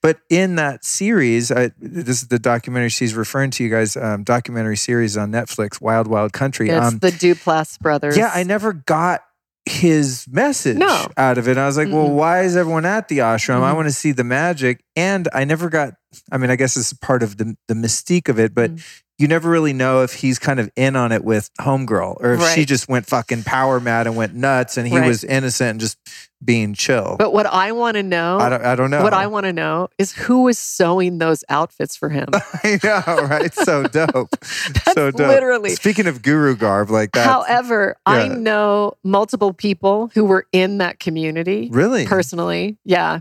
[0.04, 3.64] But in that series, I, this is the documentary she's referring to.
[3.64, 6.68] You guys, um, documentary series on Netflix, Wild Wild Country.
[6.68, 9.22] it's Um, the duplass brothers yeah, I never got
[9.66, 11.06] his message No.
[11.16, 11.56] out of it.
[11.56, 12.16] I was like, well, Mm-mm.
[12.16, 13.62] why is everyone at the ashram?
[13.62, 13.76] I Mhm.
[13.76, 14.84] want to see the magic.
[14.94, 15.94] And I never got,
[16.30, 18.82] I mean, I guess it's part of the, the mystique of it, but Mm.
[19.18, 22.48] You never really know if he's kind of in on it with Homegirl or if
[22.54, 25.06] she just went fucking power mad and went nuts and he Right.
[25.06, 25.98] was innocent and just
[26.44, 27.16] being chill.
[27.18, 29.02] but what i want to know I don't, I don't know.
[29.02, 32.28] what i want to know is who was sewing those outfits for him
[32.64, 33.54] I know, right?
[33.54, 34.28] So dope.
[34.44, 35.14] so dope.
[35.20, 37.26] literally- Speaking of guru garb, like that.
[37.26, 42.04] However, I know multiple people who were in that community really?
[42.06, 42.76] personally.
[42.84, 43.20] Yeah.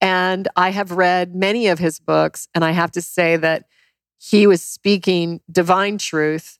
[0.00, 3.64] And I have read many of his books, and I have to say that
[4.22, 6.58] he was speaking divine truth,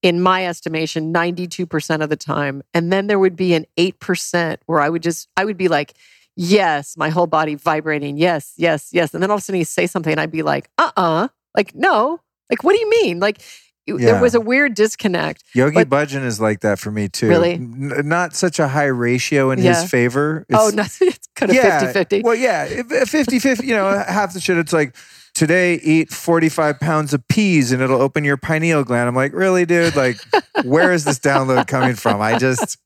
[0.00, 2.62] in my estimation, 92% of the time.
[2.72, 5.94] And then there would be an 8% where I would just, I would be like,
[6.36, 8.16] yes, my whole body vibrating.
[8.16, 9.12] Yes, yes, yes.
[9.12, 11.28] And then all of a sudden he'd say something, and I'd be like, uh uh
[11.56, 12.20] Like, no.
[12.48, 13.18] Like, what do you mean?
[13.18, 13.40] Like,
[13.86, 13.96] Yeah.
[13.98, 15.42] there was a weird disconnect.
[15.52, 17.28] Yogi But- Bhajan is like that for me too.
[17.28, 17.54] Really?
[17.54, 19.80] N- not such a high ratio in Yeah.
[19.80, 20.46] his favor.
[20.52, 21.80] oh, It's- no, it's kind of yeah.
[21.80, 22.22] 50 50.
[22.22, 24.94] Well, yeah, if- 50 50, you know, half the shit, it's like,
[25.38, 29.08] today eat 45 pounds of peas and it'll open your pineal gland.
[29.08, 29.94] I'm like, really, dude?
[29.94, 30.16] Like,
[30.64, 32.20] where is this download coming from?
[32.20, 32.76] I just,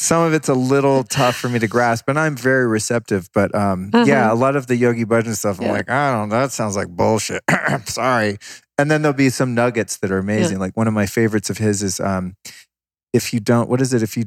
[0.00, 3.28] some of it's a little tough for me to grasp, and I'm very receptive.
[3.34, 5.72] But um, yeah, a lot of the Yogi Bhajan stuff, I'm Uh-huh.
[5.72, 5.76] Yeah.
[5.78, 7.42] like, I don't know, that sounds like bullshit.
[7.84, 8.38] Sorry.
[8.78, 10.58] And then there'll be some nuggets that are amazing.
[10.58, 12.34] Like one of my favorites of his is um,
[13.12, 14.02] if you don't, what is it?
[14.02, 14.24] If you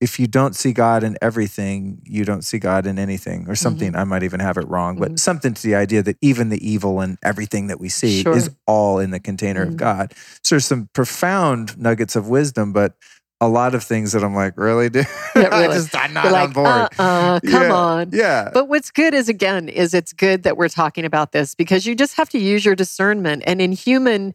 [0.00, 3.96] if you don't see God in everything, you don't see God in anything, or something.
[3.96, 5.18] I might even have it wrong, but Mhm.
[5.18, 8.34] something to the idea that even the evil and everything that we see Sure.
[8.34, 9.68] is all in the container Mhm.
[9.68, 10.14] of God.
[10.44, 12.94] So there's some profound nuggets of wisdom, but
[13.40, 15.06] a lot of things that I'm like, really, dude?
[15.36, 15.76] Yeah, I really.
[15.78, 16.88] just I'm not You're on board.
[16.98, 17.72] uh uh, come Yeah.
[17.72, 18.10] on.
[18.12, 18.50] Yeah.
[18.52, 21.94] But what's good is again is it's good that we're talking about this because you
[21.94, 23.42] just have to use your discernment.
[23.46, 24.34] And in human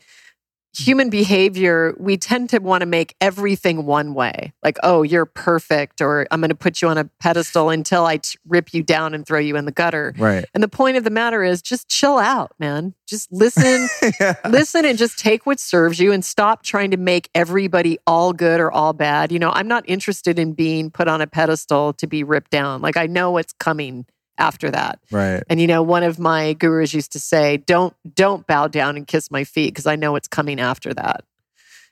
[0.73, 0.83] Mm-hmm.
[0.83, 4.53] human behavior, we tend to want to make everything one way.
[4.63, 8.17] Like, oh, you're perfect, or I'm going to put you on a pedestal until I
[8.17, 10.15] t- rip you down and throw you in the gutter.
[10.17, 10.45] right.
[10.53, 12.95] And the point of the matter is just chill out, man.
[13.05, 13.87] Just listen,
[14.19, 14.35] yeah.
[14.49, 18.59] listen and just take what serves you and stop trying to make everybody all good
[18.59, 19.31] or all bad.
[19.31, 22.81] You know, I'm not interested in being put on a pedestal to be ripped down.
[22.81, 24.05] Like I know what's coming
[24.37, 24.99] after that.
[25.11, 25.43] Right.
[25.49, 29.07] And you know, one of my gurus used to say, "Don't don't bow down and
[29.07, 31.23] kiss my feet because I know what's coming after that."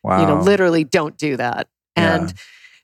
[0.04, 0.22] Wow.
[0.22, 1.68] You know, literally don't do that.
[1.96, 2.16] Yeah.
[2.16, 2.34] And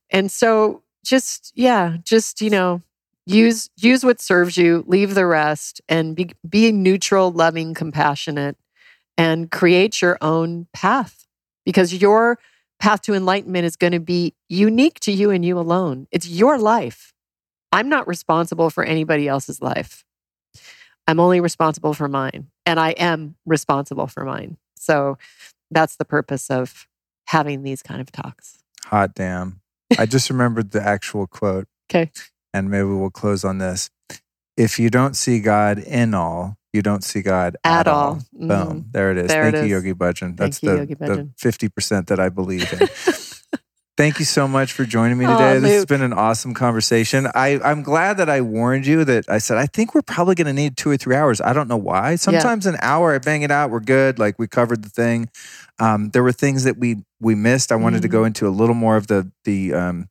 [0.09, 2.81] and so just yeah, just you know,
[3.25, 8.57] use use what serves you, leave the rest and be be neutral, loving, compassionate
[9.17, 11.25] and create your own path
[11.65, 12.37] because your
[12.79, 16.07] path to enlightenment is going to be unique to you and you alone.
[16.11, 17.13] It's your life.
[17.71, 20.03] I'm not responsible for anybody else's life.
[21.07, 24.57] I'm only responsible for mine, and I am responsible for mine.
[24.75, 25.17] So
[25.71, 26.87] that's the purpose of
[27.27, 28.59] having these kind of talks.
[28.85, 29.61] Hot damn.
[29.97, 31.67] I just remembered the actual quote.
[31.89, 32.11] 'Kay.
[32.53, 33.89] And maybe we'll close on this.
[34.57, 38.19] If you don't see God in all, you don't see God at, At all.
[38.33, 38.49] Boom.
[38.49, 38.91] Mhm.
[38.91, 39.27] There it is.
[39.27, 39.83] There Thank it you, is.
[39.83, 40.37] Yogi Bhajan.
[40.37, 42.79] That's you, the, Yogi the 50% that I believe in.
[43.97, 45.57] Thank you so much for joining me today.
[45.57, 47.25] this has been an awesome conversation.
[47.33, 50.45] I, I'm glad that I warned you that I said, I think we're probably going
[50.45, 51.41] to need two or three hours.
[51.41, 52.15] I don't know why.
[52.15, 53.71] Sometimes an hour, I bang it out.
[53.71, 54.19] We're good.
[54.19, 55.29] Like we covered the thing.
[55.79, 57.71] Um, there were things that we we missed.
[57.71, 58.17] I wanted to Mm-hmm.
[58.17, 60.09] go into a little more of the the um,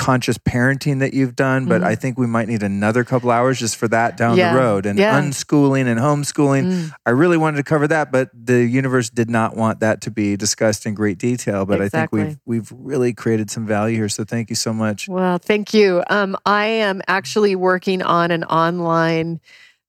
[0.00, 1.84] conscious parenting that you've done, but Mhm.
[1.84, 4.54] I think we might need another couple hours just for that down Yeah.
[4.54, 5.20] the road and Yeah.
[5.20, 6.64] unschooling and homeschooling.
[6.72, 6.92] Mm.
[7.04, 10.36] I really wanted to cover that, but the universe did not want that to be
[10.38, 11.66] discussed in great detail.
[11.66, 14.08] But I think we've we've really created some value here.
[14.08, 15.06] So thank you so much.
[15.06, 16.02] Well, thank you.
[16.08, 19.40] Um, I am actually working on an online,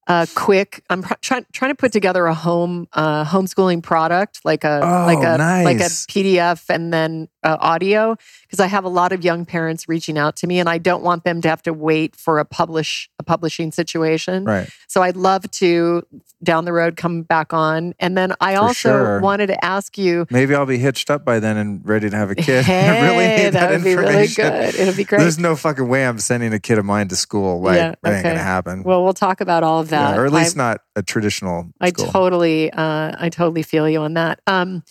[0.08, 0.82] uh, quick.
[0.90, 5.06] I'm pr- trying trying to put together a home uh, homeschooling product, like a Oh,
[5.06, 5.88] like a like a.
[6.10, 8.16] PDF and then uh, audio,
[8.52, 11.02] because I have a lot of young parents reaching out to me, and I don't
[11.02, 14.44] want them to have to wait for a publish a publishing situation.
[14.44, 14.68] Right.
[14.88, 16.02] So I'd love to
[16.42, 19.20] down the road come back on, and then I For also sure.
[19.20, 20.26] wanted to ask you.
[20.30, 22.66] Maybe I'll be hitched up by then and ready to have a kid.
[22.72, 24.74] Hey, I really need that, that, would be really good.
[24.74, 25.18] It'll be great.
[25.18, 27.62] There's no fucking way I'm sending a kid of mine to school.
[27.62, 28.82] Like Yeah, that ain't gonna happen.
[28.82, 30.14] Well, we'll talk about all of that.
[30.14, 34.00] Yeah, or at least I- not a traditional I totally, uh, I totally feel you
[34.00, 34.40] on that.
[34.46, 34.82] Um,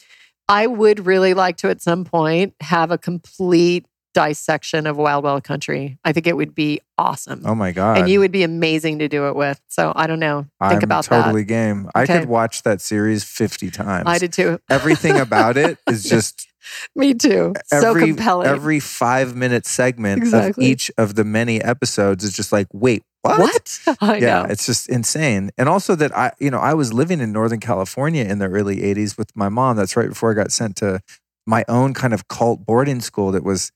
[0.52, 5.46] I would really like to at some point have a complete dissection of Wild Wild
[5.46, 5.98] Country.
[6.04, 7.98] I think it would be awesome, oh my god!
[8.00, 9.62] and you would be amazing to do it with.
[9.70, 10.46] So I don't know.
[10.68, 11.90] Think I'm about totally game.
[11.96, 12.20] I Okay.
[12.20, 14.04] could watch that series 50 times.
[14.04, 14.12] that.
[14.12, 14.60] I did too.
[14.70, 16.48] Everything about it is just
[16.96, 17.54] Me too.
[17.68, 18.48] so compelling.
[18.48, 23.40] every five minute segment of each of the many episodes is just like, wait, what?
[23.40, 23.80] what?
[24.02, 24.48] I yeah, know.
[24.50, 25.52] it's just insane.
[25.58, 28.78] And also that I, you know, I was living in Northern California in the early
[28.78, 29.78] 80s with my mom.
[29.78, 31.02] That's right before I got sent to
[31.46, 33.72] my own kind of cult boarding school that was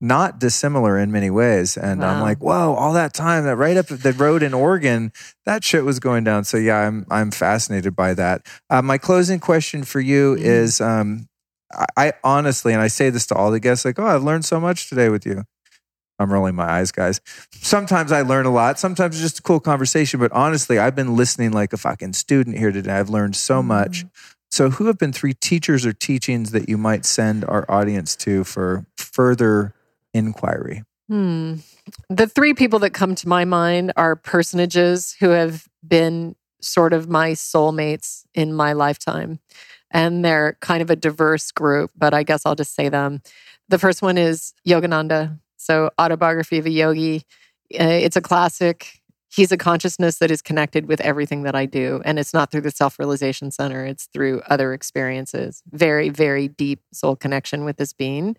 [0.00, 1.76] not dissimilar in many ways.
[1.76, 5.12] And I'm like, whoa, all that time, that right up the road in Oregon,
[5.44, 6.44] that shit was going down.
[6.44, 8.46] So yeah, I'm I'm fascinated by that.
[8.70, 10.40] Uh, my closing question for you Mhm.
[10.40, 11.27] is um
[11.96, 14.58] I, honestly, and I say this to all the guests, like, oh, I've learned so
[14.58, 15.44] much today with you.
[16.18, 17.20] I'm rolling my eyes, guys.
[17.52, 18.78] Sometimes I learn a lot.
[18.78, 20.18] Sometimes it's just a cool conversation.
[20.18, 22.92] But honestly, I've been listening like a fucking student here today.
[22.92, 24.04] I've learned so much.
[24.50, 28.44] So, who have been three teachers or teachings that you might send our audience to
[28.44, 29.74] for further
[30.14, 30.84] inquiry?
[31.08, 31.56] Hmm.
[32.08, 37.08] The three people that come to my mind are personages who have been sort of
[37.08, 39.38] my soulmates in my lifetime.
[39.90, 43.22] And they're kind of a diverse group, but I guess I'll just say them.
[43.68, 45.38] The first one is Yogananda.
[45.56, 47.24] So, Autobiography of a Yogi.
[47.74, 49.00] Uh, It's a classic.
[49.30, 52.00] He's a consciousness that is connected with everything that I do.
[52.04, 55.62] And it's not through the Self Realization Center, it's through other experiences.
[55.70, 58.36] Very, very deep soul connection with this being.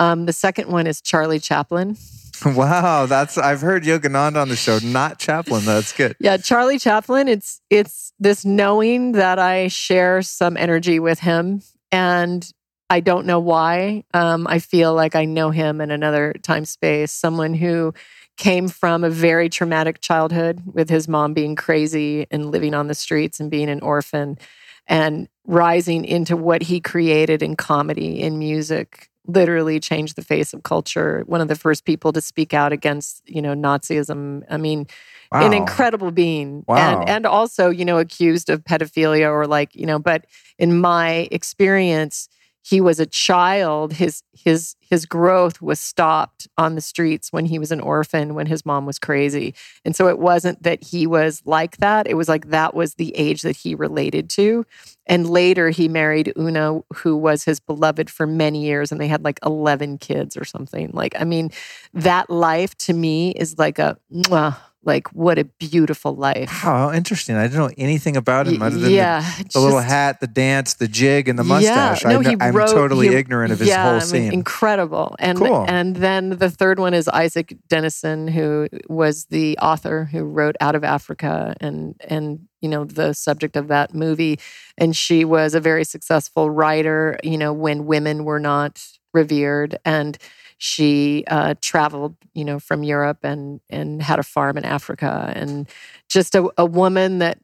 [0.00, 1.96] Um, the second one is Charlie Chaplin.
[2.46, 5.64] wow, that's I've heard Yogananda on the show, not Chaplin.
[5.64, 6.16] That's good.
[6.24, 7.28] Yeah, Charlie Chaplin.
[7.28, 12.48] It's it's this knowing that I share some energy with him, and
[12.88, 14.04] I don't know why.
[14.14, 17.12] Um, I feel like I know him in another time space.
[17.12, 17.92] Someone who
[18.36, 22.94] came from a very traumatic childhood with his mom being crazy and living on the
[22.94, 24.38] streets and being an orphan,
[24.86, 29.10] and rising into what he created in comedy, in music.
[29.26, 31.22] Literally changed the face of culture.
[31.26, 34.42] One of the first people to speak out against, you know, Nazism.
[34.50, 34.86] I mean,
[35.32, 35.46] Wow.
[35.46, 37.00] an incredible being Wow.
[37.00, 40.26] and and also you know accused of pedophilia or like you know but
[40.58, 42.28] in my experience
[42.64, 47.58] he was a child his his his growth was stopped on the streets when he
[47.58, 49.54] was an orphan when his mom was crazy.
[49.84, 52.06] And so it wasn't that he was like that.
[52.06, 54.64] It was like that was the age that he related to.
[55.06, 59.24] And later he married Oona who was his beloved for many years and they had
[59.24, 60.90] like 11 kids or something.
[60.92, 61.50] Like i mean
[61.92, 66.92] that life to me is like a mwah, like what a beautiful life Wow, how
[66.92, 67.36] interesting.
[67.36, 70.74] I didn't know anything about him other than yeah the, the little hat, the dance,
[70.74, 72.02] the jig, and the mustache.
[72.04, 74.32] Yeah, no, I, am totally he- ignorant of his yeah, I whole mean, scene.
[74.32, 75.14] incredible.
[75.18, 75.64] And Cool.
[75.68, 80.74] and then the third one is Isak Dinesen, who was the author who wrote Out
[80.74, 84.38] of Africa and and you know the subject of that movie.
[84.78, 87.18] And she was a very successful writer.
[87.22, 88.82] You know when women were not
[89.12, 90.18] revered and.
[90.66, 95.68] She uh, traveled, you know, from Europe and and had a farm in Africa, and
[96.08, 97.38] just a, a woman that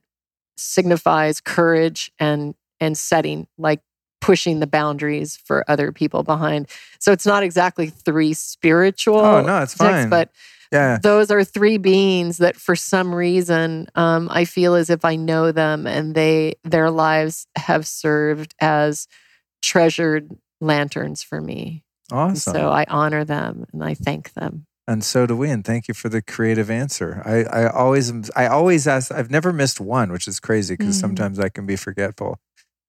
[0.56, 3.80] signifies courage and and setting like
[4.22, 6.66] pushing the boundaries for other people behind
[6.98, 10.10] so it's not exactly three spiritual Oh, no, it's texts, fine.
[10.10, 10.30] but
[10.72, 10.98] yeah.
[11.02, 15.52] those are three beings that for some reason um, i feel as if i know
[15.52, 19.08] them and they their lives have served as
[19.62, 21.82] treasured lanterns for me
[22.12, 22.54] Awesome.
[22.54, 25.50] so i honor them and i thank them and so do we.
[25.50, 27.22] And thank you for the creative answer.
[27.24, 29.12] I, I always, I always ask.
[29.12, 31.00] I've never missed one, which is crazy because Mhm.
[31.00, 32.40] sometimes I can be forgetful.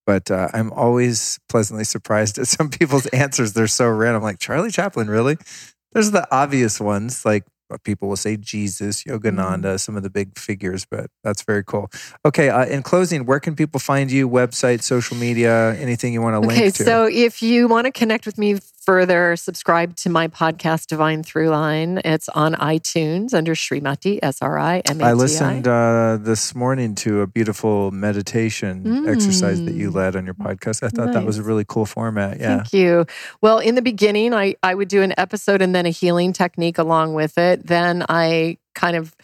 [0.07, 3.53] But uh, I'm always pleasantly surprised at some people's answers.
[3.53, 4.23] They're so random.
[4.23, 5.37] Like Charlie Chaplin, really?
[5.93, 10.39] There's the obvious ones, like uh, people will say Jesus, Yogananda, some of the big
[10.39, 10.87] figures.
[10.89, 11.91] But that's very cool.
[12.25, 12.49] Okay.
[12.49, 14.27] Uh, in closing, where can people find you?
[14.27, 16.83] Website, social media, anything you want to link Okay, to?
[16.83, 22.01] so if you want to connect with me further, subscribe to my podcast, Divine Throughline.
[22.03, 25.09] It's on iTunes under SriMati, S R I M A T I.
[25.09, 29.95] I listened uh, this morning to a beautiful meditation exercise that you Mm.
[29.95, 30.83] led on your podcast.
[30.83, 32.39] I thought that was a really cool format.
[32.39, 32.57] Yeah.
[32.57, 33.05] Thank you.
[33.41, 36.77] Well, in the beginning, I, I would do an episode and then a healing technique
[36.77, 37.67] along with it.
[37.67, 39.15] Then I kind of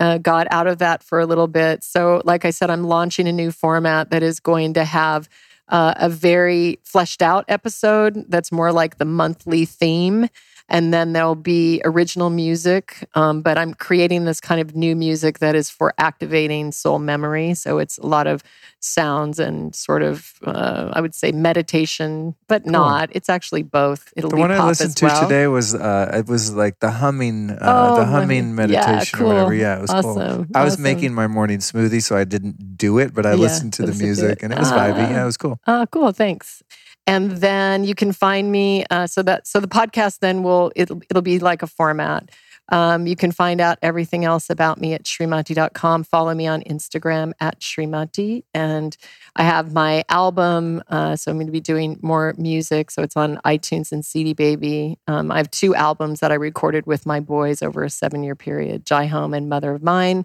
[0.00, 1.84] uh, got out of that for a little bit.
[1.84, 5.28] So, like I said, I'm launching a new format that is going to have
[5.68, 10.28] uh, a very fleshed out episode that's more like the monthly theme.
[10.68, 13.06] And then there'll be original music.
[13.14, 17.52] Um, but I'm creating this kind of new music that is for activating soul memory.
[17.54, 18.42] So it's a lot of
[18.80, 23.10] sounds and sort of, uh, I would say, meditation, but not.
[23.12, 24.12] It's actually both.
[24.16, 25.22] It'll The one I listened to well.
[25.22, 29.18] today was uh, it was like the humming uh, Oh, the my- humming yeah, meditation
[29.18, 29.28] or cool.
[29.28, 29.54] whatever.
[29.54, 30.18] Yeah, it was cool.
[30.18, 30.82] Awesome, I was awesome.
[30.82, 33.92] making my morning smoothie, so I didn't do it, but I Yeah, listened to the
[33.92, 35.04] to music and it was vibey.
[35.04, 35.10] Ah.
[35.10, 35.58] Yeah, it was cool.
[35.66, 36.12] Oh, cool.
[36.12, 36.62] Thanks.
[37.06, 38.84] And then you can find me.
[38.90, 42.30] Uh, so that so the podcast then will it'll it'll be like a format.
[42.70, 46.04] Um, you can find out everything else about me at Srimati.com.
[46.04, 48.44] Follow me on Instagram at SriMati.
[48.54, 48.96] And
[49.36, 50.82] I have my album.
[50.88, 52.90] Uh, so I'm going to be doing more music.
[52.90, 54.98] So it's on iTunes and CD Baby.
[55.06, 58.34] Um, I have two albums that I recorded with my boys over a seven year
[58.34, 60.24] period Jai Home and Mother of Mine.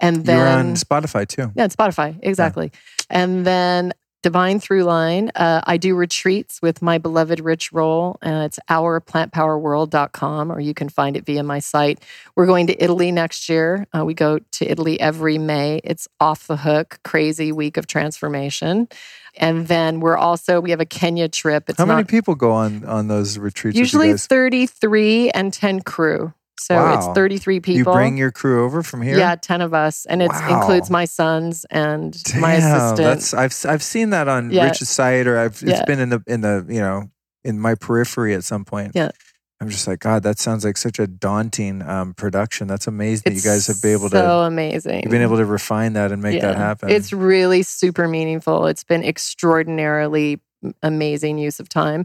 [0.00, 1.52] And then You're on Spotify too.
[1.54, 2.18] yeah, Spotify.
[2.20, 2.72] Exactly.
[3.08, 3.92] And then
[4.26, 5.30] Divine Throughline.
[5.36, 8.18] Uh, I do retreats with my beloved Rich Roll.
[8.20, 12.02] Uh, it's ourplantpowerworld.com, or you can find it via my site.
[12.34, 13.86] We're going to Italy next year.
[13.96, 15.80] Uh, we go to Italy every May.
[15.84, 18.88] It's off the hook, crazy week of transformation.
[19.36, 21.70] And then we're also, we have a Kenya trip.
[21.70, 23.78] It's How not, many people go on on those retreats?
[23.78, 24.26] usually guys?
[24.26, 26.32] 33 and 10 crew.
[26.58, 27.12] So it's Wow.
[27.14, 27.92] 33 you people.
[27.92, 29.18] bring your crew over from here.
[29.18, 30.06] Yeah, 10 of us.
[30.06, 30.58] And it Wow.
[30.60, 32.96] includes my sons and Damn, my assistant.
[32.98, 34.64] That's I've I've seen that on Yeah.
[34.64, 35.84] Rich's site, or I've it's Yeah.
[35.84, 37.10] been in the in the you know
[37.44, 38.92] in my periphery at some point.
[38.94, 39.10] Yeah.
[39.58, 40.22] I'm just like God.
[40.22, 42.66] That sounds like such a daunting um, production.
[42.68, 45.00] That's amazing that you guys have been able so to amazing.
[45.02, 46.90] you've been able to refine that and make that happen.
[46.90, 48.66] It's really super meaningful.
[48.66, 50.40] It's been extraordinarily
[50.82, 52.04] amazing use of time.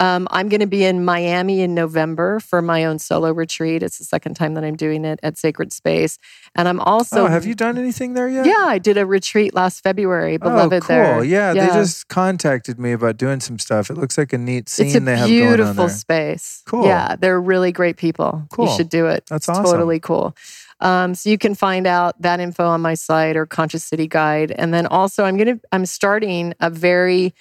[0.00, 3.82] Um, I'm going to be in Miami in November for my own solo retreat.
[3.82, 6.18] It's the second time that I'm doing it at Sacred Space,
[6.54, 7.24] and I'm also.
[7.24, 8.46] oh, have you done anything there yet?
[8.46, 10.36] Yeah, I did a retreat last February.
[10.36, 10.88] Oh, Beloved cool.
[10.88, 11.24] there.
[11.24, 13.90] Yeah, they just contacted me about doing some stuff.
[13.90, 16.62] It looks like a neat scene It's a they have going on beautiful space.
[16.66, 16.86] Cool.
[16.86, 18.46] Yeah, they're really great people.
[18.50, 18.68] Cool.
[18.68, 19.26] You should do it.
[19.26, 19.64] That's It's awesome.
[19.64, 20.34] Totally cool.
[20.80, 24.50] Um, so you can find out that info on my site or Conscious City Guide,
[24.50, 27.34] and then also I'm gonna I'm starting a very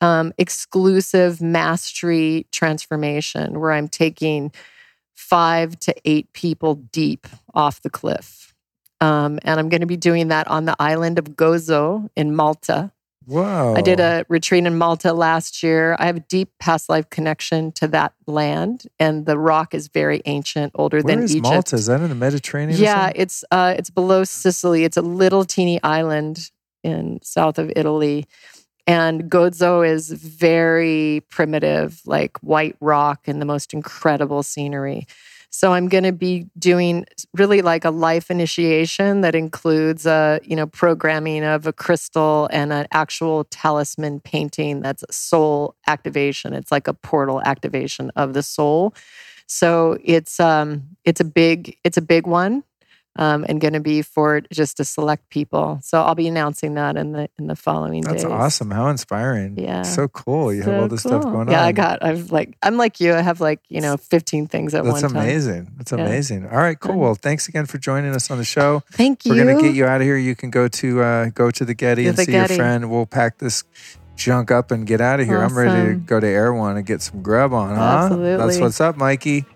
[0.00, 4.52] um, exclusive mastery transformation where I'm taking
[5.14, 8.54] five to eight people deep off the cliff.
[9.00, 12.92] Um, and I'm going to be doing that on the island of Gozo in Malta.
[13.26, 13.74] Wow.
[13.74, 15.94] I did a retreat in Malta last year.
[15.98, 20.20] I have a deep past life connection to that land, and the rock is very
[20.24, 21.52] ancient, older Where than is Egypt.
[21.52, 21.76] Malta?
[21.76, 22.78] Is that in the Mediterranean?
[22.78, 24.84] Yeah, it's uh, it's below Sicily.
[24.84, 26.50] It's a little teeny island
[26.82, 28.26] in south of Italy,
[28.90, 35.06] and Gozo is very primitive, like white rock and the most incredible scenery.
[35.50, 40.56] So I'm going to be doing really like a life initiation that includes a you
[40.56, 46.52] know programming of a crystal and an actual talisman painting that's a soul activation.
[46.52, 48.92] It's like a portal activation of the soul.
[49.46, 52.64] So it's um it's a big it's a big one,
[53.16, 55.80] um, and going to be for just a select people.
[55.82, 58.30] So I'll be announcing that in the in the following That's days.
[58.32, 58.70] awesome.
[58.70, 59.58] How inspiring.
[59.58, 59.82] Yeah.
[59.82, 60.52] So cool.
[60.54, 61.32] You have all this stuff cool.
[61.32, 61.52] going on.
[61.52, 62.02] Yeah, I got.
[62.04, 62.56] I've like.
[62.62, 63.12] I'm like you.
[63.12, 65.22] I have like you know 15 things at That's one time.
[65.22, 65.72] amazing.
[65.76, 65.98] That's Yeah.
[65.98, 66.46] amazing.
[66.48, 66.96] All right, cool.
[66.98, 68.82] Well, thanks again for joining us on the show.
[68.92, 69.32] Thank you.
[69.32, 70.16] We're gonna get you out of here.
[70.16, 72.54] You can go to uh, go to the Getty To and the see Getty.
[72.54, 72.90] your friend.
[72.90, 73.64] We'll pack this
[74.16, 75.38] junk up and get out of here.
[75.38, 78.14] I'm ready to go to Erewhon and get some grub on, huh?
[78.36, 79.46] That's what's up, Mikey.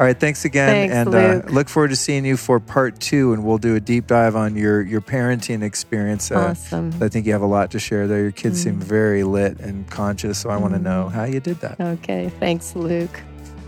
[0.00, 1.14] All right, thanks again, Thanks, and.
[1.14, 4.34] Uh, look forward to seeing you for part two, and we'll do a deep dive
[4.34, 6.30] on your your parenting experience.
[6.32, 6.92] Uh, awesome.
[7.00, 8.22] I think you have a lot to share there.
[8.22, 8.84] Your kids seem Mm.
[8.84, 10.84] very lit and conscious, so I want to Mm.
[10.84, 11.78] know how you did that.
[11.80, 12.32] Okay.
[12.40, 13.20] Thanks, Luke.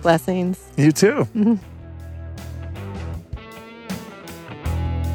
[0.02, 0.58] Blessings.
[0.76, 1.28] You too.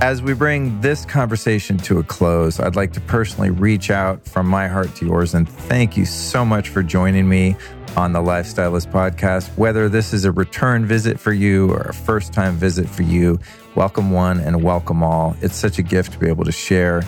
[0.02, 4.48] As we bring this conversation to a close, I'd like to personally reach out from
[4.48, 7.58] my heart to yours and thank you so much for joining me
[7.96, 9.50] on the Lifestylist podcast.
[9.58, 13.40] Whether this is a return visit for you or a first time visit for you,
[13.76, 15.36] welcome one and welcome all.
[15.42, 17.04] It's such a gift to be able to share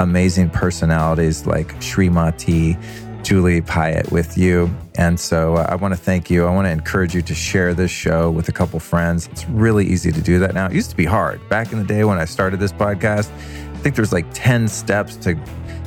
[0.00, 2.80] amazing personalities like SriMati,
[3.22, 4.74] Julie Piatt with you.
[4.96, 6.46] And so uh, I want to thank you.
[6.46, 9.28] I want to encourage you to share this show with a couple friends.
[9.28, 10.66] It's really easy to do that now.
[10.66, 11.46] It used to be hard.
[11.48, 15.16] Back in the day when I started this podcast, I think there's like 10 steps
[15.16, 15.38] to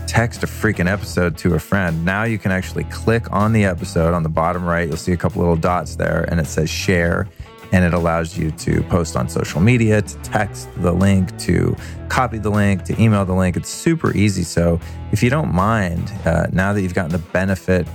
[0.08, 2.04] text a freaking episode to a friend.
[2.04, 4.88] Now you can actually click on the episode on the bottom right.
[4.88, 7.28] You'll see a couple little dots there and it says share.
[7.74, 11.76] And it allows you to post on social media, to text the link, to
[12.08, 13.58] copy the link, to email the link.
[13.58, 14.44] It's super easy.
[14.44, 14.80] So
[15.12, 17.86] if you don't mind, uh, now that you've gotten the benefit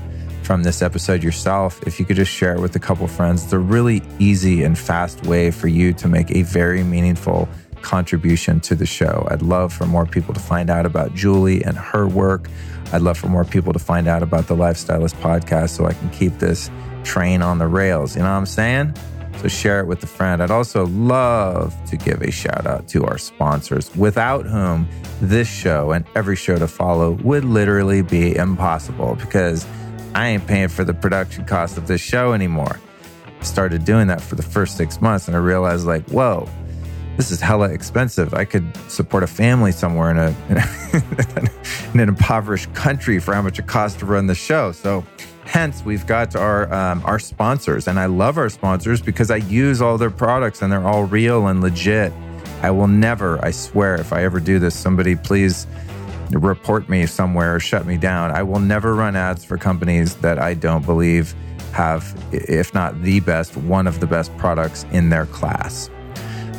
[0.43, 3.53] from this episode yourself, if you could just share it with a couple friends, it's
[3.55, 7.49] a really easy and fast way for you to make a very meaningful
[7.83, 9.27] contribution to the show.
[9.31, 12.49] I'd love for more people to find out about Julie and her work.
[12.93, 16.11] I'd love for more people to find out about the Lifestylist podcast so I can
[16.11, 16.71] keep this
[17.05, 18.17] train on the rails.
[18.17, 18.95] You know what I'm saying?
[19.39, 20.43] So share it with a friend.
[20.43, 24.89] I'd also love to give a shout out to our sponsors, without whom
[25.21, 29.67] this show and every show to follow would literally be impossible because
[30.15, 32.79] I ain't paying for the production cost of this show anymore.
[33.41, 36.49] I started doing that for the first six months and I realized, like, whoa,
[37.17, 38.35] this is hella expensive.
[38.35, 40.29] I could support a family somewhere in, a,
[41.95, 44.73] in, an impoverished country for how much it costs to run the show.
[44.73, 45.05] So,
[45.45, 49.83] hence, we've got our um, our sponsors, and I love our sponsors because I use
[49.83, 52.13] all their products and they're all real and legit.
[52.63, 55.67] I will never, I swear, if I ever do this, somebody please
[56.31, 58.31] report me somewhere or shut me down.
[58.31, 61.35] I will never run ads for companies that I don't believe
[61.73, 65.91] have, if not the best, one of the best products in their class.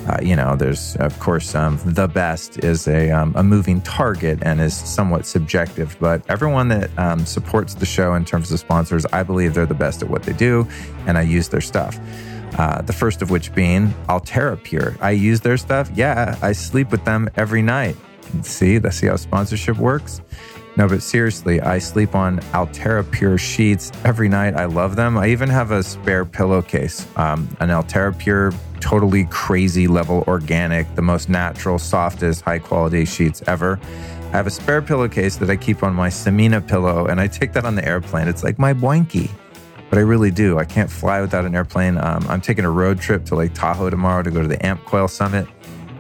[0.08, 4.40] Uh, you know, there's of course um, the best is a, um, a moving target
[4.42, 9.06] and is somewhat subjective, but everyone that um, supports the show in terms of sponsors,
[9.14, 10.68] I believe they're the best at what they do,
[11.08, 11.98] and I use their stuff.
[12.58, 14.96] Uh, the first of which being Alterra Pure.
[15.02, 15.90] I use their stuff.
[15.96, 17.96] Yeah, I sleep with them every night.
[18.42, 20.22] See, that's see how sponsorship works.
[20.76, 24.56] No, but seriously, I sleep on Alterra Pure sheets every night.
[24.56, 25.18] I love them.
[25.18, 31.04] I even have a spare pillowcase, um, an Alterra Pure, totally crazy level organic, the
[31.04, 33.80] most natural, softest, high quality sheets ever.
[34.34, 37.54] I have a spare pillowcase that I keep on my Samina pillow, and I take
[37.54, 38.28] that on the airplane.
[38.28, 39.30] It's like my blankie,
[39.92, 40.58] but I really do.
[40.58, 42.00] I can't fly without an airplane.
[42.00, 44.84] Um, I'm taking a road trip to Lake Tahoe tomorrow to go to the Amp
[44.86, 45.48] Coil Summit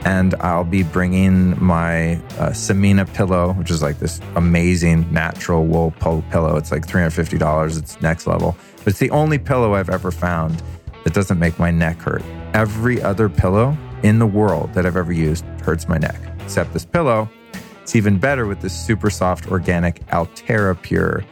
[0.05, 5.91] and I'll be bringing my uh, Samina pillow, which is like this amazing natural wool
[5.99, 6.57] pillow.
[6.57, 7.77] It's like $350.
[7.77, 8.57] It's next level.
[8.77, 10.61] But it's the only pillow I've ever found
[11.03, 12.23] that doesn't make my neck hurt.
[12.53, 16.85] Every other pillow in the world that I've ever used hurts my neck, except this
[16.85, 17.29] pillow.
[17.81, 21.23] It's even better with this super soft organic Alterra Pure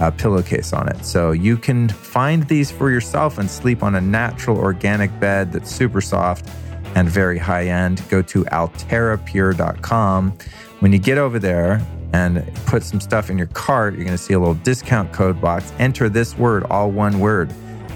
[0.00, 1.04] uh, pillowcase on it.
[1.04, 5.70] So you can find these for yourself and sleep on a natural organic bed that's
[5.70, 6.48] super soft
[6.94, 10.32] and very high end, go to alterrapure.com.
[10.80, 14.22] When you get over there and put some stuff in your cart, you're going to
[14.22, 15.72] see a little discount code box.
[15.78, 17.50] Enter this word, all one word,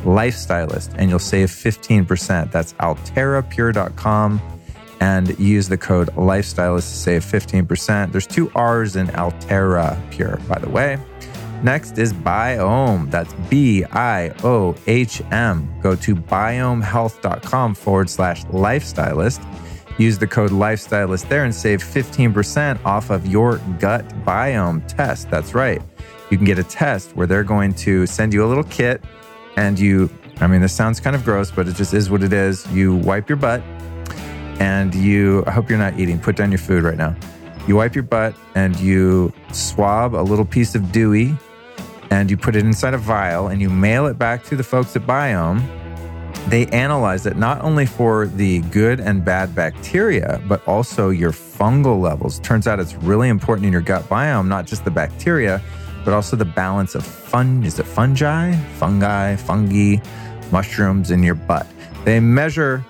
[0.05, 2.51] lifestylist, and you'll save 15%.
[2.51, 4.41] That's alterrapure.com
[5.01, 8.13] and use the code lifestylist to save 15%.
[8.13, 10.99] There's two R's in Alterra Pure, by the way.
[11.65, 13.11] Next is BIOHM.
[13.11, 15.75] That's B I O H M.
[15.81, 19.43] Go to biohmhealth.com forward slash lifestylist.
[19.97, 25.31] Use the code lifestylist there and save 15% off of your gut biome test.
[25.31, 25.81] That's right.
[26.31, 29.03] You can get a test where they're going to send you a little kit
[29.57, 30.11] and you,
[30.43, 32.67] I mean, this sounds kind of gross, but it just is what it is.
[32.73, 33.63] You wipe your butt
[34.61, 37.17] and you, I hope you're not eating, put down your food right now.
[37.67, 41.35] You wipe your butt and you swab a little piece of Dewey
[42.15, 44.95] and you put it inside a vial and you mail it back to the folks
[44.95, 45.61] at BIOHM.
[46.49, 52.01] They analyze it not only for the good and bad bacteria, but also your fungal
[52.01, 52.39] levels.
[52.39, 55.61] Turns out it's really important in your gut biome, not just the bacteria,
[56.05, 57.65] but also the balance of fun.
[57.65, 59.97] Is it fungi, fungi, fungi,
[60.53, 61.67] mushrooms in your butt?
[62.05, 62.85] They measure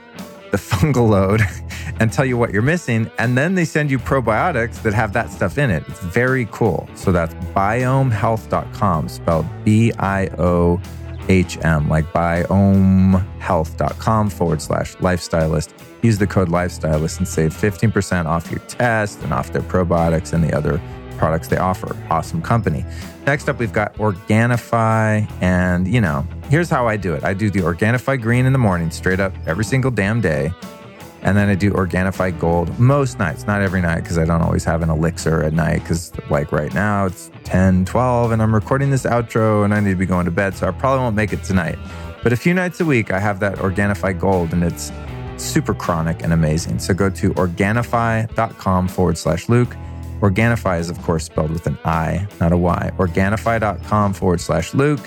[0.55, 1.41] the fungal load
[2.01, 3.11] and tell you what you're missing.
[3.19, 5.83] And then they send you probiotics that have that stuff in it.
[5.89, 6.89] It's very cool.
[6.95, 10.81] So that's biohmhealth.com, spelled B I O
[11.29, 15.73] H M, like biohmhealth.com forward slash lifestylist.
[16.03, 20.45] Use the code lifestylist and save 15% off your test and off their probiotics and
[20.45, 20.81] the other
[21.17, 21.97] products they offer.
[22.11, 22.85] Awesome company.
[23.27, 25.31] Next up, we've got Organifi.
[25.43, 28.59] And, you know, here's how I do it I do the Organifi green in the
[28.59, 30.53] morning, straight up every single damn day.
[31.23, 34.63] And then I do Organifi Gold most nights, not every night, because I don't always
[34.65, 35.81] have an elixir at night.
[35.81, 39.93] Because, like right now, it's 10, 12, and I'm recording this outro and I need
[39.93, 40.55] to be going to bed.
[40.55, 41.79] So I probably won't make it tonight.
[42.23, 44.93] But a few nights a week, I have that Organifi Gold, and it's
[45.39, 46.79] super chronic and amazing.
[46.79, 49.75] So go to Organifi.com forward slash Luke.
[50.21, 52.91] Organifi is, of course, spelled with an I, not a Y.
[52.97, 55.01] Organifi.com forward slash Luke.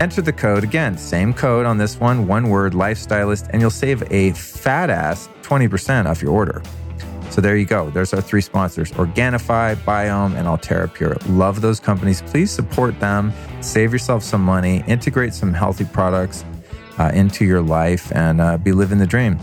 [0.00, 4.02] Enter the code again, same code on this one, one word, lifestylist, and you'll save
[4.10, 6.62] a fat ass 20% off your order.
[7.30, 7.90] So there you go.
[7.90, 11.16] There's our three sponsors Organifi, BIOHM, and Alterra Pure.
[11.28, 12.22] Love those companies.
[12.22, 13.32] Please support them.
[13.60, 16.44] Save yourself some money, integrate some healthy products
[16.98, 19.38] uh, into your life, and uh, be living the dream.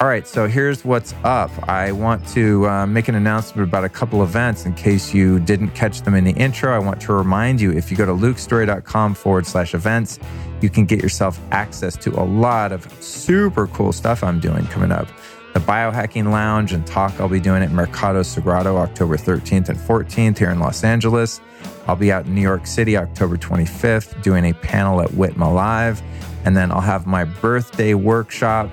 [0.00, 1.50] All right, so here's what's up.
[1.68, 5.72] I want to uh, make an announcement about a couple events in case you didn't
[5.72, 6.74] catch them in the intro.
[6.74, 10.18] I want to remind you if you go to lukestorey.com forward slash events,
[10.62, 14.90] you can get yourself access to a lot of super cool stuff I'm doing coming
[14.90, 15.06] up.
[15.52, 20.38] The Biohacking Lounge and talk I'll be doing at Mercado Sagrado October 13th and 14th
[20.38, 21.42] here in Los Angeles.
[21.86, 26.00] I'll be out in New York City October 25th doing a panel at Whitma Live.
[26.46, 28.70] And then I'll have my birthday workshop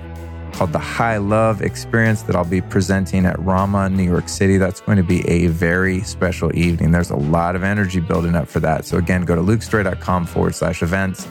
[0.58, 4.56] called the High Love Experience that I'll be presenting at Rama, New York City.
[4.56, 6.90] That's going to be a very special evening.
[6.90, 8.84] There's a lot of energy building up for that.
[8.84, 11.28] So, again, go to lukestorey.com forward slash events.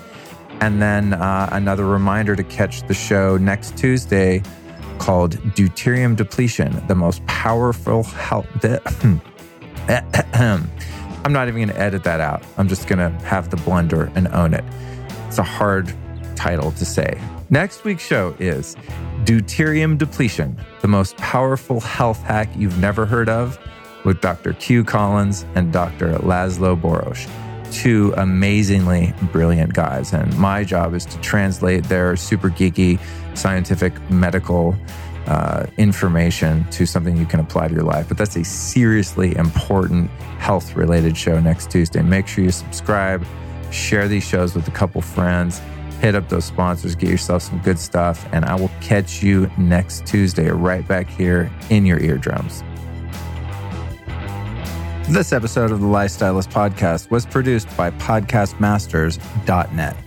[0.62, 4.44] And then uh, another reminder to catch the show next Tuesday
[4.98, 8.48] called Deuterium Depletion, the most powerful health.
[9.84, 10.72] I'm
[11.28, 12.46] not even going to edit that out.
[12.58, 14.64] I'm just going to have the blunder and own it.
[15.28, 15.94] It's a hard
[16.38, 17.20] title to say.
[17.50, 18.76] Next week's show is
[19.24, 23.58] Deuterium Depletion, the most powerful health hack you've never heard of,
[24.04, 24.52] with Dr.
[24.54, 26.16] Q Collins and Dr.
[26.16, 27.26] Laszlo Boros,
[27.72, 30.12] two amazingly brilliant guys.
[30.12, 33.00] And my job is to translate their super geeky
[33.34, 34.76] scientific medical
[35.28, 38.10] uh, information to something you can apply to your life.
[38.10, 40.10] But that's a seriously important
[40.40, 42.02] health related show next Tuesday.
[42.02, 43.26] Make sure you subscribe,
[43.72, 45.62] share these shows with a couple friends
[46.00, 50.06] hit up those sponsors, get yourself some good stuff, and I will catch you next
[50.06, 52.64] Tuesday right back here in your eardrums.
[55.10, 60.07] This episode of the Lifestylist Podcast was produced by PodcastMasters.net.